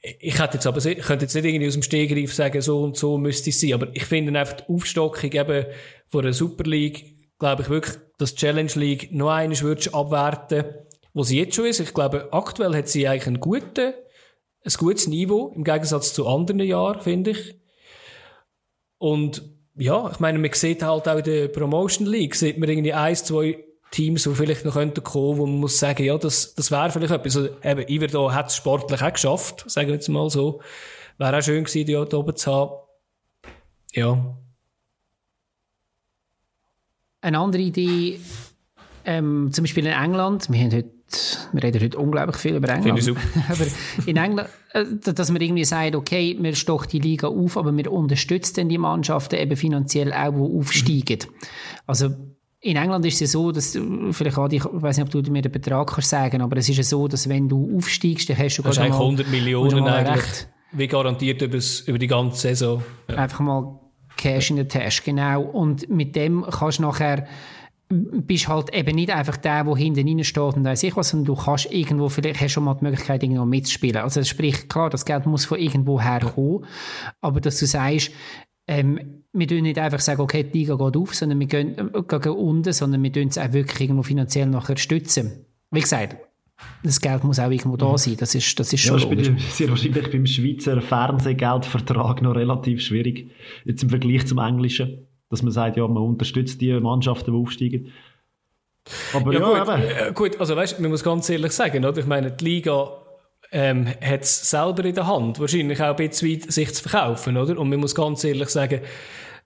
ich 0.00 0.38
hätte 0.38 0.54
jetzt 0.54 0.66
aber, 0.66 0.84
ich 0.84 0.98
könnte 0.98 1.24
jetzt 1.24 1.34
nicht 1.34 1.44
irgendwie 1.44 1.66
aus 1.66 1.74
dem 1.74 1.82
Stegreif 1.82 2.32
sagen, 2.32 2.60
so 2.60 2.82
und 2.82 2.96
so 2.96 3.18
müsste 3.18 3.50
es 3.50 3.60
sein, 3.60 3.74
aber 3.74 3.88
ich 3.94 4.04
finde 4.04 4.38
einfach 4.38 4.56
die 4.56 4.72
Aufstockung 4.72 5.32
eben 5.32 5.66
von 6.06 6.22
der 6.22 6.32
Super 6.32 6.64
League, 6.64 7.16
glaube 7.38 7.62
ich 7.62 7.68
wirklich, 7.68 7.96
dass 8.18 8.34
die 8.34 8.40
Challenge 8.40 8.72
League 8.74 9.12
noch 9.12 9.30
eines 9.30 9.62
würdest 9.62 9.94
abwerten, 9.94 10.64
wo 11.14 11.24
sie 11.24 11.38
jetzt 11.38 11.56
schon 11.56 11.66
ist. 11.66 11.80
Ich 11.80 11.94
glaube, 11.94 12.32
aktuell 12.32 12.76
hat 12.76 12.88
sie 12.88 13.08
eigentlich 13.08 13.26
einen 13.26 13.40
guten, 13.40 13.94
ein 14.64 14.72
gutes 14.76 15.08
Niveau, 15.08 15.52
im 15.54 15.64
Gegensatz 15.64 16.14
zu 16.14 16.26
anderen 16.26 16.60
Jahren, 16.60 17.00
finde 17.00 17.30
ich. 17.32 17.56
Und, 18.98 19.42
ja, 19.76 20.10
ich 20.10 20.20
meine, 20.20 20.38
man 20.38 20.52
sieht 20.52 20.82
halt 20.82 21.08
auch 21.08 21.18
in 21.18 21.24
der 21.24 21.48
Promotion 21.48 22.06
League, 22.06 22.34
sieht 22.34 22.58
man 22.58 22.68
irgendwie 22.68 22.92
eins, 22.92 23.24
zwei 23.24 23.64
Teams, 23.90 24.24
die 24.24 24.34
vielleicht 24.34 24.64
noch 24.64 24.74
kommen 24.74 24.92
könnten, 24.94 25.14
wo 25.38 25.46
man 25.46 25.60
muss 25.60 25.78
sagen, 25.78 26.04
ja, 26.04 26.18
das, 26.18 26.54
das 26.54 26.70
wäre 26.70 26.90
vielleicht 26.90 27.12
etwas. 27.12 27.36
Also, 27.36 27.50
eben, 27.62 27.88
Iverdo 27.88 28.32
hat 28.32 28.48
es 28.48 28.56
sportlich 28.56 29.02
auch 29.02 29.12
geschafft, 29.12 29.64
sagen 29.68 29.88
wir 29.88 29.94
jetzt 29.94 30.08
mal 30.08 30.28
so. 30.28 30.60
Wäre 31.16 31.38
auch 31.38 31.42
schön 31.42 31.64
gewesen, 31.64 31.86
die 31.86 31.92
da 31.92 32.16
oben 32.16 32.36
zu 32.36 32.52
haben. 32.52 32.72
Ja. 33.92 34.36
Eine 37.20 37.38
andere 37.38 37.62
Idee, 37.62 38.20
ähm, 39.04 39.50
zum 39.52 39.64
Beispiel 39.64 39.86
in 39.86 39.92
England, 39.92 40.50
wir 40.50 40.60
haben 40.60 40.72
heute 40.72 40.98
wir 41.52 41.62
reden 41.62 41.82
heute 41.82 41.98
unglaublich 41.98 42.36
viel 42.36 42.56
über 42.56 42.68
England. 42.68 43.02
Finde 43.02 43.18
ich 43.22 43.48
aber 43.48 43.66
in 44.06 44.16
England, 44.18 44.50
äh, 44.74 44.84
dass 45.00 45.30
man 45.30 45.40
irgendwie 45.40 45.64
sagt, 45.64 45.96
okay, 45.96 46.36
wir 46.38 46.54
stochen 46.54 46.90
die 46.90 46.98
Liga 46.98 47.28
auf, 47.28 47.56
aber 47.56 47.74
wir 47.74 47.90
unterstützen 47.90 48.68
die 48.68 48.76
Mannschaften 48.76 49.36
eben 49.36 49.56
finanziell 49.56 50.12
auch, 50.12 50.32
die 50.32 50.58
aufsteigen. 50.58 51.20
Also, 51.86 52.14
in 52.60 52.76
England 52.76 53.04
ist 53.06 53.22
es 53.22 53.32
so, 53.32 53.52
dass 53.52 53.72
du, 53.72 54.12
vielleicht 54.12 54.38
Adi, 54.38 54.56
ich 54.56 54.64
weiß 54.64 54.96
nicht, 54.96 55.14
ob 55.14 55.24
du 55.24 55.30
mir 55.30 55.42
den 55.42 55.52
Betrag 55.52 55.92
kannst 55.92 56.10
sagen, 56.10 56.40
aber 56.40 56.56
es 56.56 56.68
ist 56.68 56.76
ja 56.76 56.82
so, 56.82 57.06
dass 57.06 57.28
wenn 57.28 57.48
du 57.48 57.76
aufsteigst, 57.76 58.28
dann 58.28 58.38
hast 58.38 58.56
du 58.56 58.62
das 58.62 58.76
gerade 58.76 58.90
mal, 58.90 58.96
100 58.96 59.28
Millionen 59.28 59.86
eigentlich, 59.86 60.24
recht. 60.24 60.48
wie 60.72 60.86
garantiert 60.88 61.42
über, 61.42 61.98
die 61.98 62.06
ganze 62.06 62.40
Saison. 62.40 62.82
Ja. 63.08 63.16
Einfach 63.16 63.40
mal 63.40 63.78
Cash 64.16 64.50
in 64.50 64.56
der 64.56 64.68
Tasche, 64.68 65.02
genau. 65.04 65.42
Und 65.42 65.88
mit 65.88 66.16
dem 66.16 66.44
kannst 66.50 66.78
du 66.78 66.82
nachher 66.82 67.26
bist 67.90 68.48
halt 68.48 68.74
eben 68.74 68.96
nicht 68.96 69.10
einfach 69.10 69.38
der, 69.38 69.64
der 69.64 69.76
hinten 69.76 70.06
rein 70.06 70.22
steht 70.22 70.56
und 70.56 70.64
weiss 70.64 70.82
ich 70.82 70.94
was, 70.94 71.08
sondern 71.08 71.34
du 71.34 71.42
kannst 71.42 71.72
irgendwo, 71.72 72.10
vielleicht 72.10 72.40
hast 72.40 72.52
schon 72.52 72.64
mal 72.64 72.74
die 72.74 72.84
Möglichkeit, 72.84 73.22
irgendwo 73.22 73.46
mitzuspielen. 73.46 74.02
Also 74.02 74.22
sprich, 74.24 74.68
klar, 74.68 74.90
das 74.90 75.06
Geld 75.06 75.24
muss 75.24 75.46
von 75.46 75.58
irgendwo 75.58 75.98
herkommen, 75.98 76.66
aber 77.22 77.40
dass 77.40 77.58
du 77.58 77.66
sagst, 77.66 78.10
ähm, 78.68 79.22
wir 79.32 79.46
dürfen 79.46 79.64
nicht 79.64 79.78
einfach 79.78 80.00
sagen, 80.00 80.20
okay, 80.20 80.44
die 80.44 80.58
Liga 80.60 80.76
geht 80.76 80.96
auf, 80.96 81.14
sondern 81.14 81.40
wir 81.40 81.46
gehen, 81.46 81.76
äh, 81.78 82.02
gehen 82.02 82.32
unten, 82.32 82.72
sondern 82.72 83.02
wir 83.02 83.10
dürfen 83.10 83.28
es 83.28 83.38
auch 83.38 83.52
wirklich 83.52 83.80
irgendwo 83.80 84.02
finanziell 84.02 84.46
nachher 84.46 84.76
stützen. 84.76 85.44
Wie 85.70 85.80
gesagt, 85.80 86.16
das 86.82 87.00
Geld 87.00 87.24
muss 87.24 87.38
auch 87.38 87.50
irgendwo 87.50 87.76
da 87.76 87.92
mhm. 87.92 87.98
sein, 87.98 88.16
das 88.18 88.34
ist, 88.34 88.58
das 88.58 88.72
ist 88.72 88.80
schon 88.80 88.98
ja, 88.98 89.04
logisch. 89.04 89.28
Das 89.28 89.44
ist 89.44 89.56
sehr 89.56 89.68
wahrscheinlich 89.68 90.10
beim 90.10 90.26
Schweizer 90.26 90.80
Fernsehgeldvertrag 90.80 92.22
noch 92.22 92.34
relativ 92.34 92.80
schwierig, 92.80 93.30
jetzt 93.64 93.82
im 93.82 93.90
Vergleich 93.90 94.26
zum 94.26 94.38
Englischen 94.38 95.08
dass 95.30 95.42
man 95.42 95.52
sagt, 95.52 95.76
ja, 95.76 95.86
man 95.86 96.02
unterstützt 96.02 96.60
die 96.60 96.72
Mannschaften, 96.80 97.32
die 97.32 97.38
aufsteigen. 97.38 97.92
Aber 99.12 99.32
ja, 99.34 99.40
ja 99.40 99.64
gut, 99.64 99.84
äh, 99.84 100.12
gut, 100.14 100.40
also 100.40 100.56
weißt, 100.56 100.80
man 100.80 100.90
muss 100.90 101.04
ganz 101.04 101.28
ehrlich 101.28 101.52
sagen, 101.52 101.84
oder? 101.84 101.98
ich 101.98 102.06
meine, 102.06 102.30
die 102.30 102.44
Liga 102.44 102.90
ähm, 103.50 103.86
hat 103.86 104.22
es 104.22 104.50
selber 104.50 104.84
in 104.84 104.94
der 104.94 105.06
Hand, 105.06 105.40
wahrscheinlich 105.40 105.80
auch 105.80 105.96
ein 105.96 106.08
bisschen 106.08 106.30
weit, 106.30 106.52
sich 106.52 106.74
zu 106.74 106.88
verkaufen, 106.88 107.36
oder? 107.36 107.58
Und 107.58 107.68
man 107.68 107.80
muss 107.80 107.94
ganz 107.94 108.22
ehrlich 108.24 108.48
sagen, 108.48 108.80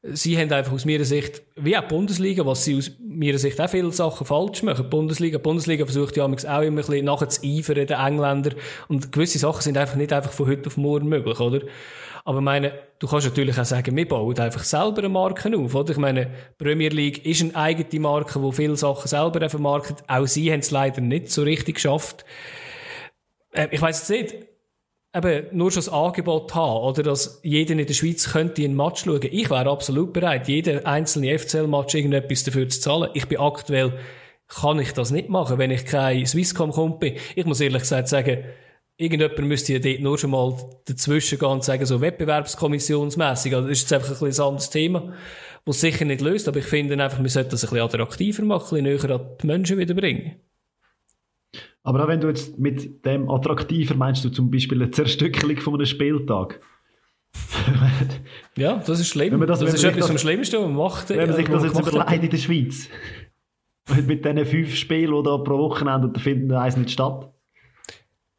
sie 0.03 0.36
haben 0.36 0.53
einfach 0.53 0.72
aus 0.72 0.84
meiner 0.84 1.05
Sicht, 1.05 1.42
wie 1.57 1.76
auch 1.76 1.82
die 1.82 1.88
Bundesliga, 1.88 2.44
was 2.44 2.64
sie 2.64 2.76
aus 2.76 2.90
meiner 3.00 3.38
Sicht 3.38 3.61
auch 3.61 3.70
viele 3.70 3.92
Sachen 3.92 4.26
falsch 4.26 4.62
machen. 4.62 4.84
Die 4.84 4.90
Bundesliga, 4.90 5.38
die 5.38 5.42
Bundesliga 5.42 5.84
versucht 5.84 6.16
ja 6.16 6.24
auch 6.24 6.28
immer 6.28 6.38
ein 6.38 6.74
bisschen 6.74 7.05
nachher 7.05 7.28
zu 7.28 7.42
eifern, 7.44 7.86
den 7.86 7.98
Engländer. 7.98 8.50
Und 8.88 9.12
gewisse 9.12 9.38
Sachen 9.38 9.62
sind 9.62 9.78
einfach 9.78 9.96
nicht 9.96 10.12
einfach 10.12 10.32
von 10.32 10.48
heute 10.48 10.66
auf 10.66 10.76
morgen 10.76 11.09
möglich, 11.09 11.38
oder? 11.38 11.61
Aber 12.24 12.38
ich 12.38 12.44
meine, 12.44 12.72
du 12.98 13.09
kannst 13.09 13.26
natürlich 13.26 13.59
auch 13.59 13.64
sagen, 13.64 13.96
wir 13.96 14.07
bauen 14.07 14.38
einfach 14.38 14.62
selber 14.62 14.98
eine 14.98 15.09
Marke 15.09 15.57
auf, 15.57 15.74
oder? 15.74 15.90
Ich 15.90 15.98
meine, 15.98 16.30
Premier 16.57 16.88
League 16.88 17.24
ist 17.26 17.42
eine 17.42 17.57
eigene 17.57 18.00
Marke, 18.00 18.40
wo 18.42 18.53
viele 18.53 18.76
Sachen 18.76 19.09
selber 19.09 19.48
vermarktet. 19.48 19.98
Auch 20.09 20.26
sie 20.26 20.53
haben 20.53 20.61
es 20.61 20.70
leider 20.70 21.00
nicht 21.00 21.30
so 21.30 21.42
richtig 21.42 21.76
geschafft. 21.76 22.24
Äh, 23.53 23.68
ich 23.70 23.80
weiß 23.80 24.09
jetzt 24.09 24.32
nicht, 24.32 24.46
eben 25.14 25.46
nur 25.57 25.70
schon 25.70 25.84
das 25.84 25.92
Angebot 25.92 26.55
haben, 26.55 26.84
oder 26.84 27.03
dass 27.03 27.40
jeder 27.42 27.72
in 27.72 27.86
der 27.86 27.94
Schweiz 27.94 28.32
könnte 28.32 28.64
einen 28.64 28.76
Match 28.76 29.05
schauen. 29.05 29.20
Ich 29.22 29.50
wäre 29.50 29.70
absolut 29.70 30.12
bereit, 30.12 30.48
jeden 30.48 30.84
einzelnen 30.86 31.38
FCL-Match 31.38 31.94
irgendetwas 31.94 32.44
dafür 32.44 32.68
zu 32.68 32.80
zahlen. 32.80 33.11
Ich 33.14 33.28
bin 33.28 33.38
aktuell, 33.38 33.98
kann 34.48 34.78
ich 34.78 34.92
das 34.92 35.11
nicht 35.11 35.28
machen, 35.28 35.59
wenn 35.59 35.70
ich 35.70 35.84
kein 35.84 36.26
Swisscom-Kumpel 36.26 37.12
bin. 37.12 37.20
Ich 37.36 37.46
muss 37.46 37.61
ehrlich 37.61 37.82
gesagt 37.82 38.09
sagen, 38.09 38.44
irgendjemand 38.96 39.38
müsste 39.48 39.74
ja 39.74 39.78
dort 39.78 40.00
nur 40.00 40.18
schon 40.18 40.30
mal 40.30 40.57
dazwischen 40.86 41.38
gehen 41.38 41.48
und 41.48 41.64
sagen, 41.64 41.86
so 41.86 42.00
wettbewerbskommissionsmässig. 42.00 43.55
Also 43.55 43.68
das 43.68 43.78
ist 43.78 43.90
jetzt 43.90 43.92
einfach 43.92 44.20
ein, 44.20 44.28
ein 44.28 44.40
anderes 44.40 44.70
Thema, 44.70 45.14
das 45.64 45.80
sicher 45.80 46.05
nicht 46.05 46.20
löst, 46.20 46.48
aber 46.48 46.59
ich 46.59 46.66
finde 46.66 47.03
einfach, 47.03 47.22
wir 47.22 47.30
sollten 47.30 47.50
das 47.50 47.64
ein 47.64 47.70
bisschen 47.70 47.84
attraktiver 47.84 48.42
machen, 48.44 48.78
ein 48.78 48.84
bisschen 48.84 49.09
näher 49.11 49.20
an 49.20 49.36
die 49.40 49.46
Menschen 49.46 49.78
wieder 49.78 49.94
bringen. 49.94 50.36
Aber 51.85 52.05
auch 52.05 52.09
wenn 52.09 52.20
du 52.20 52.28
jetzt 52.28 52.59
mit 52.59 53.05
dem 53.05 53.28
attraktiver 53.28 53.95
meinst 53.95 54.24
du 54.24 54.28
zum 54.28 54.51
Beispiel 54.51 54.83
eine 54.83 54.91
Zerstückelung 54.91 55.57
von 55.59 55.74
einem 55.74 55.87
Spieltag? 55.87 56.61
ja, 58.57 58.83
das 58.87 59.01
ist 59.01 59.09
schlimm. 59.09 59.41
Das, 59.47 59.61
das 59.61 59.74
ist 59.74 59.85
etwas 59.85 60.07
vom 60.07 60.18
Schlimmsten, 60.18 60.57
was 60.57 60.62
man 60.64 60.76
macht. 60.76 61.09
Wenn 61.11 61.28
man 61.28 61.37
sich 61.37 61.49
das 61.49 61.64
jetzt 61.64 61.80
überlegt 61.80 62.24
in 62.24 62.30
der 62.30 62.37
Schweiz. 62.37 62.89
mit 64.07 64.24
diesen 64.24 64.47
fünf 64.47 64.74
Spielen, 64.76 65.14
die 65.14 65.22
da 65.22 65.39
pro 65.39 65.59
Wochenende, 65.59 66.11
da 66.12 66.20
finden 66.20 66.53
eins 66.53 66.76
nicht 66.76 66.91
statt. 66.91 67.28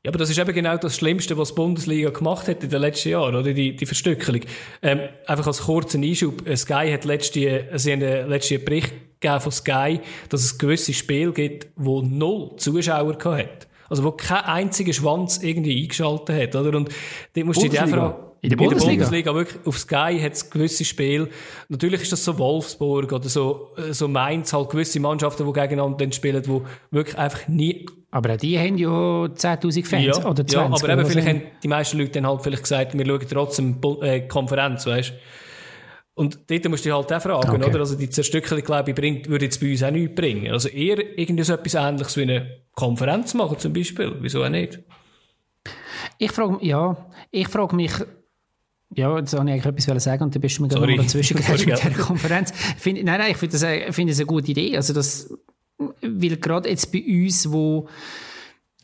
Ja, 0.06 0.10
aber 0.12 0.20
das 0.20 0.30
ist 0.30 0.38
eben 0.38 0.54
genau 0.54 0.76
das 0.76 0.98
Schlimmste, 0.98 1.38
was 1.38 1.50
die 1.50 1.56
Bundesliga 1.56 2.10
gemacht 2.10 2.50
hat 2.50 2.62
in 2.62 2.70
den 2.70 2.82
letzten 2.82 3.10
Jahren, 3.10 3.36
oder? 3.36 3.54
Die, 3.54 3.74
die 3.76 3.86
Verstückelung. 3.86 4.42
Ähm, 4.82 5.00
einfach 5.26 5.48
als 5.48 5.62
kurzen 5.62 6.04
Einschub. 6.04 6.46
Äh, 6.46 6.58
Sky 6.58 6.92
hat 6.92 7.06
letzte, 7.06 7.70
sie 7.76 7.92
haben 7.94 8.30
letzten 8.30 8.64
Bericht 8.66 8.94
gegeben 9.24 9.42
von 9.42 9.52
Sky, 9.52 10.00
dass 10.30 10.44
es 10.44 10.58
gewisse 10.58 10.94
Spiele 10.94 11.32
gibt, 11.32 11.68
wo 11.76 12.02
null 12.02 12.52
Zuschauer 12.58 13.18
hat. 13.24 13.68
Also, 13.90 14.04
wo 14.04 14.12
kein 14.12 14.44
einziger 14.44 14.94
Schwanz 14.94 15.42
irgendwie 15.42 15.84
eingeschaltet 15.84 16.36
hat, 16.36 16.56
oder? 16.56 16.78
Und 16.78 16.90
dort 17.36 17.46
musst 17.46 17.64
du 17.64 17.70
dich 17.70 17.80
einfach 17.80 18.16
in 18.42 18.50
der 18.50 18.58
Bundesliga? 18.58 18.92
In 18.92 19.00
der 19.00 19.06
Bundesliga, 19.06 19.36
wirklich, 19.36 19.66
auf 19.66 19.78
Sky 19.80 20.20
hat 20.22 20.34
es 20.34 20.50
gewisse 20.50 20.84
Spiele. 20.84 21.30
Natürlich 21.70 22.02
ist 22.02 22.12
das 22.12 22.24
so 22.24 22.38
Wolfsburg 22.38 23.12
oder 23.12 23.30
so, 23.30 23.70
äh, 23.78 23.94
so 23.94 24.08
Mainz, 24.08 24.52
halt 24.52 24.70
gewisse 24.70 25.00
Mannschaften, 25.00 25.46
die 25.46 25.54
gegeneinander 25.54 26.12
spielen, 26.12 26.44
die 26.44 26.62
wirklich 26.92 27.18
einfach 27.18 27.48
nie 27.48 27.86
aber 28.14 28.36
auch 28.36 28.38
die 28.38 28.60
haben 28.60 28.78
ja 28.78 28.90
10.000 28.90 29.86
Fans 29.88 30.06
ja, 30.06 30.30
oder 30.30 30.46
20. 30.46 30.54
Ja, 30.54 30.66
aber 30.66 30.90
eben 30.90 31.06
vielleicht 31.10 31.28
haben 31.28 31.42
die 31.64 31.68
meisten 31.68 31.98
Leute 31.98 32.12
dann 32.12 32.28
halt 32.28 32.44
vielleicht 32.44 32.62
gesagt, 32.62 32.96
wir 32.96 33.06
schauen 33.08 33.28
trotzdem 33.28 33.78
äh, 34.04 34.22
Konferenz, 34.28 34.86
weißt 34.86 35.14
Und 36.16 36.40
dort 36.48 36.70
musst 36.70 36.86
du 36.86 36.90
dich 36.90 36.96
halt 36.96 37.12
auch 37.12 37.22
fragen, 37.22 37.56
okay. 37.56 37.70
oder? 37.70 37.80
Also 37.80 37.96
die 37.96 38.10
Zerstückelung, 38.10 38.64
glaube 38.64 38.92
ich, 38.92 38.96
bringt, 38.96 39.30
würde 39.30 39.46
jetzt 39.46 39.60
bei 39.60 39.72
uns 39.72 39.82
auch 39.82 39.92
nichts 39.92 40.14
bringen. 40.14 40.52
Also 40.52 40.70
eher 40.70 41.18
irgendwie 41.18 41.44
so 41.44 41.54
etwas 41.54 41.74
Ähnliches 41.74 42.18
wie 42.18 42.22
eine 42.22 42.62
Konferenz 42.74 43.34
machen 43.34 43.58
zum 43.58 43.74
Beispiel. 43.74 44.16
Wieso 44.20 44.44
auch 44.44 44.50
nicht? 44.50 44.80
Ich 46.20 46.32
frage, 46.32 46.60
ja, 46.62 47.10
ich 47.32 47.48
frage 47.48 47.76
mich, 47.76 47.92
ja, 48.96 49.18
jetzt 49.18 49.34
wollte 49.34 49.52
ich 49.52 49.66
eigentlich 49.66 49.88
etwas 49.88 50.04
sagen 50.04 50.24
und 50.24 50.36
dann 50.36 50.42
bist 50.42 50.60
du 50.60 50.62
mir 50.64 50.68
gerade 50.68 50.96
dazwischen 50.98 51.38
mit 51.66 51.84
der 51.84 51.92
Konferenz. 51.92 52.52
Find, 52.78 53.04
nein, 53.04 53.20
nein, 53.20 53.32
ich 53.32 53.38
finde 53.38 53.58
das, 53.58 53.96
find 53.96 54.12
das 54.12 54.20
eine 54.20 54.28
gute 54.28 54.52
Idee. 54.52 54.78
Also 54.78 54.94
das, 54.94 55.34
weil 55.80 56.38
gerade 56.38 56.70
jetzt 56.70 56.92
bei 56.92 57.04
uns, 57.04 57.52
wo 57.52 57.88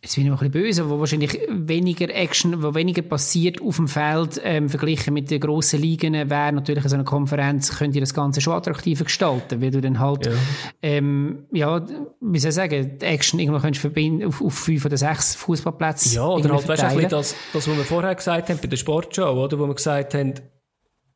Jetzt 0.02 0.16
bin 0.16 0.24
ich 0.24 0.30
noch 0.30 0.42
ein 0.42 0.50
bisschen 0.50 0.64
böse, 0.64 0.90
wo 0.90 1.00
wahrscheinlich 1.00 1.38
weniger 1.50 2.10
Action, 2.10 2.64
wo 2.64 2.74
weniger 2.74 3.02
passiert 3.02 3.62
auf 3.62 3.76
dem 3.76 3.90
Feld, 3.90 4.40
ähm, 4.46 4.70
verglichen 4.70 5.14
mit 5.14 5.30
den 5.30 5.42
grossen 5.42 5.82
Ligen, 5.82 6.14
wäre 6.14 6.54
natürlich 6.54 6.86
so 6.86 6.96
eine 6.96 7.04
Konferenz, 7.04 7.78
könnte 7.78 7.98
ihr 7.98 8.02
das 8.02 8.14
Ganze 8.14 8.40
schon 8.40 8.54
attraktiver 8.54 9.04
gestalten, 9.04 9.62
weil 9.62 9.72
du 9.72 9.82
dann 9.82 10.00
halt, 10.00 10.28
ja, 10.28 10.32
ähm, 10.82 11.40
ja 11.52 11.86
wie 12.22 12.40
soll 12.40 12.50
ich 12.50 12.56
sagen, 12.56 12.98
die 12.98 13.06
Action 13.06 13.40
irgendwo 13.42 13.60
könntest 13.60 13.82
verbinden 13.82 14.26
auf, 14.26 14.42
auf 14.42 14.54
fünf 14.54 14.86
oder 14.86 14.96
sechs 14.96 15.36
Fußballplätze. 15.36 16.16
Ja, 16.16 16.28
oder 16.28 16.54
halt, 16.54 16.68
weißt 16.68 16.96
du, 16.96 17.02
das, 17.02 17.36
das, 17.52 17.68
was 17.68 17.68
wir 17.68 17.84
vorher 17.84 18.16
gesagt 18.16 18.50
haben 18.50 18.60
bei 18.62 18.68
der 18.68 18.78
Sportshow, 18.78 19.32
oder, 19.32 19.60
wo 19.60 19.68
wir 19.68 19.76
gesagt 19.76 20.14
haben, 20.14 20.34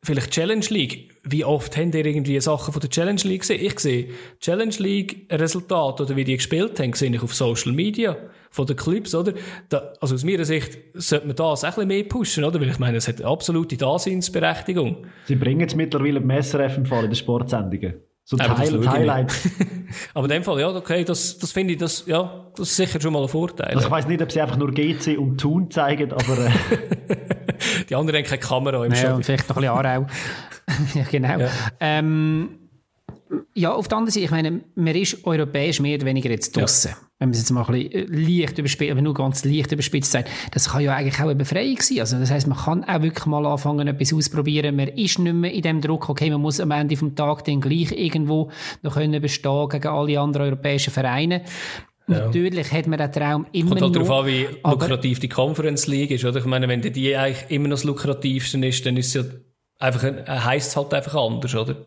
vielleicht 0.04 0.32
Challenge 0.32 0.66
League. 0.70 1.10
Wie 1.24 1.45
oft 1.45 1.78
habt 1.78 1.95
ihr 1.95 2.06
irgendwie 2.06 2.39
Sachen 2.39 2.74
von 2.74 2.80
der 2.82 2.89
Challenge 2.89 3.22
League 3.24 3.41
gesehen? 3.41 3.66
Ich 3.66 3.80
sehe 3.80 4.10
Challenge 4.39 4.76
League 4.78 5.28
Resultat 5.32 6.01
oder 6.01 6.16
wie 6.16 6.24
die 6.24 6.36
gespielt 6.36 6.80
haben, 6.80 6.93
sehe 6.93 7.10
ich 7.10 7.22
auf 7.22 7.34
Social 7.34 7.72
Media 7.72 8.18
von 8.51 8.68
den 8.68 8.76
Clubs, 8.76 9.16
oder? 9.16 9.34
Da, 9.70 9.93
also 9.99 10.16
aus 10.16 10.24
meiner 10.24 10.45
Sicht 10.45 10.78
sollte 10.93 11.28
man 11.28 11.36
das 11.36 11.64
ein 11.64 11.72
bisschen 11.72 11.88
mehr 11.88 12.04
pushen, 12.04 12.43
oder? 12.43 12.60
Weil 12.60 12.70
ich 12.70 12.80
meine, 12.80 12.97
es 12.97 13.08
hat 13.08 13.22
absolute 13.22 13.78
Daseinsberechtigung. 13.78 15.08
Sie 15.26 15.36
bringen 15.36 15.62
jetzt 15.62 15.76
mittlerweile 15.76 16.20
im 16.20 16.30
SRF 16.30 16.78
im 16.78 16.86
Fall 16.86 17.06
in 17.06 17.10
den 17.10 17.16
Sportsendungen. 17.16 17.95
So 18.26 18.38
Teil, 18.38 18.88
Highlights. 18.88 19.50
Aber 20.14 20.26
in 20.26 20.32
dem 20.32 20.44
Fall, 20.44 20.60
ja, 20.60 20.70
okay, 20.70 21.04
das, 21.04 21.38
das 21.38 21.52
finde 21.52 21.74
ich, 21.74 21.80
das, 21.80 22.06
ja, 22.06 22.48
das 22.56 22.70
ist 22.70 22.76
sicher 22.78 23.02
schon 23.02 23.12
mal 23.12 23.22
ein 23.22 23.28
Vorteil. 23.28 23.76
Also 23.76 23.88
ich 23.88 23.92
weiss 23.92 24.08
nicht, 24.08 24.22
ob 24.22 24.32
sie 24.32 24.42
einfach 24.42 24.56
nur 24.58 24.72
GC 24.72 25.18
und 25.18 25.38
Thun 25.38 25.70
zeigen, 25.70 26.12
aber... 26.12 26.46
Äh. 26.46 26.52
Die 27.90 27.96
anderen 27.96 28.20
haben 28.20 28.26
keine 28.26 28.40
Kamera 28.40 28.86
im 28.86 28.94
ja, 28.94 29.14
und 29.14 29.26
vielleicht 29.26 29.50
noch 29.50 29.58
ein 29.58 29.62
bisschen 29.62 29.86
Aarau. 29.86 30.08
ja, 30.96 31.04
genau. 31.10 31.40
Ja. 31.40 31.50
Ähm, 31.80 32.62
ja, 33.54 33.74
auf 33.74 33.88
der 33.88 33.98
anderen 33.98 34.12
Seite, 34.12 34.26
ich 34.26 34.32
meine, 34.32 34.62
man 34.76 34.95
ist 34.95 35.26
europäisch 35.26 35.80
mehr 35.80 35.98
oder 35.98 36.06
weniger 36.06 36.30
jetzt 36.30 36.56
draussen. 36.56 36.91
Ja. 36.91 36.98
Wenn 37.20 37.30
man 37.30 37.34
es 37.34 37.40
jetzt 37.40 37.52
mal 37.52 37.64
ein 37.66 37.72
bisschen 37.72 37.91
äh, 37.91 38.38
leicht 38.38 38.57
überspitzt, 38.57 38.91
aber 38.91 39.02
nur 39.02 39.14
ganz 39.14 39.45
leicht 39.45 39.72
überspitzt 39.72 40.12
sagt, 40.12 40.30
das 40.52 40.70
kann 40.70 40.82
ja 40.82 40.95
eigentlich 40.95 41.16
auch 41.16 41.26
eine 41.26 41.36
Befreiung 41.36 41.80
sein. 41.80 41.99
Also, 41.99 42.18
das 42.20 42.32
heisst, 42.32 42.48
man 42.48 42.57
kann 42.57 42.84
auch 42.84 43.02
wirklich 43.02 43.26
mal 43.26 43.45
anfangen, 43.45 43.88
etwas 43.88 44.14
ausprobieren. 44.14 44.76
Man 44.76 44.88
ist 44.90 45.20
nicht 45.20 45.34
mehr 45.34 45.52
in 45.52 45.62
dem 45.62 45.82
Druck, 45.82 46.10
okay, 46.10 46.30
man 46.30 46.41
muss 46.41 46.60
am 46.60 46.72
Ende 46.72 46.98
vom 46.98 47.16
Tag 47.16 47.45
dann 47.45 47.62
gleich 47.62 47.91
irgendwo 47.91 48.52
noch 48.82 48.95
können 48.95 49.22
bestehen 49.22 49.70
gegen 49.70 49.88
alle 49.88 50.20
anderen 50.20 50.48
europäischen 50.48 50.91
Vereine. 50.91 51.44
Ja. 52.07 52.26
Natürlich 52.26 52.72
hat 52.72 52.88
man 52.88 52.99
den 52.99 53.12
Traum 53.12 53.45
immer 53.53 53.70
Kommt 53.70 53.82
halt 53.82 53.95
darauf 53.95 54.12
an, 54.12 54.26
wie 54.26 54.48
lukrativ 54.64 55.20
die 55.20 55.30
Conference 55.30 55.88
League 55.88 56.12
ist, 56.12 56.26
oder? 56.26 56.40
Ich 56.40 56.45
meine, 56.45 56.68
wenn 56.68 56.82
die 56.82 57.16
eigentlich 57.16 57.49
immer 57.49 57.70
noch 57.70 57.76
das 57.76 57.86
lukrativste 57.86 58.66
ist, 58.66 58.86
dann 58.86 58.98
ist 58.98 59.16
es 59.16 59.24
ja 59.24 59.32
einfach, 59.80 60.03
heisst 60.28 60.70
es 60.70 60.76
halt 60.76 60.94
einfach 60.94 61.16
anders, 61.16 61.56
oder? 61.56 61.86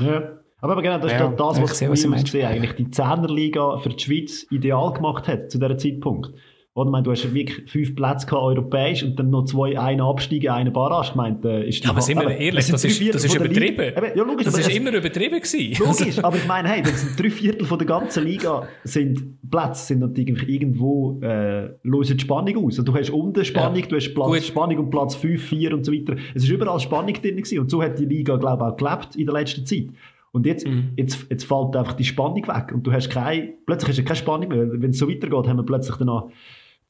Ja. 0.00 0.40
Aber, 0.62 0.82
genau, 0.82 0.98
das 0.98 1.12
ja, 1.12 1.26
ist 1.26 1.40
das, 1.40 1.62
was, 1.62 1.82
was, 1.88 2.10
was 2.10 2.24
gesehen, 2.24 2.46
eigentlich 2.46 2.74
die 2.74 2.90
Zehnerliga 2.90 3.78
für 3.78 3.88
die 3.88 3.98
Schweiz 3.98 4.46
ideal 4.50 4.92
gemacht 4.92 5.26
hat 5.26 5.50
zu 5.50 5.58
diesem 5.58 5.78
Zeitpunkt. 5.78 6.34
Oder, 6.72 6.88
ich 6.88 6.92
meine, 6.92 7.02
du 7.02 7.10
hast 7.10 7.34
wirklich 7.34 7.68
fünf 7.68 7.96
Plätze 7.96 8.26
gehabt, 8.26 8.44
europäisch, 8.44 9.02
und 9.02 9.18
dann 9.18 9.30
noch 9.30 9.44
zwei, 9.44 9.76
einen 9.76 10.00
Absteigen, 10.00 10.50
einen 10.50 10.72
Barrage. 10.72 11.08
Ich 11.10 11.14
meine, 11.16 11.38
äh, 11.44 11.68
ist 11.68 11.82
ja, 11.82 11.90
aber 11.90 12.00
sind 12.00 12.20
wir 12.20 12.30
ehrlich, 12.30 12.68
das, 12.68 12.84
ist, 12.84 13.14
das 13.14 13.24
ist 13.24 13.34
übertrieben. 13.34 13.92
Eben, 13.96 14.16
ja, 14.16 14.24
logisch, 14.24 14.44
das 14.44 14.56
ist 14.56 14.70
immer 14.70 14.92
übertrieben 14.92 15.40
gewesen. 15.40 15.84
Logisch, 15.84 16.22
aber 16.22 16.36
ich 16.36 16.46
meine, 16.46 16.68
hey, 16.68 16.82
das 16.82 17.00
sind 17.00 17.18
drei 17.20 17.30
Viertel 17.30 17.66
von 17.66 17.76
der 17.76 17.88
ganzen 17.88 18.24
Liga 18.24 18.68
sind 18.84 19.40
Plätze, 19.50 19.86
sind 19.86 19.98
natürlich 19.98 20.48
irgendwo, 20.48 21.20
äh, 21.22 21.70
lösen 21.82 22.18
die 22.18 22.22
Spannung 22.22 22.66
aus. 22.66 22.78
Und 22.78 22.86
du 22.86 22.94
hast 22.94 23.10
unten 23.10 23.44
Spannung, 23.44 23.80
ja. 23.80 23.86
du 23.86 23.96
hast 23.96 24.14
Platz, 24.14 24.28
Gut. 24.28 24.42
Spannung 24.44 24.78
und 24.78 24.90
Platz 24.90 25.16
5, 25.16 25.42
4 25.42 25.74
und 25.74 25.84
so 25.84 25.92
weiter. 25.92 26.14
Es 26.36 26.44
ist 26.44 26.50
überall 26.50 26.78
Spannung 26.78 27.14
drin 27.14 27.36
gewesen. 27.36 27.58
Und 27.58 27.68
so 27.68 27.82
hat 27.82 27.98
die 27.98 28.04
Liga, 28.04 28.36
glaube 28.36 28.62
ich, 28.64 28.72
auch 28.72 28.76
gelebt 28.76 29.16
in 29.16 29.26
der 29.26 29.34
letzten 29.34 29.66
Zeit. 29.66 29.88
Und 30.30 30.46
jetzt, 30.46 30.64
mhm. 30.64 30.92
jetzt, 30.96 31.26
jetzt 31.28 31.44
fällt 31.44 31.74
einfach 31.74 31.94
die 31.94 32.04
Spannung 32.04 32.46
weg 32.46 32.72
und 32.72 32.86
du 32.86 32.92
hast 32.92 33.10
keine, 33.10 33.54
plötzlich 33.66 33.88
hast 33.88 33.98
du 33.98 34.04
keine 34.04 34.16
Spannung 34.16 34.48
mehr. 34.48 34.80
Wenn 34.80 34.90
es 34.90 34.98
so 34.98 35.08
weitergeht, 35.08 35.48
haben 35.48 35.56
wir 35.56 35.64
plötzlich 35.64 35.96
dann 35.96 36.06
noch 36.06 36.30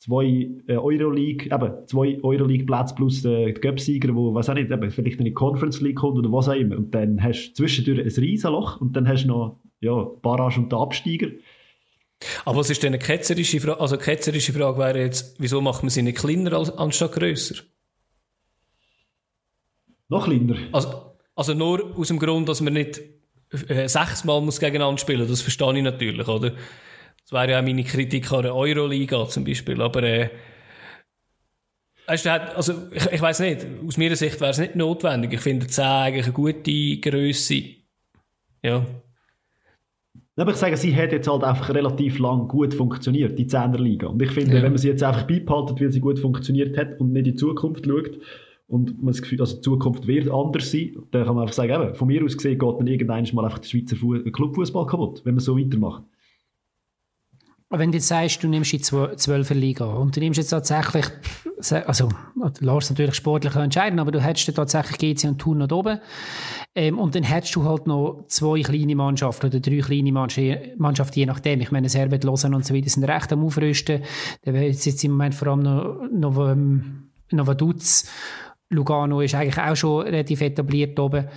zwei 0.00 0.50
äh, 0.66 0.76
Euroleague, 0.76 1.54
eben, 1.54 1.86
zwei 1.86 2.18
Euroleague-Plätze 2.22 2.94
plus 2.94 3.24
äh, 3.24 3.52
die 3.52 3.60
Göpsieger, 3.60 4.14
wo, 4.14 4.34
was 4.34 4.48
auch 4.48 4.54
nicht, 4.54 4.70
eben, 4.70 4.90
vielleicht 4.90 5.18
in 5.18 5.26
die 5.26 5.34
Conference 5.34 5.80
League 5.80 5.96
kommt 5.96 6.18
oder 6.18 6.32
was 6.32 6.48
auch 6.48 6.54
immer. 6.54 6.76
Und 6.78 6.94
dann 6.94 7.22
hast 7.22 7.50
du 7.50 7.54
zwischendurch 7.54 8.00
ein 8.00 8.22
Riesenloch 8.22 8.80
und 8.80 8.96
dann 8.96 9.06
hast 9.06 9.24
du 9.24 9.28
noch, 9.28 9.60
ja, 9.80 10.04
Barrage 10.22 10.58
und 10.60 10.72
den 10.72 10.78
Absteiger. 10.78 11.28
Aber 12.44 12.58
was 12.58 12.70
ist 12.70 12.82
denn 12.82 12.94
eine 12.94 12.98
ketzerische 12.98 13.60
Frage? 13.60 13.80
Also, 13.80 13.96
eine 13.96 14.04
ketzerische 14.04 14.52
Frage 14.52 14.78
wäre 14.78 15.00
jetzt, 15.00 15.36
wieso 15.38 15.60
macht 15.60 15.82
man 15.82 15.90
sie 15.90 16.02
nicht 16.02 16.18
kleiner 16.18 16.54
als, 16.54 16.70
anstatt 16.70 17.12
grösser? 17.12 17.56
Noch 20.08 20.24
kleiner? 20.24 20.56
Also, 20.72 21.12
also 21.36 21.54
nur 21.54 21.96
aus 21.96 22.08
dem 22.08 22.18
Grund, 22.18 22.48
dass 22.48 22.60
man 22.60 22.72
nicht 22.72 23.00
äh, 23.68 23.86
sechsmal 23.86 24.40
muss 24.40 24.60
gegeneinander 24.60 24.98
spielen, 24.98 25.28
das 25.28 25.42
verstehe 25.42 25.76
ich 25.76 25.82
natürlich, 25.82 26.26
oder? 26.26 26.52
Das 27.24 27.32
wäre 27.32 27.50
ja 27.50 27.60
auch 27.60 27.64
meine 27.64 27.84
Kritik 27.84 28.30
an 28.32 28.42
der 28.42 28.54
Euroliga 28.54 29.26
zum 29.28 29.44
Beispiel, 29.44 29.80
aber 29.80 30.02
äh, 30.02 30.30
also 32.06 32.72
ich, 32.90 33.06
ich 33.06 33.22
weiß 33.22 33.40
nicht, 33.40 33.66
aus 33.86 33.96
meiner 33.96 34.16
Sicht 34.16 34.40
wäre 34.40 34.50
es 34.50 34.58
nicht 34.58 34.74
notwendig. 34.74 35.32
Ich 35.32 35.40
finde 35.40 35.68
10 35.68 35.84
eigentlich 35.84 36.24
eine 36.24 36.32
gute 36.32 36.96
Größe. 36.98 37.62
Ja. 38.64 38.84
Aber 40.36 40.50
ich 40.52 40.56
sage, 40.56 40.76
sie 40.76 40.96
hat 40.96 41.12
jetzt 41.12 41.28
halt 41.28 41.44
einfach 41.44 41.72
relativ 41.72 42.18
lang 42.18 42.48
gut 42.48 42.74
funktioniert, 42.74 43.38
die 43.38 43.46
10er 43.46 43.78
Liga. 43.78 44.08
Und 44.08 44.22
ich 44.22 44.30
finde, 44.30 44.56
ja. 44.56 44.62
wenn 44.62 44.72
man 44.72 44.78
sie 44.78 44.88
jetzt 44.88 45.02
einfach 45.02 45.26
beibehaltet, 45.26 45.80
weil 45.80 45.92
sie 45.92 46.00
gut 46.00 46.18
funktioniert 46.18 46.76
hat 46.76 46.98
und 46.98 47.12
nicht 47.12 47.26
in 47.26 47.32
die 47.32 47.34
Zukunft 47.36 47.86
schaut, 47.86 48.18
und 48.66 49.02
man 49.02 49.12
das 49.12 49.20
Gefühl, 49.20 49.40
also 49.40 49.56
die 49.56 49.62
Zukunft 49.62 50.06
wird 50.06 50.30
anders 50.30 50.70
sein, 50.70 50.94
dann 51.10 51.24
kann 51.24 51.34
man 51.34 51.42
einfach 51.42 51.54
sagen, 51.54 51.72
eben, 51.72 51.94
von 51.94 52.06
mir 52.06 52.24
aus 52.24 52.36
gesehen 52.36 52.56
geht 52.56 52.78
dann 52.78 52.86
irgendwann 52.86 53.26
mal 53.32 53.44
einfach 53.44 53.58
der 53.58 53.68
Schweizer 53.68 53.96
Clubfußball 54.30 54.86
kaputt, 54.86 55.22
wenn 55.24 55.34
man 55.34 55.40
so 55.40 55.58
weitermacht. 55.58 56.04
Wenn 57.72 57.92
du 57.92 57.98
jetzt 57.98 58.08
sagst, 58.08 58.42
du 58.42 58.48
nimmst 58.48 58.72
die 58.72 58.80
Zwölfer 58.80 59.54
Liga 59.54 59.84
und 59.84 60.16
du 60.16 60.20
nimmst 60.20 60.38
jetzt 60.38 60.50
tatsächlich, 60.50 61.06
also 61.86 62.08
du 62.34 62.64
lässt 62.64 62.90
natürlich 62.90 63.14
sportlich 63.14 63.54
entscheiden, 63.54 64.00
aber 64.00 64.10
du 64.10 64.20
hättest 64.20 64.52
tatsächlich 64.56 65.16
GC 65.16 65.28
und 65.28 65.38
Thun 65.38 65.58
noch 65.58 65.70
oben 65.70 66.00
ähm, 66.74 66.98
und 66.98 67.14
dann 67.14 67.22
hättest 67.22 67.54
du 67.54 67.64
halt 67.64 67.86
noch 67.86 68.24
zwei 68.26 68.60
kleine 68.62 68.96
Mannschaften 68.96 69.46
oder 69.46 69.60
drei 69.60 69.78
kleine 69.78 70.12
Mannschaften, 70.78 71.18
je 71.20 71.26
nachdem. 71.26 71.60
Ich 71.60 71.70
meine, 71.70 71.88
Servet, 71.88 72.24
Lausanne 72.24 72.56
und 72.56 72.66
so 72.66 72.74
weiter 72.74 72.88
sind 72.88 73.04
recht 73.04 73.32
am 73.32 73.44
Aufrüsten. 73.44 74.02
Da 74.42 74.52
wäre 74.52 74.66
jetzt 74.66 75.04
im 75.04 75.12
Moment 75.12 75.36
vor 75.36 75.48
allem 75.48 75.60
noch, 75.60 76.08
noch, 76.10 76.48
ähm, 76.50 77.10
noch 77.30 77.46
Vaduz 77.46 78.10
Lugano 78.70 79.20
ist 79.20 79.34
eigentlich 79.34 79.58
auch 79.58 79.76
schon 79.76 80.02
relativ 80.02 80.40
etabliert 80.40 80.98
oben. 80.98 81.28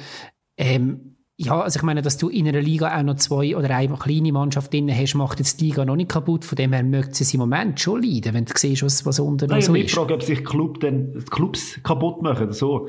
Ähm, 0.58 1.13
ja, 1.36 1.62
also 1.62 1.78
ich 1.78 1.84
meine, 1.84 2.02
dass 2.02 2.18
du 2.18 2.30
in 2.30 2.48
einer 2.48 2.62
Liga 2.62 2.96
auch 2.96 3.04
noch 3.04 3.16
zwei 3.16 3.56
oder 3.56 3.76
eine 3.76 3.96
kleine 3.96 4.32
Mannschaft 4.32 4.72
drin 4.72 4.96
hast, 4.96 5.16
macht 5.16 5.40
jetzt 5.40 5.60
die 5.60 5.66
Liga 5.66 5.84
noch 5.84 5.96
nicht 5.96 6.12
kaputt. 6.12 6.46
Von 6.46 6.56
dem 6.56 6.74
her 6.74 6.84
möchte 6.84 7.24
sie 7.24 7.38
im 7.38 7.42
Moment 7.42 7.80
schon 7.80 8.04
leiden, 8.04 8.36
wenn 8.36 8.46
du 8.46 8.54
siehst, 8.56 8.84
was, 8.84 9.06
was 9.06 9.20
unten 9.20 9.50
Nein, 9.50 9.62
so 9.62 9.74
ist. 9.74 9.86
Ich 9.86 9.94
frage, 9.94 10.14
ob 10.14 10.22
sich 10.22 10.46
Club 10.46 10.80
denn, 10.80 11.24
Clubs 11.32 11.80
kaputt 11.82 12.22
machen. 12.22 12.52
So. 12.52 12.88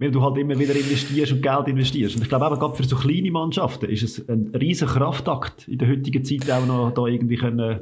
Weil 0.00 0.10
du 0.10 0.22
halt 0.22 0.38
immer 0.38 0.58
wieder 0.58 0.74
investierst 0.74 1.32
und 1.32 1.42
Geld 1.42 1.68
investierst. 1.68 2.16
Und 2.16 2.22
ich 2.22 2.28
glaube, 2.28 2.46
eben 2.46 2.58
gerade 2.58 2.74
für 2.74 2.84
so 2.84 2.96
kleine 2.96 3.30
Mannschaften 3.30 3.86
ist 3.86 4.02
es 4.02 4.28
ein 4.28 4.52
riesen 4.54 4.88
Kraftakt 4.88 5.68
in 5.68 5.78
der 5.78 5.88
heutigen 5.88 6.24
Zeit 6.24 6.50
auch 6.50 6.66
noch 6.66 6.90
da 6.90 7.06
irgendwie 7.06 7.36
können 7.36 7.80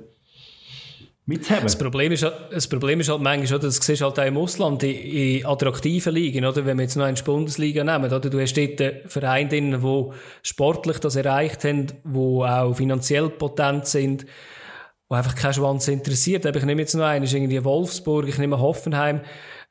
mitzuhaben. 1.27 1.65
Das 1.65 1.77
Problem 1.77 2.13
ist, 2.13 2.23
das 2.23 2.69
Problem 2.69 3.01
ist 3.01 3.09
halt 3.09 3.21
manchmal, 3.21 3.59
oder, 3.59 3.67
das 3.67 3.77
siehst 3.77 4.03
halt 4.03 4.19
auch 4.19 4.25
im 4.25 4.37
Ausland, 4.37 4.83
in, 4.83 4.95
in 4.95 5.47
attraktiven 5.47 6.15
Ligen, 6.15 6.45
oder? 6.45 6.65
Wenn 6.65 6.79
wir 6.79 6.85
jetzt 6.85 6.97
noch 6.97 7.05
eine 7.05 7.21
Bundesliga 7.23 7.85
nehmen, 7.85 8.07
oder? 8.07 8.21
Du 8.21 8.41
hast 8.41 8.57
dort 8.57 9.11
Vereine 9.13 9.49
drin, 9.49 9.81
die 9.83 10.05
sportlich 10.43 10.99
das 10.99 11.17
erreicht 11.17 11.65
haben, 11.65 11.89
die 12.05 12.19
auch 12.19 12.75
finanziell 12.75 13.29
potent 13.29 13.87
sind, 13.87 14.27
wo 15.09 15.17
einfach 15.17 15.35
kein 15.35 15.53
Schwanz 15.53 15.89
interessiert. 15.89 16.47
Aber 16.47 16.59
ich 16.59 16.65
nehme 16.65 16.83
jetzt 16.83 16.95
noch 16.95 17.05
einen, 17.05 17.25
ist 17.25 17.35
irgendwie 17.35 17.63
Wolfsburg, 17.63 18.29
ich 18.29 18.39
nehme 18.39 18.59
Hoffenheim. 18.59 19.21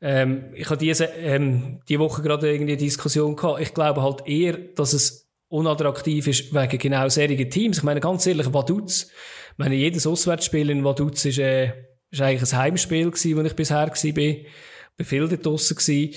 Ähm, 0.01 0.53
ich 0.53 0.65
habe 0.65 0.77
diese, 0.77 1.05
ähm, 1.05 1.79
die 1.87 1.99
Woche 1.99 2.21
gerade 2.21 2.51
irgendwie 2.51 2.73
eine 2.73 2.81
Diskussion 2.81 3.35
gehabt. 3.35 3.61
Ich 3.61 3.73
glaube 3.73 4.03
halt 4.03 4.27
eher, 4.27 4.57
dass 4.75 4.93
es 4.93 5.29
unattraktiv 5.47 6.27
ist 6.27 6.53
wegen 6.53 6.77
genau 6.77 7.07
solchen 7.07 7.49
Teams. 7.49 7.77
Ich 7.77 7.83
meine, 7.83 8.01
ganz 8.01 8.25
ehrlich, 8.27 8.53
Vaduz, 8.53 9.09
ich 9.55 9.59
meine, 9.59 9.75
jedes 9.75 10.05
Auswärtsspiel 10.05 10.69
in 10.69 10.83
Vaduz 10.83 11.23
ist, 11.23 11.39
äh, 11.39 11.71
ist 12.11 12.21
eigentlich 12.21 12.51
ein 12.51 12.59
Heimspiel 12.59 13.09
gewesen, 13.09 13.37
wo 13.37 13.41
ich 13.41 13.55
bisher 13.55 13.87
war. 13.87 13.95
Ich 13.95 14.15
war 14.17 15.05
viel 15.05 15.29
dort 15.29 15.45
draussen 15.45 15.77
gewesen. 15.77 16.13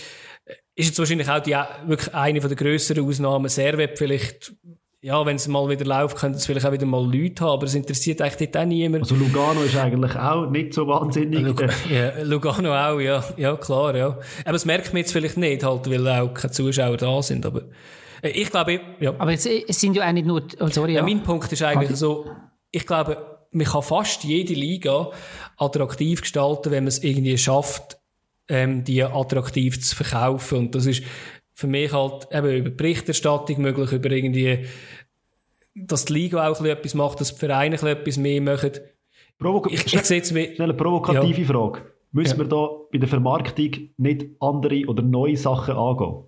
Ist 0.75 0.87
jetzt 0.89 0.99
wahrscheinlich 0.99 1.29
auch 1.29 1.41
die, 1.41 1.57
wirklich 1.87 2.13
eine 2.13 2.41
der 2.41 2.57
grösseren 2.57 3.05
Ausnahmen. 3.05 3.49
Servet 3.49 3.97
vielleicht, 3.97 4.55
ja, 5.03 5.25
wenn 5.25 5.37
es 5.37 5.47
mal 5.47 5.69
wieder 5.69 5.85
läuft, 5.85 6.17
könnte 6.17 6.39
es 6.39 6.47
vielleicht 6.47 6.67
auch 6.67 6.73
wieder 6.73 6.87
mal 6.87 7.05
Leute 7.05 7.45
haben, 7.45 7.53
aber 7.53 7.67
es 7.67 7.77
interessiert 7.77 8.21
eigentlich 8.21 8.51
dort 8.51 8.65
auch 8.65 8.67
niemand. 8.67 9.05
Also 9.05 9.15
Lugano 9.15 9.63
ist 9.63 9.77
eigentlich 9.77 10.17
auch 10.17 10.51
nicht 10.51 10.75
so 10.75 10.89
wahnsinnig. 10.89 11.41
Lug 11.41 11.63
ja, 11.91 12.21
Lugano 12.25 12.75
auch, 12.75 12.99
ja. 12.99 13.23
Ja, 13.37 13.57
klar, 13.57 13.95
ja. 13.95 14.19
Aber 14.45 14.53
das 14.53 14.65
merkt 14.65 14.93
man 14.93 14.99
jetzt 14.99 15.13
vielleicht 15.13 15.37
nicht, 15.37 15.63
halt, 15.63 15.89
weil 15.89 16.09
auch 16.09 16.35
keine 16.35 16.53
Zuschauer 16.53 16.97
da 16.97 17.23
sind, 17.23 17.47
aber 17.47 17.63
äh, 18.21 18.31
ich 18.31 18.51
glaube, 18.51 18.81
ja. 18.99 19.15
Aber 19.17 19.33
es, 19.33 19.47
es 19.47 19.81
sind 19.81 19.95
ja 19.95 20.09
auch 20.09 20.13
nicht 20.13 20.27
nur, 20.27 20.43
oh, 20.59 20.67
sorry. 20.69 20.95
Ja, 20.95 21.05
mein 21.05 21.23
Punkt 21.23 21.53
ist 21.53 21.63
eigentlich 21.63 21.97
so, 21.97 22.27
ich 22.71 22.87
glaube, 22.87 23.39
man 23.51 23.67
kann 23.67 23.83
fast 23.83 24.25
jede 24.25 24.55
Liga 24.55 25.11
attraktiv 25.57 26.21
gestalten, 26.21 26.71
wenn 26.71 26.85
man 26.85 26.89
es 26.89 27.03
irgendwie 27.03 27.39
schafft, 27.39 27.99
ähm, 28.49 28.85
die 28.85 29.03
attraktiv 29.03 29.81
zu 29.83 29.97
verkaufen. 29.97 30.59
Und 30.59 30.75
das 30.75 30.87
ist 30.87 31.03
für 31.55 31.67
mich 31.67 31.93
halt 31.93 32.29
eben 32.33 32.57
über 32.57 32.71
Berichterstattung 32.71 33.61
möglich, 33.61 33.93
über 33.93 34.11
irgendwie, 34.11 34.67
dass 35.75 36.05
die 36.05 36.13
Liga 36.13 36.49
auch 36.49 36.63
etwas 36.65 36.95
macht, 36.95 37.21
dass 37.21 37.35
die 37.35 37.39
Vereine 37.39 37.77
etwas 37.77 38.17
mehr 38.17 38.41
machen. 38.41 38.73
Provo 39.39 39.67
ich, 39.71 39.93
ich 39.93 40.03
sehe 40.05 40.25
Schnell 40.25 40.55
eine 40.59 40.75
provokative 40.75 41.41
ja. 41.41 41.47
Frage. 41.47 41.83
Müssen 42.13 42.39
ja. 42.39 42.45
wir 42.45 42.49
da 42.49 42.69
bei 42.91 42.99
der 42.99 43.09
Vermarktung 43.09 43.71
nicht 43.97 44.27
andere 44.41 44.87
oder 44.87 45.03
neue 45.03 45.37
Sachen 45.37 45.75
angehen? 45.75 46.25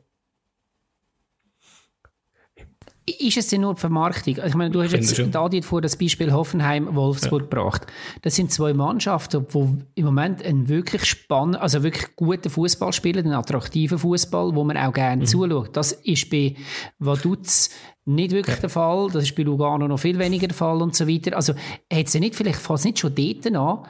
Ist 3.18 3.36
es 3.36 3.48
denn 3.48 3.62
nur 3.62 3.74
die 3.74 3.80
Vermarktung? 3.80 4.36
Also 4.36 4.48
ich 4.48 4.54
meine, 4.54 4.70
du 4.70 4.82
hast 4.82 4.92
jetzt 4.92 5.18
Dadi 5.34 5.62
vor 5.62 5.80
das 5.80 5.96
Beispiel 5.96 6.32
Hoffenheim-Wolfsburg 6.32 7.42
ja. 7.42 7.48
gebracht. 7.48 7.86
Das 8.22 8.36
sind 8.36 8.52
zwei 8.52 8.72
Mannschaften, 8.72 9.46
die 9.52 9.84
im 10.00 10.04
Moment 10.04 10.44
einen 10.44 10.68
wirklich 10.68 11.04
spannenden, 11.04 11.60
also 11.60 11.82
wirklich 11.82 12.16
guten 12.16 12.50
Fußball 12.50 12.92
spielen, 12.92 13.24
einen 13.24 13.34
attraktiven 13.34 13.98
Fußball, 13.98 14.54
wo 14.54 14.64
man 14.64 14.76
auch 14.76 14.92
gerne 14.92 15.22
mhm. 15.22 15.26
zuschaut. 15.26 15.76
Das 15.76 15.92
ist 15.92 16.30
bei 16.30 16.56
Vaduz 16.98 17.70
nicht 18.04 18.32
wirklich 18.32 18.56
ja. 18.56 18.62
der 18.62 18.70
Fall. 18.70 19.08
Das 19.12 19.24
ist 19.24 19.34
bei 19.34 19.42
Lugano 19.42 19.88
noch 19.88 19.98
viel 19.98 20.18
weniger 20.18 20.48
der 20.48 20.56
Fall 20.56 20.82
und 20.82 20.94
so 20.94 21.08
weiter. 21.08 21.36
Also 21.36 21.54
hat 21.54 22.06
es 22.06 22.12
ja 22.12 22.20
nicht 22.20 22.34
vielleicht 22.34 22.60
fast 22.60 22.84
nicht 22.84 22.98
schon 22.98 23.14
dort 23.14 23.46
an, 23.46 23.86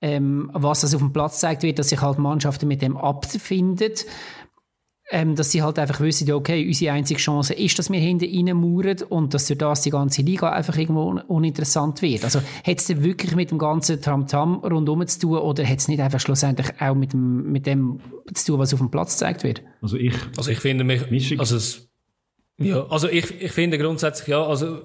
ähm, 0.00 0.50
was 0.54 0.82
das 0.82 0.94
auf 0.94 1.00
dem 1.00 1.12
Platz 1.12 1.40
zeigt 1.40 1.62
wird, 1.62 1.78
dass 1.78 1.88
sich 1.88 2.00
halt 2.00 2.18
Mannschaften 2.18 2.68
mit 2.68 2.82
dem 2.82 2.96
abfinden 2.96 3.92
ähm, 5.10 5.34
dass 5.34 5.50
sie 5.50 5.62
halt 5.62 5.78
einfach 5.78 6.00
wissen, 6.00 6.30
okay, 6.32 6.66
unsere 6.66 6.92
einzige 6.92 7.18
Chance 7.18 7.54
ist, 7.54 7.78
dass 7.78 7.90
wir 7.90 7.98
hinten 7.98 8.26
reinmauern 8.26 9.02
und 9.08 9.32
dass 9.32 9.46
durch 9.46 9.58
das 9.58 9.82
die 9.82 9.90
ganze 9.90 10.22
Liga 10.22 10.50
einfach 10.50 10.76
irgendwo 10.76 11.08
un 11.08 11.18
uninteressant 11.20 12.02
wird. 12.02 12.24
Also 12.24 12.40
hat 12.40 12.78
es 12.78 13.02
wirklich 13.02 13.34
mit 13.34 13.50
dem 13.50 13.58
ganzen 13.58 14.00
Tamtam 14.02 14.56
rundum 14.56 15.06
zu 15.06 15.20
tun 15.20 15.38
oder 15.38 15.66
hat 15.66 15.78
es 15.78 15.88
nicht 15.88 16.00
einfach 16.00 16.20
schlussendlich 16.20 16.68
auch 16.80 16.94
mit 16.94 17.12
dem, 17.12 17.50
mit 17.50 17.66
dem 17.66 18.00
zu 18.34 18.46
tun, 18.46 18.58
was 18.58 18.74
auf 18.74 18.80
dem 18.80 18.90
Platz 18.90 19.14
gezeigt 19.14 19.44
wird? 19.44 19.62
Also 19.80 19.96
ich, 19.96 20.14
also 20.36 20.50
ich 20.50 20.58
finde 20.58 20.84
mich, 20.84 21.38
also 21.38 21.56
es, 21.56 21.88
ja, 22.58 22.86
also 22.88 23.08
ich, 23.08 23.40
ich 23.40 23.52
finde 23.52 23.78
grundsätzlich 23.78 24.28
ja, 24.28 24.44
also 24.44 24.82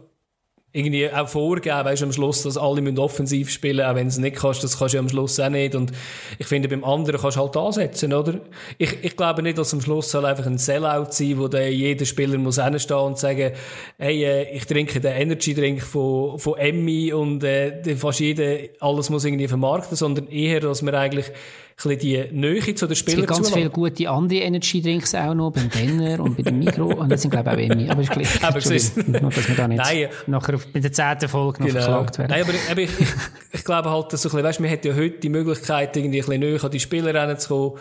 irgendwie 0.75 1.07
auch 1.07 1.29
vorgeben, 1.29 1.85
weißt 1.85 2.01
am 2.01 2.11
Schluss, 2.11 2.41
dass 2.41 2.57
alle 2.57 2.81
müssen 2.81 2.97
offensiv 2.97 3.51
spielen, 3.51 3.85
auch 3.85 3.93
wenn 3.93 4.07
es 4.07 4.17
nicht 4.17 4.37
kannst, 4.37 4.63
das 4.63 4.79
kannst 4.79 4.95
du 4.95 4.97
am 4.97 5.07
Schluss 5.07 5.39
auch 5.39 5.49
nicht. 5.49 5.75
Und 5.75 5.91
ich 6.39 6.47
finde, 6.47 6.67
beim 6.67 6.83
anderen 6.83 7.21
kannst 7.21 7.37
du 7.37 7.41
halt 7.41 7.55
ansetzen, 7.55 8.11
oder? 8.11 8.39
Ich, 8.79 9.03
ich 9.03 9.15
glaube 9.15 9.43
nicht, 9.43 9.59
dass 9.59 9.71
am 9.75 9.81
Schluss 9.81 10.09
soll 10.09 10.25
einfach 10.25 10.47
ein 10.47 10.57
Sellout 10.57 11.11
sein, 11.11 11.37
wo 11.37 11.47
der 11.47 11.71
jeder 11.71 12.05
Spieler 12.05 12.39
muss 12.39 12.61
hinstehen 12.61 12.97
und 12.97 13.19
sagen, 13.19 13.51
hey, 13.99 14.23
äh, 14.25 14.55
ich 14.55 14.65
trinke 14.65 14.99
den 14.99 15.13
Energy-Drink 15.13 15.83
von, 15.83 16.39
von 16.39 16.57
Emmy 16.57 17.13
und 17.13 17.43
äh, 17.43 17.95
fast 17.95 18.19
jeder, 18.19 18.57
alles 18.79 19.11
muss 19.11 19.25
irgendwie 19.25 19.47
vermarkten, 19.47 19.95
sondern 19.95 20.27
eher, 20.27 20.59
dass 20.59 20.81
man 20.81 20.95
eigentlich 20.95 21.31
bisschen 21.75 21.99
die 21.99 22.23
Nähe 22.31 22.75
zu 22.75 22.87
den 22.87 22.95
Spielern 22.95 23.21
Es 23.21 23.27
gibt 23.27 23.37
ganz 23.37 23.51
viele 23.51 23.69
gute 23.69 24.09
andere 24.09 24.39
Energy 24.39 24.81
Drinks 24.81 25.15
auch 25.15 25.33
noch, 25.33 25.51
beim 25.51 25.69
Denner 25.69 26.19
und 26.19 26.37
bei 26.37 26.43
dem 26.43 26.59
Mikro. 26.59 26.85
Und 26.85 27.09
das 27.09 27.21
sind, 27.21 27.31
glaube 27.31 27.61
ich, 27.61 27.71
auch 27.71 27.75
Emmy. 27.75 27.89
Aber 27.89 28.01
ist 28.01 28.11
gleich. 28.11 28.43
Aber 28.43 28.57
es 28.57 28.95
Nur, 28.95 29.29
dass 29.29 29.47
wir 29.47 29.55
da 29.55 29.67
nicht 29.67 29.77
Nein. 29.77 30.07
nachher 30.27 30.55
auf, 30.55 30.67
bei 30.67 30.79
der 30.79 30.91
zehnten 30.91 31.27
Folge 31.27 31.63
noch 31.63 31.67
genau. 31.67 31.81
verklagt 31.81 32.17
werden. 32.19 32.31
Nein, 32.31 32.43
aber, 32.43 32.53
aber 32.71 32.81
ich, 32.81 32.99
ich, 32.99 33.07
ich, 33.51 33.63
glaube 33.63 33.89
halt, 33.89 34.13
dass 34.13 34.21
so 34.21 34.29
ein 34.29 34.31
bisschen, 34.31 34.43
weißt, 34.43 34.59
man 34.59 34.69
hat 34.71 34.85
ja 34.85 34.93
heute 34.93 35.19
die 35.19 35.29
Möglichkeit, 35.29 35.95
irgendwie 35.95 36.19
ein 36.19 36.25
bisschen 36.25 36.39
näher 36.39 36.63
an 36.63 36.71
die 36.71 36.79
Spieler 36.79 37.37
zu 37.37 37.47
kommen. 37.47 37.79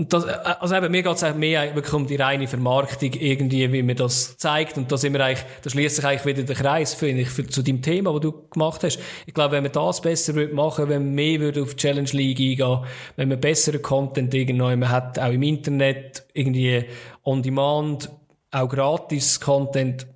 Das, 0.00 0.24
äh, 0.24 0.30
also 0.60 0.76
eben, 0.76 0.92
mir 0.92 1.02
geht 1.02 1.16
es 1.20 1.34
mehr 1.34 1.74
wirklich 1.74 1.92
um 1.92 2.06
die 2.06 2.14
reine 2.14 2.46
Vermarktung, 2.46 3.12
irgendwie, 3.14 3.72
wie 3.72 3.82
man 3.82 3.96
das 3.96 4.36
zeigt. 4.36 4.76
Und 4.76 4.92
da 4.92 4.96
sind 4.96 5.12
wir 5.12 5.24
eigentlich, 5.24 5.44
da 5.62 5.70
schließt 5.70 5.96
sich 5.96 6.04
eigentlich 6.04 6.24
wieder 6.24 6.42
der 6.44 6.54
Kreis, 6.54 6.94
finde 6.94 7.22
ich, 7.22 7.30
für, 7.30 7.46
zu 7.46 7.62
dem 7.62 7.82
Thema, 7.82 8.12
das 8.12 8.20
du 8.20 8.48
gemacht 8.48 8.84
hast. 8.84 9.00
Ich 9.26 9.34
glaube, 9.34 9.56
wenn 9.56 9.64
man 9.64 9.72
das 9.72 10.00
besser 10.00 10.36
würde 10.36 10.54
machen, 10.54 10.88
wenn 10.88 11.04
man 11.06 11.14
mehr 11.14 11.40
würde 11.40 11.62
auf 11.62 11.74
die 11.74 11.76
Challenge 11.76 12.10
League 12.12 12.38
eingehen, 12.38 12.84
wenn 13.16 13.28
man 13.28 13.40
besseren 13.40 13.82
Content 13.82 14.32
irgendwo 14.32 14.64
man 14.64 14.88
hat, 14.88 15.18
auch 15.18 15.32
im 15.32 15.42
Internet, 15.42 16.24
irgendwie 16.32 16.84
on 17.24 17.42
demand, 17.42 18.10
auch 18.52 18.68
gratis 18.68 19.40
Content, 19.40 20.06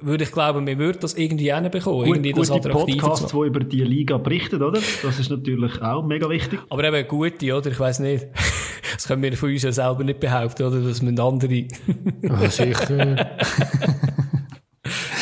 würde 0.00 0.24
ich 0.24 0.32
glauben, 0.32 0.66
wir 0.66 0.78
würden 0.78 0.98
das 1.00 1.14
irgendwie 1.14 1.52
hinbekommen. 1.52 2.04
Gut, 2.04 2.16
irgendwie 2.16 2.32
das 2.32 2.48
gute 2.48 2.70
Podcasts, 2.70 3.30
die 3.30 3.36
über 3.46 3.60
die 3.60 3.82
Liga 3.82 4.16
berichten, 4.16 4.62
oder? 4.62 4.80
Das 5.02 5.18
ist 5.18 5.30
natürlich 5.30 5.82
auch 5.82 6.04
mega 6.04 6.28
wichtig. 6.30 6.60
Aber 6.70 6.84
eben 6.84 7.06
gute, 7.06 7.54
oder? 7.54 7.70
Ich 7.70 7.78
weiß 7.80 8.00
nicht. 8.00 8.26
Das 8.94 9.06
können 9.06 9.22
wir 9.22 9.36
von 9.36 9.50
uns 9.50 9.62
ja 9.62 9.70
selber 9.70 10.02
nicht 10.02 10.18
behaupten, 10.18 10.62
oder? 10.62 10.80
Das 10.80 11.02
müssen 11.02 11.20
andere. 11.20 11.52
Ja, 12.22 12.50
sicher. 12.50 13.16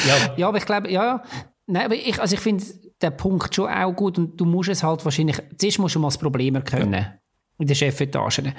ja, 0.06 0.34
Ja, 0.36 0.48
aber 0.48 0.58
ich 0.58 0.64
glaube, 0.64 0.90
ja, 0.90 1.04
ja. 1.04 1.22
Nein, 1.66 1.86
aber 1.86 1.94
ich, 1.96 2.20
also 2.20 2.34
ich 2.34 2.40
finde 2.40 2.64
den 3.02 3.16
Punkt 3.16 3.54
schon 3.54 3.68
auch 3.68 3.92
gut 3.92 4.18
und 4.18 4.40
du 4.40 4.44
musst 4.44 4.68
es 4.68 4.82
halt 4.84 5.04
wahrscheinlich, 5.04 5.42
zuerst 5.58 5.78
musst 5.80 5.96
du 5.96 5.98
mal 5.98 6.06
das 6.08 6.18
Problem 6.18 6.54
erkennen. 6.54 7.18
In 7.58 7.66
den 7.66 7.74
Chefetagen, 7.74 8.52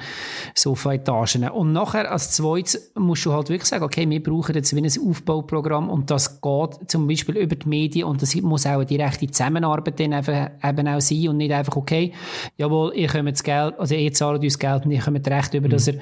Sofa-Etagen. 0.56 1.50
Und 1.50 1.72
nachher, 1.72 2.12
als 2.12 2.32
zweites, 2.32 2.92
musst 2.96 3.26
du 3.26 3.34
halt 3.34 3.50
wirklich 3.50 3.70
sagen, 3.70 3.84
okay, 3.84 4.10
wir 4.10 4.24
brauchen 4.24 4.56
jetzt 4.56 4.76
wie 4.76 4.82
ein 4.82 5.10
Aufbauprogramm 5.10 5.90
und 5.90 6.10
das 6.10 6.42
geht 6.42 6.90
zum 6.90 7.08
Beispiel 7.08 7.38
über 7.38 7.56
die 7.56 7.70
Medien 7.70 8.06
und 8.06 8.24
das 8.24 8.36
muss 8.36 8.66
auch 8.66 8.72
eine 8.72 8.86
direkte 8.88 9.28
Zusammenarbeit 9.28 10.00
dann 10.00 10.14
eben, 10.14 10.50
eben 10.64 10.88
auch 10.88 11.00
sein 11.00 11.30
und 11.30 11.38
nicht 11.38 11.52
einfach, 11.52 11.76
okay, 11.76 12.12
jawohl, 12.58 12.94
ihr 12.96 13.08
kommt 13.08 13.30
das 13.30 13.44
Geld, 13.44 13.80
also 13.80 13.94
ihr 13.94 14.12
zahlt 14.14 14.42
uns 14.44 14.58
Geld 14.58 14.86
und 14.86 14.92
ihr 14.92 15.02
kommt 15.02 15.28
recht 15.28 15.54
über, 15.54 15.70
dass 15.70 15.88
er 15.88 15.96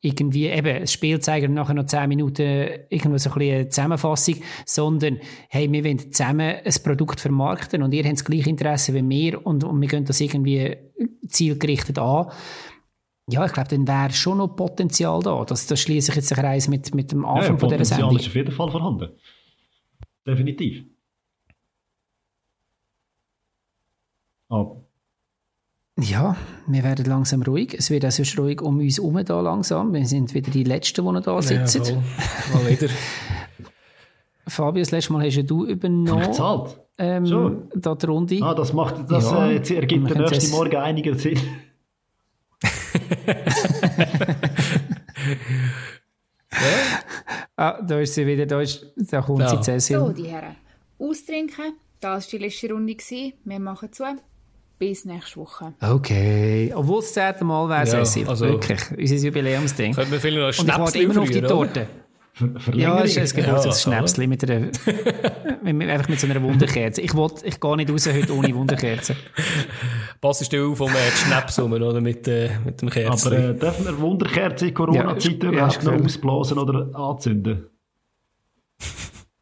irgendwie 0.00 0.46
eben 0.46 0.80
das 0.80 0.92
Spiel 0.92 1.20
zeigt 1.20 1.46
und 1.46 1.54
nachher 1.54 1.74
noch 1.74 1.86
10 1.86 2.08
Minuten 2.08 2.68
irgendwo 2.88 3.18
so 3.18 3.30
ein 3.30 3.38
bisschen 3.38 3.54
eine 3.54 3.68
Zusammenfassung, 3.68 4.36
sondern, 4.66 5.18
hey, 5.48 5.70
wir 5.70 5.84
wollen 5.84 6.12
zusammen 6.12 6.56
ein 6.64 6.74
Produkt 6.82 7.20
vermarkten 7.20 7.82
und 7.82 7.94
ihr 7.94 8.02
habt 8.02 8.14
das 8.14 8.24
gleiche 8.24 8.50
Interesse 8.50 8.92
wie 8.94 9.08
wir 9.08 9.46
und, 9.46 9.62
und 9.62 9.80
wir 9.80 9.88
gehen 9.88 10.04
das 10.04 10.20
irgendwie 10.20 10.76
zielgerichtet 11.28 11.98
an. 11.98 12.30
Ja, 13.28 13.44
ich 13.46 13.52
glaube, 13.52 13.68
dann 13.68 13.86
wäre 13.86 14.10
schon 14.12 14.38
noch 14.38 14.48
Potenzial 14.48 15.20
da. 15.22 15.44
Das, 15.44 15.66
das 15.66 15.80
schließe 15.80 16.10
ich 16.10 16.16
jetzt 16.16 16.30
den 16.30 16.38
Kreis 16.38 16.66
mit, 16.68 16.94
mit 16.94 17.12
dem 17.12 17.22
Ja, 17.22 17.28
Anfang 17.28 17.58
von 17.58 17.68
dieser 17.68 17.78
Potenzial 17.78 17.98
Sendung. 18.00 18.16
ist 18.18 18.26
auf 18.26 18.34
jeden 18.34 18.52
Fall 18.52 18.70
vorhanden. 18.70 19.10
Definitiv. 20.26 20.84
Aber 24.48 24.84
Ja, 26.00 26.36
wir 26.66 26.82
werden 26.82 27.04
langsam 27.06 27.42
ruhig. 27.42 27.74
Es 27.78 27.90
wird 27.90 28.04
auch 28.04 28.10
sonst 28.10 28.36
ruhig 28.38 28.60
um 28.62 28.78
uns 28.80 28.96
herum 28.98 29.24
da 29.24 29.40
langsam. 29.40 29.92
Wir 29.94 30.06
sind 30.06 30.34
wieder 30.34 30.50
die 30.50 30.64
Letzten, 30.64 31.04
die 31.04 31.12
noch 31.12 31.22
da 31.22 31.34
ja, 31.34 31.42
sitzen. 31.66 31.84
voll. 31.84 32.02
Mal 32.62 32.70
wieder. 32.70 32.88
Fabio, 34.48 34.82
das 34.82 34.90
letzte 34.90 35.12
Mal 35.12 35.24
hast 35.26 35.36
ja 35.36 35.42
du 35.42 35.60
Habe 35.60 35.70
ich 35.70 35.76
übernommen, 35.76 36.22
gezahlt? 36.26 36.80
Ähm, 37.00 37.26
Schon? 37.26 37.68
da 37.74 37.94
die 37.94 38.06
Runde. 38.06 38.38
Ah, 38.42 38.54
das 38.54 38.72
macht, 38.72 39.10
das 39.10 39.24
Ja, 39.30 39.46
äh, 39.48 39.54
jetzt 39.54 39.70
ergibt 39.70 40.08
der 40.08 40.16
können 40.16 40.28
nächste 40.30 40.50
das- 40.50 40.50
Morgen 40.58 40.76
einiger 40.76 41.14
Sinn. 41.14 41.38
Ah, 47.56 47.80
da 47.82 48.00
ist 48.00 48.14
sie 48.14 48.26
wieder, 48.26 48.46
da, 48.46 48.60
ist, 48.60 48.86
da 48.96 49.20
kommt 49.20 49.40
Ja. 49.40 49.48
sie 49.48 49.60
Cecil. 49.60 49.98
So, 49.98 50.12
die 50.12 50.26
Herren. 50.28 50.56
Austrinken. 50.98 51.74
Das 52.00 52.24
war 52.32 52.38
die 52.38 52.44
letzte 52.44 52.72
Runde. 52.72 52.94
gewesen. 52.94 53.34
Wir 53.44 53.60
machen 53.60 53.92
zu. 53.92 54.04
Bis 54.78 55.04
nächste 55.04 55.36
Woche. 55.40 55.74
Okay. 55.80 56.72
Obwohl 56.74 57.00
es 57.00 57.12
das 57.12 57.14
zehnte 57.26 57.44
Mal 57.44 57.68
wäre, 57.68 57.86
Ja, 57.98 58.04
Cecil. 58.04 58.26
also- 58.28 58.46
Wirklich. 58.46 58.80
Unser 58.96 59.16
Jubiläumsding. 59.26 59.92
Könnten 59.94 60.12
wir 60.12 60.20
vielleicht 60.20 60.58
noch 60.58 60.64
Und 60.64 60.70
ich 60.72 60.78
warte 60.78 60.98
immer 61.00 61.14
noch 61.14 61.22
auf 61.22 61.30
die 61.30 61.38
rühren, 61.38 61.52
oder? 61.52 61.86
Torte. 62.40 62.60
Ver 62.60 62.74
Ja, 62.74 62.96
Verlängerung. 62.96 63.04
es 63.04 63.16
ist 63.16 63.36
ein 63.36 63.44
Geburtstagsschnäpsli 63.44 64.24
Ja, 64.24 64.28
mit 64.28 64.50
einer, 64.50 64.60
mit, 65.62 65.74
mit, 65.76 65.88
einfach 65.90 66.08
mit 66.08 66.20
so 66.20 66.26
einer 66.26 66.42
Wunderkerze. 66.42 67.00
Ich, 67.00 67.14
will, 67.14 67.28
ich 67.44 67.60
gehe 67.60 67.76
nicht 67.76 67.90
raus 67.90 68.08
heute 68.12 68.34
ohne 68.34 68.54
Wunderkerze. 68.54 69.16
Passest 70.20 70.52
du 70.52 70.72
auf 70.72 70.80
um 70.80 70.90
äh, 70.90 71.10
Schnaps 71.16 71.58
rum, 71.58 71.72
oder? 71.72 72.00
Mit, 72.00 72.26
äh, 72.28 72.50
mit 72.64 72.80
dem 72.82 72.90
Kerzchen. 72.90 73.32
Aber 73.32 73.38
äh, 73.50 73.54
dürfen 73.54 73.84
wir 73.86 73.98
Wunderkerzen 73.98 74.68
in 74.68 74.74
Corona-Zeit 74.74 75.42
Ja, 75.42 75.52
ja, 75.52 75.68
noch 75.82 76.04
ausblasen 76.04 76.58
oder 76.58 76.94
anzünden? 76.98 77.66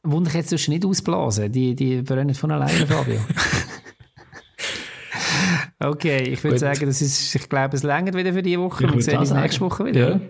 Wunderkerze 0.05 0.51
tust 0.51 0.69
du 0.69 0.71
nicht 0.73 0.85
ausblasen. 0.85 1.51
Die, 1.53 1.75
die 1.75 2.03
brennen 2.03 2.35
von 2.35 2.51
alleine, 2.51 2.87
Fabio. 2.87 3.21
okay, 5.81 6.23
ich 6.23 6.43
würde 6.45 6.59
sagen, 6.59 6.87
das 6.87 7.03
ist, 7.03 7.35
ich 7.35 7.49
glaube, 7.49 7.77
es 7.77 7.83
längert 7.83 8.15
wieder 8.15 8.33
für 8.33 8.43
diese 8.43 8.61
Woche. 8.61 8.85
Ich 8.87 8.95
Wir 8.95 9.03
sehen 9.03 9.19
uns 9.19 9.33
nächste 9.33 9.61
Woche 9.61 9.85
wieder. 9.87 10.11
ja. 10.11 10.21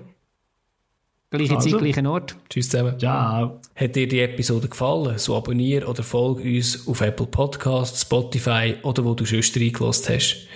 Gleiche 1.30 1.56
Also. 1.56 1.70
Zeit, 1.70 1.78
gleicher 1.80 2.10
Ort. 2.10 2.36
Tschüss 2.48 2.70
zusammen. 2.70 2.98
Ciao. 2.98 3.60
Hat 3.76 3.96
dir 3.96 4.08
die 4.08 4.20
Episode 4.20 4.68
gefallen, 4.68 5.18
so 5.18 5.36
abonniere 5.36 5.86
oder 5.86 6.02
folge 6.02 6.42
uns 6.42 6.88
auf 6.88 7.02
Apple 7.02 7.26
Podcasts, 7.26 8.02
Spotify 8.02 8.76
oder 8.82 9.04
wo 9.04 9.12
du 9.14 9.26
sonst 9.26 9.54
reingelassen 9.56 10.14
hast. 10.14 10.48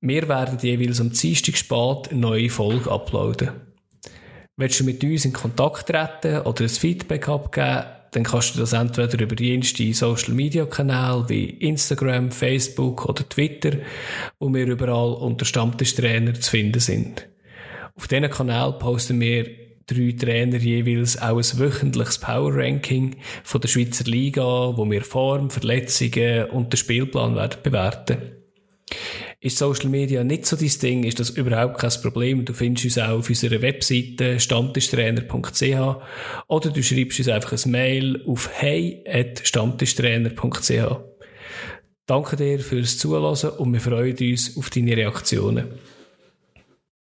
Wir 0.00 0.28
werden 0.28 0.58
jeweils 0.62 1.00
am 1.00 1.10
Dienstag 1.10 1.56
spät 1.56 2.10
eine 2.10 2.20
neue 2.20 2.48
Folge 2.48 2.88
uploaden. 2.88 3.50
Willst 4.56 4.78
du 4.78 4.84
mit 4.84 5.02
uns 5.02 5.24
in 5.24 5.32
Kontakt 5.32 5.86
treten 5.86 6.42
oder 6.42 6.62
ein 6.62 6.68
Feedback 6.68 7.28
abgeben, 7.28 7.84
dann 8.12 8.22
kannst 8.22 8.54
du 8.54 8.60
das 8.60 8.72
entweder 8.72 9.20
über 9.20 9.34
jenste 9.40 9.92
Social 9.92 10.32
Media 10.32 10.64
Kanäle 10.66 11.28
wie 11.28 11.44
Instagram, 11.44 12.30
Facebook 12.30 13.04
oder 13.06 13.28
Twitter, 13.28 13.78
wo 14.38 14.52
wir 14.54 14.66
überall 14.66 15.14
unter 15.14 15.44
Stammtischtrainer 15.44 16.34
zu 16.34 16.50
finden 16.50 16.80
sind. 16.80 17.28
Auf 17.96 18.06
diesen 18.06 18.30
Kanal 18.30 18.78
posten 18.78 19.20
wir 19.20 19.67
drei 19.88 20.14
Trainer 20.18 20.58
jeweils 20.58 21.20
auch 21.20 21.38
ein 21.38 21.58
wöchentliches 21.58 22.18
Power 22.18 22.54
Ranking 22.54 23.16
von 23.42 23.60
der 23.60 23.68
Schweizer 23.68 24.04
Liga, 24.04 24.76
wo 24.76 24.88
wir 24.88 25.02
Form, 25.02 25.50
Verletzungen 25.50 26.44
und 26.50 26.72
den 26.72 26.76
Spielplan 26.76 27.34
werden 27.34 27.58
bewerten. 27.62 28.18
Ist 29.40 29.58
Social 29.58 29.88
Media 29.88 30.24
nicht 30.24 30.46
so 30.46 30.56
dein 30.56 30.72
Ding, 30.82 31.04
ist 31.04 31.20
das 31.20 31.30
überhaupt 31.30 31.78
kein 31.78 31.92
Problem. 32.02 32.44
Du 32.44 32.52
findest 32.52 32.86
uns 32.86 32.98
auch 32.98 33.18
auf 33.18 33.28
unserer 33.28 33.62
Webseite 33.62 34.40
stammtischtrainer.ch 34.40 35.96
oder 36.48 36.70
du 36.70 36.82
schreibst 36.82 37.20
uns 37.20 37.28
einfach 37.28 37.52
ein 37.52 37.70
Mail 37.70 38.24
auf 38.26 38.50
hey.stammtischtrainer.ch. 38.52 40.72
Danke 42.06 42.36
dir 42.36 42.58
fürs 42.58 42.98
Zuhören 42.98 43.50
und 43.58 43.72
wir 43.72 43.80
freuen 43.80 44.16
uns 44.18 44.56
auf 44.56 44.70
deine 44.70 44.96
Reaktionen. 44.96 45.68